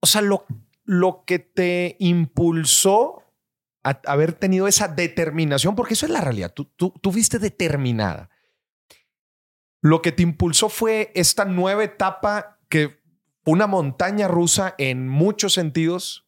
o 0.00 0.06
sea, 0.06 0.20
lo, 0.20 0.46
lo 0.84 1.24
que 1.24 1.38
te 1.38 1.96
impulsó 1.98 3.24
a 3.82 4.00
haber 4.06 4.32
tenido 4.32 4.68
esa 4.68 4.88
determinación, 4.88 5.74
porque 5.74 5.94
eso 5.94 6.06
es 6.06 6.12
la 6.12 6.20
realidad, 6.20 6.52
tú, 6.52 6.64
tú, 6.64 6.94
tú 7.00 7.12
fuiste 7.12 7.38
determinada. 7.38 8.30
Lo 9.80 10.02
que 10.02 10.12
te 10.12 10.22
impulsó 10.22 10.68
fue 10.68 11.12
esta 11.14 11.44
nueva 11.44 11.84
etapa 11.84 12.58
que 12.68 12.97
una 13.44 13.66
montaña 13.66 14.28
rusa 14.28 14.74
en 14.78 15.08
muchos 15.08 15.52
sentidos 15.54 16.26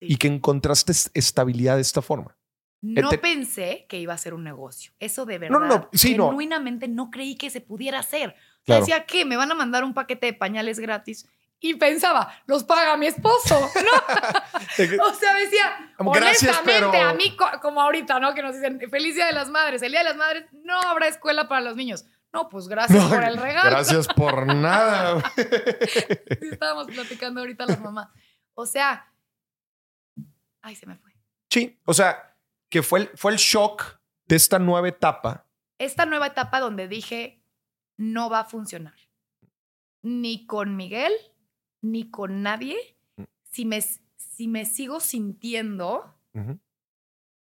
Sí. 0.00 0.06
y 0.12 0.16
que 0.16 0.28
encontraste 0.28 0.92
es- 0.92 1.10
estabilidad 1.14 1.76
de 1.76 1.82
esta 1.82 2.02
forma. 2.02 2.36
No 2.82 3.08
te- 3.08 3.16
pensé 3.18 3.86
que 3.88 3.98
iba 3.98 4.12
a 4.12 4.18
ser 4.18 4.34
un 4.34 4.44
negocio. 4.44 4.92
Eso 5.00 5.24
de 5.24 5.36
Eh, 5.36 5.48
No, 5.48 5.58
verdad. 5.58 5.76
no, 5.76 5.82
no, 5.84 5.88
sí, 5.94 6.14
no. 6.16 6.26
genuinamente 6.28 6.86
no. 6.86 7.10
creí 7.10 7.36
que 7.36 7.48
se 7.50 7.60
pudiera 7.62 7.98
hacer. 8.00 8.34
Claro. 8.64 8.80
decía 8.80 9.04
que 9.06 9.24
me 9.26 9.36
van 9.36 9.50
a 9.50 9.54
mandar 9.54 9.84
un 9.84 9.92
paquete 9.94 10.26
de 10.26 10.32
pañales 10.34 10.78
gratis. 10.80 11.26
Y 11.60 11.74
pensaba, 11.74 12.30
los 12.46 12.64
paga 12.64 12.96
mi 12.98 13.06
esposo. 13.06 13.58
No, 13.60 13.90
o 15.10 15.14
sea, 15.14 15.34
decía, 15.34 15.94
Gracias, 15.98 16.50
honestamente, 16.58 16.88
pero- 16.98 17.08
a 17.08 17.14
mí, 17.14 17.36
co- 17.36 17.60
como 17.62 17.80
ahorita, 17.80 18.20
¿no? 18.20 18.34
Que 18.34 18.42
nos 18.42 18.54
dicen, 18.54 18.80
feliz 18.90 19.14
Día 19.14 19.26
de 19.26 19.32
las 19.32 19.48
Madres. 19.48 19.80
El 19.82 19.92
Día 19.92 20.00
de 20.00 20.08
las 20.10 20.16
Madres 20.16 20.44
no 20.64 20.78
habrá 20.82 21.08
escuela 21.08 21.48
para 21.48 21.60
los 21.62 21.76
niños. 21.76 22.04
No, 22.34 22.48
pues 22.48 22.66
gracias 22.66 23.02
No, 23.02 23.08
por 23.08 23.22
el 23.22 23.36
regalo. 23.36 23.70
Gracias 23.70 24.08
por 24.08 24.46
nada. 24.52 25.22
Sí, 26.40 26.48
estábamos 26.50 26.88
platicando 26.88 27.40
ahorita 27.40 27.64
las 27.64 27.80
mamás. 27.80 28.08
O 28.54 28.66
sea, 28.66 29.12
ay, 30.60 30.74
se 30.74 30.84
me 30.86 30.96
fue. 30.96 31.12
Sí, 31.48 31.78
o 31.84 31.94
sea, 31.94 32.36
que 32.68 32.82
fue 32.82 33.00
el, 33.00 33.08
fue 33.16 33.30
el 33.32 33.38
shock 33.38 34.00
de 34.26 34.36
esta 34.36 34.58
nueva 34.58 34.88
etapa. 34.88 35.46
esta 35.78 36.06
nueva 36.06 36.26
etapa 36.26 36.58
donde 36.60 36.88
dije, 36.88 37.42
no 37.96 38.28
va 38.30 38.40
a 38.40 38.44
funcionar. 38.44 38.94
Ni 40.02 40.44
con 40.46 40.76
Miguel, 40.76 41.12
ni 41.82 42.10
con 42.10 42.42
nadie. 42.42 42.98
Si 43.52 43.64
me, 43.64 43.80
si 43.80 44.48
me 44.48 44.64
sigo 44.64 44.98
sintiendo 44.98 46.18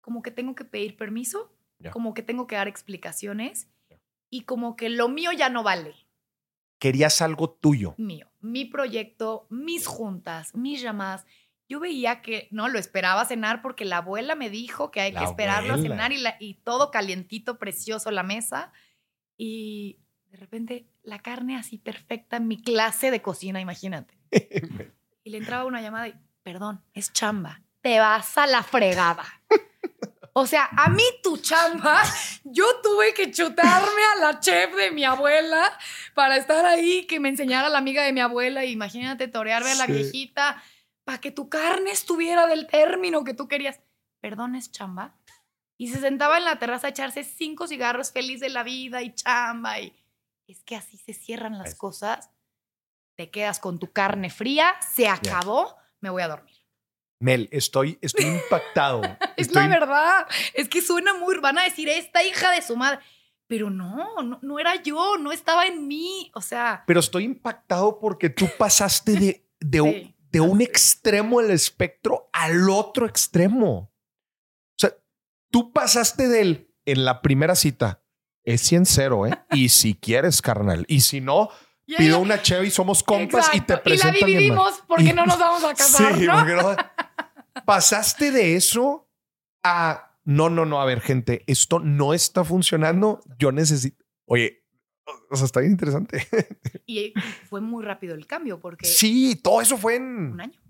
como 0.00 0.22
que 0.22 0.32
tengo 0.32 0.56
que 0.56 0.64
pedir 0.64 0.96
permiso, 0.96 1.52
como 1.92 2.12
que 2.12 2.22
tengo 2.22 2.48
que 2.48 2.56
dar 2.56 2.66
explicaciones 2.66 3.68
y 4.30 4.42
como 4.42 4.76
que 4.76 4.88
lo 4.88 5.08
mío 5.08 5.32
ya 5.32 5.48
no 5.48 5.62
vale. 5.62 5.94
Querías 6.78 7.20
algo 7.20 7.50
tuyo. 7.50 7.94
Mío, 7.98 8.30
mi 8.40 8.64
proyecto, 8.64 9.46
mis 9.50 9.86
juntas, 9.86 10.54
mis 10.54 10.80
llamadas. 10.80 11.26
Yo 11.68 11.78
veía 11.78 12.22
que 12.22 12.48
no 12.50 12.68
lo 12.68 12.78
esperaba 12.78 13.24
cenar 13.26 13.60
porque 13.62 13.84
la 13.84 13.98
abuela 13.98 14.34
me 14.34 14.48
dijo 14.50 14.90
que 14.90 15.00
hay 15.00 15.12
La 15.12 15.20
que 15.20 15.24
esperarlo 15.26 15.74
abuela. 15.74 15.94
a 15.94 15.96
cenar 15.96 16.12
y, 16.12 16.18
la- 16.18 16.36
y 16.40 16.54
todo 16.54 16.90
calientito, 16.90 17.58
precioso 17.58 18.10
la 18.10 18.22
mesa. 18.22 18.72
Y 19.36 19.98
de 20.30 20.36
repente 20.38 20.86
la 21.02 21.18
carne 21.20 21.56
así 21.56 21.76
perfecta 21.78 22.36
en 22.38 22.48
mi 22.48 22.62
clase 22.62 23.10
de 23.10 23.20
cocina, 23.22 23.60
imagínate. 23.60 24.14
Y 25.22 25.30
le 25.30 25.36
entraba 25.38 25.66
una 25.66 25.82
llamada 25.82 26.08
y, 26.08 26.14
perdón, 26.42 26.82
es 26.94 27.12
chamba. 27.12 27.60
Te 27.82 27.98
vas 28.00 28.38
a 28.38 28.46
la 28.46 28.62
fregada. 28.62 29.24
O 30.32 30.46
sea, 30.46 30.68
a 30.76 30.88
mí 30.90 31.02
tu 31.22 31.36
chamba, 31.38 32.02
yo 32.44 32.64
tuve 32.82 33.12
que 33.14 33.30
chutarme 33.32 34.02
a 34.14 34.20
la 34.20 34.40
chef 34.40 34.74
de 34.76 34.90
mi 34.92 35.04
abuela 35.04 35.76
para 36.14 36.36
estar 36.36 36.64
ahí, 36.66 37.06
que 37.06 37.18
me 37.20 37.28
enseñara 37.30 37.68
la 37.68 37.78
amiga 37.78 38.02
de 38.04 38.12
mi 38.12 38.20
abuela. 38.20 38.64
Y 38.64 38.70
imagínate 38.72 39.26
torearme 39.28 39.72
a 39.72 39.74
la 39.74 39.86
Sí. 39.86 39.92
viejita 39.92 40.62
para 41.04 41.18
que 41.18 41.30
tu 41.32 41.48
carne 41.48 41.90
estuviera 41.90 42.46
del 42.46 42.66
término 42.68 43.24
que 43.24 43.34
tú 43.34 43.48
querías. 43.48 43.80
Perdón, 44.20 44.54
es 44.54 44.70
chamba. 44.70 45.16
Y 45.76 45.88
se 45.88 45.98
sentaba 46.00 46.38
en 46.38 46.44
la 46.44 46.58
terraza 46.58 46.86
a 46.86 46.90
echarse 46.90 47.24
cinco 47.24 47.66
cigarros 47.66 48.12
feliz 48.12 48.38
de 48.40 48.50
la 48.50 48.62
vida 48.62 49.02
y 49.02 49.14
chamba. 49.14 49.80
Y 49.80 49.94
es 50.46 50.62
que 50.62 50.76
así 50.76 50.96
se 50.98 51.12
cierran 51.14 51.58
las 51.58 51.70
Es- 51.70 51.74
cosas. 51.74 52.30
Te 53.16 53.30
quedas 53.30 53.58
con 53.60 53.78
tu 53.78 53.90
carne 53.92 54.30
fría, 54.30 54.74
se 54.94 55.08
acabó, 55.08 55.76
me 56.00 56.08
voy 56.10 56.22
a 56.22 56.28
dormir. 56.28 56.59
Mel, 57.20 57.48
estoy, 57.52 57.98
estoy 58.00 58.24
impactado. 58.26 59.02
Es 59.36 59.48
Estoy- 59.48 59.62
la 59.62 59.68
verdad. 59.68 60.26
Es 60.54 60.68
que 60.68 60.82
suena 60.82 61.14
muy. 61.14 61.38
Van 61.38 61.58
a 61.58 61.64
decir 61.64 61.88
esta 61.88 62.22
hija 62.24 62.50
de 62.50 62.62
su 62.62 62.76
madre. 62.76 62.98
Pero 63.46 63.68
no, 63.68 64.22
no, 64.22 64.38
no 64.42 64.58
era 64.58 64.80
yo, 64.82 65.16
no 65.18 65.32
estaba 65.32 65.66
en 65.66 65.86
mí. 65.88 66.30
O 66.34 66.40
sea, 66.40 66.84
Pero 66.86 67.00
estoy 67.00 67.24
impactado 67.24 67.98
porque 67.98 68.30
tú 68.30 68.46
pasaste 68.58 69.12
de, 69.12 69.48
de, 69.60 69.80
un- 69.80 70.14
de 70.30 70.64
extremo 70.64 71.40
del 71.42 71.50
espectro 71.52 72.28
al 72.32 72.68
otro 72.70 73.06
extremo. 73.06 73.70
O 73.78 74.78
sea, 74.78 74.94
tú 75.50 75.72
pasaste 75.72 76.28
del 76.28 76.72
en 76.86 77.04
la 77.04 77.22
primera 77.22 77.54
cita. 77.54 78.02
Es 78.44 78.70
100-0, 78.72 79.32
¿eh? 79.32 79.38
Y 79.52 79.68
si 79.68 79.94
quieres, 79.94 80.40
carnal. 80.40 80.84
Y 80.88 81.00
si 81.02 81.20
no, 81.20 81.50
y 81.94 81.96
pido 81.98 82.16
ella- 82.16 82.18
una 82.18 82.42
cheve 82.42 82.66
y 82.66 82.70
somos 82.70 83.02
compas 83.02 83.50
y 83.54 83.60
te 83.60 83.74
Exacto, 83.74 83.90
y 83.90 83.96
la 83.98 84.10
dividimos 84.12 84.82
porque 84.86 85.04
Y- 85.04 85.12
no 85.12 85.24
nos 85.26 85.38
vamos 85.38 85.64
a 85.64 85.74
casar, 85.74 86.14
Sí, 86.18 86.26
¿no? 86.26 86.34
porque 86.36 86.54
no- 86.54 86.76
Pasaste 87.64 88.30
de 88.30 88.56
eso 88.56 89.08
a 89.64 90.06
no, 90.24 90.48
no, 90.50 90.64
no. 90.66 90.80
A 90.80 90.84
ver, 90.84 91.00
gente, 91.00 91.42
esto 91.46 91.78
no 91.80 92.14
está 92.14 92.44
funcionando. 92.44 93.20
Yo 93.38 93.52
necesito. 93.52 94.04
Oye, 94.26 94.62
o 95.30 95.36
sea, 95.36 95.46
está 95.46 95.60
bien 95.60 95.72
interesante. 95.72 96.26
Y 96.86 97.14
fue 97.48 97.60
muy 97.60 97.84
rápido 97.84 98.14
el 98.14 98.26
cambio 98.26 98.58
porque 98.60 98.86
Sí, 98.86 99.36
todo 99.42 99.60
eso 99.60 99.76
fue 99.76 99.96
en. 99.96 100.32
un 100.32 100.40
año. 100.40 100.60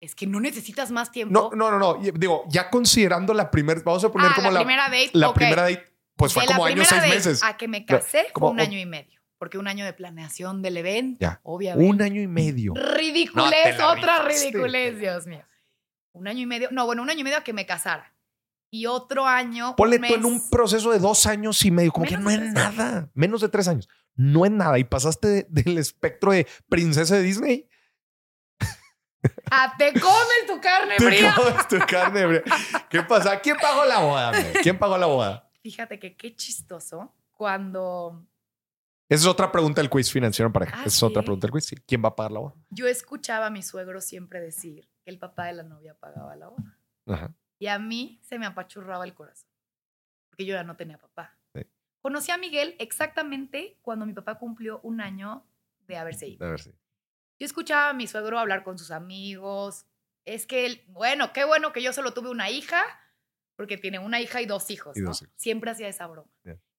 Es 0.00 0.14
que 0.14 0.26
no 0.26 0.38
necesitas 0.40 0.90
más 0.90 1.10
tiempo. 1.10 1.32
No, 1.32 1.50
no, 1.56 1.70
no, 1.70 1.78
no. 1.78 1.94
Digo, 2.12 2.44
ya 2.48 2.70
considerando 2.70 3.32
la 3.34 3.50
primera, 3.50 3.80
vamos 3.84 4.04
a 4.04 4.12
poner 4.12 4.30
Ah, 4.30 4.34
como 4.36 4.50
la, 4.50 4.60
primera 4.60 4.84
date. 4.84 5.10
la 5.14 5.32
primera 5.34 5.62
date, 5.62 5.84
pues 6.16 6.32
fue 6.32 6.42
De 6.42 6.48
como 6.48 6.64
año, 6.66 6.74
primera 6.82 7.00
seis 7.02 7.14
meses. 7.14 7.42
A 7.42 7.56
que 7.56 7.66
me 7.68 7.84
casé 7.86 8.26
como- 8.32 8.50
un 8.50 8.60
año 8.60 8.78
y 8.78 8.86
medio. 8.86 9.20
Porque 9.44 9.58
un 9.58 9.68
año 9.68 9.84
de 9.84 9.92
planeación 9.92 10.62
del 10.62 10.78
evento, 10.78 11.18
Ya. 11.20 11.38
obviamente. 11.42 11.86
Un 11.90 12.00
año 12.00 12.22
y 12.22 12.26
medio. 12.26 12.72
Ridiculez, 12.74 13.76
No, 13.78 13.92
te 13.92 14.00
otra 14.00 14.20
rifaste. 14.22 14.48
ridiculez, 14.52 14.98
Dios 14.98 15.26
mío. 15.26 15.44
Un 16.12 16.28
año 16.28 16.40
y 16.40 16.46
medio, 16.46 16.70
no, 16.72 16.86
bueno, 16.86 17.02
un 17.02 17.10
año 17.10 17.20
y 17.20 17.24
medio 17.24 17.36
a 17.36 17.44
que 17.44 17.52
me 17.52 17.66
casara. 17.66 18.14
Y 18.70 18.86
otro 18.86 19.26
año. 19.26 19.76
Ponle 19.76 19.96
un 19.98 20.08
tú 20.08 20.14
en 20.14 20.24
un 20.24 20.48
proceso 20.48 20.92
de 20.92 20.98
dos 20.98 21.26
años 21.26 21.62
y 21.62 21.70
medio, 21.70 21.92
como 21.92 22.06
que 22.06 22.16
no 22.16 22.30
es 22.30 22.40
nada. 22.40 23.10
Menos 23.12 23.42
de 23.42 23.50
tres 23.50 23.68
años. 23.68 23.86
No 24.14 24.46
es 24.46 24.50
nada. 24.50 24.78
Y 24.78 24.84
pasaste 24.84 25.28
de- 25.28 25.46
del 25.50 25.76
espectro 25.76 26.32
de 26.32 26.46
princesa 26.70 27.16
de 27.16 27.22
Disney. 27.22 27.68
Ah, 29.50 29.74
te 29.76 29.92
comes 29.92 30.46
tu 30.46 30.58
carne 30.58 30.96
Te 30.96 31.04
fría. 31.04 31.34
comes 31.36 31.68
tu 31.68 31.78
carne 31.80 32.26
fría. 32.26 32.42
¿Qué 32.88 33.02
pasa? 33.02 33.38
¿Quién 33.40 33.56
pagó 33.60 33.84
la 33.84 33.98
boda? 34.00 34.32
¿Quién 34.62 34.78
pagó 34.78 34.96
la 34.96 35.06
boda? 35.06 35.50
Fíjate 35.62 35.98
que 35.98 36.16
qué 36.16 36.34
chistoso 36.34 37.14
cuando 37.32 38.26
Esa 39.08 39.22
es 39.22 39.26
otra 39.26 39.52
pregunta 39.52 39.80
del 39.80 39.90
quiz 39.90 40.10
financiero 40.10 40.46
en 40.46 40.52
pareja. 40.52 40.76
Ah, 40.76 40.80
Esa 40.86 40.88
es 40.88 41.02
otra 41.02 41.22
pregunta 41.22 41.46
del 41.46 41.52
quiz. 41.52 41.64
sí. 41.66 41.76
¿Quién 41.86 42.02
va 42.04 42.08
a 42.08 42.16
pagar 42.16 42.32
la 42.32 42.40
boda? 42.40 42.54
yo 42.70 42.86
escuchaba 42.86 43.46
a 43.46 43.50
mi 43.50 43.62
suegro 43.62 44.00
siempre 44.00 44.40
decir 44.40 44.88
que 45.04 45.10
el 45.10 45.18
papá 45.18 45.46
de 45.46 45.52
la 45.54 45.62
novia 45.62 45.94
pagaba 45.94 46.34
la 46.36 46.48
boda. 46.48 46.78
Ajá. 47.06 47.34
Y 47.58 47.66
a 47.66 47.78
mí 47.78 48.18
se 48.22 48.38
me 48.38 48.46
apachurraba 48.46 49.04
el 49.04 49.14
corazón. 49.14 49.48
Porque 50.30 50.46
yo 50.46 50.54
ya 50.54 50.64
no 50.64 50.76
tenía 50.76 50.98
papá. 50.98 51.36
Sí. 51.54 51.62
Conocí 52.00 52.32
a 52.32 52.38
Miguel 52.38 52.74
exactamente 52.78 53.78
cuando 53.82 54.06
mi 54.06 54.12
papá 54.14 54.38
cumplió 54.38 54.80
un 54.82 55.00
año 55.00 55.46
de 55.86 55.96
haberse 55.96 56.26
ido. 56.28 56.44
A 56.46 56.50
ver 56.50 56.60
si. 56.60 56.70
Yo 56.70 57.46
escuchaba 57.46 57.90
a 57.90 57.94
mi 57.94 58.06
suegro 58.06 58.38
hablar 58.38 58.64
con 58.64 58.78
sus 58.78 58.90
amigos. 58.90 59.86
Es 60.24 60.46
que, 60.46 60.64
él- 60.66 60.82
bueno, 60.88 61.32
qué 61.32 61.44
bueno 61.44 61.72
que 61.72 61.82
yo 61.82 61.92
solo 61.92 62.14
tuve 62.14 62.30
una 62.30 62.48
hija, 62.50 62.82
porque 63.56 63.76
tiene 63.76 63.98
una 63.98 64.20
hija 64.20 64.40
y 64.40 64.46
dos 64.46 64.70
hijos. 64.70 64.96
Y 64.96 65.00
¿no? 65.00 65.08
dos 65.08 65.22
hijos. 65.22 65.34
Siempre 65.36 65.70
hacía 65.70 65.88
esa 65.88 66.06
broma. 66.06 66.30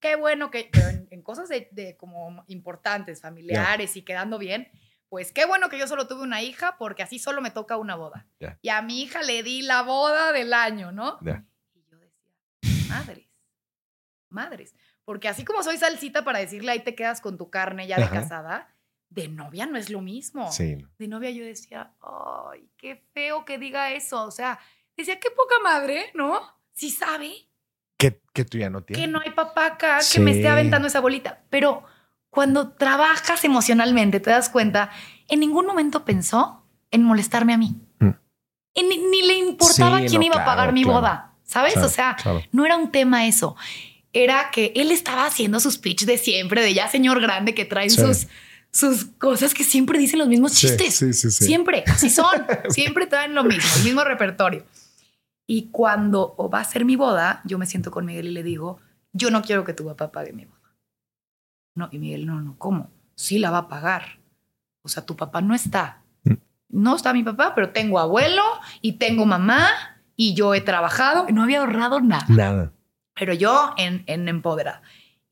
Qué 0.06 0.16
bueno 0.16 0.52
que, 0.52 0.70
pero 0.72 0.90
en, 0.90 1.08
en 1.10 1.24
cosas 1.24 1.50
de, 1.50 1.68
de 1.72 1.98
como 1.98 2.44
importantes, 2.46 3.22
familiares 3.22 3.96
y 3.98 4.04
quedando 4.04 4.38
bien, 4.38 4.70
pues 5.10 5.32
qué 5.32 5.46
bueno 5.46 5.68
que 5.68 5.80
yo 5.80 5.88
solo 5.88 6.08
tuve 6.08 6.22
una 6.22 6.44
hija, 6.44 6.78
porque 6.78 7.02
así 7.02 7.18
solo 7.18 7.42
me 7.42 7.50
toca 7.50 7.78
una 7.78 7.96
boda. 7.96 8.28
Ya. 8.40 8.60
Y 8.62 8.70
a 8.70 8.84
mi 8.84 9.02
hija 9.02 9.24
le 9.24 9.42
di 9.42 9.64
la 9.64 9.82
boda 9.82 10.32
del 10.32 10.54
año, 10.54 10.92
¿no? 10.92 11.18
Ya. 11.22 11.44
Y 11.74 11.84
yo 11.90 11.98
decía, 11.98 12.30
madres, 12.88 13.26
madres. 14.30 14.76
Porque 15.06 15.28
así 15.28 15.44
como 15.44 15.64
soy 15.64 15.78
salsita 15.78 16.24
para 16.24 16.38
decirle 16.38 16.72
ahí 16.72 16.84
te 16.84 16.94
quedas 16.94 17.20
con 17.20 17.36
tu 17.36 17.50
carne 17.50 17.88
ya 17.88 17.98
de 17.98 18.04
Ajá. 18.04 18.14
casada, 18.22 18.76
de 19.10 19.28
novia 19.28 19.66
no 19.66 19.78
es 19.80 19.90
lo 19.90 20.02
mismo. 20.02 20.52
Sí. 20.52 20.86
De 21.00 21.08
novia 21.08 21.32
yo 21.32 21.44
decía, 21.44 21.94
ay, 22.00 22.70
qué 22.78 23.04
feo 23.12 23.44
que 23.44 23.58
diga 23.58 23.92
eso. 23.92 24.24
O 24.24 24.32
sea, 24.32 24.60
decía, 24.96 25.20
qué 25.20 25.32
poca 25.32 25.56
madre, 25.64 26.12
¿no? 26.14 26.42
Si 26.74 26.92
sabe 26.92 27.48
Que, 27.98 28.22
que 28.34 28.44
tú 28.46 28.58
ya 28.58 28.70
no 28.70 28.82
tienes. 28.84 29.06
que 29.06 29.12
no 29.12 29.22
hay 29.24 29.32
papá 29.32 29.66
acá 29.68 30.00
que 30.12 30.20
me 30.20 30.32
esté 30.32 30.48
aventando 30.48 30.88
esa 30.88 31.00
bolita. 31.00 31.44
Pero 31.50 31.84
cuando 32.30 32.70
trabajas 32.72 33.44
emocionalmente, 33.46 34.20
te 34.20 34.30
das 34.30 34.50
cuenta, 34.50 34.92
en 35.30 35.40
ningún 35.40 35.66
momento 35.66 36.04
pensó 36.04 36.66
en 36.92 37.04
molestarme 37.04 37.54
a 37.54 37.58
mí. 37.58 37.76
Mm. 38.00 38.10
Y 38.74 38.84
ni, 38.84 38.98
ni 38.98 39.22
le 39.22 39.36
importaba 39.38 40.00
Sí, 40.00 40.08
quién 40.08 40.20
no, 40.20 40.28
iba 40.28 40.42
a 40.42 40.46
pagar 40.46 40.74
mi 40.74 40.84
claro. 40.84 41.00
boda, 41.00 41.34
¿sabes? 41.44 41.74
Claro, 41.74 41.88
o 41.88 41.90
sea, 41.92 42.18
no 42.52 42.66
era 42.66 42.76
un 42.76 42.92
tema 42.92 43.26
eso. 43.28 43.56
Era 44.12 44.50
que 44.52 44.74
él 44.76 44.92
estaba 44.92 45.26
haciendo 45.26 45.60
sus 45.62 45.78
pitch 45.78 46.04
de 46.06 46.18
siempre, 46.18 46.62
de 46.62 46.74
ya 46.74 46.90
señor 46.90 47.22
grande 47.22 47.54
que 47.54 47.64
traen 47.66 47.90
Sí. 47.90 48.02
sus, 48.02 48.28
sus 48.72 49.06
cosas 49.18 49.54
que 49.54 49.64
siempre 49.64 49.98
dicen 50.00 50.20
los 50.20 50.28
mismos 50.28 50.54
chistes. 50.54 50.96
sí, 50.96 51.14
sí, 51.14 51.32
sí. 51.32 51.46
Siempre, 51.46 51.86
así 51.88 52.10
son. 52.10 52.46
Siempre 52.70 53.08
traen 53.08 53.34
lo 53.34 53.46
mismo, 53.46 53.70
el 53.78 53.84
mismo 53.86 54.04
repertorio. 54.04 54.66
Y 55.48 55.70
cuando 55.72 56.34
o 56.38 56.50
va 56.50 56.60
a 56.60 56.64
ser 56.64 56.86
mi 56.86 56.96
boda, 56.96 57.42
yo 57.46 57.58
me 57.58 57.66
siento 57.66 57.92
con 57.92 58.06
Miguel 58.06 58.28
y 58.28 58.32
le 58.32 58.44
digo, 58.44 58.80
yo 59.14 59.30
no 59.30 59.42
quiero 59.42 59.64
que 59.64 59.74
tu 59.74 59.86
papá 59.86 60.12
pague 60.12 60.34
mi 60.34 60.46
boda. 60.46 60.56
No, 61.76 61.90
y 61.92 62.00
Miguel, 62.00 62.26
no, 62.26 62.42
no, 62.42 62.56
¿cómo? 62.58 62.90
Sí 63.16 63.38
la 63.40 63.52
va 63.52 63.60
a 63.60 63.68
pagar. 63.68 64.20
O 64.82 64.88
sea, 64.90 65.06
tu 65.06 65.16
papá 65.16 65.42
no 65.42 65.54
está. 65.54 66.02
Mm. 66.24 66.34
No 66.70 66.96
está 66.96 67.14
mi 67.14 67.24
papá, 67.24 67.54
pero 67.54 67.72
tengo 67.72 68.00
abuelo 68.00 68.42
y 68.82 68.94
tengo 68.94 69.26
mamá 69.26 69.68
y 70.16 70.34
yo 70.34 70.54
he 70.54 70.62
trabajado 70.62 71.26
y 71.28 71.34
no 71.34 71.44
había 71.44 71.60
ahorrado 71.60 72.00
nada 72.00 72.26
Nada. 72.30 72.72
pero 73.14 73.34
yo 73.34 73.74
en, 73.78 74.04
en 74.08 74.28
empoderada. 74.28 74.82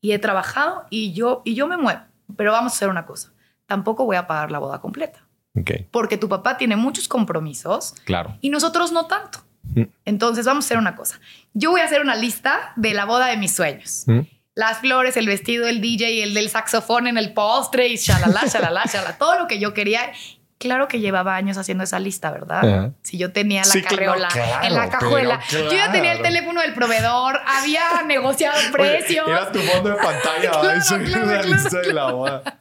Y 0.00 0.12
he 0.12 0.18
trabajado 0.18 0.86
y 0.90 1.12
yo, 1.14 1.40
y 1.44 1.54
yo 1.54 1.66
me 1.66 1.76
muevo. 1.78 2.00
Pero 2.36 2.52
vamos 2.52 2.72
a 2.72 2.76
hacer 2.76 2.88
una 2.88 3.06
cosa. 3.06 3.32
Tampoco 3.66 4.04
voy 4.04 4.16
a 4.16 4.26
pagar 4.26 4.50
la 4.50 4.58
boda 4.58 4.80
completa. 4.80 5.26
Ok, 5.56 5.70
Porque 5.90 6.18
tu 6.18 6.28
papá 6.28 6.56
tiene 6.58 6.76
muchos 6.76 7.06
compromisos 7.08 7.94
claro. 8.04 8.36
y 8.40 8.50
nosotros 8.50 8.92
no 8.92 9.06
tanto. 9.06 9.38
Mm. 9.74 9.82
Entonces 10.04 10.46
vamos 10.46 10.64
a 10.64 10.66
hacer 10.66 10.78
una 10.78 10.94
cosa. 10.96 11.20
Yo 11.52 11.70
voy 11.70 11.80
a 11.80 11.84
hacer 11.84 12.00
una 12.00 12.14
lista 12.16 12.72
de 12.76 12.94
la 12.94 13.04
boda 13.04 13.26
de 13.26 13.36
mis 13.36 13.54
sueños. 13.54 14.04
Mm. 14.06 14.20
Las 14.54 14.78
flores, 14.78 15.16
el 15.16 15.26
vestido, 15.26 15.66
el 15.66 15.80
DJ, 15.80 16.22
el 16.22 16.34
del 16.34 16.48
saxofón 16.48 17.06
en 17.08 17.18
el 17.18 17.32
postre 17.32 17.88
y 17.88 17.96
shalala, 17.96 18.42
shalala, 18.46 18.84
shalala. 18.84 19.18
Todo 19.18 19.38
lo 19.38 19.46
que 19.46 19.58
yo 19.58 19.74
quería. 19.74 20.12
Claro 20.58 20.88
que 20.88 21.00
llevaba 21.00 21.34
años 21.34 21.58
haciendo 21.58 21.84
esa 21.84 21.98
lista, 21.98 22.30
¿verdad? 22.30 22.92
Si 23.02 23.18
yo 23.18 23.32
tenía 23.32 23.62
la 23.62 23.66
Sí, 23.66 23.82
carreola 23.82 24.28
claro, 24.28 24.66
en 24.66 24.74
la 24.74 24.88
cajuela. 24.88 25.40
Yo 25.50 25.70
ya 25.70 25.92
tenía 25.92 26.12
el 26.12 26.22
teléfono 26.22 26.60
del 26.62 26.72
proveedor, 26.72 27.40
había 27.44 28.02
negociado 28.06 28.56
precios. 28.72 29.28
Era 29.28 29.50
tu 29.52 29.58
fondo 29.58 29.90
de 29.90 29.96
pantalla, 29.96 31.78
de 31.82 31.92
la 31.92 32.12
boda. 32.12 32.60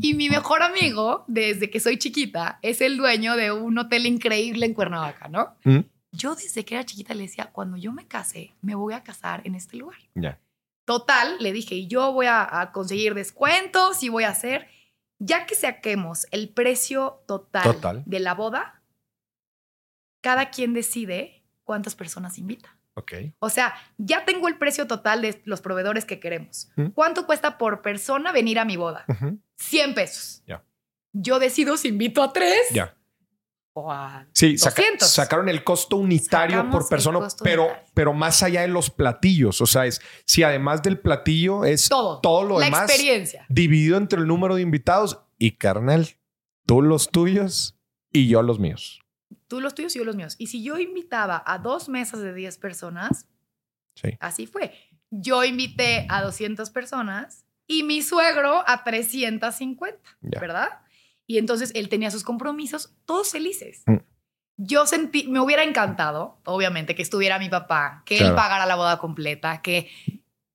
Y 0.00 0.14
mi 0.14 0.28
mejor 0.28 0.62
amigo, 0.62 1.24
desde 1.26 1.70
que 1.70 1.80
soy 1.80 1.98
chiquita, 1.98 2.58
es 2.62 2.80
el 2.80 2.96
dueño 2.96 3.36
de 3.36 3.52
un 3.52 3.76
hotel 3.78 4.06
increíble 4.06 4.66
en 4.66 4.74
Cuernavaca, 4.74 5.28
¿no? 5.28 5.56
Mm. 5.64 5.80
Yo 6.12 6.34
desde 6.34 6.64
que 6.64 6.74
era 6.74 6.84
chiquita 6.84 7.14
le 7.14 7.22
decía, 7.22 7.50
cuando 7.52 7.76
yo 7.76 7.92
me 7.92 8.06
case, 8.06 8.54
me 8.60 8.74
voy 8.74 8.94
a 8.94 9.02
casar 9.02 9.40
en 9.44 9.54
este 9.54 9.76
lugar. 9.78 9.98
Ya. 10.14 10.38
Total, 10.84 11.36
le 11.40 11.52
dije, 11.52 11.74
y 11.74 11.86
yo 11.88 12.12
voy 12.12 12.26
a, 12.26 12.60
a 12.60 12.72
conseguir 12.72 13.14
descuentos 13.14 14.02
y 14.02 14.08
voy 14.08 14.24
a 14.24 14.30
hacer, 14.30 14.68
ya 15.18 15.46
que 15.46 15.54
saquemos 15.54 16.26
el 16.30 16.48
precio 16.50 17.22
total, 17.26 17.62
Total. 17.62 18.02
de 18.04 18.20
la 18.20 18.34
boda, 18.34 18.82
cada 20.22 20.50
quien 20.50 20.74
decide 20.74 21.42
cuántas 21.64 21.94
personas 21.94 22.38
invita. 22.38 22.76
Ok. 22.94 23.12
O 23.38 23.48
sea, 23.48 23.74
ya 23.96 24.24
tengo 24.24 24.48
el 24.48 24.58
precio 24.58 24.86
total 24.86 25.22
de 25.22 25.40
los 25.46 25.60
proveedores 25.62 26.04
que 26.04 26.20
queremos. 26.20 26.68
¿Mm? 26.76 26.88
¿Cuánto 26.88 27.26
cuesta 27.26 27.56
por 27.56 27.80
persona 27.80 28.32
venir 28.32 28.58
a 28.58 28.64
mi 28.66 28.76
boda? 28.76 29.04
Ujú. 29.08 29.38
100 29.56 29.94
pesos. 29.94 30.42
Ya. 30.46 30.62
Yo 31.12 31.38
decido 31.38 31.76
si 31.76 31.88
invito 31.88 32.22
a 32.22 32.32
tres 32.32 32.68
Ya. 32.72 32.94
O 33.74 33.90
a 33.90 34.26
Sí, 34.32 34.58
saca- 34.58 34.82
200. 34.82 35.08
sacaron 35.08 35.48
el 35.48 35.64
costo 35.64 35.96
unitario 35.96 36.58
Sacamos 36.58 36.74
por 36.82 36.88
persona, 36.88 37.18
pero, 37.42 37.64
unitario. 37.64 37.88
pero 37.94 38.12
más 38.12 38.42
allá 38.42 38.60
de 38.62 38.68
los 38.68 38.90
platillos. 38.90 39.60
O 39.60 39.66
sea, 39.66 39.86
es 39.86 40.00
si 40.26 40.42
además 40.42 40.82
del 40.82 40.98
platillo 40.98 41.64
es 41.64 41.88
todo. 41.88 42.20
todo 42.20 42.44
lo 42.44 42.58
La 42.58 42.66
demás 42.66 42.82
experiencia. 42.90 43.46
dividido 43.48 43.96
entre 43.96 44.20
el 44.20 44.26
número 44.26 44.54
de 44.56 44.62
invitados 44.62 45.20
y 45.38 45.52
carnal, 45.52 46.08
tú 46.66 46.82
los 46.82 47.10
tuyos 47.10 47.78
y 48.12 48.28
yo 48.28 48.42
los 48.42 48.58
míos. 48.58 49.00
Tú 49.48 49.60
los 49.60 49.74
tuyos 49.74 49.94
y 49.96 49.98
yo 50.00 50.04
los 50.04 50.16
míos. 50.16 50.34
Y 50.38 50.48
si 50.48 50.62
yo 50.62 50.78
invitaba 50.78 51.42
a 51.46 51.58
dos 51.58 51.88
mesas 51.88 52.20
de 52.20 52.34
10 52.34 52.58
personas, 52.58 53.26
Sí. 53.94 54.10
así 54.20 54.46
fue. 54.46 54.72
Yo 55.10 55.44
invité 55.44 56.06
a 56.08 56.22
200 56.22 56.70
personas 56.70 57.44
y 57.66 57.82
mi 57.82 58.02
suegro 58.02 58.64
a 58.66 58.82
350, 58.84 59.98
Ya. 60.22 60.40
¿verdad? 60.40 60.68
Y 61.26 61.38
entonces 61.38 61.70
él 61.74 61.88
tenía 61.88 62.10
sus 62.10 62.24
compromisos, 62.24 62.94
todos 63.04 63.30
felices. 63.30 63.82
Mm. 63.86 63.96
Yo 64.56 64.86
sentí, 64.86 65.26
me 65.28 65.40
hubiera 65.40 65.64
encantado, 65.64 66.38
obviamente, 66.44 66.94
que 66.94 67.02
estuviera 67.02 67.38
mi 67.38 67.48
papá, 67.48 68.02
que 68.04 68.18
él 68.18 68.34
pagara 68.34 68.66
la 68.66 68.76
boda 68.76 68.98
completa, 68.98 69.62
que 69.62 69.88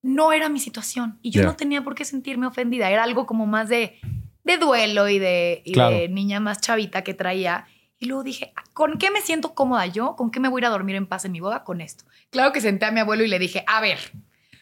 no 0.04 0.32
era 0.32 0.50
mi 0.50 0.60
situación 0.60 1.20
y 1.22 1.32
yo 1.32 1.44
no 1.44 1.56
tenía 1.56 1.84
por 1.84 1.96
qué 1.96 2.06
sentirme 2.06 2.48
ofendida. 2.48 2.90
Era 2.90 3.04
algo 3.04 3.26
como 3.26 3.46
más 3.48 3.68
de, 3.70 4.00
de 4.44 4.58
duelo 4.58 5.10
y, 5.10 5.20
de, 5.20 5.62
y 5.66 5.74
Claro. 5.74 5.96
de 5.96 6.08
niña 6.10 6.40
más 6.40 6.62
chavita 6.62 7.04
que 7.04 7.14
traía. 7.14 7.66
Y 7.98 8.06
luego 8.06 8.24
dije, 8.24 8.54
¿con 8.74 8.98
qué 9.00 9.10
me 9.10 9.22
siento 9.22 9.56
cómoda 9.56 9.86
yo? 9.88 10.16
¿Con 10.16 10.30
qué 10.30 10.40
me 10.40 10.48
voy 10.48 10.60
a 10.60 10.62
ir 10.62 10.66
a 10.68 10.70
dormir 10.70 10.96
en 10.96 11.08
paz 11.08 11.26
en 11.26 11.32
mi 11.32 11.40
boda? 11.40 11.64
Con 11.64 11.82
esto. 11.82 12.06
Claro 12.30 12.54
que 12.54 12.62
senté 12.62 12.86
a 12.86 12.92
mi 12.92 13.00
abuelo 13.00 13.24
y 13.24 13.28
le 13.28 13.40
dije, 13.40 13.64
a 13.68 13.82
ver, 13.82 13.98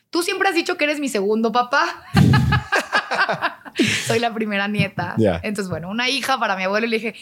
tú 0.09 0.23
siempre 0.23 0.47
has 0.47 0.55
dicho 0.55 0.77
que 0.77 0.85
eres 0.85 0.99
mi 1.01 1.09
segundo 1.09 1.51
papá. 1.51 2.03
Soy 4.07 4.19
la 4.19 4.33
primera 4.33 4.67
nieta. 4.67 5.15
Ya. 5.17 5.39
Entonces, 5.43 5.69
bueno, 5.69 5.89
una 5.89 6.09
hija 6.09 6.39
para 6.39 6.55
mi 6.55 6.63
abuelo 6.63 6.85
y 6.87 6.89
le 6.89 6.95
dije, 6.97 7.15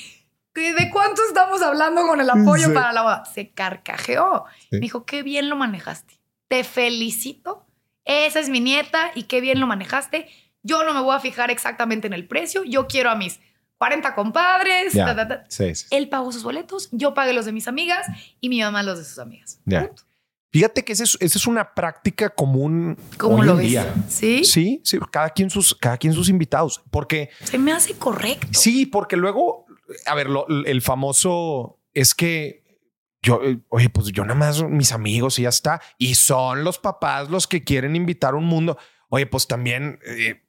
¿de 0.54 0.90
cuánto 0.92 1.22
estamos 1.28 1.62
hablando 1.62 2.06
con 2.08 2.22
el 2.22 2.30
apoyo 2.30 2.68
Sí. 2.68 2.74
para 2.74 2.94
la 2.94 3.02
boda? 3.02 3.26
Se 3.26 3.52
carcajeó. 3.52 4.46
Sí. 4.62 4.68
Me 4.74 4.80
dijo, 4.80 5.06
qué 5.06 5.24
bien 5.24 5.50
lo 5.50 5.56
manejaste. 5.56 6.20
Te 6.48 6.64
felicito. 6.64 7.66
Esa 8.06 8.40
es 8.40 8.50
mi 8.50 8.60
nieta 8.60 9.12
y 9.16 9.24
qué 9.24 9.42
bien 9.42 9.60
lo 9.60 9.68
manejaste. 9.68 10.28
Yo 10.62 10.84
no 10.84 10.94
me 10.94 11.02
voy 11.02 11.16
a 11.16 11.20
fijar 11.20 11.52
exactamente 11.52 12.08
en 12.08 12.14
el 12.14 12.28
precio. 12.28 12.64
Yo 12.64 12.88
quiero 12.88 13.10
a 13.10 13.16
mis 13.16 13.40
40 13.78 14.14
compadres. 14.16 14.94
Ya. 14.94 15.06
ta, 15.06 15.16
ta, 15.16 15.28
ta. 15.28 15.46
Sí, 15.50 15.74
sí. 15.76 15.88
Él 15.92 16.08
pagó 16.10 16.32
sus 16.32 16.44
boletos, 16.44 16.90
yo 16.92 17.14
pagué 17.14 17.34
los 17.34 17.46
de 17.46 17.52
mis 17.52 17.68
amigas 17.68 18.06
y 18.40 18.50
mi 18.50 18.62
mamá 18.62 18.84
los 18.84 18.98
de 19.00 19.06
sus 19.06 19.20
amigas. 19.20 19.60
Punto. 19.66 20.04
Fíjate 20.54 20.86
que 20.86 20.94
esa 20.94 21.04
es, 21.04 21.18
es 21.20 21.48
una 21.48 21.74
práctica 21.74 22.30
común 22.30 22.96
¿Cómo 23.18 23.38
hoy 23.40 23.46
lo 23.48 23.52
en 23.54 23.58
ves? 23.58 23.68
día. 23.70 23.94
¿Sí? 24.08 24.46
Sí, 24.46 24.80
sí, 24.86 25.00
cada 25.12 25.32
quien 25.32 25.50
sus, 25.50 25.74
cada 25.76 25.98
quien 25.98 26.14
sus 26.14 26.30
invitados. 26.30 26.82
Porque 26.92 27.32
Se 27.44 27.58
me 27.58 27.72
hace 27.74 27.96
correcto. 27.96 28.48
sí, 28.52 28.86
porque 28.86 29.18
luego, 29.18 29.66
a 30.06 30.14
ver, 30.16 30.30
lo- 30.30 30.46
el 30.48 30.82
famoso 30.84 31.80
es 31.94 32.14
que 32.14 32.64
yo, 33.24 33.42
eh, 33.44 33.58
oye, 33.70 33.90
pues 33.90 34.08
yo 34.12 34.24
nada 34.24 34.36
más 34.36 34.62
mis 34.64 34.92
amigos 34.92 35.40
y 35.40 35.44
ya 35.44 35.50
está. 35.50 35.82
Y 35.98 36.14
son 36.16 36.64
los 36.64 36.78
papás 36.78 37.30
los 37.32 37.48
que 37.48 37.64
quieren 37.64 37.96
invitar 37.96 38.34
a 38.36 38.38
un 38.38 38.46
mundo. 38.46 38.78
Oye, 39.10 39.26
pues 39.26 39.48
también 39.48 40.00
eh, 40.06 40.44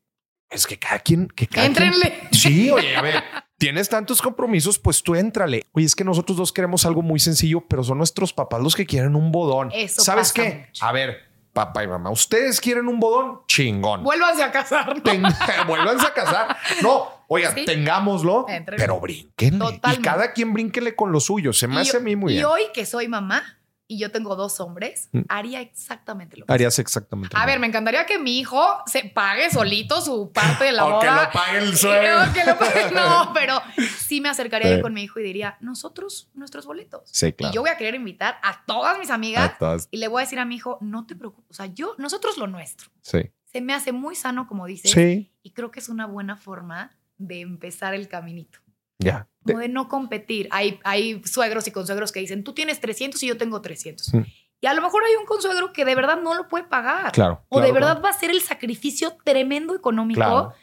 es 0.51 0.67
que 0.67 0.79
cada 0.79 0.99
quien, 0.99 1.29
que 1.29 1.47
cada 1.47 1.67
quien- 1.69 1.83
Éntrenle. 1.87 2.29
Sí, 2.33 2.71
oye, 2.71 2.95
a 2.95 3.01
ver, 3.01 3.23
tienes 3.59 3.89
tantos 3.89 4.21
compromisos, 4.23 4.79
pues 4.79 5.03
tú 5.03 5.15
éntrale. 5.15 5.65
Oye, 5.73 5.87
es 5.87 5.95
que 5.95 6.05
nosotros 6.05 6.37
dos 6.39 6.53
queremos 6.53 6.85
algo 6.87 7.03
muy 7.03 7.21
sencillo, 7.21 7.63
pero 7.69 7.83
son 7.85 7.99
nuestros 7.99 8.33
papás 8.33 8.61
los 8.63 8.75
que 8.75 8.87
quieren 8.87 9.15
un 9.17 9.31
bodón. 9.33 9.71
Eso 9.73 10.03
¿Sabes 10.03 10.33
pasa 10.33 10.43
qué? 10.43 10.67
mucho. 10.67 10.85
A 10.85 10.93
ver, 10.93 11.19
papá 11.53 11.85
y 11.85 11.89
mamá, 11.89 12.11
ustedes 12.11 12.61
quieren 12.61 12.89
un 12.89 12.99
bodón, 13.01 13.41
chingón. 13.47 14.03
Vuélvanse 14.03 14.43
a 14.43 14.51
casar. 14.51 15.01
vuélvanse 15.67 16.07
a 16.07 16.13
casar. 16.15 16.57
No, 16.83 17.09
oiga, 17.29 17.53
Sí. 17.55 17.65
tengámoslo, 17.65 18.47
pero 18.77 19.01
brínquenle. 19.01 19.81
Y 19.93 19.97
cada 20.03 20.33
quien 20.33 20.53
brínquele 20.53 20.95
con 20.97 21.13
lo 21.13 21.21
suyo. 21.21 21.53
Se 21.53 21.69
me 21.69 21.77
Y 21.77 21.79
hace 21.79 21.97
a 21.99 22.01
mí 22.01 22.17
muy 22.17 22.33
y 22.33 22.37
bien. 22.37 22.47
hoy 22.47 22.63
que 22.75 22.85
soy 22.87 23.09
mamá 23.09 23.59
y 23.87 23.99
yo 23.99 24.11
tengo 24.11 24.35
dos 24.35 24.61
hombres, 24.61 25.09
Mm. 25.13 25.21
haría 25.29 25.61
exactamente 25.61 26.37
lo 26.37 26.45
mismo. 26.45 26.55
Harías 26.55 26.79
exactamente. 26.79 27.37
A 27.37 27.41
lo 27.41 27.47
ver, 27.47 27.57
mismo. 27.57 27.61
me 27.61 27.67
encantaría 27.67 28.07
que 28.07 28.19
mi 28.19 28.39
hijo 28.39 28.65
se 28.87 29.05
pague 29.05 29.51
solito 29.51 30.01
su 30.01 30.33
parte 30.33 30.65
de 30.65 30.73
la 30.73 30.85
O 30.87 30.99
que 31.01 31.07
lo 31.07 31.31
pague 31.33 31.59
el 31.59 31.73
Y- 31.73 31.77
suegro. 31.77 32.23
o 32.23 32.33
que 32.33 32.45
lo 32.45 32.59
pague- 32.59 32.91
No, 32.93 33.33
pero 33.35 33.61
sí 33.99 34.21
me 34.23 34.29
acercaría 34.31 34.71
yo 34.71 34.77
Sí. 34.77 34.83
con 34.83 34.95
mi 34.95 35.03
hijo 35.03 35.21
y 35.21 35.23
diría, 35.23 35.59
nosotros, 35.61 36.31
nuestros 36.35 36.65
boletos. 36.67 37.03
Sí, 37.13 37.33
claro. 37.35 37.53
Y 37.53 37.55
yo 37.55 37.61
voy 37.61 37.71
a 37.71 37.77
querer 37.77 37.95
invitar 37.95 38.39
a 38.43 38.65
todas 38.65 38.99
mis 38.99 39.11
amigas 39.11 39.53
A 39.53 39.59
todas. 39.59 39.89
y 39.91 39.99
le 39.99 40.09
voy 40.09 40.21
a 40.23 40.25
decir 40.25 40.39
a 40.39 40.45
mi 40.47 40.57
hijo, 40.57 40.79
no 40.81 41.07
te 41.07 41.15
preocupes, 41.15 41.51
o 41.51 41.55
sea, 41.55 41.67
yo, 41.67 41.95
nosotros 41.99 42.39
lo 42.39 42.47
nuestro. 42.47 42.91
Sí. 43.03 43.31
Se 43.53 43.61
me 43.61 43.75
hace 43.75 43.93
muy 43.93 44.17
sano, 44.17 44.47
como 44.49 44.67
dices, 44.67 44.91
Sí, 44.91 45.31
y 45.43 45.51
creo 45.51 45.71
que 45.71 45.79
es 45.81 45.89
una 45.89 46.07
buena 46.07 46.37
forma 46.37 46.91
de 47.19 47.41
empezar 47.43 47.95
el 47.95 48.09
caminito. 48.09 48.59
Ya. 49.05 49.29
Como 49.45 49.59
de 49.59 49.69
no 49.69 49.89
competir. 49.89 50.49
Hay, 50.51 50.81
hay 50.85 51.23
suegros 51.25 51.67
y 51.69 51.71
consuegros 51.71 52.13
que 52.13 52.21
dicen, 52.21 52.45
tú 52.45 52.55
tienes 52.55 52.81
300 52.81 53.23
y 53.23 53.27
yo 53.27 53.37
tengo 53.37 53.61
300. 53.61 54.15
Mm. 54.15 54.23
Y 54.63 54.67
a 54.67 54.73
lo 54.73 54.81
mejor 54.81 55.03
hay 55.05 55.15
un 55.17 55.27
consuegro 55.27 55.73
que 55.75 55.85
de 55.85 55.95
verdad 55.95 56.19
no 56.23 56.35
lo 56.35 56.49
puede 56.49 56.65
pagar. 56.65 57.13
Claro. 57.13 57.45
o 57.51 57.61
de 57.61 57.71
verdad 57.71 57.89
claro. 57.93 58.03
va 58.03 58.09
a 58.11 58.19
ser 58.19 58.31
el 58.31 58.41
sacrificio 58.41 59.17
tremendo 59.23 59.75
económico. 59.77 60.21
Claro. 60.21 60.55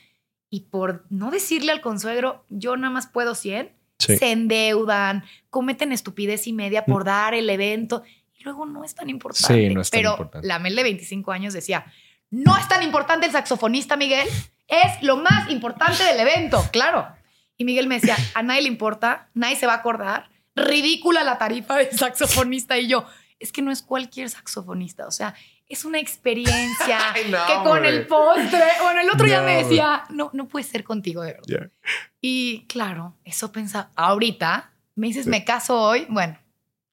Y 0.50 0.62
por 0.62 1.06
no 1.10 1.30
decirle 1.30 1.72
al 1.72 1.82
consuegro, 1.82 2.44
yo 2.50 2.76
nada 2.76 2.92
más 2.92 3.08
puedo 3.08 3.36
100, 3.36 3.74
Sí. 4.00 4.18
se 4.18 4.32
endeudan, 4.32 5.24
cometen 5.52 5.92
estupidez 5.92 6.48
y 6.48 6.54
media 6.54 6.86
por 6.86 7.04
dar 7.04 7.36
el 7.36 7.48
evento. 7.52 8.02
Y 8.34 8.44
luego 8.44 8.66
no 8.66 8.84
es 8.84 8.96
tan 8.96 9.12
importante. 9.12 9.54
Sí, 9.54 9.72
no 9.72 9.82
es 9.82 9.92
tan 9.92 10.00
Pero 10.00 10.12
importante. 10.14 10.48
la 10.48 10.58
Mel 10.58 10.76
de 10.76 10.82
25 10.82 11.32
años 11.32 11.54
decía, 11.54 11.86
no 12.32 12.58
es 12.58 12.68
tan 12.68 12.82
importante 12.82 13.28
el 13.28 13.32
saxofonista, 13.32 13.98
Miguel. 13.98 14.28
Es 14.68 15.04
lo 15.04 15.18
más 15.18 15.52
importante 15.52 16.04
del 16.04 16.20
evento, 16.20 16.66
claro. 16.72 17.08
Y 17.62 17.64
Miguel 17.64 17.86
me 17.86 18.00
decía, 18.00 18.18
a 18.34 18.42
nadie 18.42 18.64
le 18.64 18.70
importa, 18.70 19.30
nadie 19.36 19.56
se 19.56 19.68
va 19.68 19.74
a 19.74 19.76
acordar. 19.76 20.32
Ridícula 20.56 21.24
la 21.24 21.38
tarifa 21.38 21.78
del 21.78 21.92
saxofonista. 21.92 22.76
Y 22.80 22.88
yo, 22.88 23.06
es 23.38 23.52
que 23.52 23.62
no 23.62 23.70
es 23.70 23.84
cualquier 23.84 24.32
saxofonista. 24.32 25.06
O 25.06 25.12
sea, 25.12 25.36
es 25.70 25.86
una 25.86 26.00
experiencia 26.00 27.12
Ay, 27.14 27.30
no, 27.30 27.38
que 27.46 27.54
con 27.58 27.68
hombre. 27.68 27.90
el 27.90 28.08
postre. 28.08 28.64
Bueno, 28.82 29.02
el 29.02 29.12
otro 29.12 29.28
ya 29.28 29.44
me 29.44 29.64
decía, 29.64 30.06
no, 30.10 30.32
no 30.34 30.48
puede 30.48 30.66
ser 30.66 30.84
contigo, 30.84 31.22
de 31.22 31.34
verdad. 31.34 31.70
Y 32.20 32.66
claro, 32.66 33.16
eso 33.26 33.52
pensaba, 33.52 33.92
ahorita 33.96 34.72
me 34.96 35.06
dices, 35.06 35.28
me 35.28 35.46
caso 35.46 35.80
hoy. 35.80 36.08
Bueno, 36.10 36.40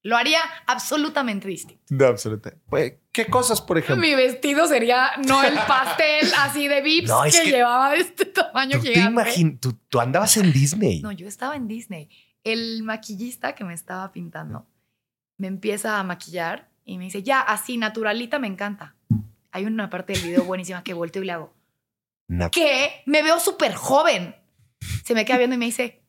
lo 0.08 0.16
haría 0.16 0.40
absolutamente 0.66 1.46
distinto. 1.48 1.82
No, 1.90 2.06
absolutamente. 2.06 2.64
Pues, 2.70 2.94
¿Qué 3.12 3.26
cosas, 3.26 3.60
por 3.60 3.76
ejemplo? 3.76 4.00
Mi 4.06 4.14
vestido 4.14 4.66
sería 4.66 5.10
no 5.26 5.42
el 5.42 5.54
pastel 5.68 6.26
así 6.38 6.66
de 6.66 6.80
Vips 6.80 7.08
No, 7.08 7.24
es 7.24 7.36
que, 7.36 7.44
que 7.44 7.50
llevaba 7.50 7.90
de 7.92 7.98
este 7.98 8.24
tamaño 8.24 8.78
¿Tú 8.78 8.84
te 8.84 8.88
gigante. 8.94 9.10
imaginas? 9.12 9.60
Tú, 9.60 9.72
tú 9.88 10.00
andabas 10.00 10.36
en 10.38 10.52
Disney. 10.52 11.02
No, 11.02 11.12
yo 11.12 11.28
estaba 11.28 11.56
en 11.56 11.68
Disney. 11.68 12.08
El 12.44 12.82
maquillista 12.84 13.54
que 13.54 13.64
me 13.64 13.74
estaba 13.74 14.10
pintando 14.12 14.66
me 15.36 15.46
empieza 15.48 15.98
a 15.98 16.02
maquillar 16.04 16.70
y 16.84 16.96
me 16.96 17.04
dice, 17.04 17.22
ya, 17.22 17.40
así, 17.40 17.76
naturalita, 17.76 18.38
me 18.38 18.46
encanta. 18.46 18.94
Hay 19.52 19.66
una 19.66 19.90
parte 19.90 20.14
del 20.14 20.22
video 20.22 20.44
buenísima 20.44 20.82
que 20.82 20.94
volteo 20.94 21.22
y 21.22 21.26
le 21.26 21.32
hago, 21.32 21.54
Nat- 22.28 22.50
¿qué? 22.50 23.02
Me 23.06 23.22
veo 23.22 23.38
súper 23.40 23.74
joven. 23.74 24.34
Se 25.04 25.14
me 25.14 25.24
queda 25.24 25.36
viendo 25.38 25.54
y 25.54 25.58
me 25.58 25.66
dice, 25.66 26.02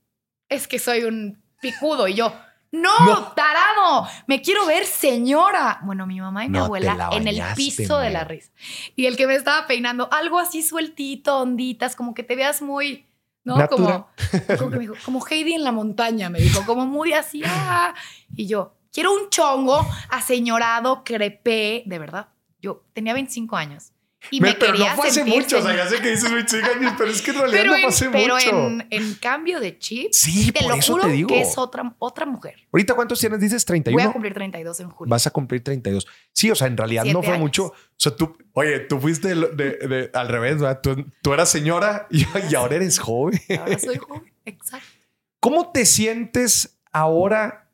es 0.47 0.67
que 0.67 0.79
soy 0.79 1.03
un 1.03 1.41
picudo. 1.61 2.07
Y 2.07 2.13
yo, 2.13 2.33
no, 2.71 3.05
No. 3.05 3.27
tarado, 3.33 4.07
me 4.27 4.41
quiero 4.41 4.65
ver 4.65 4.85
señora. 4.85 5.79
Bueno, 5.83 6.05
mi 6.05 6.19
mamá 6.21 6.45
y 6.45 6.49
mi 6.49 6.57
No 6.57 6.65
abuela 6.65 6.95
la 6.95 7.09
en 7.11 7.27
el 7.27 7.41
piso 7.55 7.97
de 7.99 8.09
la 8.11 8.23
risa. 8.23 8.51
Y 8.95 9.05
el 9.07 9.17
que 9.17 9.25
me 9.27 9.35
estaba 9.35 9.65
peinando, 9.67 10.07
algo 10.11 10.39
así 10.39 10.61
sueltito, 10.61 11.39
onditas, 11.39 11.95
como 11.95 12.13
que 12.13 12.23
te 12.23 12.35
veas 12.35 12.61
muy, 12.61 13.07
¿no? 13.43 13.57
Natura. 13.57 14.07
Como, 14.47 14.57
como 14.59 14.69
que 14.69 14.75
me 14.77 14.81
dijo, 14.81 14.93
como 15.03 15.25
Heidi 15.27 15.53
en 15.53 15.63
la 15.63 15.71
montaña, 15.71 16.29
me 16.29 16.39
dijo, 16.39 16.65
como 16.65 16.85
muy 16.85 17.13
así. 17.13 17.41
ah. 17.45 17.93
Y 18.35 18.47
yo, 18.47 18.75
quiero 18.93 19.13
un 19.13 19.29
chongo 19.29 19.85
aseñorado, 20.09 21.03
crepé, 21.03 21.83
de 21.85 21.99
verdad. 21.99 22.29
Yo 22.61 22.83
tenía 22.93 23.13
25 23.13 23.55
años. 23.55 23.93
Y 24.31 24.41
me, 24.41 24.53
pero 24.53 24.73
quería 24.73 24.89
no 24.91 24.95
fue 24.97 25.07
hace 25.07 25.23
mucho. 25.23 25.59
O 25.59 25.61
sea, 25.61 25.75
ya 25.75 25.87
sé 25.87 26.01
que 26.01 26.09
dices 26.09 26.29
25 26.31 26.67
años, 26.77 26.93
pero 26.97 27.09
es 27.09 27.21
que 27.21 27.31
en 27.31 27.37
realidad 27.37 27.59
pero 27.61 27.71
no 27.71 27.77
fue 27.79 27.87
hace 27.87 28.09
pero 28.09 28.33
mucho. 28.35 28.49
en, 28.67 28.87
en 28.89 29.13
cambio 29.15 29.59
de 29.61 29.77
chip, 29.79 30.09
sí, 30.11 30.51
te 30.51 30.59
por 30.59 30.69
lo 30.71 30.75
eso 30.75 30.93
juro 30.93 31.05
te 31.05 31.11
digo. 31.13 31.27
que 31.29 31.41
es 31.41 31.57
otra, 31.57 31.95
otra 31.99 32.25
mujer. 32.25 32.55
Ahorita, 32.73 32.95
¿cuántos 32.95 33.17
tienes? 33.19 33.39
Dices 33.39 33.63
Voy 33.65 33.81
31. 33.81 34.09
a 34.09 34.11
cumplir 34.13 34.33
32 34.33 34.79
en 34.81 34.89
julio. 34.89 35.09
Vas 35.09 35.25
a 35.25 35.31
cumplir 35.31 35.63
32. 35.63 36.05
Sí, 36.33 36.51
o 36.51 36.55
sea, 36.55 36.67
en 36.67 36.75
realidad 36.75 37.03
no 37.05 37.11
Siete 37.11 37.25
fue 37.27 37.33
años. 37.35 37.41
mucho. 37.41 37.65
O 37.67 37.73
sea, 37.95 38.15
tú, 38.15 38.37
oye, 38.53 38.79
tú 38.81 38.99
fuiste 38.99 39.33
de- 39.33 39.47
de- 39.55 39.87
de- 39.87 40.11
al 40.13 40.27
revés, 40.27 40.59
¿verdad? 40.59 40.81
Tú, 40.83 41.05
tú 41.21 41.33
eras 41.33 41.49
señora 41.49 42.07
y, 42.11 42.25
y 42.51 42.55
ahora 42.55 42.75
eres 42.75 42.99
joven. 42.99 43.39
Ahora 43.57 43.79
soy 43.79 43.97
joven. 43.97 44.31
Exacto. 44.45 44.85
¿Cómo 45.39 45.71
te 45.71 45.85
sientes 45.85 46.77
ahora 46.91 47.68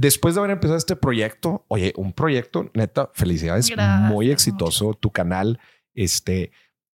después 0.00 0.34
de 0.34 0.40
haber 0.40 0.52
empezado 0.52 0.76
este 0.78 0.96
proyecto? 0.96 1.64
Oye, 1.68 1.92
un 1.96 2.12
proyecto, 2.12 2.70
neta, 2.74 3.10
felicidades, 3.14 3.68
Gracias, 3.68 4.10
muy 4.10 4.30
exitoso, 4.30 4.94
tu 4.94 5.10
canal, 5.10 5.58
este, 5.94 6.52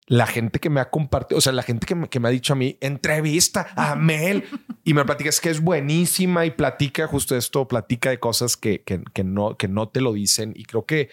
la 0.07 0.27
gente 0.27 0.59
que 0.59 0.71
me 0.71 0.81
ha 0.81 0.91
compartido, 0.91 1.39
o 1.39 1.41
sea, 1.41 1.53
la 1.53 1.63
gente 1.63 1.87
que 1.87 1.95
me, 1.95 2.09
que 2.09 2.21
me 2.21 2.29
ha 2.29 2.33
dicho 2.33 2.53
a 2.53 2.57
mí, 2.57 2.77
entrevista 2.81 3.69
a 3.77 3.95
Mel 3.95 4.45
y 4.85 4.93
me 4.95 5.05
platica 5.05 5.31
es 5.31 5.41
que 5.41 5.51
es 5.51 5.61
buenísima 5.61 6.45
y 6.47 6.51
platica 6.51 7.07
justo 7.07 7.37
esto, 7.37 7.67
platica 7.69 8.11
de 8.11 8.19
cosas 8.19 8.57
que, 8.57 8.83
que, 8.83 9.03
que 9.15 9.25
no, 9.25 9.57
que 9.57 9.69
no 9.69 9.89
te 9.89 10.01
lo 10.01 10.13
dicen. 10.13 10.53
Y 10.57 10.65
creo 10.65 10.85
que, 10.85 11.11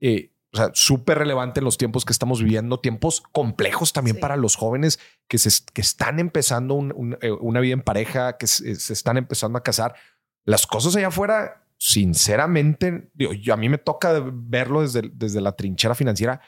eh, 0.00 0.30
o 0.52 0.56
sea, 0.56 0.70
súper 0.74 1.18
relevante 1.18 1.60
en 1.60 1.64
los 1.64 1.78
tiempos 1.78 2.04
que 2.04 2.12
estamos 2.12 2.40
viviendo, 2.42 2.78
tiempos 2.80 3.22
complejos 3.32 3.92
también 3.92 4.16
Sí. 4.16 4.20
para 4.20 4.36
los 4.36 4.54
jóvenes 4.56 5.00
que, 5.26 5.38
se, 5.38 5.50
que 5.72 5.80
están 5.80 6.20
empezando 6.20 6.74
un- 6.74 6.92
un- 6.94 7.18
eh, 7.22 7.32
una 7.32 7.60
vida 7.60 7.72
en 7.72 7.82
pareja, 7.82 8.36
que 8.36 8.46
se, 8.46 8.74
se 8.76 8.92
están 8.92 9.16
empezando 9.16 9.58
a 9.58 9.62
casar. 9.62 9.94
Las 10.44 10.66
cosas 10.66 10.94
allá 10.96 11.08
afuera, 11.08 11.64
sinceramente, 11.78 13.10
digo, 13.14 13.32
yo, 13.32 13.54
a 13.54 13.56
mí 13.56 13.68
me 13.68 13.78
toca 13.78 14.12
verlo 14.32 14.82
desde, 14.82 15.02
desde 15.12 15.40
la 15.40 15.52
trinchera 15.52 15.94
financiera 15.94 16.40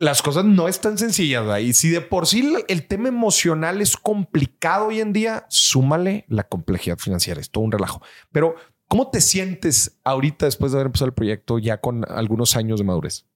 las 0.00 0.22
cosas 0.22 0.44
no 0.44 0.68
están 0.68 0.96
sencillas. 0.96 1.42
¿verdad? 1.42 1.58
Y 1.58 1.72
si 1.72 1.90
de 1.90 2.00
por 2.00 2.26
sí 2.26 2.54
el- 2.68 2.86
tema 2.86 3.08
emocional 3.08 3.80
es 3.80 3.96
complicado 3.96 4.86
hoy 4.86 5.00
en 5.00 5.12
día, 5.12 5.44
súmale 5.48 6.24
la 6.28 6.44
complejidad 6.44 6.98
financiera. 6.98 7.40
Es 7.40 7.50
todo 7.50 7.64
un 7.64 7.72
relajo. 7.72 8.00
Pero, 8.30 8.54
¿cómo 8.86 9.10
te 9.10 9.20
sientes 9.20 9.98
ahorita 10.04 10.46
después 10.46 10.72
de 10.72 10.78
haber 10.78 10.86
empezado 10.86 11.08
el 11.08 11.14
proyecto 11.14 11.58
ya 11.58 11.80
con 11.80 12.08
algunos 12.08 12.54
años 12.56 12.78
de 12.78 12.84
madurez? 12.84 13.26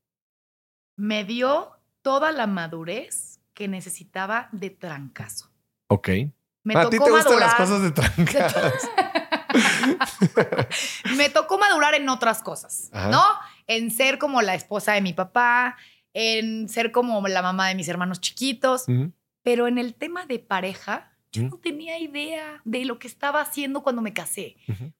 Me 0.96 1.24
dio 1.24 1.72
toda 2.02 2.30
la 2.32 2.46
madurez 2.46 3.40
que 3.54 3.66
necesitaba 3.66 4.48
de 4.52 4.70
trancazo. 4.70 5.50
Ok. 5.88 6.08
Me 6.64 6.74
a 6.76 6.88
ti 6.88 6.98
te 6.98 7.10
gustan 7.10 7.40
las 7.40 7.54
cosas 7.56 7.82
de 7.82 7.90
trancadas. 7.90 8.88
me 11.16 11.28
tocó 11.30 11.58
madurar 11.58 11.94
en 11.94 12.08
otras 12.08 12.42
cosas, 12.42 12.90
Ajá. 12.92 13.10
¿no? 13.10 13.24
En 13.66 13.90
ser 13.90 14.18
como 14.18 14.42
la 14.42 14.54
esposa 14.54 14.92
de 14.92 15.00
mi 15.00 15.12
papá, 15.12 15.76
en 16.14 16.68
ser 16.68 16.92
como 16.92 17.26
la 17.28 17.42
mamá 17.42 17.68
de 17.68 17.74
mis 17.74 17.88
hermanos 17.88 18.20
chiquitos, 18.20 18.86
pero 19.42 19.66
en 19.66 19.78
el 19.78 19.94
tema 19.94 20.26
de 20.26 20.38
pareja, 20.38 21.12
yo 21.32 21.44
no 21.44 21.58
tenía 21.58 21.98
idea 21.98 22.60
de 22.64 22.84
lo 22.84 22.98
que 22.98 23.08
estaba 23.08 23.40
haciendo 23.40 23.82
cuando 23.82 24.02
me 24.02 24.12
casé. 24.12 24.56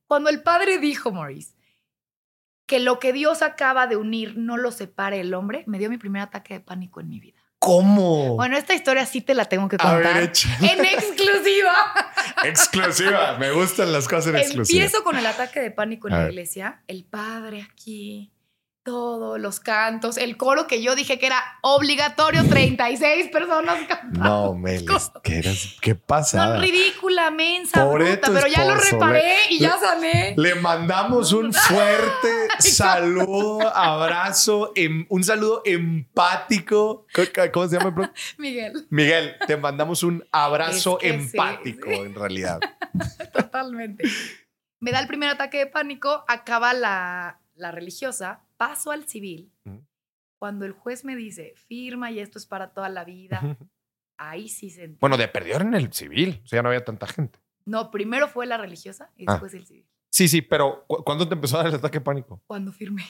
Cuando 0.07 0.31
el 0.31 0.43
padre 0.43 0.79
dijo, 0.79 1.13
Maurice, 1.13 1.55
que 2.67 2.81
lo 2.81 2.99
que 2.99 3.13
Dios 3.13 3.43
acaba 3.43 3.87
de 3.87 3.97
unir 3.97 4.39
no 4.39 4.57
lo 4.57 4.71
separe 4.71 5.21
el 5.21 5.35
hombre, 5.35 5.65
me 5.67 5.79
dio 5.79 5.91
mi 5.91 5.99
primer 5.99 6.23
ataque 6.23 6.55
de 6.55 6.61
pánico 6.61 7.01
en 7.01 7.09
mi 7.09 7.21
vida. 7.21 7.42
¿Cómo? 7.63 8.35
Bueno, 8.35 8.57
esta 8.57 8.75
historia 8.75 9.07
sí 9.07 9.21
te 9.21 9.35
la 9.35 9.45
tengo 9.45 9.69
que 9.69 9.77
Oh. 9.77 9.87
A 9.87 9.95
ver, 9.95 10.33
contar. 10.33 10.69
en 10.69 10.85
exclusiva. 10.85 11.95
exclusiva. 12.45 13.37
Me 13.39 13.53
gustan 13.53 13.93
las 13.93 14.09
cosas 14.09 14.35
en 14.35 14.37
exclusiva. 14.39 14.83
Empiezo 14.83 15.05
con 15.05 15.17
el 15.17 15.25
ataque 15.25 15.61
de 15.61 15.71
pánico 15.71 16.09
en 16.09 16.15
la 16.15 16.29
iglesia. 16.29 16.83
El 16.89 17.05
padre 17.05 17.63
aquí, 17.71 18.33
todos 18.85 19.39
los 19.39 19.61
cantos, 19.61 20.17
el 20.17 20.37
coro 20.37 20.67
que 20.67 20.83
yo 20.83 20.97
dije 20.97 21.19
que 21.19 21.27
era 21.27 21.41
obligatorio, 21.61 22.43
36 22.49 23.29
personas 23.29 23.79
cantando. 23.89 24.21
No, 24.21 24.55
Mel, 24.55 24.85
que 25.23 25.39
eras, 25.39 25.77
qué 25.81 25.95
No, 25.95 26.01
pasada. 26.01 26.59
ridícula, 26.59 27.31
mensa, 27.31 27.85
bruta, 27.85 28.29
pero 28.33 28.47
ya 28.49 28.65
lo 28.65 28.75
reparé 28.75 29.35
y 29.51 29.55
le- 29.55 29.61
ya 29.61 29.79
sané. 29.79 30.35
Le 30.37 30.57
mandamos 30.57 31.33
un 31.33 31.53
fuerte 31.53 32.49
saludo, 32.59 33.61
abrazo, 33.75 34.73
em- 34.75 35.07
un 35.09 35.23
saludo 35.23 35.63
empático. 35.65 37.07
¿Cómo- 37.15 37.29
¿Cómo 37.53 37.69
se 37.69 37.79
llama? 37.79 37.91
bro? 37.91 38.11
Miguel, 38.39 38.87
Miguel, 38.91 39.37
te 39.47 39.57
mandamos 39.57 40.03
un 40.03 40.25
abrazo 40.33 40.99
Es 41.01 41.13
que 41.13 41.19
sí, 41.21 41.25
empático, 41.37 41.89
sí. 41.89 41.95
en 41.95 42.15
realidad. 42.15 42.59
totalmente. 43.33 44.05
Me 44.81 44.91
da 44.91 44.99
el 44.99 45.07
primer 45.07 45.29
ataque 45.29 45.59
de 45.59 45.67
pánico, 45.67 46.25
acaba 46.27 46.73
la, 46.75 47.39
la 47.63 47.71
religiosa, 47.71 48.45
paso 48.59 48.91
al 48.91 49.09
civil. 49.09 49.51
Cuando 50.39 50.65
el 50.67 50.73
juez 50.73 51.05
me 51.05 51.15
dice, 51.17 51.55
firma 51.57 52.11
y 52.11 52.19
esto 52.19 52.39
es 52.39 52.47
para 52.47 52.75
toda 52.75 52.89
la 52.89 53.05
vida, 53.05 53.57
ahí 54.19 54.49
sí 54.49 54.71
sentí. 54.71 54.99
Bueno, 55.01 55.17
de 55.17 55.29
perdió 55.29 55.57
en 55.61 55.75
el 55.75 55.93
civil, 55.93 56.41
o 56.45 56.47
sea, 56.49 56.59
ya 56.59 56.63
no 56.63 56.69
había 56.69 56.85
tanta 56.85 57.07
gente. 57.07 57.39
No, 57.65 57.91
primero 57.93 58.27
fue 58.29 58.45
la 58.47 58.57
religiosa 58.57 59.11
y 59.17 59.25
Ah. 59.29 59.33
después 59.33 59.55
el 59.55 59.65
civil. 59.67 59.87
Sí, 60.11 60.27
sí, 60.29 60.43
pero 60.43 60.85
¿cu- 60.89 61.05
¿cuándo 61.05 61.27
te 61.29 61.35
empezó 61.35 61.57
a 61.57 61.63
dar 61.63 61.69
el 61.69 61.77
ataque 61.77 61.99
de 61.99 62.05
pánico? 62.05 62.43
Cuando 62.47 62.73
firmé. 62.73 63.05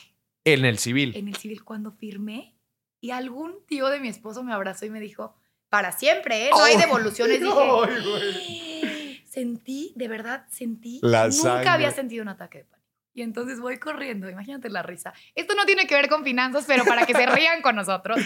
En 0.44 0.64
el 0.64 0.78
civil. 0.78 1.16
En 1.16 1.26
el 1.28 1.36
civil, 1.36 1.64
cuando 1.64 1.90
firmé, 1.92 2.54
y 3.00 3.10
algún 3.10 3.64
tío 3.66 3.88
de 3.88 3.98
mi 3.98 4.08
esposo 4.08 4.42
me 4.44 4.52
abrazó 4.52 4.84
y 4.86 4.90
me 4.90 5.00
dijo, 5.00 5.34
para 5.70 5.90
siempre, 5.92 6.46
¿eh? 6.46 6.50
No 6.50 6.62
hay 6.62 6.74
Ay, 6.74 6.80
devoluciones. 6.82 7.40
Dije, 7.40 7.52
güey. 7.54 9.22
sentí, 9.26 9.92
de 9.96 10.08
verdad, 10.08 10.46
sentí. 10.50 11.00
La 11.02 11.22
nunca 11.28 11.32
sangre. 11.42 11.68
había 11.70 11.90
sentido 11.90 12.22
un 12.22 12.28
ataque 12.28 12.58
de 12.58 12.64
pánico. 12.64 12.81
Y 13.14 13.22
entonces 13.22 13.60
voy 13.60 13.78
corriendo, 13.78 14.28
imagínate 14.28 14.70
la 14.70 14.82
risa. 14.82 15.12
Esto 15.34 15.54
no 15.54 15.66
tiene 15.66 15.86
que 15.86 15.94
ver 15.94 16.08
con 16.08 16.24
finanzas, 16.24 16.64
pero 16.66 16.84
para 16.84 17.04
que 17.04 17.12
se 17.12 17.26
rían 17.26 17.60
con 17.60 17.76
nosotros, 17.76 18.18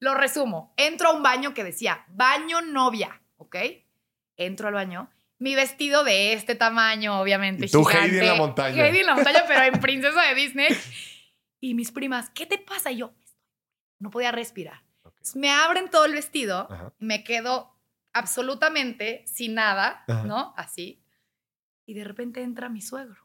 lo 0.00 0.14
resumo. 0.14 0.74
Entro 0.76 1.08
a 1.08 1.12
un 1.14 1.22
baño 1.22 1.54
que 1.54 1.64
decía, 1.64 2.04
baño 2.08 2.60
novia, 2.60 3.22
¿ok? 3.36 3.56
Entro 4.36 4.68
al 4.68 4.74
baño. 4.74 5.10
Mi 5.38 5.54
vestido 5.54 6.04
de 6.04 6.32
este 6.34 6.54
tamaño, 6.54 7.20
obviamente. 7.20 7.66
Y 7.66 7.70
tú, 7.70 7.84
gigante. 7.84 8.10
Heidi 8.10 8.18
en 8.20 8.26
la 8.26 8.34
montaña. 8.34 8.86
Heidi 8.86 8.98
en 9.00 9.06
la 9.06 9.14
montaña, 9.14 9.44
pero 9.48 9.62
en 9.62 9.80
princesa 9.80 10.22
de 10.22 10.34
Disney. 10.34 10.68
Y 11.60 11.74
mis 11.74 11.90
primas, 11.90 12.30
¿qué 12.30 12.44
te 12.44 12.58
pasa? 12.58 12.92
Y 12.92 12.98
yo, 12.98 13.14
no 13.98 14.10
podía 14.10 14.30
respirar. 14.32 14.82
Me 15.34 15.50
abren 15.50 15.88
todo 15.88 16.04
el 16.04 16.12
vestido, 16.12 16.68
Ajá. 16.70 16.92
me 16.98 17.24
quedo 17.24 17.74
absolutamente 18.12 19.24
sin 19.26 19.54
nada, 19.54 20.04
Ajá. 20.06 20.24
¿no? 20.24 20.52
Así. 20.56 21.02
Y 21.86 21.94
de 21.94 22.04
repente 22.04 22.42
entra 22.42 22.68
mi 22.68 22.80
suegro, 22.82 23.23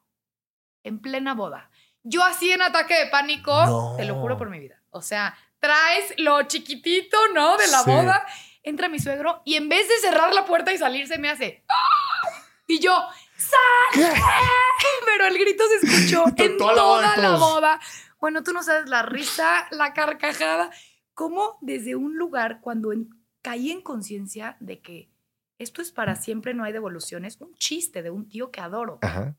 en 0.84 1.00
plena 1.02 1.34
boda. 1.34 1.70
Yo 2.04 2.24
así 2.24 2.52
en 2.52 2.62
ataque 2.62 2.96
de 2.96 3.08
pánico, 3.08 3.52
No. 3.66 3.94
te 3.98 4.06
lo 4.06 4.16
juro 4.16 4.38
por 4.38 4.50
mi 4.50 4.60
vida. 4.60 4.82
O 4.92 5.02
sea, 5.02 5.38
traes 5.60 6.14
lo 6.18 6.42
chiquitito, 6.44 7.18
¿no? 7.34 7.58
De 7.58 7.68
la 7.68 7.80
Sí. 7.84 7.92
boda. 7.92 8.26
Entra 8.64 8.90
mi 8.90 9.00
suegro 9.00 9.42
y 9.46 9.56
en 9.56 9.70
vez 9.70 9.88
de 9.88 9.98
cerrar 10.00 10.34
la 10.34 10.46
puerta 10.46 10.72
y 10.74 10.78
salirse, 10.78 11.18
me 11.18 11.30
hace... 11.30 11.64
¡Ah! 11.70 12.40
Y 12.68 12.80
yo, 12.80 12.94
¡sal! 13.38 13.60
Pero 15.06 15.26
el 15.28 15.38
grito 15.38 15.64
se 15.80 15.86
escuchó 15.88 16.24
en 16.38 16.58
toda 16.58 16.76
toda, 16.76 17.02
la 17.02 17.08
boda, 17.12 17.18
la 17.18 17.38
boda. 17.38 17.80
Bueno, 18.20 18.44
tú 18.44 18.52
no 18.54 18.62
sabes 18.64 18.88
la 18.90 19.02
risa, 19.02 19.68
la 19.72 19.94
carcajada. 19.94 20.70
Cómo 21.14 21.58
desde 21.62 21.96
un 21.96 22.18
lugar, 22.18 22.60
cuando 22.62 22.92
en- 22.94 23.10
caí 23.42 23.72
en 23.72 23.82
conciencia 23.82 24.58
de 24.60 24.82
que 24.82 25.10
esto 25.58 25.82
es 25.82 25.92
para 25.92 26.16
siempre, 26.16 26.54
no 26.54 26.64
hay 26.64 26.72
devoluciones, 26.74 27.38
un 27.42 27.54
chiste 27.56 28.04
de 28.04 28.10
un 28.12 28.28
tío 28.30 28.52
que 28.52 28.62
adoro. 28.62 29.00
Ajá. 29.02 29.36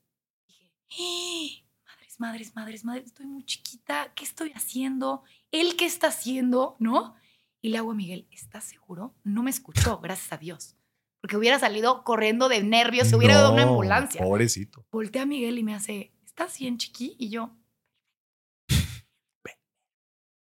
"Eh, 0.99 1.63
madres, 1.87 2.19
madres, 2.21 2.55
madres, 2.55 2.85
madres, 2.85 3.07
estoy 3.07 3.27
muy 3.27 3.45
chiquita, 3.45 4.13
¿qué 4.15 4.25
estoy 4.25 4.53
haciendo? 4.53 5.23
¿Él 5.53 5.77
qué 5.77 5.87
está 5.87 6.09
haciendo? 6.09 6.77
¿No? 6.79 7.15
Y 7.63 7.69
le 7.71 7.79
hago 7.79 7.93
a 7.93 7.95
Miguel, 7.95 8.27
¿estás 8.31 8.65
seguro? 8.65 9.15
No 9.25 9.43
me 9.43 9.51
escuchó, 9.51 9.99
gracias 10.01 10.33
a 10.33 10.37
Dios. 10.39 10.77
Porque 11.21 11.37
hubiera 11.37 11.59
salido 11.59 12.03
corriendo 12.05 12.49
de 12.49 12.63
nervios, 12.63 13.09
se 13.09 13.17
hubiera 13.17 13.35
dado 13.35 13.53
una 13.53 13.65
No, 13.65 13.71
ambulancia. 13.73 14.23
Pobrecito. 14.23 14.87
Voltea 14.91 15.23
a 15.23 15.27
Miguel 15.27 15.59
y 15.59 15.63
me 15.63 15.75
hace, 15.75 16.13
¿estás 16.25 16.59
bien, 16.59 16.79
chiqui? 16.79 17.17
Y 17.19 17.29
yo, 17.29 17.55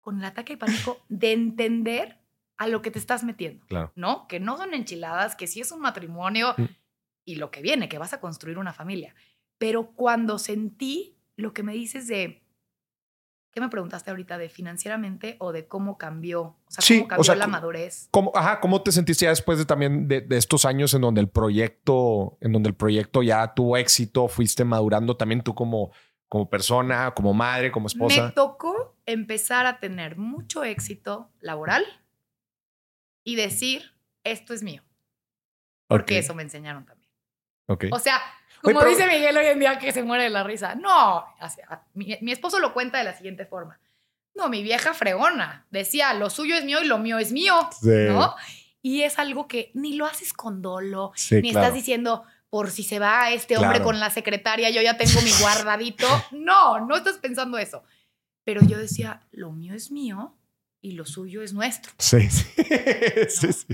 con 0.00 0.18
el 0.20 0.24
ataque 0.24 0.54
de 0.54 0.58
pánico 0.58 1.04
de 1.08 1.32
entender 1.32 2.18
a 2.56 2.66
lo 2.66 2.80
que 2.82 2.90
te 2.90 2.98
estás 2.98 3.24
metiendo, 3.24 3.66
Claro. 3.66 3.92
¿no? 3.94 4.26
Que 4.26 4.40
no 4.40 4.56
son 4.56 4.72
enchiladas, 4.74 5.36
que 5.36 5.46
sí 5.46 5.60
es 5.60 5.70
un 5.70 5.80
matrimonio 5.80 6.54
Mm. 6.56 6.64
y 7.26 7.34
lo 7.36 7.50
que 7.50 7.60
viene, 7.60 7.88
que 7.88 7.98
vas 7.98 8.12
a 8.14 8.20
construir 8.20 8.58
una 8.58 8.72
familia. 8.72 9.14
Pero 9.58 9.92
cuando 9.92 10.38
sentí 10.38 11.18
lo 11.36 11.52
que 11.52 11.62
me 11.62 11.72
dices 11.72 12.06
de, 12.06 12.44
¿qué 13.52 13.60
me 13.60 13.68
preguntaste 13.68 14.10
ahorita? 14.10 14.38
¿De 14.38 14.48
financieramente 14.48 15.36
o 15.40 15.52
de 15.52 15.66
cómo 15.66 15.98
cambió? 15.98 16.42
O 16.42 16.70
sea, 16.70 16.82
Sí, 16.82 16.94
cómo 16.98 17.04
o 17.04 17.08
cambió 17.08 17.24
sea, 17.24 17.34
la 17.36 17.44
¿cómo- 17.46 17.52
madurez. 17.52 18.08
¿Cómo, 18.10 18.32
ajá, 18.34 18.60
¿Cómo 18.60 18.82
te 18.82 18.92
sentiste 18.92 19.24
ya 19.24 19.30
después 19.30 19.58
de 19.58 19.64
también 19.66 20.06
de, 20.08 20.20
de 20.20 20.36
estos 20.36 20.64
años 20.64 20.94
en 20.94 21.00
donde 21.02 21.20
el 21.20 21.28
proyecto, 21.28 22.38
en 22.40 22.52
donde 22.52 22.68
el 22.70 22.76
proyecto 22.76 23.22
ya 23.22 23.54
tuvo 23.54 23.76
éxito, 23.76 24.28
fuiste 24.28 24.64
madurando 24.64 25.16
también 25.16 25.42
tú 25.42 25.54
como, 25.54 25.90
como 26.28 26.48
persona, 26.48 27.12
como 27.14 27.34
madre, 27.34 27.72
como 27.72 27.84
Me 27.84 27.88
esposa? 27.88 28.32
tocó 28.34 28.96
empezar 29.06 29.66
a 29.66 29.80
tener 29.80 30.16
mucho 30.18 30.62
éxito 30.62 31.32
laboral 31.40 31.84
y 33.24 33.34
decir, 33.36 33.94
esto 34.24 34.54
es 34.54 34.62
mío, 34.62 34.82
porque 35.86 36.18
eso 36.18 36.34
me 36.34 36.42
enseñaron 36.42 36.84
también. 36.86 37.10
ok. 37.66 37.86
O 37.92 37.98
sea, 37.98 38.20
Oye, 38.62 38.74
como 38.74 38.78
pero- 38.80 38.90
dice 38.90 39.06
Miguel 39.06 39.36
hoy 39.36 39.46
en 39.46 39.58
día 39.60 39.78
que 39.78 39.92
se 39.92 40.02
muere 40.02 40.24
de 40.24 40.30
la 40.30 40.42
risa. 40.44 40.74
No, 40.74 41.24
sea, 41.54 41.82
mi, 41.94 42.16
mi 42.20 42.32
esposo 42.32 42.58
lo 42.58 42.72
cuenta 42.72 42.98
de 42.98 43.04
la 43.04 43.14
siguiente 43.16 43.46
forma. 43.46 43.78
No, 44.34 44.48
mi 44.48 44.62
vieja 44.62 44.94
fregona 44.94 45.66
decía, 45.70 46.14
lo 46.14 46.30
suyo 46.30 46.54
es 46.54 46.64
mío 46.64 46.80
y 46.82 46.86
lo 46.86 46.98
mío 46.98 47.18
es 47.18 47.32
mío, 47.32 47.54
Sí. 47.80 47.88
¿no? 48.08 48.34
Y 48.82 49.02
es 49.02 49.18
algo 49.18 49.48
que 49.48 49.70
ni 49.74 49.94
lo 49.94 50.06
haces 50.06 50.32
con 50.32 50.62
dolo, 50.62 51.12
Sí, 51.16 51.36
ni 51.42 51.50
claro. 51.50 51.66
estás 51.66 51.74
diciendo, 51.74 52.22
por 52.48 52.70
si 52.70 52.82
se 52.84 52.98
va 53.00 53.30
este 53.32 53.56
hombre 53.58 53.82
con 53.82 53.98
la 54.00 54.10
secretaria, 54.10 54.70
yo 54.70 54.80
ya 54.80 54.96
tengo 54.96 55.20
mi 55.22 55.30
guardadito. 55.40 56.06
No, 56.32 56.80
no 56.86 56.96
estás 56.96 57.18
pensando 57.18 57.58
eso. 57.58 57.82
Pero 58.44 58.62
yo 58.64 58.78
decía, 58.78 59.20
lo 59.32 59.50
mío 59.52 59.74
es 59.74 59.90
mío 59.90 60.34
y 60.80 60.92
lo 60.92 61.04
suyo 61.04 61.42
es 61.42 61.52
nuestro. 61.52 61.92
Sí, 61.98 62.30
sí. 62.30 62.46
sí, 63.28 63.52
sí. 63.52 63.66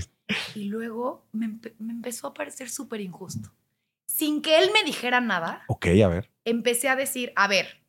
Y 0.55 0.65
luego 0.65 1.25
me, 1.31 1.45
empe- 1.45 1.75
me 1.79 1.93
empezó 1.93 2.27
a 2.27 2.33
parecer 2.33 2.69
súper 2.69 2.99
injusto. 3.01 3.51
Sin 4.15 4.41
que 4.41 4.59
él 4.59 4.69
me 4.71 4.83
dijera 4.85 5.19
nada, 5.19 5.63
Ok, 5.67 5.87
a 6.03 6.07
ver. 6.07 6.31
empecé 6.45 6.87
a 6.87 6.95
decir, 6.95 7.33
a 7.35 7.49
ver, 7.49 7.83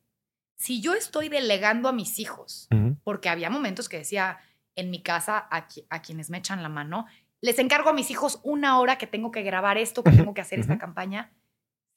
si 0.57 0.81
yo 0.81 0.93
estoy 0.93 1.29
delegando 1.29 1.87
a 1.87 1.93
mis 1.93 2.19
hijos, 2.19 2.67
porque 3.05 3.29
había 3.29 3.49
momentos 3.49 3.87
que 3.87 3.99
decía, 3.99 4.39
en 4.75 4.89
mi 4.91 5.01
casa 5.01 5.47
a, 5.49 5.69
qui- 5.69 5.85
a 5.89 6.01
quienes 6.01 6.29
me 6.29 6.39
echan 6.39 6.61
la 6.63 6.67
mano. 6.69 7.05
Les 7.39 7.59
encargo 7.59 7.89
a 7.89 7.93
mis 7.93 8.11
hijos 8.11 8.41
una 8.43 8.77
hora 8.79 8.97
que 8.97 9.07
tengo 9.07 9.31
que 9.31 9.41
grabar 9.41 9.77
esto, 9.77 10.03
que 10.03 10.11
tengo 10.11 10.33
que 10.33 10.41
hacer 10.41 10.59
esta 10.59 10.77
campaña. 10.77 11.31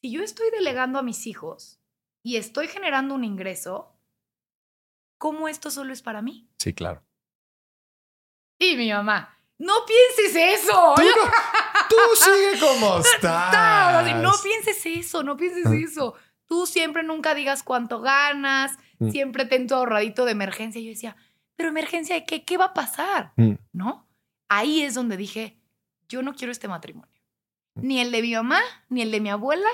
Si 0.00 0.12
yo 0.12 0.22
estoy 0.22 0.48
delegando 0.52 0.98
a 0.98 1.02
mis 1.02 1.26
hijos 1.26 1.80
y 2.22 2.36
estoy 2.36 2.68
generando 2.68 3.14
un 3.16 3.24
ingreso, 3.24 3.96
¿cómo 5.18 5.48
esto 5.48 5.70
solo 5.72 5.92
es 5.92 6.02
para 6.02 6.22
mí? 6.22 6.48
Sí, 6.58 6.72
claro. 6.72 7.02
Y 8.58 8.76
mi 8.76 8.92
mamá, 8.92 9.36
no 9.58 9.74
pienses 9.86 10.36
eso. 10.62 10.92
Tú, 10.96 11.02
no- 11.16 11.30
tú 11.90 11.96
sigue 12.16 12.58
como 12.58 12.98
estás. 13.14 14.16
No 14.22 14.32
pienses 14.42 14.86
eso, 14.86 15.22
no 15.22 15.36
pienses 15.36 15.66
eso. 15.66 16.14
Tú 16.46 16.66
siempre 16.66 17.02
nunca 17.02 17.34
digas 17.34 17.62
cuánto 17.62 18.00
ganas, 18.00 18.76
Mm. 18.98 19.10
siempre 19.12 19.44
ten 19.46 19.66
tu 19.66 19.74
ahorradito 19.74 20.24
de 20.26 20.32
emergencia. 20.32 20.78
Y 20.80 20.84
yo 20.84 20.90
decía, 20.90 21.16
¿pero 21.56 21.68
emergencia 21.70 22.14
de 22.14 22.26
qué? 22.26 22.44
¿Qué 22.44 22.58
va 22.58 22.66
a 22.66 22.74
pasar? 22.74 23.32
Mm. 23.36 23.54
¿No? 23.72 24.06
Ahí 24.48 24.82
es 24.82 24.92
donde 24.94 25.16
dije, 25.16 25.58
yo 26.08 26.22
no 26.22 26.34
quiero 26.34 26.52
este 26.52 26.68
matrimonio. 26.68 27.10
Ni 27.76 28.00
el 28.00 28.10
de 28.12 28.20
mi 28.20 28.34
mamá, 28.34 28.60
ni 28.90 29.00
el 29.00 29.10
de 29.10 29.20
mi 29.20 29.30
abuela. 29.30 29.68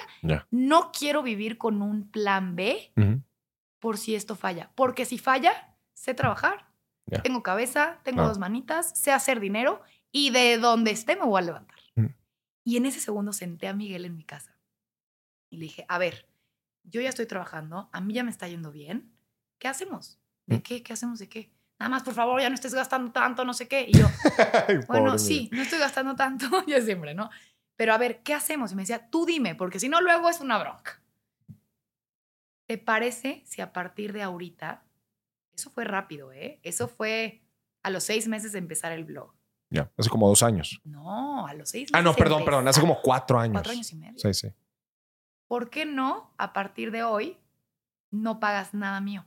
No 0.51 0.93
quiero 0.93 1.22
vivir 1.24 1.59
con 1.59 1.82
un 1.82 2.09
plan 2.10 2.55
B 2.55 2.93
por 3.80 3.98
si 3.98 4.14
esto 4.14 4.36
falla. 4.36 4.70
Porque 4.76 5.05
si 5.06 5.18
falla, 5.18 5.74
sé 5.94 6.14
trabajar. 6.14 6.66
Tengo 7.24 7.43
cabeza, 7.43 7.98
tengo 8.05 8.16
Claro. 8.18 8.28
dos 8.28 8.38
manitas, 8.38 8.97
sé 8.97 9.10
hacer 9.12 9.40
dinero 9.40 9.80
y 10.12 10.30
de 10.30 10.59
donde 10.59 10.90
esté 10.93 11.16
me 11.16 11.22
voy 11.24 11.40
a 11.43 11.47
levantar. 11.47 11.75
Y 12.66 12.76
en 12.76 12.84
ese 12.86 12.98
segundo 12.98 13.32
senté 13.32 13.68
a 13.68 13.72
Miguel 13.74 14.05
en 14.05 14.16
mi 14.16 14.24
casa 14.24 14.59
y 15.51 15.59
le 15.59 15.62
dije, 15.62 15.84
a 15.88 15.98
ver, 15.98 16.26
yo 16.82 17.01
ya 17.01 17.09
estoy 17.10 17.26
trabajando, 17.26 17.88
a 17.93 18.01
mí 18.01 18.12
ya 18.12 18.24
me 18.24 18.30
está 18.32 18.48
yendo 18.48 18.72
bien, 18.72 19.12
¿qué 19.60 19.68
hacemos? 19.68 20.18
¿De 20.47 20.56
Mm. 20.59 20.62
qué? 20.62 20.82
¿Qué 20.82 20.93
hacemos 20.93 21.20
de 21.20 21.28
qué? 21.28 21.52
Nada 21.78 21.90
más, 21.90 22.02
por 22.02 22.14
favor, 22.14 22.40
ya 22.40 22.48
no 22.48 22.56
estés 22.56 22.74
gastando 22.74 23.12
tanto, 23.12 23.44
no 23.44 23.55
sé 23.55 23.68
qué. 23.68 23.86
Y 23.88 23.93
yo, 23.97 24.06
bueno, 24.88 25.16
sí, 25.16 25.48
no 25.52 25.62
estoy 25.62 25.78
gastando 25.78 26.16
tanto, 26.16 26.47
ya 26.66 26.80
siempre, 26.82 27.14
¿no? 27.14 27.30
Pero 27.76 27.94
a 27.94 27.98
ver, 27.98 28.24
¿qué 28.24 28.34
hacemos? 28.34 28.72
Y 28.72 28.74
me 28.74 28.82
decía, 28.82 29.10
tú 29.10 29.24
dime, 29.26 29.55
porque 29.55 29.78
si 29.78 29.88
no, 29.88 30.01
luego 30.01 30.28
es 30.28 30.40
una 30.40 30.59
bronca. 30.59 31.01
¿Te 32.66 32.78
parece 32.78 33.43
si 33.47 33.62
a 33.62 33.72
partir 33.72 34.12
de 34.12 34.22
ahorita, 34.22 34.82
eso 35.55 35.70
fue 35.70 35.84
rápido, 35.84 36.32
¿eh? 36.32 36.59
Eso 36.64 36.88
fue 36.88 37.43
a 37.84 37.90
los 37.90 38.02
seis 38.02 38.26
meses 38.26 38.51
de 38.51 38.59
empezar 38.59 38.90
el 38.90 39.05
blog. 39.05 39.32
Ya, 39.70 39.90
hace 39.97 40.09
como 40.09 40.28
dos 40.28 40.43
años. 40.43 40.80
No, 40.84 41.47
a 41.47 41.55
los 41.55 41.68
seis 41.70 41.84
meses. 41.90 41.94
Ah, 41.94 42.02
no, 42.02 42.14
perdón, 42.14 42.44
perdón. 42.44 42.68
Hace 42.68 42.80
como 42.80 43.01
cuatro 43.02 43.38
años. 43.38 43.55
Cuatro 43.55 43.72
años 43.72 43.90
y 43.93 43.97
medio. 43.97 44.18
Sí, 44.18 44.32
sí. 44.32 44.48
¿Por 45.48 45.70
qué 45.70 45.84
no, 45.86 46.34
a 46.38 46.52
partir 46.52 46.90
de 46.90 47.02
hoy, 47.02 47.38
no 48.10 48.38
pagas 48.40 48.74
nada 48.74 49.01
mío? 49.01 49.26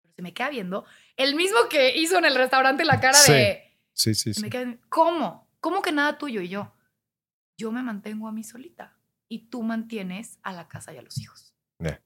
Pero 0.00 0.14
se 0.14 0.22
me 0.22 0.32
queda 0.34 0.48
viendo 0.50 0.84
el 1.16 1.34
mismo 1.34 1.58
que 1.70 1.96
hizo 1.96 2.16
en 2.18 2.24
el 2.24 2.34
restaurante 2.34 2.84
la 2.84 3.00
cara 3.00 3.14
Sí. 3.18 3.32
de... 3.32 3.78
Sí, 3.94 4.14
sí, 4.14 4.32
Se 4.32 4.40
sí. 4.40 4.42
me 4.42 4.50
queda 4.50 4.64
viendo, 4.64 4.82
¿Cómo? 4.88 5.48
¿Cómo 5.60 5.82
que 5.82 5.92
nada 5.92 6.16
tuyo? 6.18 6.40
Y 6.40 6.48
yo, 6.48 6.72
yo 7.58 7.70
me 7.72 7.82
mantengo 7.82 8.26
a 8.26 8.32
mí 8.32 8.42
solita 8.42 8.96
y 9.28 9.48
tú 9.50 9.62
mantienes 9.62 10.38
a 10.42 10.52
la 10.52 10.66
casa 10.66 10.92
y 10.92 10.96
a 10.98 11.02
los 11.02 11.18
hijos. 11.18 11.54
Ya. 11.78 12.02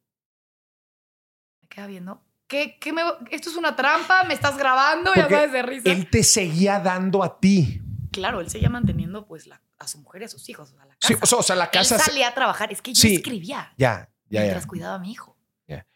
Me 1.62 1.68
queda 1.68 1.86
viendo. 1.86 2.25
¿Qué, 2.46 2.78
qué 2.78 2.92
me, 2.92 3.02
¿Esto 3.30 3.50
es 3.50 3.56
una 3.56 3.74
trampa? 3.74 4.24
¿Me 4.24 4.34
estás 4.34 4.56
grabando? 4.56 5.12
Ya 5.14 5.22
Porque 5.22 5.34
sabes, 5.34 5.52
de 5.52 5.62
risa. 5.62 5.90
Él 5.90 6.08
te 6.08 6.22
seguía 6.22 6.78
dando 6.78 7.22
a 7.24 7.40
ti. 7.40 7.80
Claro, 8.12 8.40
él 8.40 8.48
seguía 8.48 8.70
manteniendo 8.70 9.26
pues 9.26 9.46
la- 9.46 9.60
a 9.78 9.88
su 9.88 9.98
mujer 9.98 10.22
y 10.22 10.24
a 10.26 10.28
sus 10.28 10.48
hijos, 10.48 10.70
sea, 10.70 10.84
la 10.86 10.94
casa. 10.96 11.08
Sí, 11.08 11.14
o 11.20 11.26
sea, 11.26 11.38
o 11.38 11.42
sea, 11.42 11.56
la 11.56 11.70
casa. 11.70 11.96
él 11.96 12.00
se- 12.00 12.06
salía 12.06 12.28
a 12.28 12.34
trabajar. 12.34 12.72
Es 12.72 12.80
que 12.82 12.92
yo 12.94 13.00
Sí. 13.02 13.16
escribía 13.16 13.72
Ya, 13.76 14.08
ya, 14.30 14.40
mientras 14.40 14.62
ya. 14.64 14.68
cuidaba 14.68 14.94
a 14.94 14.98
mi 14.98 15.10
hijo. 15.12 15.36
Ya. 15.66 15.86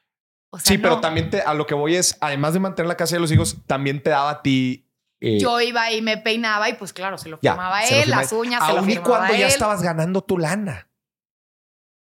O 0.51 0.59
sea, 0.59 0.67
Sí, 0.75 0.79
pero 0.79 1.01
también 1.01 1.31
te, 1.31 1.41
a 1.41 1.55
lo 1.55 1.67
que 1.67 1.75
voy 1.75 1.95
es, 1.95 2.17
además 2.21 2.53
de 2.53 2.61
mantener 2.61 2.89
la 2.89 2.97
casa 2.97 3.15
de 3.17 3.21
los 3.21 3.31
hijos, 3.33 3.57
también 3.67 4.03
te 4.03 4.11
daba 4.11 4.31
a 4.31 4.43
ti. 4.43 4.87
eh, 5.21 5.39
Yo 5.39 5.61
iba 5.61 5.93
y 5.93 6.03
me 6.03 6.17
peinaba 6.19 6.69
y 6.69 6.75
pues 6.75 6.93
claro, 6.93 7.17
se 7.19 7.29
lo 7.29 7.39
firmaba 7.39 7.83
lo 7.83 7.89
él, 7.89 8.03
firmaba 8.05 8.23
las 8.23 8.33
uñas 8.33 8.67
se 8.67 8.73
lo 8.73 8.79
aún 8.81 8.89
y 8.91 8.93
firmaba 8.95 9.17
cuando 9.19 9.35
ya 9.37 9.47
estabas 9.47 9.83
ganando 9.83 10.23
tu 10.23 10.37
lana. 10.39 10.89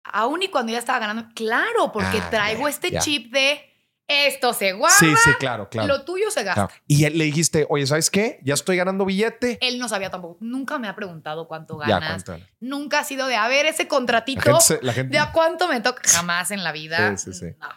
Aún 0.05 0.43
y 0.43 0.49
cuando 0.49 0.73
ya 0.73 0.79
estaba 0.79 0.99
ganando. 0.99 1.29
Claro, 1.35 1.93
porque 1.93 2.19
Ah, 2.23 2.31
traigo 2.31 2.67
este 2.69 2.99
chip 3.01 3.33
de 3.33 3.69
esto 4.11 4.53
se 4.53 4.73
guarda, 4.73 4.97
Sí, 4.99 5.07
sí, 5.24 5.31
claro, 5.39 5.69
claro. 5.69 5.89
lo 5.89 6.05
tuyo 6.05 6.31
se 6.31 6.43
gasta. 6.45 6.66
claro. 6.69 6.82
Y 6.87 7.05
él 7.05 7.16
le 7.19 7.24
dijiste, 7.24 7.66
oye, 7.69 7.87
¿sabes 7.87 8.11
qué? 8.11 8.41
Ya 8.43 8.55
estoy 8.55 8.77
ganando 8.77 9.05
billete. 9.05 9.59
Él 9.61 9.78
no 9.78 9.89
sabía 9.89 10.11
tampoco. 10.11 10.37
Nunca 10.41 10.78
me 10.78 10.89
ha 10.89 10.95
preguntado 10.97 11.47
cuánto 11.49 11.77
ganas. 11.77 12.24
Nunca 12.61 13.01
ha 13.01 13.05
sido 13.05 13.27
de, 13.27 13.37
a 13.37 13.47
ver, 13.49 13.66
ese 13.66 13.85
La 13.85 13.89
contratito, 13.89 14.41
gente, 14.41 14.61
se- 14.61 14.81
la 14.82 14.93
gente 14.93 15.12
de 15.12 15.19
a 15.19 15.32
cuánto 15.32 15.69
me 15.69 15.81
toca. 15.81 16.03
Jamás 16.05 16.51
en 16.51 16.65
la 16.65 16.73
vida. 16.73 17.16
Sí, 17.16 17.32
sí, 17.32 17.39
sí. 17.39 17.47
No. 17.61 17.69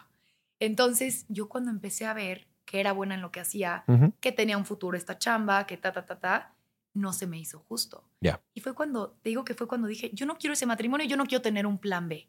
Entonces, 0.60 1.26
yo 1.28 1.48
cuando 1.48 1.70
empecé 1.70 2.06
a 2.06 2.14
ver 2.14 2.46
que 2.64 2.80
era 2.80 2.92
buena 2.92 3.14
en 3.14 3.20
lo 3.22 3.30
que 3.30 3.40
hacía, 3.40 3.84
que 4.20 4.32
tenía 4.32 4.56
un 4.56 4.64
futuro 4.64 4.96
esta 4.96 5.18
chamba, 5.18 5.66
que 5.66 5.76
ta, 5.76 5.92
ta, 5.92 6.06
ta, 6.06 6.18
ta, 6.18 6.54
no 6.94 7.12
se 7.12 7.26
me 7.26 7.38
hizo 7.38 7.58
justo. 7.68 8.04
Ya. 8.20 8.40
Y 8.54 8.60
fue 8.60 8.72
cuando, 8.74 9.18
te 9.22 9.28
digo 9.28 9.44
que 9.44 9.54
fue 9.54 9.66
cuando 9.68 9.86
dije, 9.86 10.10
yo 10.14 10.26
no 10.26 10.38
quiero 10.38 10.54
ese 10.54 10.64
matrimonio, 10.64 11.06
yo 11.06 11.16
no 11.16 11.26
quiero 11.26 11.42
tener 11.42 11.66
un 11.66 11.78
plan 11.78 12.08
B. 12.08 12.28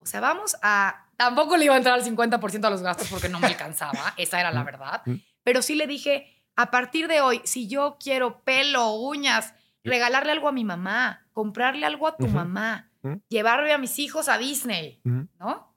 O 0.00 0.06
sea, 0.06 0.20
vamos 0.20 0.56
a... 0.62 1.03
Tampoco 1.16 1.56
le 1.56 1.64
iba 1.66 1.74
a 1.74 1.78
entrar 1.78 1.94
al 1.94 2.04
50% 2.04 2.64
a 2.64 2.70
los 2.70 2.82
gastos 2.82 3.08
porque 3.08 3.28
no 3.28 3.38
me 3.40 3.46
alcanzaba, 3.46 4.14
esa 4.16 4.40
era 4.40 4.50
la 4.52 4.62
verdad. 4.64 5.02
Pero 5.42 5.62
sí 5.62 5.74
le 5.74 5.86
dije, 5.86 6.44
a 6.56 6.70
partir 6.70 7.08
de 7.08 7.20
hoy, 7.20 7.40
si 7.44 7.68
yo 7.68 7.96
quiero 8.00 8.40
pelo, 8.42 8.92
uñas, 8.94 9.54
regalarle 9.82 10.32
algo 10.32 10.48
a 10.48 10.52
mi 10.52 10.64
mamá, 10.64 11.26
comprarle 11.32 11.84
algo 11.86 12.06
a 12.08 12.16
tu 12.16 12.26
Ujú. 12.26 12.34
mamá, 12.34 12.90
Ujú. 13.02 13.20
llevarle 13.28 13.72
a 13.72 13.78
mis 13.78 13.98
hijos 13.98 14.28
a 14.28 14.38
Disney, 14.38 15.00
Ujú. 15.04 15.28
¿no? 15.38 15.76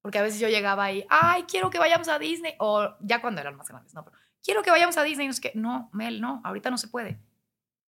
Porque 0.00 0.18
a 0.18 0.22
veces 0.22 0.38
yo 0.40 0.48
llegaba 0.48 0.84
ahí, 0.84 1.04
ay, 1.10 1.42
quiero 1.44 1.70
que 1.70 1.78
vayamos 1.78 2.08
a 2.08 2.18
Disney, 2.18 2.54
o 2.58 2.94
ya 3.00 3.20
cuando 3.20 3.40
eran 3.40 3.56
más 3.56 3.68
grandes, 3.68 3.92
no, 3.94 4.04
pero 4.04 4.16
quiero 4.42 4.62
que 4.62 4.70
vayamos 4.70 4.96
a 4.96 5.02
Disney, 5.02 5.26
no 5.26 5.32
sé 5.32 5.40
qué. 5.40 5.52
No, 5.54 5.90
Mel, 5.92 6.20
no, 6.20 6.40
ahorita 6.44 6.70
no 6.70 6.78
se 6.78 6.88
puede. 6.88 7.20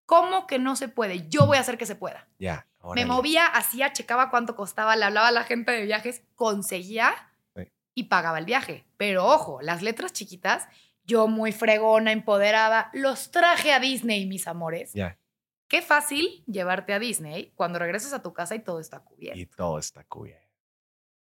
¿Cómo 0.07 0.47
que 0.49 0.59
no 0.59 0.75
se 0.75 0.89
puede? 0.89 1.29
Yo 1.29 1.47
voy 1.47 1.57
a 1.57 1.61
hacer 1.61 1.79
que 1.79 1.87
se 1.87 1.95
pueda. 1.95 2.27
Ya. 2.39 2.67
Me 2.67 2.70
órale. 2.81 3.07
movía, 3.07 3.47
hacía, 3.47 3.93
checaba 3.93 4.31
cuánto 4.31 4.57
costaba, 4.57 4.97
le 4.97 5.05
hablaba 5.05 5.29
a 5.29 5.33
la 5.33 5.45
gente 5.45 5.73
de 5.73 5.85
viajes, 5.85 6.23
conseguía 6.35 7.15
Sí. 7.55 7.63
y 7.95 8.05
pagaba 8.05 8.39
el 8.39 8.45
viaje. 8.45 8.87
Pero 8.97 9.27
ojo, 9.27 9.61
las 9.63 9.83
letras 9.83 10.13
chiquitas, 10.13 10.69
yo 11.05 11.27
muy 11.29 11.53
fregona, 11.53 12.13
empoderada, 12.13 12.91
los 12.93 13.31
traje 13.31 13.73
a 13.73 13.81
Disney, 13.81 14.27
mis 14.27 14.47
amores. 14.47 14.93
Ya. 14.93 15.19
Qué 15.69 15.83
fácil 15.83 16.43
llevarte 16.47 16.93
a 16.95 16.99
Disney 16.99 17.53
cuando 17.55 17.79
regresas 17.79 18.13
a 18.13 18.23
tu 18.23 18.33
casa 18.33 18.55
y 18.57 18.61
todo 18.61 18.81
está 18.81 19.01
cubierto. 19.01 19.39
Y 19.39 19.47
todo 19.47 19.79
está 19.79 20.03
cubierto. 20.05 20.49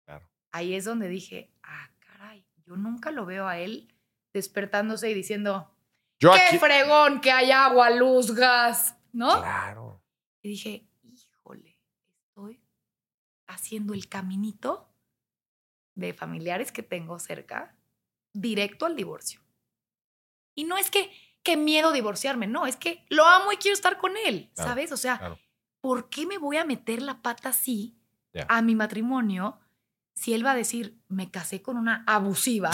Claro. 0.05 0.29
Ahí 0.51 0.75
es 0.75 0.85
donde 0.85 1.07
dije, 1.09 1.51
ah, 1.63 1.89
caray, 1.99 2.45
yo 2.65 2.75
nunca 2.77 3.11
lo 3.11 3.25
veo 3.25 3.47
a 3.47 3.57
él 3.57 3.93
despertándose 4.33 5.09
y 5.09 5.13
diciendo, 5.13 5.73
Yo 6.19 6.31
qué 6.33 6.39
aquí. 6.41 6.57
fregón 6.57 7.19
que 7.21 7.31
hay 7.31 7.51
agua, 7.51 7.89
luz, 7.89 8.33
gas, 8.33 8.95
¿no? 9.11 9.39
Claro. 9.41 10.01
Y 10.41 10.49
dije, 10.49 10.87
haciendo 13.49 13.93
el 13.93 14.07
caminito 14.07 14.89
de 15.95 16.13
familiares 16.13 16.71
que 16.71 16.83
tengo 16.83 17.19
cerca 17.19 17.75
directo 18.33 18.85
al 18.85 18.95
divorcio. 18.95 19.41
Y 20.55 20.63
no 20.63 20.77
es 20.77 20.89
que, 20.91 21.11
qué 21.43 21.57
miedo 21.57 21.91
divorciarme, 21.91 22.47
no, 22.47 22.65
es 22.65 22.75
que 22.75 23.05
lo 23.09 23.25
amo 23.25 23.51
y 23.51 23.57
quiero 23.57 23.73
estar 23.75 23.97
con 23.97 24.13
él, 24.25 24.51
Claro, 24.55 24.69
¿sabes? 24.69 24.91
O 24.91 24.97
sea, 24.97 25.17
claro. 25.17 25.39
¿por 25.81 26.09
qué 26.09 26.25
me 26.25 26.37
voy 26.37 26.57
a 26.57 26.65
meter 26.65 27.01
la 27.01 27.21
pata 27.21 27.49
así 27.49 27.95
a 28.47 28.61
mi 28.61 28.75
matrimonio 28.75 29.59
si 30.13 30.33
él 30.33 30.45
va 30.45 30.51
a 30.51 30.55
decir, 30.55 30.99
me 31.07 31.31
casé 31.31 31.61
con 31.61 31.77
una 31.77 32.03
abusiva 32.05 32.69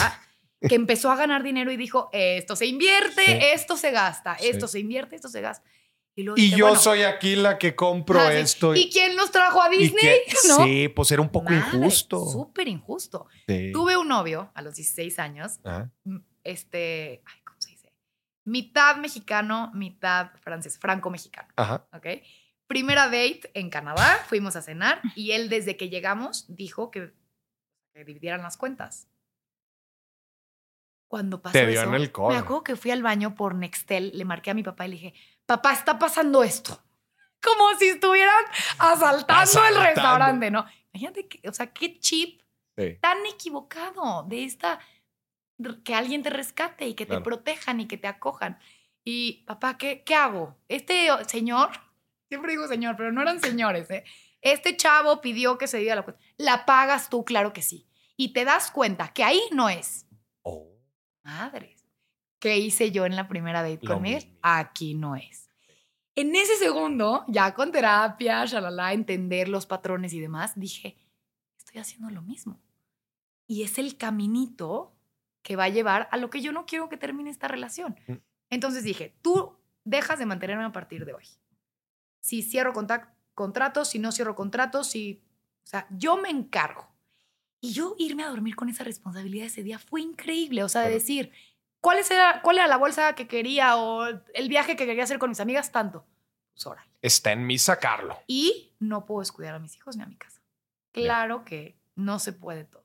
que 0.60 0.74
empezó 0.74 1.10
a 1.12 1.16
ganar 1.16 1.42
dinero 1.44 1.70
y 1.70 1.76
dijo, 1.76 2.10
esto 2.12 2.56
se 2.56 2.66
invierte, 2.66 3.24
Sí. 3.24 3.38
esto 3.54 3.76
se 3.76 3.92
gasta, 3.92 4.36
Sí. 4.38 4.48
esto 4.48 4.66
se 4.68 4.80
invierte, 4.80 5.14
esto 5.16 5.28
se 5.28 5.40
gasta. 5.40 5.68
Y, 6.18 6.22
luego 6.22 6.38
Y 6.38 6.42
dije, 6.46 6.56
yo 6.56 6.64
bueno, 6.68 6.80
soy 6.80 7.02
aquí 7.02 7.36
la 7.36 7.58
que 7.58 7.76
compro 7.76 8.18
Ah, 8.18 8.32
esto. 8.32 8.74
¿Y 8.74 8.90
quién 8.90 9.14
nos 9.16 9.30
trajo 9.30 9.60
a 9.62 9.68
Disney? 9.68 10.20
¿No? 10.48 10.64
Sí, 10.64 10.88
pues 10.88 11.10
era 11.12 11.20
un 11.20 11.28
poco 11.28 11.50
Madre, 11.50 11.76
injusto. 11.76 12.26
Súper 12.26 12.68
injusto. 12.68 13.26
Sí. 13.46 13.70
Tuve 13.72 13.96
un 13.98 14.08
novio 14.08 14.50
a 14.54 14.62
los 14.62 14.74
16 14.76 15.18
años, 15.18 15.60
m- 16.06 16.22
este, 16.42 17.22
ay, 17.26 17.40
¿cómo 17.44 17.60
se 17.60 17.70
dice? 17.70 17.92
Mitad 18.44 18.96
mexicano, 18.96 19.70
mitad 19.74 20.30
francés, 20.40 20.78
franco-mexicano, 20.78 21.48
Ajá. 21.56 21.86
¿ok? 21.92 22.06
Primera 22.66 23.04
date 23.04 23.50
en 23.54 23.68
Canadá, 23.68 24.24
fuimos 24.26 24.56
a 24.56 24.62
cenar 24.62 25.02
y 25.14 25.32
él 25.32 25.48
desde 25.50 25.76
que 25.76 25.90
llegamos 25.90 26.46
dijo 26.48 26.90
que, 26.90 27.12
que 27.94 28.04
dividieran 28.04 28.42
las 28.42 28.56
cuentas. 28.56 29.06
Cuando 31.08 31.40
pasó 31.42 31.52
Te 31.52 31.66
dio 31.66 31.80
eso, 31.80 31.88
en 31.90 31.94
el 31.94 32.10
me 32.28 32.36
acuerdo 32.36 32.64
que 32.64 32.74
fui 32.76 32.90
al 32.90 33.02
baño 33.02 33.34
por 33.34 33.54
Nextel, 33.54 34.10
le 34.14 34.24
marqué 34.24 34.50
a 34.50 34.54
mi 34.54 34.62
papá 34.64 34.86
y 34.86 34.88
le 34.88 34.94
dije, 34.96 35.14
papá, 35.46 35.72
está 35.72 35.98
pasando 35.98 36.42
esto. 36.42 36.82
Como 37.42 37.74
si 37.78 37.88
estuvieran 37.88 38.44
asaltando, 38.78 39.32
Asaltando. 39.42 39.78
el 39.80 39.86
restaurante, 39.86 40.50
¿no? 40.50 40.66
Imagínate, 40.92 41.28
que, 41.28 41.48
o 41.48 41.52
sea, 41.52 41.72
qué 41.72 41.98
chip 42.00 42.42
Sí. 42.76 42.98
tan 43.00 43.24
equivocado 43.26 44.24
de 44.24 44.44
esta, 44.44 44.78
que 45.84 45.94
alguien 45.94 46.22
te 46.22 46.28
rescate 46.30 46.86
y 46.86 46.94
que 46.94 47.06
te 47.06 47.10
Claro. 47.10 47.22
protejan 47.24 47.80
y 47.80 47.86
que 47.88 47.96
te 47.96 48.06
acojan. 48.06 48.58
Y, 49.02 49.44
papá, 49.46 49.78
¿qué, 49.78 50.02
qué 50.04 50.14
hago? 50.14 50.56
Este 50.68 51.08
señor, 51.26 51.70
siempre 52.28 52.50
digo 52.52 52.66
señor, 52.68 52.96
pero 52.96 53.12
no 53.12 53.22
eran 53.22 53.40
señores, 53.40 53.90
¿eh? 53.90 54.04
Este 54.42 54.76
chavo 54.76 55.20
pidió 55.22 55.56
que 55.56 55.66
se 55.68 55.78
diera 55.78 55.94
la 55.96 56.02
cuenta. 56.02 56.22
¿La 56.36 56.66
pagas 56.66 57.08
tú? 57.08 57.24
Claro 57.24 57.52
que 57.54 57.62
sí. 57.62 57.86
Y 58.16 58.32
te 58.34 58.44
das 58.44 58.70
cuenta 58.70 59.12
que 59.14 59.24
ahí 59.24 59.40
no 59.52 59.68
es. 59.70 60.06
Oh. 60.42 60.68
Madres. 61.22 61.75
Que 62.46 62.58
hice 62.58 62.92
yo 62.92 63.06
en 63.06 63.16
la 63.16 63.26
primera 63.26 63.60
date 63.60 63.80
Lo 63.82 63.94
con 63.94 64.06
él, 64.06 64.24
aquí 64.40 64.94
no 64.94 65.16
es. 65.16 65.50
En 66.14 66.36
ese 66.36 66.54
segundo, 66.56 67.24
ya 67.26 67.52
con 67.54 67.72
terapia, 67.72 68.44
shalala, 68.44 68.92
entender 68.92 69.48
los 69.48 69.66
patrones 69.66 70.12
y 70.12 70.20
demás, 70.20 70.52
dije, 70.54 70.96
estoy 71.58 71.80
haciendo 71.80 72.08
lo 72.08 72.22
mismo. 72.22 72.60
Y 73.48 73.64
es 73.64 73.78
el 73.78 73.96
caminito 73.96 74.94
que 75.42 75.56
va 75.56 75.64
a 75.64 75.70
llevar 75.70 76.08
a 76.12 76.18
lo 76.18 76.30
que 76.30 76.40
yo 76.40 76.52
no 76.52 76.66
quiero 76.66 76.88
que 76.88 76.96
termine 76.96 77.30
esta 77.30 77.48
relación. 77.48 77.96
Mm. 78.06 78.12
Entonces 78.50 78.84
dije, 78.84 79.16
tú 79.22 79.56
dejas 79.82 80.20
de 80.20 80.26
mantenerme 80.26 80.64
a 80.64 80.72
partir 80.72 81.04
de 81.04 81.14
hoy. 81.14 81.24
Si 82.20 82.42
cierro 82.42 82.72
contratos, 83.34 83.88
si 83.88 83.98
no 83.98 84.12
cierro 84.12 84.36
contratos, 84.36 84.86
si... 84.86 85.20
O 85.64 85.68
sea, 85.68 85.88
yo 85.90 86.16
me 86.16 86.30
encargo. 86.30 86.86
Y 87.60 87.72
yo 87.72 87.96
irme 87.98 88.22
a 88.22 88.28
dormir 88.28 88.54
con 88.54 88.68
esa 88.68 88.84
responsabilidad 88.84 89.46
ese 89.46 89.64
día 89.64 89.80
fue 89.80 90.00
increíble. 90.00 90.62
O 90.62 90.68
sea, 90.68 90.82
de 90.82 90.90
decir, 90.90 91.32
¿cuál, 91.86 91.98
era, 92.10 92.42
¿cuál 92.42 92.58
era 92.58 92.66
la 92.66 92.78
bolsa 92.78 93.14
que 93.14 93.28
quería 93.28 93.76
o 93.76 94.04
el 94.06 94.48
viaje 94.48 94.74
que 94.74 94.86
quería 94.86 95.04
hacer 95.04 95.20
con 95.20 95.30
mis 95.30 95.38
amigas? 95.38 95.70
Tanto. 95.70 96.04
Pues 96.52 96.66
órale. 96.66 96.90
Está 97.00 97.30
en 97.30 97.46
mí 97.46 97.58
sacarlo. 97.58 98.18
Y 98.26 98.74
no 98.80 99.06
puedo 99.06 99.20
descuidar 99.20 99.54
a 99.54 99.60
mis 99.60 99.76
hijos 99.76 99.96
ni 99.96 100.02
a 100.02 100.06
mi 100.06 100.16
casa. 100.16 100.40
Claro 100.90 101.44
que 101.44 101.78
no 101.94 102.18
se 102.18 102.32
puede 102.32 102.64
todo. 102.64 102.84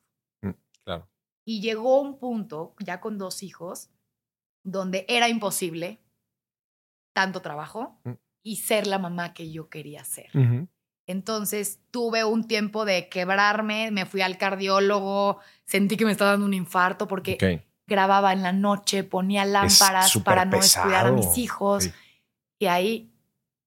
Claro. 0.83 1.07
Y 1.45 1.61
llegó 1.61 1.99
un 1.99 2.19
punto, 2.19 2.75
ya 2.79 3.01
con 3.01 3.17
dos 3.17 3.41
hijos, 3.41 3.89
donde 4.63 5.05
era 5.07 5.29
imposible 5.29 5.99
tanto 7.13 7.41
trabajo 7.41 7.99
Mm. 8.03 8.11
y 8.43 8.57
ser 8.57 8.85
la 8.85 8.99
mamá 8.99 9.33
que 9.33 9.51
yo 9.51 9.67
quería 9.67 10.03
ser. 10.03 10.29
Entonces 11.07 11.79
tuve 11.89 12.23
un 12.23 12.47
tiempo 12.47 12.85
de 12.85 13.09
quebrarme, 13.09 13.89
me 13.89 14.05
fui 14.05 14.21
al 14.21 14.37
cardiólogo, 14.37 15.39
sentí 15.65 15.97
que 15.97 16.05
me 16.05 16.11
estaba 16.11 16.31
dando 16.31 16.45
un 16.45 16.53
infarto 16.53 17.07
porque. 17.07 17.65
Grababa 17.91 18.33
en 18.33 18.41
la 18.41 18.51
noche, 18.53 19.03
ponía 19.03 19.45
lámparas 19.45 20.17
para 20.23 20.45
no 20.45 20.57
descuidar 20.57 21.05
a 21.07 21.11
mis 21.11 21.25
pesado. 21.27 21.41
hijos. 21.41 21.83
Sí. 21.83 21.93
Y 22.59 22.65
ahí 22.67 23.13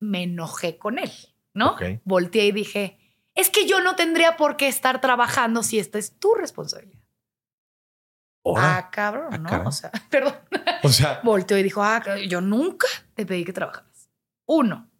me 0.01 0.24
enojé 0.24 0.76
con 0.78 0.98
él, 0.98 1.12
¿no? 1.55 1.72
Ok. 1.72 1.82
Volteé 2.05 2.46
y 2.46 2.52
dije, 2.52 2.98
es 3.34 3.51
que 3.51 3.66
yo 3.66 3.80
no 3.80 3.94
tendría 3.96 4.36
por 4.36 4.56
qué 4.56 4.66
estar 4.68 5.01
trabajando 5.01 5.62
si 5.62 5.78
esta 5.78 5.98
es 5.98 6.18
tu 6.18 6.34
responsabilidad. 6.34 7.01
Ahora, 8.44 8.76
Ah, 8.76 8.90
cabrón, 8.90 9.28
Ah, 9.32 9.38
¿no? 9.38 9.48
caray. 9.48 9.66
O 9.66 9.72
sea, 9.72 9.90
perdón. 10.10 10.34
o 10.82 10.88
sea, 10.88 11.20
Volteó 11.24 11.56
y 11.59 11.62
dijo, 11.62 11.82
ah, 11.82 12.02
yo 12.28 12.40
nunca 12.40 12.86
te 13.14 13.24
pedí 13.24 13.44
que 13.44 13.52
trabajaras. 13.52 14.10
Uno. 14.46 14.90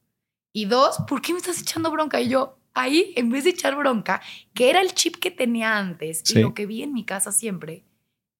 Y 0.53 0.65
dos, 0.67 0.99
¿por 1.09 1.21
qué 1.21 1.33
me 1.33 1.39
estás 1.41 1.61
echando 1.61 1.91
bronca? 1.91 2.21
Y 2.21 2.29
yo, 2.29 2.59
ahí, 2.75 3.13
en 3.17 3.29
vez 3.31 3.45
de 3.45 3.51
echar 3.51 3.77
bronca, 3.77 4.23
que 4.55 4.71
era 4.71 4.81
el 4.81 4.95
chip 4.95 5.17
que 5.17 5.31
tenía 5.31 5.77
antes 5.77 6.23
Sí. 6.25 6.39
y 6.39 6.43
lo 6.43 6.55
que 6.55 6.65
vi 6.67 6.83
en 6.83 6.93
mi 6.95 7.05
casa 7.05 7.33
siempre, 7.33 7.85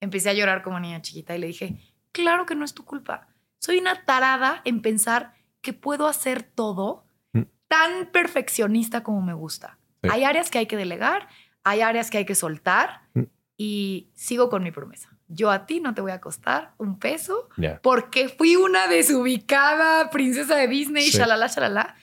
empecé 0.05 0.31
a 0.31 0.35
llorar 0.35 0.63
como 0.63 0.79
niña 0.81 1.03
chiquita 1.03 1.35
y 1.35 1.39
le 1.39 1.47
dije, 1.49 1.77
claro 2.13 2.47
que 2.47 2.55
no 2.55 2.65
es 2.65 2.75
tu 2.75 2.85
culpa. 2.85 3.29
Soy 3.59 3.79
una 3.79 4.05
tarada 4.05 4.61
en 4.65 4.83
pensar 4.83 5.35
que 5.61 5.73
puedo 5.73 6.07
hacer 6.07 6.43
todo 6.43 7.05
Mm. 7.33 7.43
tan 7.69 8.07
perfeccionista 8.13 9.03
como 9.03 9.21
me 9.23 9.35
gusta. 9.35 9.79
Sí. 10.03 10.09
Hay 10.13 10.23
áreas 10.25 10.51
que 10.51 10.59
hay 10.59 10.67
que 10.67 10.77
delegar, 10.77 11.29
hay 11.65 11.81
áreas 11.81 12.11
que 12.11 12.19
hay 12.19 12.25
que 12.27 12.35
soltar 12.35 13.01
Mm. 13.15 13.23
y 13.57 14.11
sigo 14.15 14.49
con 14.51 14.63
mi 14.63 14.71
promesa. 14.71 15.11
Yo 15.27 15.51
a 15.51 15.65
ti 15.67 15.81
no 15.81 15.95
te 15.95 16.03
voy 16.03 16.13
a 16.13 16.21
costar 16.21 16.75
un 16.79 16.99
peso 16.99 17.49
porque 17.83 18.29
fui 18.29 18.57
una 18.57 18.87
desubicada 18.87 20.11
princesa 20.11 20.55
de 20.57 20.69
Disney, 20.69 21.09
shalala, 21.11 21.47
shalala. 21.49 21.97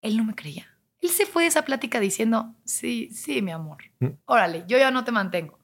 Él 0.00 0.16
no 0.16 0.24
me 0.24 0.34
creía. 0.34 0.66
Él 1.00 1.10
se 1.10 1.26
fue 1.26 1.42
de 1.42 1.48
esa 1.48 1.64
plática 1.64 2.00
diciendo, 2.00 2.54
sí, 2.64 3.10
sí, 3.12 3.42
mi 3.42 3.52
amor. 3.52 3.78
Mm. 4.00 4.08
Órale, 4.24 4.64
yo 4.66 4.78
ya 4.78 4.90
no 4.90 5.04
te 5.04 5.12
mantengo. 5.12 5.58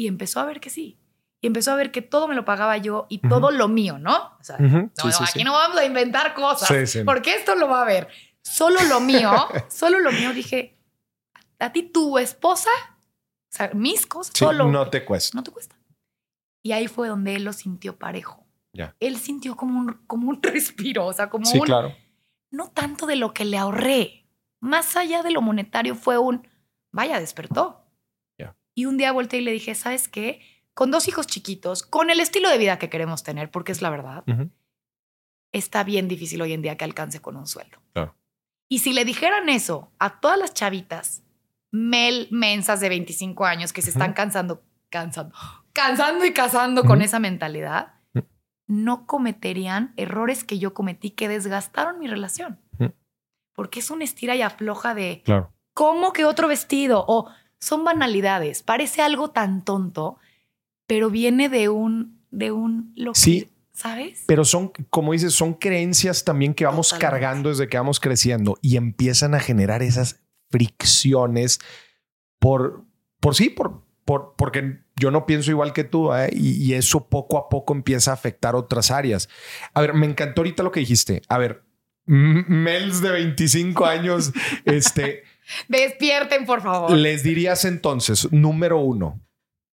Y 0.00 0.06
empezó 0.06 0.40
a 0.40 0.44
ver 0.46 0.60
que 0.60 0.70
sí. 0.70 0.98
Y 1.42 1.46
empezó 1.46 1.72
a 1.72 1.76
ver 1.76 1.90
que 1.90 2.00
todo 2.00 2.26
me 2.26 2.34
lo 2.34 2.46
pagaba 2.46 2.78
yo 2.78 3.06
y 3.10 3.18
todo 3.18 3.50
lo 3.50 3.68
mío, 3.68 3.98
¿no? 3.98 4.16
O 4.40 4.42
sea, 4.44 4.56
Ujú. 4.56 4.66
no, 4.78 4.90
Sí, 4.94 5.06
no, 5.08 5.12
sí, 5.12 5.24
aquí 5.24 5.38
sí. 5.40 5.44
no 5.44 5.52
vamos 5.52 5.76
a 5.76 5.84
inventar 5.84 6.32
cosas. 6.32 6.68
Sí, 6.68 6.86
sí. 6.86 7.04
Porque 7.04 7.34
esto 7.34 7.54
lo 7.54 7.68
va 7.68 7.82
a 7.82 7.84
ver. 7.84 8.08
Solo 8.42 8.80
lo 8.88 9.00
mío, 9.00 9.30
solo 9.68 9.98
lo 10.00 10.10
mío. 10.10 10.32
Dije, 10.32 10.78
a 11.58 11.70
ti 11.72 11.82
tu 11.82 12.16
esposa, 12.18 12.70
o 12.90 13.52
sea, 13.52 13.70
mis 13.74 14.06
cosas, 14.06 14.32
solo 14.34 14.68
no 14.68 14.88
te 14.88 15.04
cuesta. 15.04 15.36
no 15.36 15.42
te 15.42 15.50
cuesta. 15.50 15.76
Y 16.62 16.72
ahí 16.72 16.88
fue 16.88 17.08
donde 17.08 17.36
él 17.36 17.44
lo 17.44 17.52
sintió 17.52 17.98
parejo. 17.98 18.46
Ya. 18.72 18.94
Él 19.00 19.18
sintió 19.18 19.54
como 19.56 19.78
un, 19.80 19.92
como 20.06 20.30
un 20.30 20.42
respiro, 20.42 21.04
o 21.06 21.12
sea, 21.12 21.28
como 21.28 21.44
Sí, 21.44 21.58
un... 21.58 21.64
claro. 21.66 21.94
No 22.50 22.68
tanto 22.70 23.04
de 23.06 23.16
lo 23.16 23.34
que 23.34 23.44
le 23.44 23.58
ahorré. 23.58 24.26
Más 24.60 24.96
allá 24.96 25.22
de 25.22 25.30
lo 25.30 25.42
monetario 25.42 25.94
fue 25.94 26.16
un... 26.18 26.46
Vaya, 26.90 27.20
despertó. 27.20 27.79
Y 28.80 28.86
un 28.86 28.96
día 28.96 29.12
volteé 29.12 29.40
y 29.40 29.44
le 29.44 29.52
dije, 29.52 29.74
¿sabes 29.74 30.08
qué? 30.08 30.40
Con 30.72 30.90
dos 30.90 31.06
hijos 31.06 31.26
chiquitos, 31.26 31.82
con 31.82 32.08
el 32.08 32.18
estilo 32.18 32.48
de 32.48 32.56
vida 32.56 32.78
que 32.78 32.88
queremos 32.88 33.22
tener, 33.22 33.50
porque 33.50 33.72
es 33.72 33.82
la 33.82 33.90
verdad, 33.90 34.24
está 35.52 35.84
bien 35.84 36.08
difícil 36.08 36.40
hoy 36.40 36.54
en 36.54 36.62
día 36.62 36.78
que 36.78 36.86
alcance 36.86 37.20
con 37.20 37.36
un 37.36 37.46
sueldo. 37.46 37.76
Claro. 37.92 38.16
Y 38.70 38.78
si 38.78 38.94
le 38.94 39.04
dijeran 39.04 39.50
eso 39.50 39.92
a 39.98 40.18
todas 40.20 40.38
las 40.38 40.54
chavitas 40.54 41.22
mel 41.70 42.28
mensas 42.30 42.80
de 42.80 42.88
25 42.88 43.44
años 43.44 43.74
que 43.74 43.82
se 43.82 43.90
están 43.90 44.14
cansando, 44.14 44.62
cansando, 44.88 45.34
cansando 45.74 46.24
y 46.24 46.32
casando 46.32 46.82
con 46.84 47.02
esa 47.02 47.18
mentalidad, 47.18 47.96
no 48.66 49.04
cometerían 49.06 49.92
errores 49.98 50.42
que 50.42 50.58
yo 50.58 50.72
cometí 50.72 51.10
que 51.10 51.28
desgastaron 51.28 51.98
mi 51.98 52.06
relación. 52.06 52.58
Porque 53.52 53.80
es 53.80 53.90
una 53.90 54.04
estira 54.04 54.36
y 54.36 54.40
afloja 54.40 54.94
de 54.94 55.20
Claro. 55.22 55.52
¿cómo 55.74 56.14
que 56.14 56.24
otro 56.24 56.48
vestido? 56.48 57.04
O 57.06 57.30
son 57.60 57.84
banalidades. 57.84 58.62
Parece 58.62 59.02
algo 59.02 59.30
tan 59.30 59.64
tonto, 59.64 60.18
pero 60.86 61.10
viene 61.10 61.48
de 61.48 61.68
un, 61.68 62.20
de 62.30 62.50
un, 62.52 62.92
lo 62.96 63.14
Sí. 63.14 63.48
¿sabes? 63.72 64.24
Pero 64.26 64.44
son, 64.44 64.72
como 64.90 65.12
dices, 65.12 65.32
son 65.32 65.54
creencias 65.54 66.24
también 66.24 66.52
que 66.52 66.66
vamos 66.66 66.88
Totalmente. 66.88 67.10
cargando 67.20 67.48
desde 67.48 67.68
que 67.68 67.78
vamos 67.78 67.98
creciendo 67.98 68.58
y 68.60 68.76
empiezan 68.76 69.34
a 69.34 69.40
generar 69.40 69.82
esas 69.82 70.20
fricciones 70.50 71.60
por, 72.38 72.84
por 73.20 73.34
sí, 73.34 73.48
por, 73.48 73.82
por, 74.04 74.34
porque 74.36 74.80
yo 74.96 75.10
no 75.10 75.24
pienso 75.24 75.50
igual 75.50 75.72
que 75.72 75.84
tú 75.84 76.12
¿eh? 76.12 76.28
y, 76.32 76.62
y 76.62 76.74
eso 76.74 77.08
poco 77.08 77.38
a 77.38 77.48
poco 77.48 77.72
empieza 77.72 78.10
a 78.10 78.14
afectar 78.14 78.54
otras 78.54 78.90
áreas. 78.90 79.28
A 79.72 79.80
ver, 79.80 79.94
me 79.94 80.06
encantó 80.06 80.42
ahorita 80.42 80.62
lo 80.62 80.72
que 80.72 80.80
dijiste. 80.80 81.22
A 81.28 81.38
ver, 81.38 81.62
Mels 82.06 83.00
de 83.00 83.10
25 83.12 83.86
años, 83.86 84.32
este, 84.64 85.22
Despierten, 85.68 86.44
por 86.46 86.62
favor. 86.62 86.92
les 86.92 87.22
dirías 87.22 87.64
entonces, 87.64 88.30
número 88.32 88.78
uno, 88.78 89.20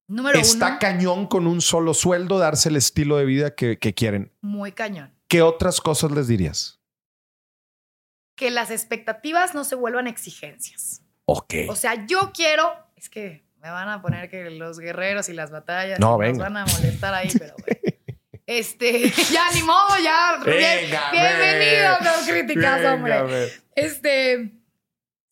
Número 0.10 0.40
está 0.40 0.68
uno, 0.70 0.78
cañón 0.80 1.28
con 1.28 1.48
un 1.48 1.60
solo 1.62 1.94
sueldo 1.94 2.40
darse 2.40 2.70
el 2.70 2.78
estilo 2.78 3.18
de 3.18 3.26
vida 3.26 3.56
que, 3.56 3.78
que 3.78 3.94
quieren. 3.94 4.32
muy 4.42 4.72
cañón. 4.72 5.14
¿Qué 5.28 5.42
otras 5.42 5.82
cosas 5.82 6.12
les 6.12 6.28
dirías? 6.28 6.80
Que 8.36 8.52
las 8.52 8.72
expectativas 8.72 9.54
no 9.56 9.64
se 9.64 9.76
vuelvan 9.76 10.08
exigencias. 10.08 11.02
Ok. 11.26 11.54
O 11.70 11.76
sea, 11.76 12.06
yo 12.06 12.32
quiero. 12.34 12.72
Es 12.96 13.10
que 13.10 13.44
me 13.58 13.70
van 13.70 13.90
a 13.90 14.02
poner 14.02 14.30
que 14.30 14.50
los 14.52 14.80
guerreros 14.80 15.28
y 15.30 15.34
las 15.34 15.52
batallas 15.52 16.00
No, 16.00 16.12
nos 16.12 16.20
venga. 16.20 16.44
van 16.44 16.58
a 16.58 16.66
molestar 16.66 17.14
ahí, 17.14 17.30
pero 17.38 17.56
bueno. 17.60 17.80
Este, 18.50 19.10
ya 19.34 19.52
ni 19.54 19.62
modo, 19.64 19.90
ya. 20.02 20.38
Venga, 20.46 21.12
Bien- 21.12 21.12
bienvenido, 21.12 21.98
ve. 22.00 22.06
no 22.06 22.26
críticas, 22.26 22.78
Venga, 22.78 22.94
hombre. 22.94 23.52
Este, 23.76 24.52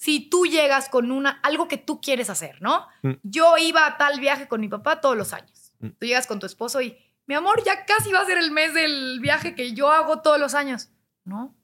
si 0.05 0.19
tú 0.19 0.45
llegas 0.45 0.87
con 0.87 1.11
una, 1.11 1.39
algo 1.41 1.67
que 1.67 1.79
tú 1.79 1.99
quieres 1.99 2.29
hacer, 2.29 2.61
¿no? 2.61 2.87
Mm. 3.01 3.13
Yo 3.23 3.57
iba 3.57 3.87
a 3.87 3.97
tal 3.97 4.19
viaje 4.19 4.47
con 4.47 4.61
mi 4.61 4.67
papá 4.67 5.01
todos 5.01 5.17
los 5.17 5.33
años. 5.33 5.73
Mm. 5.79 5.89
Tú 5.97 6.05
llegas 6.05 6.27
con 6.27 6.39
tu 6.39 6.45
esposo 6.45 6.79
y, 6.79 6.95
mi 7.25 7.33
amor, 7.33 7.63
ya 7.65 7.85
casi 7.85 8.11
va 8.11 8.19
a 8.19 8.25
ser 8.27 8.37
el 8.37 8.51
mes 8.51 8.75
del 8.75 9.19
viaje 9.19 9.55
que 9.55 9.73
yo 9.73 9.89
hago 9.89 10.21
todos 10.21 10.39
los 10.39 10.53
años. 10.53 10.91
No, 11.23 11.55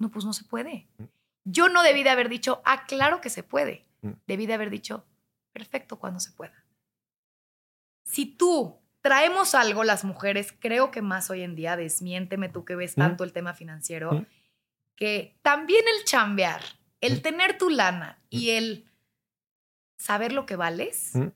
no, 0.00 0.10
pues 0.10 0.24
no 0.24 0.32
se 0.32 0.42
puede. 0.42 0.88
Mm. 0.98 1.04
Yo 1.44 1.68
no 1.68 1.84
debí 1.84 2.02
de 2.02 2.10
haber 2.10 2.28
dicho, 2.28 2.60
ah, 2.64 2.86
claro 2.86 3.20
que 3.20 3.30
se 3.30 3.44
puede. 3.44 3.86
Debí 4.26 4.46
de 4.46 4.54
haber 4.54 4.70
dicho, 4.70 5.06
perfecto, 5.52 6.00
cuando 6.00 6.18
se 6.18 6.32
pueda. 6.32 6.64
Si 8.02 8.26
tú 8.26 8.80
traemos 9.00 9.54
algo, 9.54 9.84
las 9.84 10.02
mujeres, 10.02 10.52
creo 10.58 10.90
que 10.90 11.02
más 11.02 11.30
hoy 11.30 11.42
en 11.42 11.54
día, 11.54 11.76
desmiénteme 11.76 12.48
tú 12.48 12.64
que 12.64 12.74
ves 12.74 12.96
tanto 12.96 13.22
el 13.22 13.32
tema 13.32 13.54
financiero, 13.54 14.26
que 14.96 15.38
también 15.42 15.84
el 15.86 16.04
chambear, 16.04 16.62
el 17.00 17.18
Mm. 17.18 17.22
tener 17.22 17.58
tu 17.58 17.70
lana 17.70 18.18
y 18.28 18.50
el 18.50 18.86
saber 19.98 20.32
lo 20.32 20.46
que 20.46 20.56
vales, 20.56 21.12
Mm. 21.14 21.28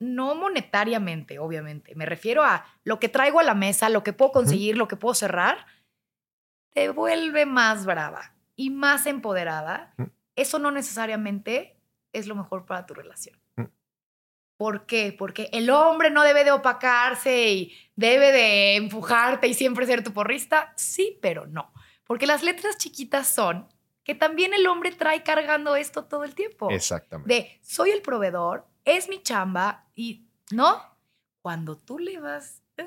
no 0.00 0.34
monetariamente, 0.34 1.38
obviamente, 1.38 1.94
me 1.94 2.06
refiero 2.06 2.42
a 2.42 2.66
lo 2.84 2.98
que 3.00 3.08
traigo 3.08 3.40
a 3.40 3.44
la 3.44 3.54
mesa, 3.54 3.88
lo 3.88 4.02
que 4.02 4.12
puedo 4.12 4.32
conseguir, 4.32 4.76
lo 4.76 4.88
que 4.88 4.96
puedo 4.96 5.14
cerrar, 5.14 5.66
te 6.74 6.88
vuelve 6.90 7.46
más 7.46 7.86
brava 7.86 8.34
y 8.56 8.70
más 8.70 9.06
empoderada. 9.06 9.94
Mm. 9.96 10.04
Eso 10.36 10.58
no 10.58 10.70
necesariamente 10.70 11.76
es 12.12 12.26
lo 12.26 12.34
mejor 12.34 12.66
para 12.66 12.84
tu 12.86 12.94
relación. 12.94 13.38
Mm. 13.56 13.64
¿Por 14.56 14.86
qué? 14.86 15.14
Porque 15.16 15.48
el 15.52 15.70
hombre 15.70 16.10
no 16.10 16.22
debe 16.22 16.44
de 16.44 16.52
opacarse 16.52 17.48
y 17.52 17.74
debe 17.96 18.32
de 18.32 18.76
empujarte 18.76 19.46
y 19.48 19.54
siempre 19.54 19.86
ser 19.86 20.02
tu 20.04 20.12
porrista. 20.12 20.72
Sí, 20.76 21.18
pero 21.22 21.46
no. 21.46 21.72
Porque 22.04 22.26
las 22.26 22.42
letras 22.42 22.76
chiquitas 22.78 23.28
son 23.28 23.68
que 24.04 24.14
también 24.14 24.54
el 24.54 24.66
hombre 24.66 24.92
trae 24.92 25.22
cargando 25.22 25.74
esto 25.76 26.04
todo 26.04 26.24
el 26.24 26.34
tiempo. 26.34 26.70
Exactamente. 26.70 27.34
De 27.34 27.60
soy 27.62 27.90
el 27.90 28.02
proveedor, 28.02 28.66
es 28.84 29.08
mi 29.08 29.22
chamba 29.22 29.88
y 29.94 30.28
no. 30.50 30.80
Cuando 31.40 31.76
tú 31.76 31.98
le 31.98 32.20
vas, 32.20 32.62
eh, 32.76 32.86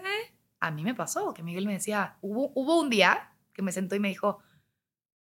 a 0.60 0.72
mí 0.72 0.84
me 0.84 0.94
pasó, 0.96 1.34
que 1.34 1.44
Miguel 1.44 1.66
me 1.66 1.74
decía, 1.74 2.18
hubo, 2.22 2.52
hubo 2.56 2.80
un 2.80 2.90
día 2.90 3.34
que 3.54 3.62
me 3.62 3.72
sentó 3.72 3.96
y 3.96 4.00
me 4.00 4.10
dijo, 4.10 4.40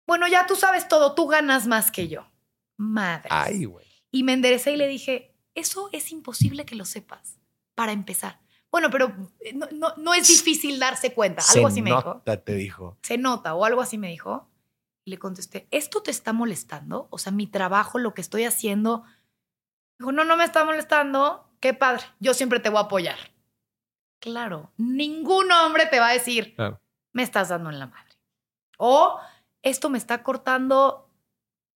bueno, 0.07 0.27
ya 0.27 0.47
tú 0.47 0.55
sabes 0.55 0.87
todo, 0.87 1.13
tú 1.15 1.27
ganas 1.27 1.67
más 1.67 1.91
que 1.91 2.07
yo. 2.07 2.29
Madre. 2.77 3.29
Ay, 3.31 3.65
güey. 3.65 3.85
Y 4.11 4.23
me 4.23 4.33
enderecé 4.33 4.71
y 4.73 4.77
le 4.77 4.87
dije, 4.87 5.35
eso 5.55 5.89
es 5.93 6.11
imposible 6.11 6.65
que 6.65 6.75
lo 6.75 6.85
sepas, 6.85 7.37
para 7.75 7.91
empezar. 7.91 8.39
Bueno, 8.71 8.89
pero 8.89 9.13
eh, 9.41 9.53
no, 9.53 9.67
no, 9.71 9.93
no 9.97 10.13
es 10.13 10.27
difícil 10.27 10.79
darse 10.79 11.13
cuenta. 11.13 11.41
Algo 11.41 11.67
Se 11.67 11.73
así 11.73 11.81
me 11.81 11.89
dijo. 11.91 12.15
nota, 12.15 12.43
te 12.43 12.55
dijo. 12.55 12.97
Se 13.01 13.17
nota 13.17 13.53
o 13.53 13.65
algo 13.65 13.81
así 13.81 13.97
me 13.97 14.09
dijo. 14.09 14.49
Le 15.11 15.19
contesté, 15.19 15.67
¿esto 15.71 16.01
te 16.01 16.09
está 16.09 16.31
molestando? 16.31 17.07
O 17.09 17.17
sea, 17.17 17.33
mi 17.33 17.45
trabajo, 17.45 17.99
lo 17.99 18.13
que 18.13 18.21
estoy 18.21 18.45
haciendo. 18.45 19.03
Dijo, 19.99 20.13
no, 20.13 20.23
no 20.23 20.37
me 20.37 20.45
está 20.45 20.63
molestando. 20.63 21.49
Qué 21.59 21.73
padre, 21.73 22.03
yo 22.21 22.33
siempre 22.33 22.61
te 22.61 22.69
voy 22.69 22.77
a 22.77 22.83
apoyar. 22.83 23.17
Claro, 24.19 24.71
ningún 24.77 25.51
hombre 25.51 25.85
te 25.87 25.99
va 25.99 26.07
a 26.07 26.13
decir, 26.13 26.55
Claro. 26.55 26.79
me 27.11 27.23
estás 27.23 27.49
dando 27.49 27.69
en 27.69 27.79
la 27.79 27.87
madre. 27.87 28.15
O 28.77 29.19
esto 29.63 29.89
me 29.89 29.97
está 29.97 30.23
cortando, 30.23 31.09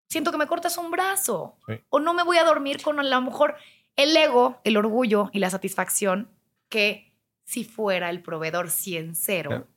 siento 0.09 0.31
que 0.31 0.37
me 0.37 0.47
cortas 0.47 0.77
un 0.77 0.89
brazo. 0.91 1.57
Sí. 1.67 1.73
O 1.89 1.99
no 1.99 2.13
me 2.13 2.23
voy 2.23 2.37
a 2.37 2.45
dormir 2.45 2.81
con 2.81 2.99
a 3.01 3.03
lo 3.03 3.21
mejor 3.21 3.55
el 3.97 4.15
ego, 4.15 4.61
el 4.63 4.77
orgullo 4.77 5.29
y 5.33 5.39
la 5.39 5.49
satisfacción 5.49 6.29
que 6.69 7.13
si 7.43 7.65
fuera 7.65 8.09
el 8.09 8.23
proveedor 8.23 8.67
100-0, 8.69 9.49
Claro. 9.49 9.67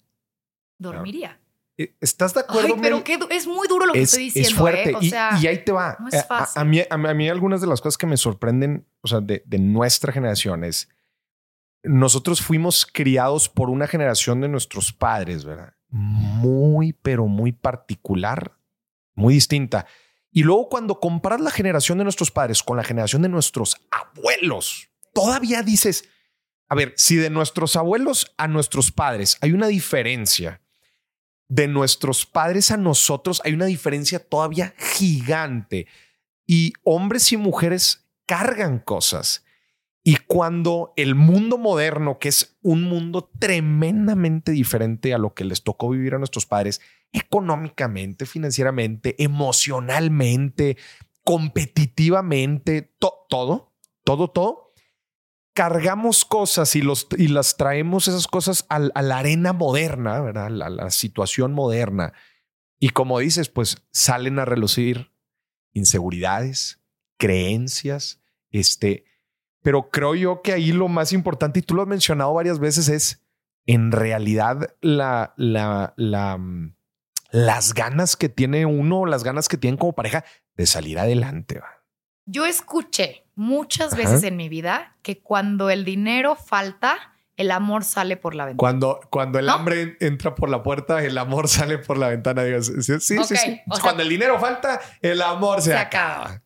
dormiría. 0.79 1.41
¿Estás 2.01 2.35
de 2.35 2.41
acuerdo? 2.41 2.75
Ay, 2.75 2.81
pero 2.83 3.01
du- 3.01 3.29
es 3.31 3.47
muy 3.47 3.69
duro 3.69 3.87
lo 3.87 3.93
que 3.93 4.01
es, 4.03 4.11
estoy 4.11 4.27
es 4.29 4.35
diciendo. 4.35 4.61
fuerte. 4.61 4.91
¿eh? 4.91 4.95
O 4.97 5.01
y, 5.01 5.11
sea, 5.11 5.39
y 5.41 5.47
ahí 5.47 5.65
te 5.65 5.71
va. 5.73 5.97
no 6.01 6.09
es 6.09 6.15
Eh, 6.15 6.19
a- 6.19 6.25
fácil. 6.25 6.61
A, 6.61 6.65
mí, 6.65 6.81
a, 6.91 6.97
mí- 6.99 7.09
a 7.09 7.15
mí 7.15 7.29
algunas 7.29 7.61
de 7.61 7.69
las 7.69 7.81
cosas 7.81 7.97
que 7.97 8.07
me 8.07 8.17
sorprenden, 8.17 8.87
o 9.01 9.07
sea, 9.07 9.21
de, 9.21 9.43
de 9.47 9.59
nuestra 9.59 10.13
generación 10.13 10.65
es, 10.65 10.89
nosotros 11.85 12.43
fuimos 12.43 12.85
criados 12.85 13.49
por 13.49 13.71
una 13.71 13.87
generación 13.87 14.41
de 14.41 14.49
nuestros 14.49 14.93
padres, 14.93 15.45
¿verdad? 15.45 15.75
Muy, 15.89 16.93
pero 16.93 17.27
muy 17.27 17.53
particular, 17.53 18.59
muy 19.15 19.35
distinta. 19.35 19.87
Y 20.31 20.43
luego 20.43 20.69
cuando 20.69 20.99
comparas 21.01 21.41
la 21.41 21.51
generación 21.51 21.99
de 21.99 22.05
nuestros 22.05 22.31
padres 22.31 22.63
con 22.63 22.77
la 22.77 22.85
generación 22.85 23.23
de 23.23 23.29
nuestros 23.29 23.77
abuelos, 23.91 24.89
todavía 25.15 25.63
dices, 25.63 26.09
a 26.69 26.75
ver, 26.75 26.93
si 26.97 27.17
de 27.17 27.31
nuestros 27.31 27.77
abuelos 27.77 28.35
a 28.37 28.49
nuestros 28.49 28.91
padres 28.93 29.39
hay 29.41 29.53
una 29.53 29.69
diferencia, 29.69 30.61
de 31.49 31.67
nuestros 31.69 32.27
padres 32.27 32.71
a 32.71 32.77
nosotros 32.77 33.41
hay 33.45 33.55
una 33.55 33.67
diferencia 33.67 34.19
todavía 34.19 34.75
gigante. 34.79 35.87
Y 36.47 36.73
hombres 36.83 37.33
y 37.33 37.37
mujeres 37.37 38.07
cargan 38.27 38.79
cosas. 38.79 39.45
Y 40.05 40.17
cuando 40.27 40.93
el 40.97 41.15
mundo 41.15 41.59
moderno, 41.59 42.19
que 42.19 42.29
es 42.29 42.57
un 42.63 42.85
mundo 42.85 43.31
tremendamente 43.39 44.53
diferente 44.53 45.13
a 45.13 45.19
lo 45.19 45.35
que 45.35 45.45
les 45.45 45.63
tocó 45.63 45.91
vivir 45.91 46.15
a 46.15 46.19
nuestros 46.19 46.47
padres, 46.47 46.81
económicamente, 47.13 48.25
financieramente, 48.25 49.23
emocionalmente, 49.23 50.77
competitivamente, 51.25 52.83
to- 52.99 53.27
todo, 53.29 53.75
todo, 54.05 54.29
todo, 54.29 54.68
cargamos 55.59 56.25
cosas 56.25 56.77
y, 56.77 56.83
los, 56.83 57.09
y 57.17 57.27
las 57.27 57.57
traemos 57.57 58.07
esas 58.07 58.29
cosas 58.29 58.65
a, 58.69 58.79
la 58.79 59.19
arena 59.19 59.53
moderna, 59.53 60.21
¿verdad? 60.21 60.47
A 60.47 60.71
la, 60.71 60.91
situación 60.93 61.53
moderna. 61.53 62.13
Y 62.79 62.91
como 62.91 63.19
dices, 63.19 63.49
pues 63.49 63.79
salen 63.91 64.39
a 64.39 64.45
relucir 64.45 65.11
inseguridades, 65.73 66.81
creencias, 67.17 68.21
este, 68.53 69.05
pero 69.61 69.91
creo 69.91 70.15
yo 70.15 70.43
que 70.43 70.53
ahí 70.53 70.71
lo 70.71 70.87
más 70.87 71.13
importante, 71.13 71.59
y 71.59 71.63
tú 71.63 71.75
lo 71.75 71.83
has 71.83 71.89
mencionado 71.89 72.33
varias 72.35 72.61
veces, 72.61 72.89
es 72.89 73.27
en 73.67 73.91
realidad 73.91 74.77
la, 74.81 75.35
la, 75.37 76.39
mm, 76.39 76.77
las 77.33 77.75
ganas 77.75 78.15
que 78.15 78.29
tiene 78.29 78.65
uno, 78.65 79.07
las 79.07 79.25
ganas 79.25 79.49
que 79.49 79.57
tienen 79.57 79.77
como 79.77 79.97
pareja 79.97 80.25
de 80.55 80.67
salir 80.67 81.01
adelante. 81.01 81.61
Yo 82.27 82.47
escuché 82.47 83.25
muchas 83.39 83.93
Ajá. 83.93 84.03
veces 84.03 84.23
en 84.25 84.37
mi 84.37 84.49
vida 84.49 84.97
que 85.03 85.23
cuando 85.23 85.71
el 85.71 85.85
dinero 85.85 86.35
falta, 86.37 86.99
el 87.37 87.51
amor 87.53 87.85
sale 87.85 88.17
por 88.17 88.35
la 88.35 88.45
ventana. 88.47 88.59
Cuando, 88.59 89.01
cuando 89.11 89.39
el 89.39 89.47
¿No? 89.47 89.53
hambre 89.53 89.97
entra 90.01 90.35
por 90.35 90.51
la 90.51 90.63
puerta, 90.63 91.03
el 91.05 91.17
amor 91.17 91.47
sale 91.49 91.79
por 91.79 91.97
la 91.97 92.09
ventana. 92.09 92.43
Sí, 92.63 92.83
sí, 92.83 92.99
sí, 93.01 93.17
Ok, 93.19 93.25
sí, 93.27 93.37
sí. 93.37 93.61
o 93.69 93.75
sea- 93.77 93.83
cuando 93.83 94.03
el 94.03 94.09
dinero 94.09 94.39
falta, 94.41 94.81
el 95.01 95.23
amor 95.23 95.63
se, 95.63 95.71
Se 95.71 95.77
acaba. 95.79 96.25
acaba. 96.25 96.43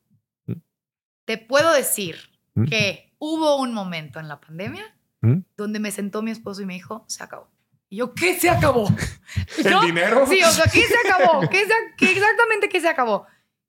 Te 1.24 1.38
puedo 1.38 1.72
decir 1.72 2.16
¿Mm? 2.54 2.64
que 2.66 3.14
hubo 3.18 3.56
un 3.56 3.72
momento 3.72 4.20
en 4.20 4.28
la 4.28 4.40
pandemia 4.40 4.84
¿Mm? 5.22 5.38
donde 5.56 5.78
me 5.80 5.90
sentó 5.92 6.20
mi 6.20 6.30
esposo 6.30 6.62
y 6.62 6.66
me 6.66 6.74
dijo, 6.74 7.04
se 7.08 7.22
acabó. 7.22 7.48
Y 7.88 7.96
yo, 7.96 8.12
¿qué 8.14 8.38
se 8.38 8.50
acabó? 8.50 8.88
¿El 9.64 9.70
¿No? 9.70 9.82
dinero? 9.82 10.26
Sí, 10.26 10.42
o 10.42 10.50
sea, 10.50 10.64
¿qué 10.70 10.82
se 10.82 10.94
acabó? 11.08 11.40
¿Qué 11.50 11.64
se- 11.64 11.94
qué 11.96 12.10
exactamente 12.12 12.68
qué 12.68 12.80
se 12.80 12.88
acabó? 12.88 13.26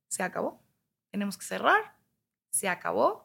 Se 0.09 0.23
acabó. 0.23 0.61
Tenemos 1.11 1.37
que 1.37 1.45
cerrar. 1.45 1.92
Se 2.53 2.69
acabó. 2.69 3.23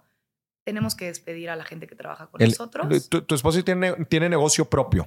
Tenemos 0.65 0.95
que 0.95 1.05
despedir 1.07 1.51
a 1.51 1.57
la 1.57 1.65
gente 1.65 1.87
que 1.87 1.95
trabaja 1.95 2.27
con 2.27 2.41
El- 2.43 2.49
nosotros. 2.51 3.09
tu, 3.09 3.23
tu 3.23 3.35
esposo 3.35 3.63
tiene, 3.63 3.93
tiene 4.07 4.29
negocio 4.29 4.65
propio. 4.69 5.07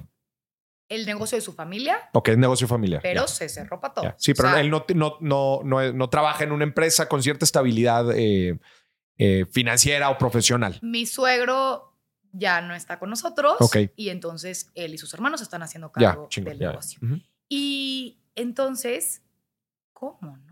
El 0.88 1.06
negocio 1.06 1.36
de 1.38 1.42
su 1.42 1.52
familia, 1.52 1.96
Ok, 2.12 2.28
es 2.30 2.38
negocio 2.38 2.66
familiar. 2.68 3.00
pero 3.02 3.26
se 3.26 3.48
cerró 3.48 3.80
para 3.80 3.94
todo. 3.94 4.14
Sí, 4.18 4.34
pero 4.34 4.48
O 4.48 4.52
sea, 4.52 4.60
él 4.60 4.70
no, 4.70 4.84
no, 4.94 5.16
no, 5.20 5.60
no, 5.64 5.92
no 5.92 6.10
trabaja 6.10 6.44
en 6.44 6.52
una 6.52 6.64
empresa 6.64 7.08
con 7.08 7.22
cierta 7.22 7.44
estabilidad 7.44 8.10
eh, 8.14 8.58
eh, 9.16 9.46
financiera 9.50 10.10
o 10.10 10.18
profesional. 10.18 10.78
Mi 10.82 11.06
suegro 11.06 11.96
ya 12.32 12.60
no 12.60 12.74
está 12.74 12.98
con 12.98 13.08
nosotros 13.10 13.56
Ok. 13.60 13.76
y 13.96 14.08
entonces 14.10 14.70
él 14.74 14.94
y 14.94 14.98
sus 14.98 15.12
hermanos 15.14 15.40
están 15.40 15.62
haciendo 15.62 15.90
Ya, 15.96 16.08
cargo 16.10 16.28
del 16.34 16.58
ya. 16.58 16.68
negocio. 16.70 16.98
Y 17.48 18.20
entonces, 18.34 19.22
¿cómo, 19.92 20.36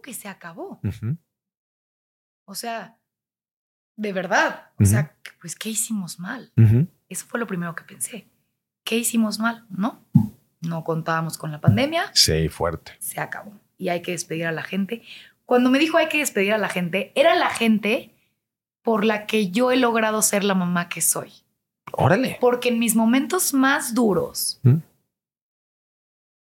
cómo 0.00 0.02
que 0.02 0.14
se 0.14 0.28
acabó? 0.28 0.80
O 2.46 2.54
sea, 2.54 2.98
de 3.96 4.12
verdad. 4.12 4.70
O 4.78 4.84
sea, 4.84 5.16
pues, 5.40 5.54
¿qué 5.54 5.68
hicimos 5.70 6.18
mal? 6.18 6.52
Eso 7.08 7.26
fue 7.26 7.38
lo 7.40 7.46
primero 7.46 7.74
que 7.74 7.84
pensé. 7.84 8.28
¿Qué 8.84 8.96
hicimos 8.96 9.38
mal? 9.38 9.66
No, 9.68 10.04
no 10.62 10.84
contábamos 10.84 11.36
con 11.38 11.52
la 11.52 11.60
pandemia, 11.60 12.10
Sí, 12.14 12.48
fuerte. 12.48 12.92
se 12.98 13.20
acabó. 13.20 13.52
Y 13.78 13.88
hay 13.88 14.02
que 14.02 14.12
despedir 14.12 14.46
a 14.46 14.52
la 14.52 14.62
gente. 14.62 15.02
Cuando 15.46 15.70
me 15.70 15.78
dijo 15.78 15.96
hay 15.96 16.08
que 16.08 16.18
despedir 16.18 16.52
a 16.52 16.58
la 16.58 16.68
gente, 16.68 17.12
era 17.14 17.34
la 17.34 17.50
gente 17.50 18.14
por 18.82 19.04
la 19.04 19.26
que 19.26 19.50
yo 19.50 19.70
he 19.70 19.76
logrado 19.76 20.22
ser 20.22 20.44
la 20.44 20.54
mamá 20.54 20.88
que 20.88 21.00
soy. 21.00 21.32
Órale. 21.92 22.38
Porque 22.40 22.68
en 22.68 22.78
mis 22.78 22.94
momentos 22.96 23.52
más 23.52 23.94
duros, 23.94 24.60
¿Mm? 24.62 24.76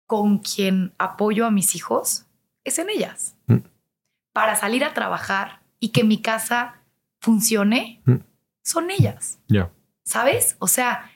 con 0.07 0.39
quien 0.39 0.93
apoyo 0.99 1.47
a 1.47 1.51
mis 1.51 1.75
hijos, 1.75 2.24
es 2.65 2.79
en 2.79 2.91
ellas. 2.91 3.37
¿Mm? 3.47 3.59
Para 4.33 4.57
salir 4.57 4.85
a 4.85 4.95
trabajar 4.95 5.61
y 5.81 5.89
que 5.91 6.05
mi 6.05 6.21
casa 6.21 6.81
funcione, 7.21 8.01
¿Mm? 8.05 8.17
son 8.63 8.91
ellas. 8.91 9.39
Ya. 9.49 9.71
¿Sabes? 10.05 10.57
O 10.59 10.67
sea, 10.67 11.11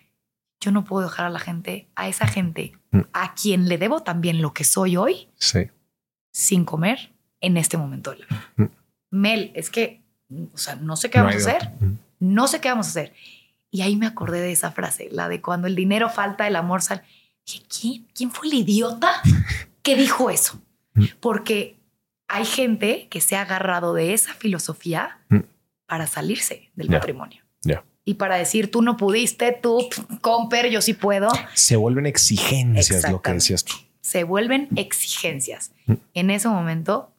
yo 0.61 0.71
no 0.73 0.85
puedo 0.85 1.05
dejar 1.09 1.27
a 1.27 1.31
la 1.31 1.39
gente, 1.39 1.89
a 1.95 2.09
esa 2.09 2.27
gente, 2.27 2.73
¿Mm? 2.91 3.01
a 3.13 3.35
quien 3.35 3.69
le 3.69 3.79
debo 3.79 4.03
también 4.03 4.41
lo 4.43 4.53
que 4.55 4.65
soy 4.65 4.97
hoy, 4.97 5.29
Sí. 5.37 5.69
sin 6.33 6.65
comer 6.65 7.13
en 7.41 7.57
este 7.57 7.77
momento 7.77 8.11
de 8.13 8.19
la 8.19 8.27
vida. 8.27 8.53
¿Mm? 8.57 8.65
Mel, 9.11 9.53
es 9.55 9.71
que, 9.71 10.03
o 10.53 10.59
sea, 10.59 10.77
no 10.77 10.97
sé 10.97 11.11
qué 11.11 11.19
vamos 11.21 11.35
a 11.35 11.39
hacer. 11.39 11.71
No 12.21 12.47
sé 12.49 12.61
qué 12.61 12.69
vamos 12.69 12.87
a 12.87 12.91
hacer. 12.91 13.15
Y 13.71 13.83
ahí 13.83 13.97
me 13.97 14.07
acordé 14.07 14.41
de 14.41 14.53
esa 14.53 14.71
frase, 14.73 15.09
la 15.13 15.29
de 15.29 15.41
cuando 15.41 15.67
el 15.67 15.75
dinero 15.77 16.09
falta, 16.11 16.47
el 16.47 16.57
amor 16.57 16.83
sale. 16.83 17.03
Dije, 17.47 17.63
¿quién, 17.69 18.07
¿quién 18.15 18.31
fue 18.31 18.49
el 18.49 18.55
idiota 18.55 19.11
que 19.83 19.97
dijo 19.97 20.29
eso? 20.31 20.61
Mm. 20.99 21.05
Porque 21.21 21.79
hay 22.29 22.45
gente 22.45 23.09
que 23.11 23.21
se 23.21 23.37
ha 23.37 23.43
agarrado 23.43 23.95
de 23.95 24.13
esa 24.15 24.35
filosofía 24.35 25.19
Mm. 25.29 25.41
para 25.87 26.07
salirse 26.07 26.71
del 26.75 26.89
Ya. 26.89 26.95
matrimonio. 26.95 27.43
Ya. 27.63 27.85
Y 28.05 28.15
para 28.15 28.37
decir, 28.37 28.71
tú 28.71 28.83
no 28.83 28.97
pudiste, 28.97 29.53
tú, 29.53 29.89
comper, 30.21 30.71
yo 30.71 30.81
sí 30.81 30.95
puedo. 30.95 31.29
Se 31.55 31.77
vuelven 31.77 32.07
exigencias, 32.07 33.11
lo 33.11 33.21
que 33.23 33.33
decías 33.35 33.65
tú. 33.65 33.75
Se 34.01 34.25
vuelven 34.25 34.69
exigencias. 34.77 35.73
Mm. 35.87 35.93
En 36.15 36.31
ese 36.31 36.49
momento 36.49 37.13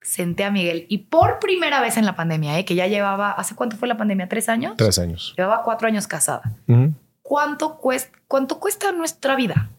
senté 0.00 0.44
a 0.44 0.50
Miguel 0.52 0.86
y 0.88 0.98
por 0.98 1.40
primera 1.40 1.80
vez 1.80 1.96
en 1.96 2.06
la 2.06 2.14
pandemia, 2.14 2.58
¿eh? 2.58 2.64
que 2.64 2.76
ya 2.76 2.86
llevaba, 2.86 3.32
¿hace 3.32 3.54
cuánto 3.56 3.76
fue 3.76 3.88
la 3.88 3.96
pandemia? 3.96 4.28
¿Tres 4.28 4.48
años? 4.48 4.74
Tres 4.76 4.98
años. 5.00 5.34
Llevaba 5.36 5.62
cuatro 5.64 5.88
años 5.88 6.06
casada. 6.06 6.52
¿Cuánto 7.22 7.76
cuesta, 7.78 8.16
¿Cuánto 8.28 8.58
cuesta 8.60 8.92
nuestra 8.92 9.34
vida? 9.36 9.70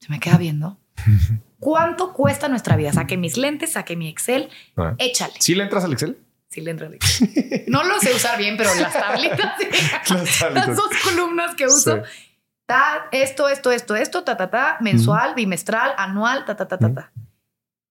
Se 0.00 0.08
me 0.10 0.18
queda 0.20 0.36
viendo. 0.38 0.78
¿Cuánto 1.58 2.12
cuesta 2.12 2.48
nuestra 2.48 2.76
vida? 2.76 2.92
Saqué 2.92 3.16
mis 3.16 3.36
lentes, 3.36 3.72
saqué 3.72 3.96
mi 3.96 4.08
Excel, 4.08 4.50
Ah. 4.76 4.94
échale. 4.98 5.34
¿Sí 5.40 5.54
le 5.54 5.62
entras 5.64 5.84
al 5.84 5.92
Excel? 5.92 6.18
Sí, 6.48 6.60
le 6.60 6.70
entro 6.70 6.86
al 6.86 6.94
Excel. 6.94 7.64
No 7.68 7.82
lo 7.84 7.98
sé 7.98 8.14
usar 8.14 8.38
bien, 8.38 8.56
pero 8.56 8.74
las 8.74 8.92
tablitas, 8.92 9.54
Las 10.10 10.38
tablitas. 10.38 10.68
las 10.68 10.76
dos 10.76 10.90
columnas 11.02 11.54
que 11.54 11.66
uso, 11.66 11.96
Sí. 12.04 12.28
ta, 12.66 13.08
esto, 13.12 13.48
esto, 13.48 13.72
esto, 13.72 13.96
esto, 13.96 14.22
ta, 14.24 14.36
ta, 14.36 14.50
ta, 14.50 14.76
mensual, 14.80 15.34
bimestral, 15.34 15.92
anual, 15.96 16.44
ta, 16.44 16.56
ta, 16.56 16.68
ta, 16.68 16.78
ta, 16.78 16.92
ta. 16.94 17.12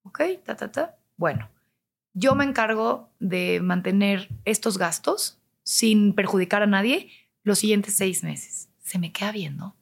Ok, 0.04 0.22
ta, 0.46 0.56
ta, 0.56 0.72
ta. 0.72 0.96
Bueno, 1.18 1.50
yo 2.14 2.36
me 2.36 2.44
encargo 2.46 3.10
de 3.20 3.60
mantener 3.62 4.30
estos 4.46 4.78
gastos 4.78 5.38
sin 5.64 6.14
perjudicar 6.14 6.62
a 6.64 6.68
nadie. 6.68 7.10
los 7.44 7.60
siguientes 7.60 7.96
seis 7.96 8.24
meses. 8.24 8.70
Se 8.84 8.98
me 8.98 9.12
queda 9.12 9.32
viendo. 9.32 9.76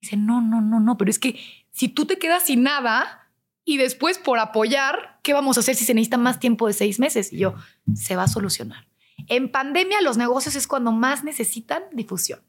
Dice, 0.00 0.16
no, 0.16 0.40
no, 0.40 0.60
no, 0.60 0.80
no, 0.80 0.98
pero 0.98 1.08
es 1.08 1.20
que 1.20 1.38
si 1.76 1.88
tú 1.88 2.06
te 2.06 2.18
quedas 2.18 2.44
sin 2.44 2.62
nada 2.62 3.28
y 3.62 3.76
después 3.76 4.16
por 4.18 4.38
apoyar, 4.38 5.18
¿qué 5.22 5.34
vamos 5.34 5.58
a 5.58 5.60
hacer 5.60 5.74
si 5.74 5.84
se 5.84 5.92
necesita 5.92 6.16
más 6.16 6.40
tiempo 6.40 6.66
de 6.66 6.72
seis 6.72 6.98
meses? 6.98 7.34
Y 7.34 7.36
yo, 7.36 7.54
se 7.94 8.16
va 8.16 8.22
a 8.22 8.28
solucionar. 8.28 8.88
En 9.28 9.50
pandemia 9.52 10.00
los 10.00 10.16
negocios 10.16 10.56
es 10.56 10.66
cuando 10.66 10.90
más 10.90 11.22
necesitan 11.22 11.82
difusión 11.92 12.40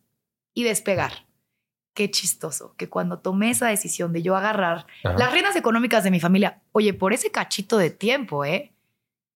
y 0.54 0.64
despegar. 0.64 1.26
Qué 1.94 2.10
chistoso 2.10 2.74
que 2.78 2.88
cuando 2.88 3.20
tomé 3.20 3.50
esa 3.50 3.68
decisión 3.68 4.14
de 4.14 4.22
yo 4.22 4.38
agarrar 4.38 4.88
las 5.04 5.32
reinas 5.34 5.58
económicas 5.58 6.06
de 6.06 6.12
mi 6.12 6.22
familia, 6.22 6.62
oye, 6.72 6.94
por 6.94 7.12
ese 7.12 7.30
cachito 7.30 7.78
de 7.78 7.90
tiempo, 7.90 8.46
¿eh? 8.46 8.72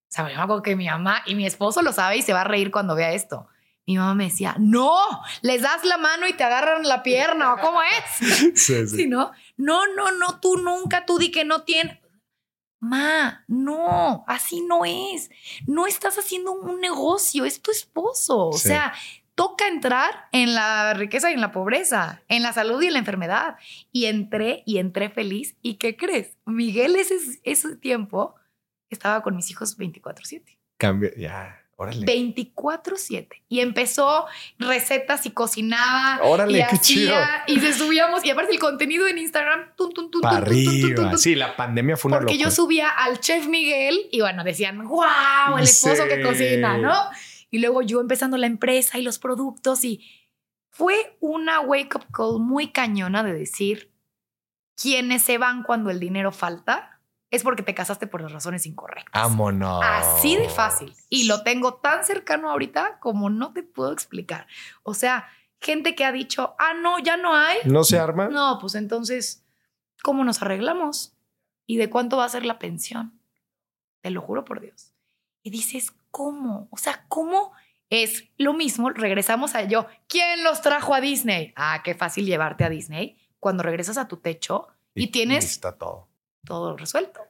O 0.10 0.14
sea, 0.14 0.24
me 0.24 0.62
que 0.62 0.78
mi 0.78 0.88
mamá 0.88 1.22
y 1.26 1.36
mi 1.36 1.46
esposo 1.46 1.82
lo 1.82 1.92
sabe 1.92 2.16
y 2.16 2.22
se 2.22 2.32
va 2.32 2.42
a 2.42 2.46
reír 2.46 2.72
cuando 2.72 2.96
vea 2.96 3.12
esto. 3.12 3.50
Mi 3.88 3.98
mamá 3.98 4.14
me 4.14 4.26
decía, 4.26 4.56
no, 4.60 4.96
les 5.42 5.62
das 5.62 5.84
la 5.84 5.98
mano 5.98 6.28
y 6.28 6.34
te 6.34 6.44
agarran 6.44 6.84
la 6.88 7.04
pierna, 7.04 7.54
¿o 7.54 7.58
cómo 7.58 7.82
es? 7.82 8.56
Sí, 8.56 8.88
sí. 8.88 9.08
no, 9.08 9.32
no, 9.58 9.88
no, 9.96 10.12
no, 10.12 10.40
tú 10.40 10.58
nunca, 10.58 11.06
tú 11.06 11.18
di 11.18 11.32
que 11.32 11.46
no 11.46 11.64
tienes. 11.64 12.00
Ma, 12.80 13.44
no, 13.48 14.24
así 14.28 14.62
no 14.62 14.86
es. 14.86 15.30
No 15.68 15.86
estás 15.86 16.18
haciendo 16.18 16.52
un 16.52 16.82
negocio, 16.82 17.46
es 17.46 17.62
tu 17.62 17.70
esposo. 17.70 18.48
O 18.48 18.58
sea, 18.58 18.94
toca 19.36 19.68
entrar 19.68 20.28
en 20.32 20.56
la 20.56 20.96
riqueza 20.96 21.30
y 21.30 21.36
en 21.36 21.42
la 21.42 21.52
pobreza, 21.52 22.24
en 22.28 22.42
la 22.42 22.54
salud 22.54 22.82
y 22.82 22.88
en 22.88 22.94
la 22.94 23.00
enfermedad. 23.00 23.56
Y 23.92 24.06
entré 24.06 24.64
y 24.66 24.80
entré 24.80 25.12
feliz. 25.12 25.56
¿Y 25.62 25.76
qué 25.76 25.96
crees? 25.96 26.38
Miguel 26.46 26.96
ese, 26.96 27.18
ese 27.44 27.76
tiempo 27.76 28.34
estaba 28.90 29.22
con 29.22 29.36
mis 29.36 29.52
hijos 29.52 29.78
24/7. 29.78 30.58
Cambio, 30.78 31.12
ya. 31.16 31.61
24-7. 31.90 33.28
Y 33.50 33.60
empezó 33.60 34.26
recetas 34.60 35.26
y 35.26 35.32
cocinaba. 35.32 36.20
Órale, 36.24 36.60
y 36.60 36.68
qué 36.70 36.78
chido. 36.78 37.16
Y 37.48 37.60
se 37.60 37.74
subíamos. 37.74 38.24
Y 38.24 38.30
aparte 38.30 38.54
el 38.54 38.60
contenido 38.60 39.08
en 39.08 39.18
Instagram. 39.18 39.72
Arriba. 40.24 41.18
Sí, 41.18 41.36
la 41.36 41.56
pandemia 41.56 41.98
fue 41.98 42.10
una 42.10 42.20
Porque 42.20 42.38
yo 42.38 42.52
subía 42.52 42.90
al 42.90 43.20
chef 43.20 43.48
Miguel 43.48 44.08
y 44.12 44.22
bueno, 44.22 44.44
decían, 44.44 44.88
wow, 44.88 45.58
el 45.58 45.64
esposo 45.64 46.06
que 46.08 46.22
cocina, 46.22 46.78
¿no? 46.78 46.96
Y 47.50 47.60
luego 47.60 47.82
yo 47.82 48.00
empezando 48.00 48.38
la 48.38 48.48
empresa 48.48 48.98
y 48.98 49.02
los 49.02 49.20
productos 49.20 49.84
y 49.84 50.02
fue 50.70 51.18
una 51.20 51.60
wake 51.60 51.96
up 51.96 52.06
call 52.14 52.40
muy 52.40 52.72
cañona 52.72 53.24
de 53.24 53.34
decir, 53.34 53.92
quienes 54.82 55.22
se 55.22 55.38
van 55.38 55.64
cuando 55.64 55.90
el 55.90 56.00
dinero 56.00 56.32
falta 56.32 56.91
es 57.32 57.44
porque 57.44 57.64
te 57.64 57.74
casaste 57.74 58.08
por 58.08 58.22
las 58.22 58.34
razones 58.34 58.66
incorrectas. 58.66 59.24
Vámonos. 59.24 59.82
Así 59.84 60.36
de 60.36 60.50
fácil. 60.50 60.94
Y 61.10 61.28
lo 61.28 61.44
tengo 61.44 61.76
tan 61.76 62.04
cercano 62.04 62.52
ahorita 62.52 63.00
como 63.00 63.30
no 63.30 63.54
te 63.54 63.64
puedo 63.64 63.94
explicar. 63.94 64.48
O 64.84 64.94
sea, 64.94 65.30
gente 65.62 65.96
que 65.96 66.04
ha 66.04 66.12
dicho, 66.12 66.56
ah, 66.60 66.74
no, 66.74 67.00
ya 67.00 67.16
no 67.16 67.34
hay. 67.34 67.60
No 67.64 67.86
se 67.86 67.98
arma. 67.98 68.28
No, 68.28 68.58
pues 68.60 68.76
entonces, 68.76 69.46
¿cómo 70.04 70.26
nos 70.26 70.42
arreglamos? 70.42 71.14
¿Y 71.66 71.78
de 71.78 71.90
cuánto 71.90 72.18
va 72.18 72.26
a 72.26 72.30
ser 72.30 72.46
la 72.46 72.60
pensión? 72.60 73.18
Te 74.02 74.10
lo 74.10 74.22
juro 74.22 74.44
por 74.44 74.60
Dios. 74.60 74.94
Y 75.42 75.52
dices, 75.52 75.94
¿cómo? 76.12 76.68
O 76.70 76.78
sea, 76.78 77.06
¿cómo 77.08 77.54
es 77.90 78.26
lo 78.38 78.54
mismo? 78.54 78.90
Regresamos 78.90 79.56
a 79.56 79.64
yo. 79.64 79.88
¿Quién 80.10 80.44
los 80.44 80.62
trajo 80.62 80.94
a 80.94 81.00
Disney? 81.00 81.54
Ah, 81.56 81.82
qué 81.82 81.96
fácil 81.96 82.26
llevarte 82.26 82.66
a 82.66 82.70
Disney 82.70 83.18
cuando 83.40 83.64
regresas 83.64 83.98
a 83.98 84.10
tu 84.10 84.18
techo 84.18 84.68
y, 84.94 85.08
tienes... 85.08 85.46
Está 85.46 85.78
todo 85.78 86.11
todo 86.46 86.78
resuelto. 86.78 87.22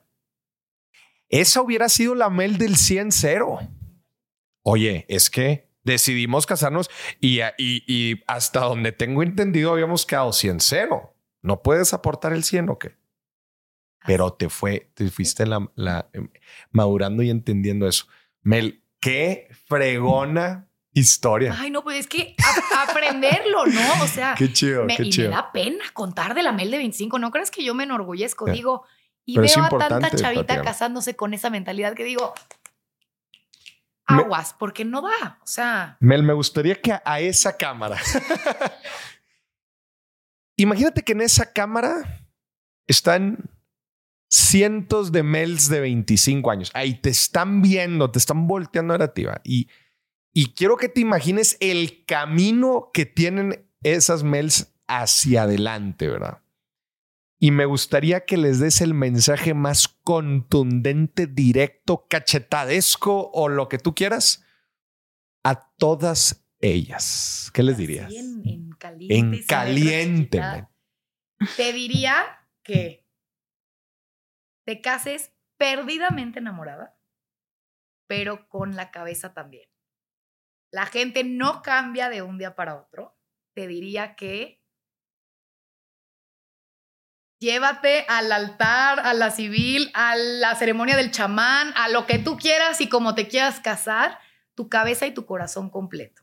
Esa 1.30 1.62
hubiera 1.62 1.88
sido 1.90 2.14
la 2.14 2.30
Mel 2.30 2.58
del 2.58 2.76
100-0. 2.76 3.70
Oye, 4.64 5.06
es 5.08 5.30
que 5.30 5.70
decidimos 5.84 6.46
casarnos 6.46 6.90
y, 7.20 7.40
y, 7.58 8.22
hasta 8.28 8.62
donde 8.62 8.92
tengo 8.92 9.24
entendido 9.24 9.72
habíamos 9.72 10.06
quedado 10.06 10.32
100-0. 10.32 11.12
¿No 11.42 11.62
puedes 11.64 11.94
aportar 11.94 12.34
el 12.34 12.44
100 12.44 12.70
o 12.70 12.78
qué? 12.78 12.96
Pero 14.06 14.34
te 14.34 14.50
fue, 14.50 14.92
te 14.94 15.10
fuiste 15.10 15.46
la, 15.46 16.10
em, 16.14 16.30
madurando 16.72 17.24
y 17.24 17.30
entendiendo 17.30 17.88
eso. 17.88 18.08
Mel, 18.42 18.84
qué 19.00 19.48
fregona 19.68 20.68
historia. 20.94 21.56
Ay, 21.58 21.72
no, 21.72 21.84
pues 21.84 22.00
es 22.00 22.08
que 22.08 22.36
aprenderlo, 22.78 23.66
¿no? 23.68 24.04
O 24.04 24.08
sea, 24.08 24.36
qué 24.38 24.52
chido, 24.52 24.86
me, 24.86 24.98
qué 24.98 25.04
y 25.04 25.10
chido. 25.10 25.30
me 25.30 25.36
da 25.36 25.52
pena 25.52 25.86
contar 25.94 26.34
de 26.34 26.44
la 26.44 26.52
Mel 26.52 26.72
de 26.72 26.78
25. 26.78 27.20
¿No 27.20 27.32
crees 27.32 27.52
que 27.52 27.64
yo 27.64 27.74
me 27.74 27.84
enorgullezco? 27.84 28.46
Digo, 28.46 28.86
y 29.34 29.38
veo 29.38 29.64
a 29.64 29.88
tanta 29.88 30.12
chavita 30.12 30.62
casándose 30.62 31.16
con 31.16 31.34
esa 31.34 31.50
mentalidad 31.50 31.94
que 31.94 32.04
digo, 32.04 32.34
aguas, 34.06 34.56
porque 34.58 34.86
no 34.86 35.02
da. 35.02 35.40
O 35.42 35.48
sea. 35.48 35.98
Mel, 36.00 36.24
me 36.24 36.34
gustaría 36.34 36.76
que 36.76 36.98
a 37.04 37.20
esa 37.20 37.56
cámara. 37.56 37.98
Imagínate 40.58 41.02
que 41.02 41.14
en 41.14 41.22
esa 41.22 41.52
cámara 41.52 42.28
están 42.88 43.50
cientos 44.30 45.12
de 45.12 45.24
Mels 45.24 45.70
de 45.70 45.82
25 45.82 46.52
años. 46.52 46.72
Ahí 46.74 46.96
te 46.96 47.10
están 47.10 47.62
viendo, 47.62 48.12
te 48.12 48.20
están 48.20 48.48
volteando 48.48 48.94
a 48.94 49.42
Y, 49.44 49.70
y 50.34 50.54
quiero 50.54 50.78
que 50.78 50.90
te 50.90 51.02
imagines 51.02 51.58
el 51.60 52.06
camino 52.06 52.92
que 52.94 53.06
tienen 53.06 53.68
esas 53.84 54.24
Mels 54.24 54.74
hacia 54.88 55.44
adelante, 55.44 56.08
¿verdad? 56.08 56.42
Y 57.44 57.50
me 57.50 57.66
gustaría 57.66 58.24
que 58.24 58.38
les 58.38 58.60
des 58.60 58.82
el 58.82 58.94
mensaje 58.94 59.56
más 59.56 59.88
contundente, 59.88 61.26
directo, 61.26 62.06
cachetadesco 62.08 63.32
o 63.34 63.50
lo 63.50 63.68
que 63.68 63.80
tú 63.80 63.96
quieras 63.96 64.46
a 65.44 65.74
todas 65.78 66.48
ellas. 66.60 67.50
¿Qué 67.52 67.64
les 67.64 67.78
dirías? 67.78 68.14
En, 68.14 68.70
caliente. 68.78 69.16
En 69.16 69.44
caliente. 69.48 70.40
Te 71.58 71.74
diría 71.74 72.48
que 72.62 73.08
te 74.64 74.80
cases 74.80 75.34
perdidamente 75.58 76.38
enamorada, 76.38 76.96
pero 78.06 78.48
con 78.50 78.76
la 78.76 78.92
cabeza 78.92 79.34
también. 79.34 79.68
La 80.72 80.86
gente 80.86 81.24
no 81.24 81.64
cambia 81.64 82.10
de 82.10 82.22
un 82.22 82.38
día 82.38 82.56
para 82.56 82.76
otro. 82.76 83.18
Te 83.56 83.66
diría 83.66 84.16
que 84.16 84.61
Llévate 87.42 88.06
al 88.08 88.32
altar, 88.32 89.00
a 89.00 89.16
la 89.16 89.32
civil, 89.32 89.90
a 89.96 90.16
la 90.16 90.54
ceremonia 90.54 90.96
del 90.96 91.10
chamán, 91.10 91.74
a 91.76 91.90
lo 91.90 92.06
que 92.06 92.20
tú 92.20 92.38
quieras 92.38 92.82
y 92.82 92.88
como 92.88 93.16
te 93.16 93.28
quieras 93.28 93.60
casar, 93.60 94.20
tu 94.54 94.70
cabeza 94.70 95.08
y 95.08 95.12
tu 95.16 95.26
corazón 95.26 95.72
completo. 95.72 96.22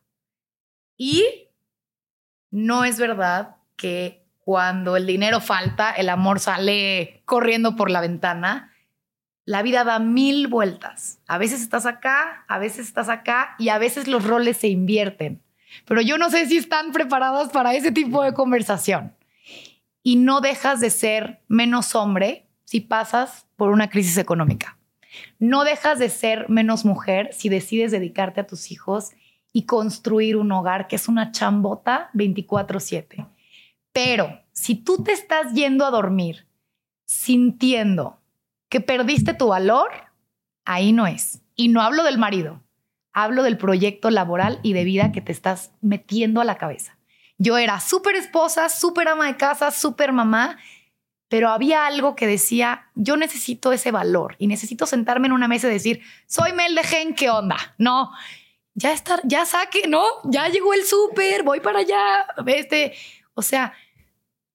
Y 0.97 1.49
no 2.53 2.85
es 2.85 3.01
verdad 3.01 3.57
que 3.75 4.29
cuando 4.39 4.97
el 4.97 5.07
dinero 5.07 5.41
falta, 5.41 5.91
el 5.91 6.09
amor 6.09 6.39
sale 6.39 7.25
corriendo 7.25 7.75
por 7.75 7.91
la 7.91 8.01
ventana. 8.01 8.73
La 9.45 9.63
vida 9.63 9.83
da 9.83 9.99
mil 9.99 10.47
vueltas. 10.47 11.19
A 11.27 11.37
veces 11.37 11.63
estás 11.63 11.85
acá, 11.85 12.45
a 12.47 12.59
veces 12.59 12.87
estás 12.87 13.09
acá 13.09 13.57
y 13.59 13.71
a 13.71 13.79
veces 13.79 14.07
los 14.07 14.23
roles 14.23 14.59
se 14.59 14.69
invierten. 14.69 15.43
Pero 15.85 16.01
yo 16.01 16.17
no 16.17 16.31
sé 16.31 16.47
si 16.47 16.59
están 16.59 16.93
preparados 16.93 17.49
para 17.49 17.75
ese 17.75 17.91
tipo 17.91 18.23
de 18.23 18.35
conversación 18.35 19.18
y 20.09 20.17
no 20.17 20.41
dejas 20.41 20.81
de 20.81 20.89
ser 20.89 21.43
menos 21.49 21.95
hombre 21.95 22.49
si 22.65 22.81
pasas 22.81 23.47
por 23.57 23.69
una 23.69 23.91
crisis 23.91 24.17
económica. 24.17 24.79
No 25.39 25.65
dejas 25.65 25.99
de 25.99 26.09
ser 26.09 26.49
menos 26.49 26.87
mujer 26.87 27.29
si 27.35 27.51
decides 27.51 27.91
dedicarte 27.91 28.41
a 28.41 28.47
tus 28.47 28.71
hijos 28.71 29.11
y 29.53 29.67
construir 29.67 30.39
un 30.39 30.51
hogar 30.51 30.89
que 30.89 30.97
es 30.97 31.09
una 31.09 31.31
chambota 31.31 32.09
24/7. 32.15 33.27
Pero 33.93 34.41
si 34.51 34.77
tú 34.77 35.05
te 35.05 35.13
estás 35.13 35.53
yendo 35.53 35.85
a 35.85 35.91
dormir 35.91 36.47
sintiendo 37.05 38.19
que 38.71 38.81
perdiste 38.81 39.35
tu 39.35 39.49
valor, 39.49 39.91
ahí 40.65 40.95
no 40.95 41.07
es. 41.07 41.43
Y 41.55 41.69
no 41.69 41.83
hablo 41.83 42.03
del 42.03 42.17
marido, 42.17 42.63
hablo 43.13 43.43
del 43.43 43.59
proyecto 43.59 44.09
laboral 44.09 44.59
y 44.63 44.73
de 44.73 44.85
vida 44.85 45.13
que 45.13 45.21
te 45.21 45.33
estás 45.33 45.73
metiendo 45.83 46.41
a 46.41 46.47
la 46.47 46.57
cabeza. 46.57 46.98
Yo 47.39 47.57
era 47.57 47.81
súper 47.81 48.17
esposa, 48.17 48.69
súper 48.69 49.09
ama 49.09 49.27
de 49.27 49.37
casa, 49.37 49.71
súper 49.71 50.13
mamá, 50.13 50.59
pero 51.29 51.51
había 51.51 51.87
algo 51.87 52.17
que 52.17 52.27
decía, 52.27 52.91
yo 52.95 53.17
necesito 53.17 53.73
ese 53.73 53.91
valor 53.91 54.35
y 54.39 54.47
necesito 54.47 54.87
sentarme 54.87 55.27
en 55.29 55.33
una 55.33 55.49
mesa 55.49 55.69
y 55.69 55.73
decir, 55.73 56.03
soy 56.27 56.53
Mel 56.53 56.75
de 56.75 56.83
Gen, 56.83 57.15
¿qué 57.15 57.31
onda? 57.31 57.57
No, 57.79 58.11
ya 58.75 58.93
está, 58.93 59.21
ya 59.25 59.45
saque, 59.45 59.89
¿no? 59.89 60.05
Ya 60.25 60.49
llegó 60.49 60.73
el 60.75 60.85
súper, 60.85 61.43
voy 61.43 61.61
para 61.61 61.81
allá, 61.81 62.27
este, 62.47 62.95
o 63.35 63.43
sea, 63.43 63.75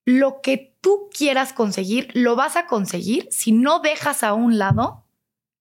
lo 0.06 0.42
que 0.42 0.76
tú 0.82 1.10
quieras 1.16 1.54
conseguir, 1.54 2.10
lo 2.14 2.36
vas 2.36 2.56
a 2.56 2.66
conseguir 2.66 3.28
si 3.32 3.52
no 3.52 3.80
dejas 3.80 4.24
a 4.24 4.34
un 4.34 4.58
lado 4.58 5.06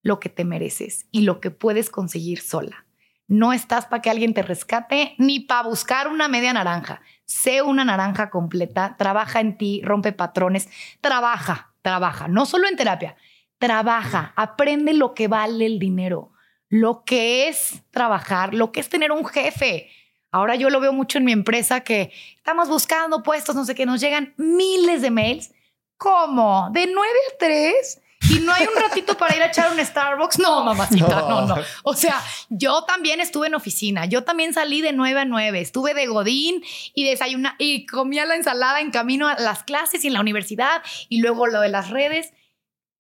lo 0.02 0.18
que 0.18 0.28
te 0.28 0.44
mereces 0.44 1.06
y 1.12 1.22
lo 1.22 1.40
que 1.40 1.50
puedes 1.50 1.90
conseguir 1.90 2.40
sola. 2.40 2.86
No 3.28 3.52
estás 3.52 3.86
para 3.86 4.02
que 4.02 4.10
alguien 4.10 4.34
te 4.34 4.42
rescate 4.42 5.14
ni 5.18 5.40
para 5.40 5.68
buscar 5.68 6.08
una 6.08 6.28
media 6.28 6.52
naranja. 6.52 7.00
Sé 7.24 7.62
una 7.62 7.84
naranja 7.84 8.30
completa, 8.30 8.96
trabaja 8.98 9.40
en 9.40 9.56
ti, 9.56 9.80
rompe 9.84 10.12
patrones, 10.12 10.68
trabaja, 11.00 11.74
trabaja, 11.82 12.28
no 12.28 12.46
solo 12.46 12.68
en 12.68 12.76
terapia, 12.76 13.16
trabaja, 13.58 14.32
aprende 14.36 14.92
lo 14.92 15.14
que 15.14 15.28
vale 15.28 15.66
el 15.66 15.78
dinero, 15.78 16.32
lo 16.68 17.04
que 17.04 17.48
es 17.48 17.82
trabajar, 17.90 18.54
lo 18.54 18.72
que 18.72 18.80
es 18.80 18.88
tener 18.88 19.12
un 19.12 19.24
jefe. 19.24 19.88
Ahora 20.30 20.56
yo 20.56 20.70
lo 20.70 20.80
veo 20.80 20.92
mucho 20.92 21.18
en 21.18 21.24
mi 21.24 21.32
empresa 21.32 21.80
que 21.80 22.12
estamos 22.36 22.68
buscando 22.68 23.22
puestos, 23.22 23.54
no 23.54 23.64
sé 23.64 23.74
qué, 23.74 23.86
nos 23.86 24.00
llegan 24.00 24.34
miles 24.36 25.02
de 25.02 25.10
mails. 25.10 25.52
¿Cómo? 25.96 26.68
¿De 26.72 26.86
9 26.86 27.10
a 27.34 27.38
3? 27.38 28.01
Y 28.32 28.40
no 28.40 28.52
hay 28.52 28.66
un 28.66 28.80
ratito 28.80 29.16
para 29.16 29.36
ir 29.36 29.42
a 29.42 29.46
echar 29.46 29.70
un 29.72 29.84
Starbucks. 29.84 30.38
No, 30.38 30.64
mamacita, 30.64 31.20
no. 31.28 31.46
no, 31.46 31.56
O 31.82 31.94
sea, 31.94 32.20
yo 32.48 32.84
también 32.84 33.20
estuve 33.20 33.48
en 33.48 33.54
oficina. 33.54 34.06
Yo 34.06 34.24
también 34.24 34.54
salí 34.54 34.80
de 34.80 34.92
9 34.92 35.20
a 35.20 35.24
9. 35.24 35.60
Estuve 35.60 35.94
de 35.94 36.06
Godín 36.06 36.62
y 36.94 37.04
desayuna 37.04 37.56
y 37.58 37.86
comía 37.86 38.24
la 38.24 38.36
ensalada 38.36 38.80
en 38.80 38.90
camino 38.90 39.28
a 39.28 39.34
las 39.34 39.64
clases 39.64 40.04
y 40.04 40.08
en 40.08 40.14
la 40.14 40.20
universidad 40.20 40.82
y 41.08 41.20
luego 41.20 41.46
lo 41.46 41.60
de 41.60 41.68
las 41.68 41.90
redes. 41.90 42.32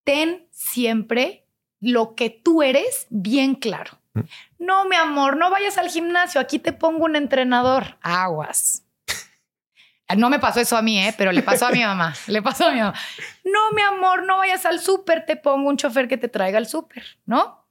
Ten 0.04 0.46
siempre 0.50 1.46
lo 1.80 2.14
que 2.14 2.30
tú 2.30 2.62
eres 2.62 3.06
bien 3.10 3.54
claro. 3.54 3.98
Mm. 4.14 4.20
No, 4.58 4.84
mi 4.84 4.96
amor, 4.96 5.36
no 5.36 5.50
vayas 5.50 5.78
al 5.78 5.90
gimnasio. 5.90 6.40
Aquí 6.40 6.58
te 6.58 6.72
pongo 6.72 7.04
un 7.04 7.16
entrenador. 7.16 7.98
Aguas. 8.02 8.81
No 10.16 10.30
me 10.30 10.38
pasó 10.38 10.60
eso 10.60 10.76
a 10.76 10.82
mí, 10.82 10.98
¿eh? 10.98 11.14
pero 11.16 11.32
le 11.32 11.42
pasó 11.42 11.66
a 11.66 11.70
mi 11.70 11.82
mamá. 11.82 12.14
Le 12.26 12.42
pasó 12.42 12.66
a 12.66 12.72
mi 12.72 12.80
mamá. 12.80 12.94
No, 13.44 13.72
mi 13.72 13.82
amor, 13.82 14.24
no 14.24 14.38
vayas 14.38 14.66
al 14.66 14.80
súper, 14.80 15.26
te 15.26 15.36
pongo 15.36 15.68
un 15.68 15.76
chofer 15.76 16.08
que 16.08 16.16
te 16.18 16.28
traiga 16.28 16.58
al 16.58 16.66
súper, 16.66 17.04
¿no? 17.26 17.66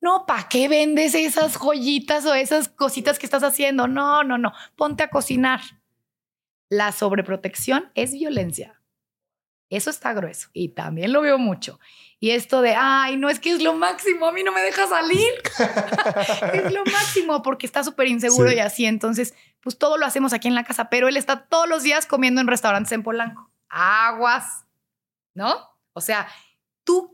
No, 0.00 0.24
¿para 0.26 0.48
qué 0.48 0.68
vendes 0.68 1.14
esas 1.14 1.56
joyitas 1.56 2.24
o 2.24 2.34
esas 2.34 2.68
cositas 2.68 3.18
que 3.18 3.26
estás 3.26 3.42
haciendo? 3.42 3.86
No, 3.86 4.24
no, 4.24 4.38
no. 4.38 4.52
Ponte 4.74 5.02
a 5.02 5.10
cocinar. 5.10 5.60
La 6.70 6.92
sobreprotección 6.92 7.90
es 7.94 8.12
violencia. 8.12 8.80
Eso 9.68 9.90
está 9.90 10.12
grueso 10.14 10.48
y 10.52 10.70
también 10.70 11.12
lo 11.12 11.20
veo 11.20 11.38
mucho. 11.38 11.78
Y 12.22 12.32
esto 12.32 12.60
de, 12.60 12.74
ay, 12.76 13.16
no 13.16 13.30
es 13.30 13.40
que 13.40 13.50
es 13.50 13.62
lo 13.62 13.74
máximo, 13.74 14.26
a 14.26 14.32
mí 14.32 14.42
no 14.42 14.52
me 14.52 14.60
deja 14.60 14.86
salir. 14.86 15.32
es 16.52 16.70
lo 16.70 16.84
máximo 16.84 17.42
porque 17.42 17.64
está 17.64 17.82
súper 17.82 18.08
inseguro 18.08 18.52
y 18.52 18.58
así. 18.58 18.84
Entonces, 18.84 19.32
pues 19.62 19.78
todo 19.78 19.96
lo 19.96 20.04
hacemos 20.04 20.34
aquí 20.34 20.46
en 20.46 20.54
la 20.54 20.64
casa, 20.64 20.90
pero 20.90 21.08
él 21.08 21.16
está 21.16 21.46
todos 21.46 21.66
los 21.66 21.82
días 21.82 22.04
comiendo 22.04 22.42
en 22.42 22.46
restaurantes 22.46 22.92
en 22.92 23.02
Polanco. 23.02 23.50
Aguas, 23.70 24.66
¿no? 25.32 25.54
O 25.94 26.02
sea, 26.02 26.28
tú, 26.84 27.10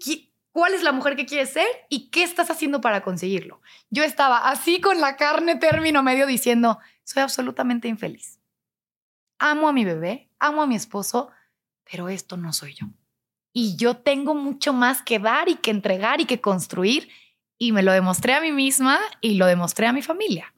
¿cuál 0.50 0.74
es 0.74 0.82
la 0.82 0.90
mujer 0.90 1.14
que 1.14 1.24
quieres 1.24 1.50
ser 1.50 1.68
y 1.88 2.10
qué 2.10 2.24
estás 2.24 2.50
haciendo 2.50 2.80
para 2.80 3.02
conseguirlo? 3.02 3.62
Yo 3.90 4.02
estaba 4.02 4.48
así 4.48 4.80
con 4.80 5.00
la 5.00 5.16
carne 5.16 5.54
término 5.54 6.02
medio 6.02 6.26
diciendo, 6.26 6.80
soy 7.04 7.22
absolutamente 7.22 7.86
infeliz. 7.86 8.40
Amo 9.38 9.68
a 9.68 9.72
mi 9.72 9.84
bebé, 9.84 10.30
amo 10.40 10.62
a 10.62 10.66
mi 10.66 10.74
esposo, 10.74 11.30
pero 11.88 12.08
esto 12.08 12.36
no 12.36 12.52
soy 12.52 12.74
yo 12.74 12.86
y 13.58 13.74
yo 13.76 13.96
tengo 13.96 14.34
mucho 14.34 14.74
más 14.74 15.00
que 15.00 15.18
dar 15.18 15.48
y 15.48 15.54
que 15.54 15.70
entregar 15.70 16.20
y 16.20 16.26
que 16.26 16.42
construir 16.42 17.08
y 17.56 17.72
me 17.72 17.82
lo 17.82 17.90
demostré 17.90 18.34
a 18.34 18.40
mí 18.42 18.52
misma 18.52 18.98
y 19.22 19.36
lo 19.36 19.46
demostré 19.46 19.86
a 19.86 19.94
mi 19.94 20.02
familia. 20.02 20.52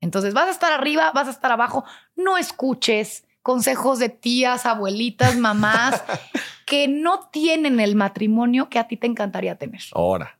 Entonces 0.00 0.32
vas 0.32 0.46
a 0.46 0.52
estar 0.52 0.72
arriba, 0.72 1.10
vas 1.10 1.26
a 1.26 1.32
estar 1.32 1.50
abajo, 1.50 1.84
no 2.14 2.38
escuches 2.38 3.26
consejos 3.42 3.98
de 3.98 4.10
tías, 4.10 4.64
abuelitas, 4.64 5.36
mamás 5.36 6.04
que 6.66 6.86
no 6.86 7.28
tienen 7.32 7.80
el 7.80 7.96
matrimonio 7.96 8.70
que 8.70 8.78
a 8.78 8.86
ti 8.86 8.96
te 8.96 9.08
encantaría 9.08 9.58
tener. 9.58 9.82
Ahora. 9.92 10.38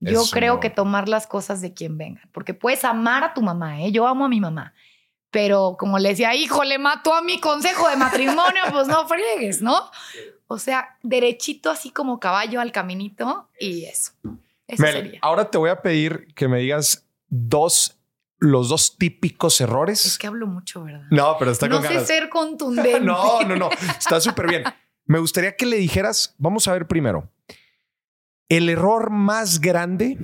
Yo 0.00 0.24
creo 0.32 0.58
que 0.58 0.70
tomar 0.70 1.08
las 1.08 1.28
cosas 1.28 1.60
de 1.60 1.72
quien 1.72 1.98
vengan, 1.98 2.28
porque 2.32 2.52
puedes 2.52 2.84
amar 2.84 3.22
a 3.22 3.32
tu 3.32 3.42
mamá, 3.42 3.80
¿eh? 3.80 3.92
yo 3.92 4.08
amo 4.08 4.24
a 4.24 4.28
mi 4.28 4.40
mamá, 4.40 4.74
pero 5.30 5.76
como 5.78 6.00
le 6.00 6.08
decía, 6.08 6.34
hijo, 6.34 6.64
le 6.64 6.78
mató 6.78 7.14
a 7.14 7.22
mi 7.22 7.38
consejo 7.38 7.88
de 7.88 7.96
matrimonio, 7.96 8.62
pues 8.72 8.88
no 8.88 9.06
friegues, 9.06 9.62
¿no? 9.62 9.90
O 10.52 10.58
sea, 10.58 10.98
derechito 11.02 11.70
así 11.70 11.90
como 11.90 12.20
caballo 12.20 12.60
al 12.60 12.72
caminito 12.72 13.48
y 13.58 13.84
eso. 13.84 14.12
Eso 14.66 14.82
sería. 14.84 15.18
Ahora 15.22 15.50
te 15.50 15.56
voy 15.56 15.70
a 15.70 15.80
pedir 15.80 16.28
que 16.34 16.46
me 16.46 16.58
digas 16.58 17.06
dos, 17.28 17.96
los 18.38 18.68
dos 18.68 18.98
típicos 18.98 19.62
errores. 19.62 20.04
Es 20.04 20.18
que 20.18 20.26
hablo 20.26 20.46
mucho, 20.46 20.84
¿verdad? 20.84 21.06
No, 21.10 21.36
pero 21.38 21.52
está 21.52 21.70
con 21.70 21.82
No 21.82 21.88
sé 21.88 22.04
ser 22.04 22.28
contundente. 22.28 23.00
no, 23.00 23.40
no, 23.44 23.56
no. 23.56 23.70
Está 23.98 24.20
súper 24.20 24.46
bien. 24.46 24.64
Me 25.06 25.18
gustaría 25.20 25.56
que 25.56 25.64
le 25.64 25.78
dijeras, 25.78 26.34
vamos 26.36 26.68
a 26.68 26.72
ver 26.72 26.86
primero, 26.86 27.30
el 28.50 28.68
error 28.68 29.08
más 29.08 29.58
grande 29.58 30.18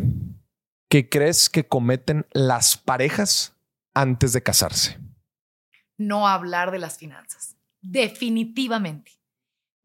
que 0.91 1.09
crees 1.09 1.49
que 1.49 1.67
cometen 1.67 2.27
las 2.33 2.77
parejas 2.77 3.55
antes 3.95 4.35
de 4.35 4.43
casarse. 4.43 4.99
No 5.97 6.29
hablar 6.29 6.71
de 6.71 6.81
las 6.81 6.99
finanzas. 6.99 7.57
Definitivamente 7.81 9.18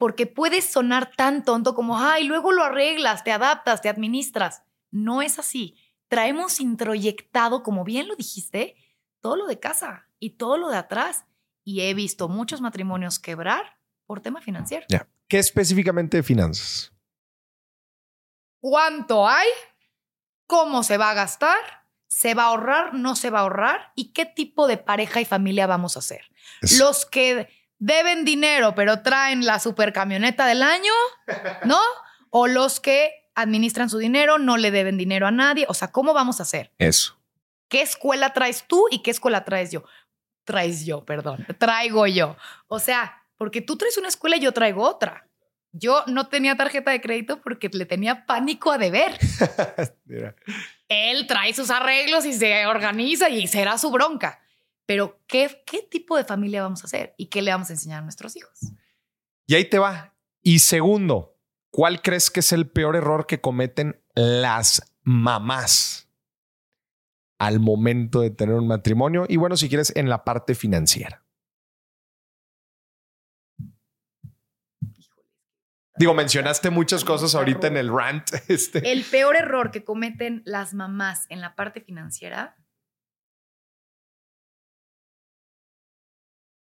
porque 0.03 0.27
puedes 0.27 0.69
sonar 0.69 1.15
tan 1.15 1.45
tonto 1.45 1.75
como, 1.75 1.97
ay, 1.97 2.25
luego 2.25 2.51
lo 2.51 2.61
arreglas, 2.61 3.23
te 3.23 3.31
adaptas, 3.31 3.81
te 3.81 3.87
administras. 3.87 4.61
No 4.91 5.21
es 5.21 5.39
así. 5.39 5.77
Traemos 6.09 6.59
introyectado, 6.59 7.63
como 7.63 7.85
bien 7.85 8.09
lo 8.09 8.17
dijiste, 8.17 8.75
todo 9.21 9.37
lo 9.37 9.47
de 9.47 9.61
casa 9.61 10.09
y 10.19 10.31
todo 10.31 10.57
lo 10.57 10.69
de 10.69 10.75
atrás. 10.75 11.23
Y 11.63 11.83
he 11.83 11.93
visto 11.93 12.27
muchos 12.27 12.59
matrimonios 12.59 13.17
quebrar 13.17 13.79
por 14.05 14.19
tema 14.19 14.41
financiero. 14.41 14.85
Ya. 14.89 15.07
¿Qué 15.29 15.39
específicamente 15.39 16.17
de 16.17 16.23
finanzas? 16.23 16.91
¿Cuánto 18.59 19.25
hay? 19.25 19.47
¿Cómo 20.47 20.83
se 20.83 20.97
va 20.97 21.11
a 21.11 21.13
gastar? 21.13 21.87
¿Se 22.07 22.33
va 22.33 22.43
a 22.43 22.47
ahorrar? 22.47 22.93
¿No 22.93 23.15
se 23.15 23.29
va 23.29 23.39
a 23.39 23.43
ahorrar? 23.43 23.93
¿Y 23.95 24.11
qué 24.11 24.25
tipo 24.25 24.67
de 24.67 24.75
pareja 24.75 25.21
y 25.21 25.25
familia 25.25 25.65
vamos 25.65 25.95
a 25.95 25.99
hacer? 25.99 26.25
Los 26.77 27.05
que 27.05 27.47
deben 27.83 28.23
dinero, 28.23 28.75
pero 28.75 29.01
traen 29.01 29.45
la 29.45 29.59
supercamioneta 29.59 30.45
del 30.45 30.63
año, 30.63 30.93
¿no? 31.65 31.79
O 32.29 32.47
los 32.47 32.79
que 32.79 33.11
administran 33.35 33.89
su 33.89 33.97
dinero, 33.97 34.37
no 34.39 34.55
le 34.55 34.71
deben 34.71 34.97
dinero 34.97 35.27
a 35.27 35.31
nadie. 35.31 35.65
O 35.67 35.73
sea, 35.73 35.91
¿cómo 35.91 36.13
vamos 36.13 36.39
a 36.39 36.43
hacer? 36.43 36.71
Eso. 36.77 37.19
¿Qué 37.67 37.81
escuela 37.81 38.31
traes 38.31 38.63
tú 38.67 38.85
y 38.89 39.01
qué 39.01 39.11
escuela 39.11 39.43
traes 39.43 39.71
yo? 39.71 39.83
Traes 40.45 40.85
yo, 40.85 41.03
perdón. 41.03 41.45
Traigo 41.57 42.07
yo. 42.07 42.37
O 42.67 42.79
sea, 42.79 43.25
porque 43.37 43.59
tú 43.59 43.75
traes 43.75 43.97
una 43.97 44.07
escuela 44.07 44.37
y 44.37 44.39
yo 44.39 44.53
traigo 44.53 44.83
otra. 44.83 45.27
Yo 45.73 46.03
no 46.07 46.27
tenía 46.27 46.55
tarjeta 46.55 46.91
de 46.91 47.01
crédito 47.01 47.41
porque 47.41 47.67
le 47.73 47.85
tenía 47.85 48.25
pánico 48.25 48.71
a 48.71 48.77
deber. 48.77 49.17
Él 50.87 51.27
trae 51.27 51.53
sus 51.53 51.69
arreglos 51.69 52.25
y 52.25 52.33
se 52.33 52.65
organiza 52.65 53.29
y 53.29 53.47
será 53.47 53.77
su 53.77 53.91
bronca. 53.91 54.42
Pero, 54.85 55.21
¿qué, 55.27 55.63
¿qué 55.65 55.83
tipo 55.83 56.17
de 56.17 56.25
familia 56.25 56.63
vamos 56.63 56.83
a 56.83 56.87
hacer? 56.87 57.13
¿Y 57.17 57.27
qué 57.27 57.41
le 57.41 57.51
vamos 57.51 57.69
a 57.69 57.73
enseñar 57.73 57.99
a 57.99 58.01
nuestros 58.03 58.35
hijos? 58.35 58.59
Y 59.45 59.55
ahí 59.55 59.69
te 59.69 59.79
va. 59.79 60.15
Y 60.41 60.59
segundo, 60.59 61.37
¿cuál 61.71 62.01
crees 62.01 62.29
que 62.29 62.41
es 62.41 62.51
el 62.51 62.69
peor 62.69 62.95
error 62.95 63.25
que 63.25 63.39
cometen 63.39 64.01
las 64.13 64.93
mamás 65.03 66.09
al 67.39 67.59
momento 67.59 68.21
de 68.21 68.29
tener 68.29 68.55
un 68.55 68.67
matrimonio? 68.67 69.25
Y 69.29 69.37
bueno, 69.37 69.55
si 69.55 69.69
quieres, 69.69 69.95
en 69.95 70.09
la 70.09 70.25
parte 70.25 70.55
financiera. 70.55 71.23
Digo, 75.95 76.13
mencionaste 76.13 76.71
muchas 76.71 77.05
cosas 77.05 77.35
ahorita 77.35 77.67
en 77.67 77.77
el 77.77 77.89
rant. 77.89 78.27
Este. 78.47 78.91
El 78.91 79.03
peor 79.03 79.35
error 79.35 79.71
que 79.71 79.83
cometen 79.83 80.41
las 80.45 80.73
mamás 80.73 81.25
en 81.29 81.39
la 81.39 81.55
parte 81.55 81.81
financiera 81.81 82.57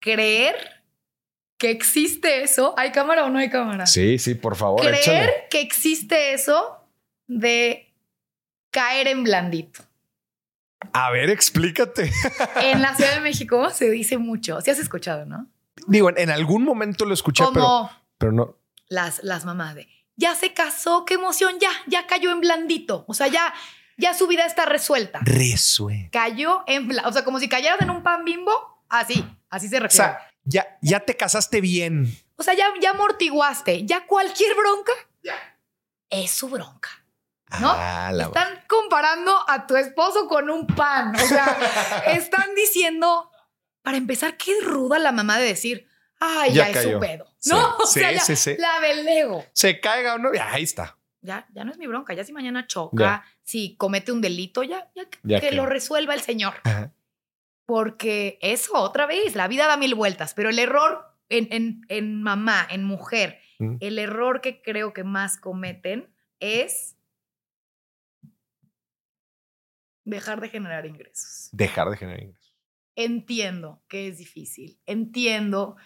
creer 0.05 0.55
que 1.57 1.71
existe 1.71 2.43
eso. 2.43 2.75
¿Hay 2.77 2.93
cámara 2.93 3.25
o 3.25 3.31
no 3.31 3.39
hay 3.39 3.49
cámara? 3.49 3.87
Sí, 3.87 4.19
sí, 4.19 4.35
por 4.35 4.55
favor. 4.55 4.83
Creer 4.83 5.47
que 5.51 5.63
existe 5.63 6.35
eso 6.35 6.87
de 7.27 7.91
caer 8.71 9.09
en 9.09 9.25
blandito. 9.25 9.83
A 10.93 11.11
ver, 11.11 11.31
explícate. 11.31 12.13
En 12.61 12.83
la 12.83 12.95
Ciudad 12.95 13.15
de 13.15 13.21
México 13.23 13.71
se 13.71 13.91
dice 13.91 14.19
mucho. 14.19 14.61
Si 14.61 14.71
has 14.71 14.79
escuchado, 14.79 15.25
¿no? 15.25 15.49
Digo, 15.87 16.11
en, 16.15 16.31
algún 16.31 16.65
momento 16.65 17.07
lo 17.07 17.15
escuché, 17.15 17.43
pero, 17.55 17.91
pero 18.19 18.33
no. 18.33 18.59
Las, 18.89 19.25
las 19.25 19.47
mamás 19.47 19.75
de 19.75 19.89
ya 20.17 20.35
se 20.35 20.53
casó, 20.53 21.05
qué 21.05 21.15
emoción, 21.15 21.55
ya, 21.61 21.71
ya 21.87 22.07
cayó 22.07 22.31
en 22.31 22.41
blandito. 22.41 23.05
O 23.09 23.15
sea, 23.15 23.27
ya, 23.27 23.53
ya 23.97 24.15
su 24.15 24.27
vida 24.27 24.45
está 24.45 24.67
resuelta. 24.67 25.21
Resuelta. 25.23 26.11
Cayó 26.11 26.63
en, 26.67 26.91
o 27.05 27.13
sea, 27.13 27.25
como 27.25 27.41
si 27.41 27.49
cayeras 27.49 27.81
en 27.81 27.91
un 27.91 28.03
pan 28.03 28.25
bimbo, 28.25 28.53
así. 28.89 29.25
Así 29.55 29.69
se 29.69 29.79
refiere. 29.79 30.05
O 30.05 30.09
sea, 30.09 30.31
ya, 30.43 30.79
ya 30.83 30.99
te 30.99 31.17
casaste 31.17 31.61
bien. 31.61 32.13
O 32.35 32.43
sea, 32.43 32.55
ya, 32.55 32.67
ya 32.81 32.91
amortiguaste. 32.91 33.87
Ya 33.87 34.05
cualquier 34.05 34.57
bronca 34.57 34.93
es 36.11 36.33
su 36.33 36.49
bronca. 36.49 36.91
¿No? 37.61 37.71
Ah, 37.73 38.11
están 38.13 38.65
comparando 38.67 39.33
a 39.49 39.65
tu 39.69 39.77
esposo 39.77 40.27
con 40.27 40.51
un 40.51 40.67
pan. 40.67 41.15
O 41.15 41.19
sea, 41.21 41.57
están 42.09 42.53
diciendo, 42.57 43.31
para 43.83 43.97
empezar, 43.97 44.37
qué 44.37 44.57
ruda 44.61 44.99
la 44.99 45.13
mamá 45.13 45.39
de 45.39 45.47
decir, 45.47 45.87
ay, 46.19 46.53
ya, 46.53 46.71
es 46.71 46.83
su 46.83 46.99
pedo. 46.99 47.27
¿No? 47.47 47.77
o 47.77 47.87
sea, 47.87 48.11
la 48.11 48.81
del 48.81 49.07
ego. 49.07 49.47
Se 49.53 49.79
caiga 49.79 50.15
o 50.15 50.19
no, 50.19 50.35
ya, 50.35 50.53
ahí 50.53 50.65
está. 50.65 50.99
Ya, 51.21 51.47
ya 51.53 51.63
no 51.63 51.71
es 51.71 51.79
mi 51.79 51.87
bronca. 51.87 52.13
Ya 52.13 52.25
si 52.25 52.33
mañana 52.33 52.67
choca, 52.67 53.25
si 53.45 53.77
comete 53.77 54.11
un 54.11 54.21
delito, 54.21 54.65
ya, 54.65 54.91
ya, 55.23 55.41
que, 55.41 55.53
lo 55.53 55.65
resuelva 55.65 56.13
el 56.15 56.23
señor. 56.23 56.55
Ajá. 56.65 56.91
Porque 57.67 58.39
eso, 58.43 58.75
otra 58.75 59.07
vez, 59.07 59.35
la 59.35 59.49
vida 59.49 59.67
da 59.67 59.77
mil 59.77 59.95
vueltas, 59.95 60.35
pero 60.35 60.51
el 60.51 60.59
error 60.59 61.15
en, 61.29 61.83
en, 61.89 62.23
mamá, 62.23 62.67
en 62.71 62.85
mujer, 62.85 63.41
mm. 63.59 63.77
el 63.81 63.99
error 63.99 64.41
que 64.41 64.63
creo 64.63 64.93
que 64.93 65.05
más 65.05 65.39
cometen 65.39 66.09
es 66.41 66.97
dejar 70.05 70.41
de 70.41 70.49
generar 70.49 70.87
ingresos. 70.87 71.49
Dejar 71.53 71.91
de 71.91 71.97
generar 71.97 72.23
ingresos. 72.23 72.55
entiendo 72.97 73.83
que 73.89 74.09
es 74.09 74.19
difícil, 74.19 74.79
entiendo 74.87 75.77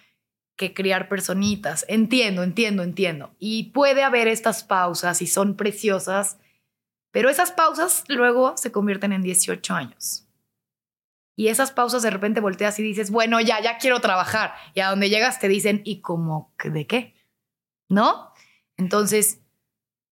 que 0.57 0.75
criar 0.75 1.09
personitas, 1.09 1.87
entiendo, 1.89 2.43
entiendo, 2.43 2.83
entiendo. 2.83 3.35
Y 3.39 3.71
puede 3.71 4.03
haber 4.03 4.27
estas 4.27 4.65
pausas 4.65 5.23
y 5.23 5.27
son 5.29 5.57
preciosas, 5.57 6.39
pero 7.13 7.31
esas 7.31 7.53
pausas 7.53 8.05
luego 8.09 8.57
se 8.57 8.73
convierten 8.73 9.13
en 9.13 9.23
18 9.23 9.73
años. 9.73 10.28
Y 11.39 11.47
esas 11.47 11.71
pausas 11.71 12.03
de 12.03 12.11
repente 12.11 12.41
volteas 12.41 12.81
y 12.81 12.83
dices, 12.83 13.13
bueno, 13.13 13.41
ya, 13.41 13.63
ya 13.63 13.79
quiero 13.79 14.01
trabajar. 14.01 14.55
Y 14.75 14.81
a 14.81 14.91
donde 14.91 15.09
llegas 15.09 15.39
te 15.39 15.47
dicen, 15.47 15.83
¿y 15.85 16.01
cómo 16.01 16.53
de 16.65 16.89
qué? 16.89 17.15
¿No? 17.89 18.33
Entonces, 18.77 19.41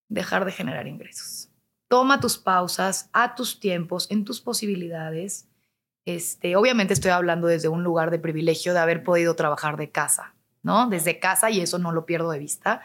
dejar 0.07 0.45
de 0.45 0.53
generar 0.53 0.87
ingresos. 0.87 1.49
Toma 1.89 2.21
tus 2.21 2.39
pausas 2.39 3.11
a 3.13 3.35
tus 3.35 3.59
tiempos, 3.59 4.09
en 4.13 4.25
tus 4.25 4.41
posibilidades. 4.41 5.49
Este, 6.05 6.55
obviamente 6.55 6.95
estoy 6.95 7.11
hablando 7.11 7.49
desde 7.49 7.67
un 7.67 7.83
lugar 7.83 8.13
de 8.13 8.21
privilegio 8.21 8.73
de 8.73 8.79
haber 8.79 9.03
podido 9.03 9.35
trabajar 9.35 9.77
de 9.77 9.91
casa, 9.91 10.37
¿no? 10.63 10.89
Desde 10.89 11.19
casa 11.19 11.51
y 11.51 11.61
eso 11.61 11.81
no 11.81 11.91
lo 11.91 12.07
pierdo 12.07 12.31
de 12.31 12.39
vista, 12.39 12.83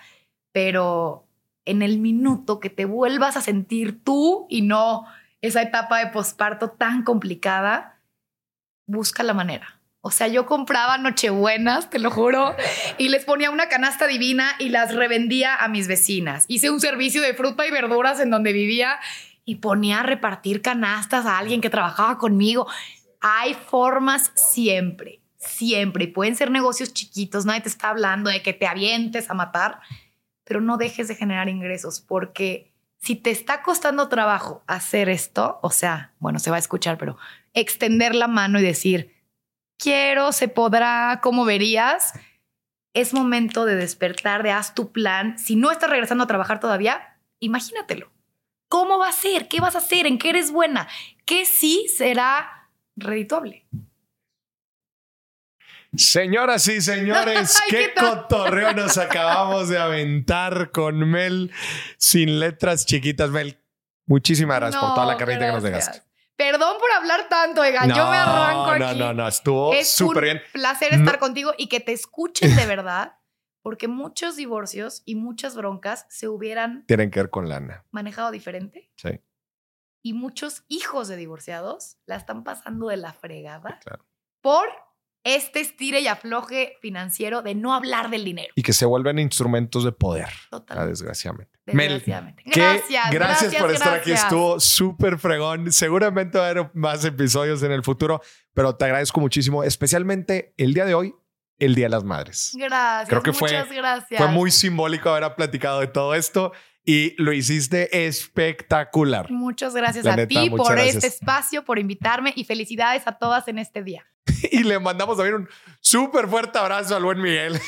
pero 0.52 1.28
en 1.66 1.84
el 1.84 2.00
minuto 2.00 2.60
que 2.60 2.72
te 2.72 2.86
vuelvas 2.86 3.38
a 3.38 3.42
sentir 3.42 4.04
tú 4.04 4.48
y 4.50 4.64
no 4.64 5.06
esa 5.42 5.62
etapa 5.62 6.00
de 6.00 6.08
posparto 6.08 6.72
tan 6.72 7.04
complicada, 7.04 8.01
busca 8.92 9.24
la 9.24 9.34
manera. 9.34 9.82
O 10.02 10.10
sea, 10.10 10.28
yo 10.28 10.48
compraba 10.48 10.98
Nochebuenas, 10.98 11.92
te 11.92 12.00
lo 12.00 12.10
juro, 12.10 12.56
y 12.98 13.10
les 13.10 13.24
ponía 13.24 13.52
una 13.52 13.70
canasta 13.70 14.08
divina 14.08 14.56
y 14.58 14.70
las 14.70 14.96
revendía 14.96 15.56
a 15.56 15.68
mis 15.68 15.88
vecinas. 15.88 16.46
Hice 16.48 16.72
un 16.72 16.80
servicio 16.80 17.22
de 17.22 17.36
fruta 17.36 17.68
y 17.68 17.72
verduras 17.72 18.20
en 18.20 18.32
donde 18.32 18.52
vivía 18.52 19.00
y 19.46 19.58
ponía 19.58 20.00
a 20.00 20.04
repartir 20.04 20.64
canastas 20.64 21.28
a 21.28 21.38
alguien 21.38 21.62
que 21.62 21.70
trabajaba 21.70 22.18
conmigo. 22.18 22.68
Hay 23.20 23.54
formas 23.54 24.32
siempre, 24.34 25.22
siempre. 25.38 26.08
Pueden 26.08 26.36
ser 26.36 26.50
negocios 26.50 26.94
chiquitos, 26.94 27.46
nadie 27.46 27.62
te 27.62 27.70
está 27.70 27.90
hablando 27.90 28.32
de 28.32 28.42
que 28.42 28.54
te 28.54 28.66
avientes 28.66 29.30
a 29.30 29.36
matar, 29.36 29.82
pero 30.44 30.62
no 30.62 30.78
dejes 30.78 31.08
de 31.08 31.16
generar 31.16 31.48
ingresos 31.48 32.02
porque 32.02 32.72
si 33.00 33.16
te 33.16 33.30
está 33.30 33.62
costando 33.62 34.10
trabajo 34.10 34.64
hacer 34.66 35.10
esto, 35.10 35.60
o 35.62 35.70
sea, 35.70 36.14
bueno, 36.20 36.40
se 36.40 36.50
va 36.50 36.56
a 36.56 36.60
escuchar, 36.60 36.98
pero 36.98 37.18
extender 37.54 38.16
la 38.16 38.28
mano 38.28 38.60
y 38.60 38.64
decir, 38.64 39.16
quiero, 39.78 40.32
se 40.32 40.48
podrá, 40.48 41.20
¿cómo 41.22 41.46
verías? 41.46 42.14
Es 42.94 43.14
momento 43.14 43.66
de 43.66 43.76
despertar, 43.76 44.44
de 44.44 44.52
haz 44.52 44.74
tu 44.74 44.92
plan. 44.92 45.38
Si 45.40 45.56
no 45.56 45.72
estás 45.72 45.90
regresando 45.90 46.24
a 46.24 46.28
trabajar 46.28 46.60
todavía, 46.60 47.18
imagínatelo. 47.40 48.12
¿Cómo 48.70 49.00
va 49.00 49.10
a 49.10 49.14
ser? 49.14 49.48
¿Qué 49.48 49.60
vas 49.60 49.76
a 49.76 49.80
hacer? 49.80 50.06
¿En 50.06 50.18
qué 50.18 50.30
eres 50.30 50.52
buena? 50.52 50.88
¿Qué 51.26 51.46
sí 51.46 51.88
será 51.94 52.70
redituable? 52.96 53.66
Señoras 55.96 56.68
y 56.68 56.80
señores, 56.80 57.60
qué, 57.70 57.92
qué 57.94 58.02
cotorreo 58.02 58.74
nos 58.74 58.98
acabamos 58.98 59.68
de 59.68 59.78
aventar 59.78 60.72
con 60.72 61.10
Mel 61.10 61.52
sin 61.98 62.40
letras 62.40 62.86
chiquitas. 62.86 63.30
Mel, 63.30 63.58
muchísimas 64.06 64.58
gracias 64.60 64.82
por 64.82 64.94
toda 64.94 65.06
la 65.06 65.18
carrita 65.18 65.48
que 65.48 65.52
nos 65.52 65.64
dejaste. 65.64 66.11
Perdón 66.42 66.78
por 66.80 66.92
hablar 66.92 67.30
tanto, 67.30 67.62
oigan. 67.62 67.90
yo 67.90 68.10
me 68.10 68.18
arranco 68.18 68.72
aquí. 68.72 68.80
No, 68.80 68.94
no, 68.96 69.14
no, 69.14 69.28
estuvo 69.28 69.74
súper 69.84 70.24
bien. 70.24 70.42
placer 70.52 70.92
estar 70.94 71.20
contigo 71.20 71.54
y 71.56 71.68
que 71.68 71.80
te 71.80 71.92
escuchen 71.92 72.56
de 72.56 72.66
verdad, 72.66 73.18
porque 73.62 73.88
muchos 73.88 74.36
divorcios 74.38 75.04
y 75.06 75.14
muchas 75.16 75.56
broncas 75.56 76.08
se 76.10 76.28
hubieran. 76.28 76.84
Tienen 76.88 77.12
que 77.12 77.20
ver 77.20 77.30
con 77.30 77.48
lana. 77.48 77.86
Manejado 77.92 78.32
diferente. 78.32 78.92
Sí. 78.96 79.22
Y 80.04 80.14
muchos 80.14 80.64
hijos 80.68 81.08
de 81.08 81.16
divorciados 81.16 81.98
la 82.08 82.16
están 82.16 82.44
pasando 82.44 82.88
de 82.88 82.98
la 82.98 83.14
fregada. 83.14 83.78
Claro. 83.84 84.04
Por 84.42 84.68
este 85.24 85.60
estire 85.60 86.00
y 86.00 86.08
afloje 86.08 86.78
financiero 86.82 87.44
de 87.44 87.54
no 87.54 87.76
hablar 87.76 88.10
del 88.10 88.26
dinero. 88.26 88.52
Y 88.56 88.64
que 88.64 88.74
se 88.74 88.88
vuelven 88.88 89.20
instrumentos 89.20 89.84
de 89.84 89.92
poder. 89.92 90.30
Total. 90.50 90.88
Desgraciadamente. 90.88 91.51
Desgraciadamente. 91.66 92.44
Mel, 92.46 92.54
gracias, 92.56 93.12
gracias, 93.12 93.56
por 93.56 93.72
estar 93.72 93.94
aquí. 93.96 94.12
Estuvo 94.12 94.60
súper 94.60 95.18
fregón. 95.20 95.72
Seguramente 95.72 96.38
va 96.38 96.48
a 96.48 96.50
haber 96.50 96.72
más 96.74 97.06
episodios 97.06 97.62
en 97.64 97.72
el 97.72 97.84
futuro, 97.84 98.22
pero 98.54 98.76
te 98.76 98.86
agradezco 98.86 99.20
muchísimo, 99.20 99.64
especialmente 99.64 100.54
el 100.58 100.74
día 100.74 100.86
de 100.86 100.96
hoy, 100.96 101.14
el 101.60 101.76
Día 101.76 101.86
de 101.86 101.90
las 101.90 102.04
Madres. 102.04 102.52
Gracias. 102.56 103.10
Creo 103.10 103.22
que 103.22 103.32
muchas 103.32 103.68
fue, 103.68 103.78
gracias. 103.78 104.18
fue 104.18 104.28
muy 104.28 104.50
simbólico 104.50 105.10
haber 105.10 105.36
platicado 105.36 105.80
de 105.80 105.88
todo 105.88 106.16
esto 106.16 106.52
y 106.84 107.14
lo 107.22 107.34
hiciste 107.34 108.08
espectacular. 108.08 109.30
Muchas 109.32 109.76
gracias 109.76 110.06
La 110.06 110.14
a 110.14 110.16
neta, 110.16 110.28
ti 110.28 110.50
por 110.50 110.74
gracias. 110.74 110.96
este 110.96 111.08
espacio, 111.08 111.64
por 111.64 111.80
invitarme 111.80 112.34
y 112.36 112.44
felicidades 112.44 113.04
a 113.08 113.18
todas 113.18 113.48
en 113.48 113.60
este 113.60 113.84
día. 113.84 114.06
y 114.52 114.64
le 114.64 114.80
mandamos 114.80 115.18
también 115.18 115.36
un 115.36 115.50
súper 115.80 116.28
fuerte 116.28 116.58
abrazo 116.60 116.96
al 116.96 117.04
buen 117.04 117.22
Miguel. 117.22 117.60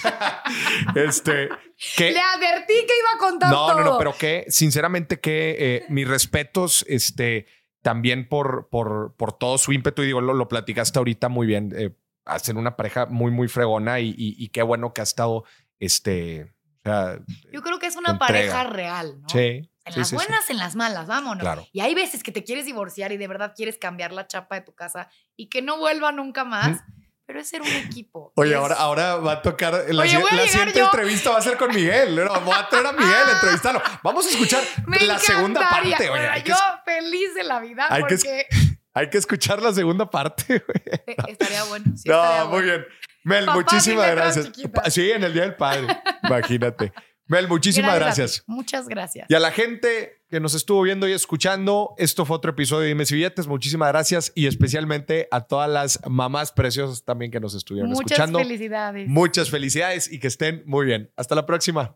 este, 0.96 1.50
que, 1.96 2.12
Le 2.12 2.20
advertí 2.20 2.74
que 2.74 2.94
iba 3.00 3.14
a 3.16 3.18
contar 3.18 3.52
no, 3.52 3.68
todo. 3.68 3.80
no, 3.80 3.84
no, 3.84 3.98
pero 3.98 4.16
que 4.18 4.46
sinceramente 4.50 5.20
que 5.20 5.56
eh, 5.60 5.86
mis 5.90 6.08
respetos, 6.08 6.86
este, 6.88 7.48
también 7.82 8.28
por, 8.28 8.70
por, 8.70 9.16
por 9.18 9.34
todo 9.34 9.58
su 9.58 9.74
ímpetu 9.74 10.04
y 10.04 10.08
digo, 10.08 10.22
lo, 10.22 10.34
lo 10.34 10.48
platicaste 10.48 10.98
ahorita 11.00 11.30
muy 11.30 11.48
bien, 11.48 11.74
eh, 11.76 11.92
hacen 12.26 12.58
una 12.58 12.76
pareja 12.76 13.06
muy, 13.08 13.32
muy 13.32 13.48
fregona 13.48 14.00
y, 14.00 14.10
y, 14.10 14.36
y 14.38 14.50
qué 14.50 14.64
bueno 14.64 14.94
que 14.94 15.02
ha 15.02 15.04
estado, 15.04 15.44
este, 15.80 16.54
o 16.86 16.90
sea, 16.90 17.20
Yo 17.52 17.62
creo 17.62 17.80
que 17.80 17.88
es 17.88 17.96
una 17.96 18.18
pareja 18.20 18.64
real, 18.66 19.22
¿no? 19.22 19.30
sí. 19.30 19.70
En 19.86 19.92
sí, 19.92 20.00
las 20.00 20.08
sí, 20.08 20.16
sí. 20.18 20.26
buenas, 20.26 20.50
en 20.50 20.58
las 20.58 20.76
malas, 20.78 21.08
vámonos. 21.08 21.42
Claro. 21.42 21.68
Y 21.74 21.82
hay 21.82 21.94
veces 21.94 22.24
que 22.24 22.32
te 22.32 22.46
quieres 22.46 22.66
divorciar 22.66 23.12
y 23.12 23.18
de 23.18 23.28
verdad 23.28 23.52
quieres 23.54 23.78
cambiar 23.78 24.14
la 24.14 24.28
chapa 24.28 24.56
de 24.56 24.62
tu 24.62 24.74
casa 24.74 25.10
y 25.36 25.50
que 25.50 25.62
no 25.62 25.78
vuelva 25.78 26.14
nunca 26.14 26.46
más, 26.46 26.80
pero 27.26 27.42
es 27.42 27.50
ser 27.50 27.62
un 27.62 27.68
equipo. 27.68 28.32
Oye, 28.38 28.56
ahora, 28.56 28.76
ahora 28.76 29.16
va 29.18 29.34
a 29.34 29.42
tocar. 29.42 29.74
La, 29.90 30.04
Oye, 30.04 30.16
a 30.16 30.36
la 30.36 30.48
siguiente 30.48 30.80
yo. 30.80 30.86
entrevista 30.86 31.32
va 31.32 31.40
a 31.40 31.42
ser 31.42 31.58
con 31.58 31.76
Miguel. 31.76 32.16
No, 32.16 32.40
voy 32.42 32.56
a 32.58 32.70
traer 32.70 32.86
a 32.88 32.92
Miguel 32.94 33.14
a 33.28 33.32
entrevistarlo. 33.34 33.82
Vamos 34.04 34.26
a 34.26 34.30
escuchar 34.30 34.64
Me 34.88 35.00
la 35.02 35.20
segunda 35.20 35.70
parte. 35.70 36.10
Oye, 36.10 36.30
hay 36.30 36.44
que, 36.44 36.52
yo 36.52 36.56
feliz 36.86 37.36
de 37.36 37.44
la 37.44 37.60
vida 37.60 37.86
hay 37.90 38.04
que 38.06 38.16
porque 38.16 38.48
hay 38.94 39.10
que 39.10 39.18
escuchar 39.18 39.62
la 39.62 39.74
segunda 39.74 40.10
parte. 40.10 40.64
güey. 40.66 41.28
Estaría 41.28 41.64
bueno. 41.66 41.86
sí, 41.98 42.08
estaría 42.10 42.40
no, 42.40 42.50
muy 42.52 42.62
bueno. 42.62 42.68
bien. 42.68 42.86
Mel, 43.24 43.46
Papá, 43.46 43.58
muchísimas 43.58 44.12
gracias. 44.12 44.52
Sí, 44.90 45.12
en 45.12 45.24
el 45.24 45.34
Día 45.34 45.44
del 45.44 45.56
Padre. 45.56 45.88
Imagínate. 46.24 46.94
Mel, 47.26 47.48
muchísimas 47.48 47.96
gracias. 47.96 48.44
Muchas 48.48 48.88
gracias. 48.88 49.28
Y 49.30 49.34
a 49.34 49.40
la 49.40 49.52
gente 49.52 50.22
que 50.30 50.40
nos 50.42 50.54
estuvo 50.56 50.82
viendo 50.82 51.08
y 51.08 51.14
escuchando, 51.14 51.96
esto 51.98 52.26
fue 52.26 52.36
otro 52.36 52.52
episodio 52.52 52.82
de 52.82 52.88
Dime 52.90 53.06
si 53.06 53.16
Billetes. 53.16 53.48
Muchísimas 53.48 53.90
gracias 53.90 54.32
y 54.36 54.48
especialmente 54.48 55.28
a 55.32 55.42
todas 55.42 55.70
las 55.70 56.00
mamás 56.08 56.52
preciosas 56.52 57.06
también 57.06 57.32
que 57.32 57.40
nos 57.40 57.56
estuvieron 57.56 57.92
Muchas 57.92 58.12
escuchando. 58.12 58.40
felicidades. 58.40 59.08
Muchas 59.08 59.50
felicidades 59.50 60.12
y 60.12 60.20
que 60.20 60.28
estén 60.28 60.64
muy 60.66 60.86
bien. 60.86 61.12
Hasta 61.16 61.34
la 61.36 61.46
próxima. 61.46 61.96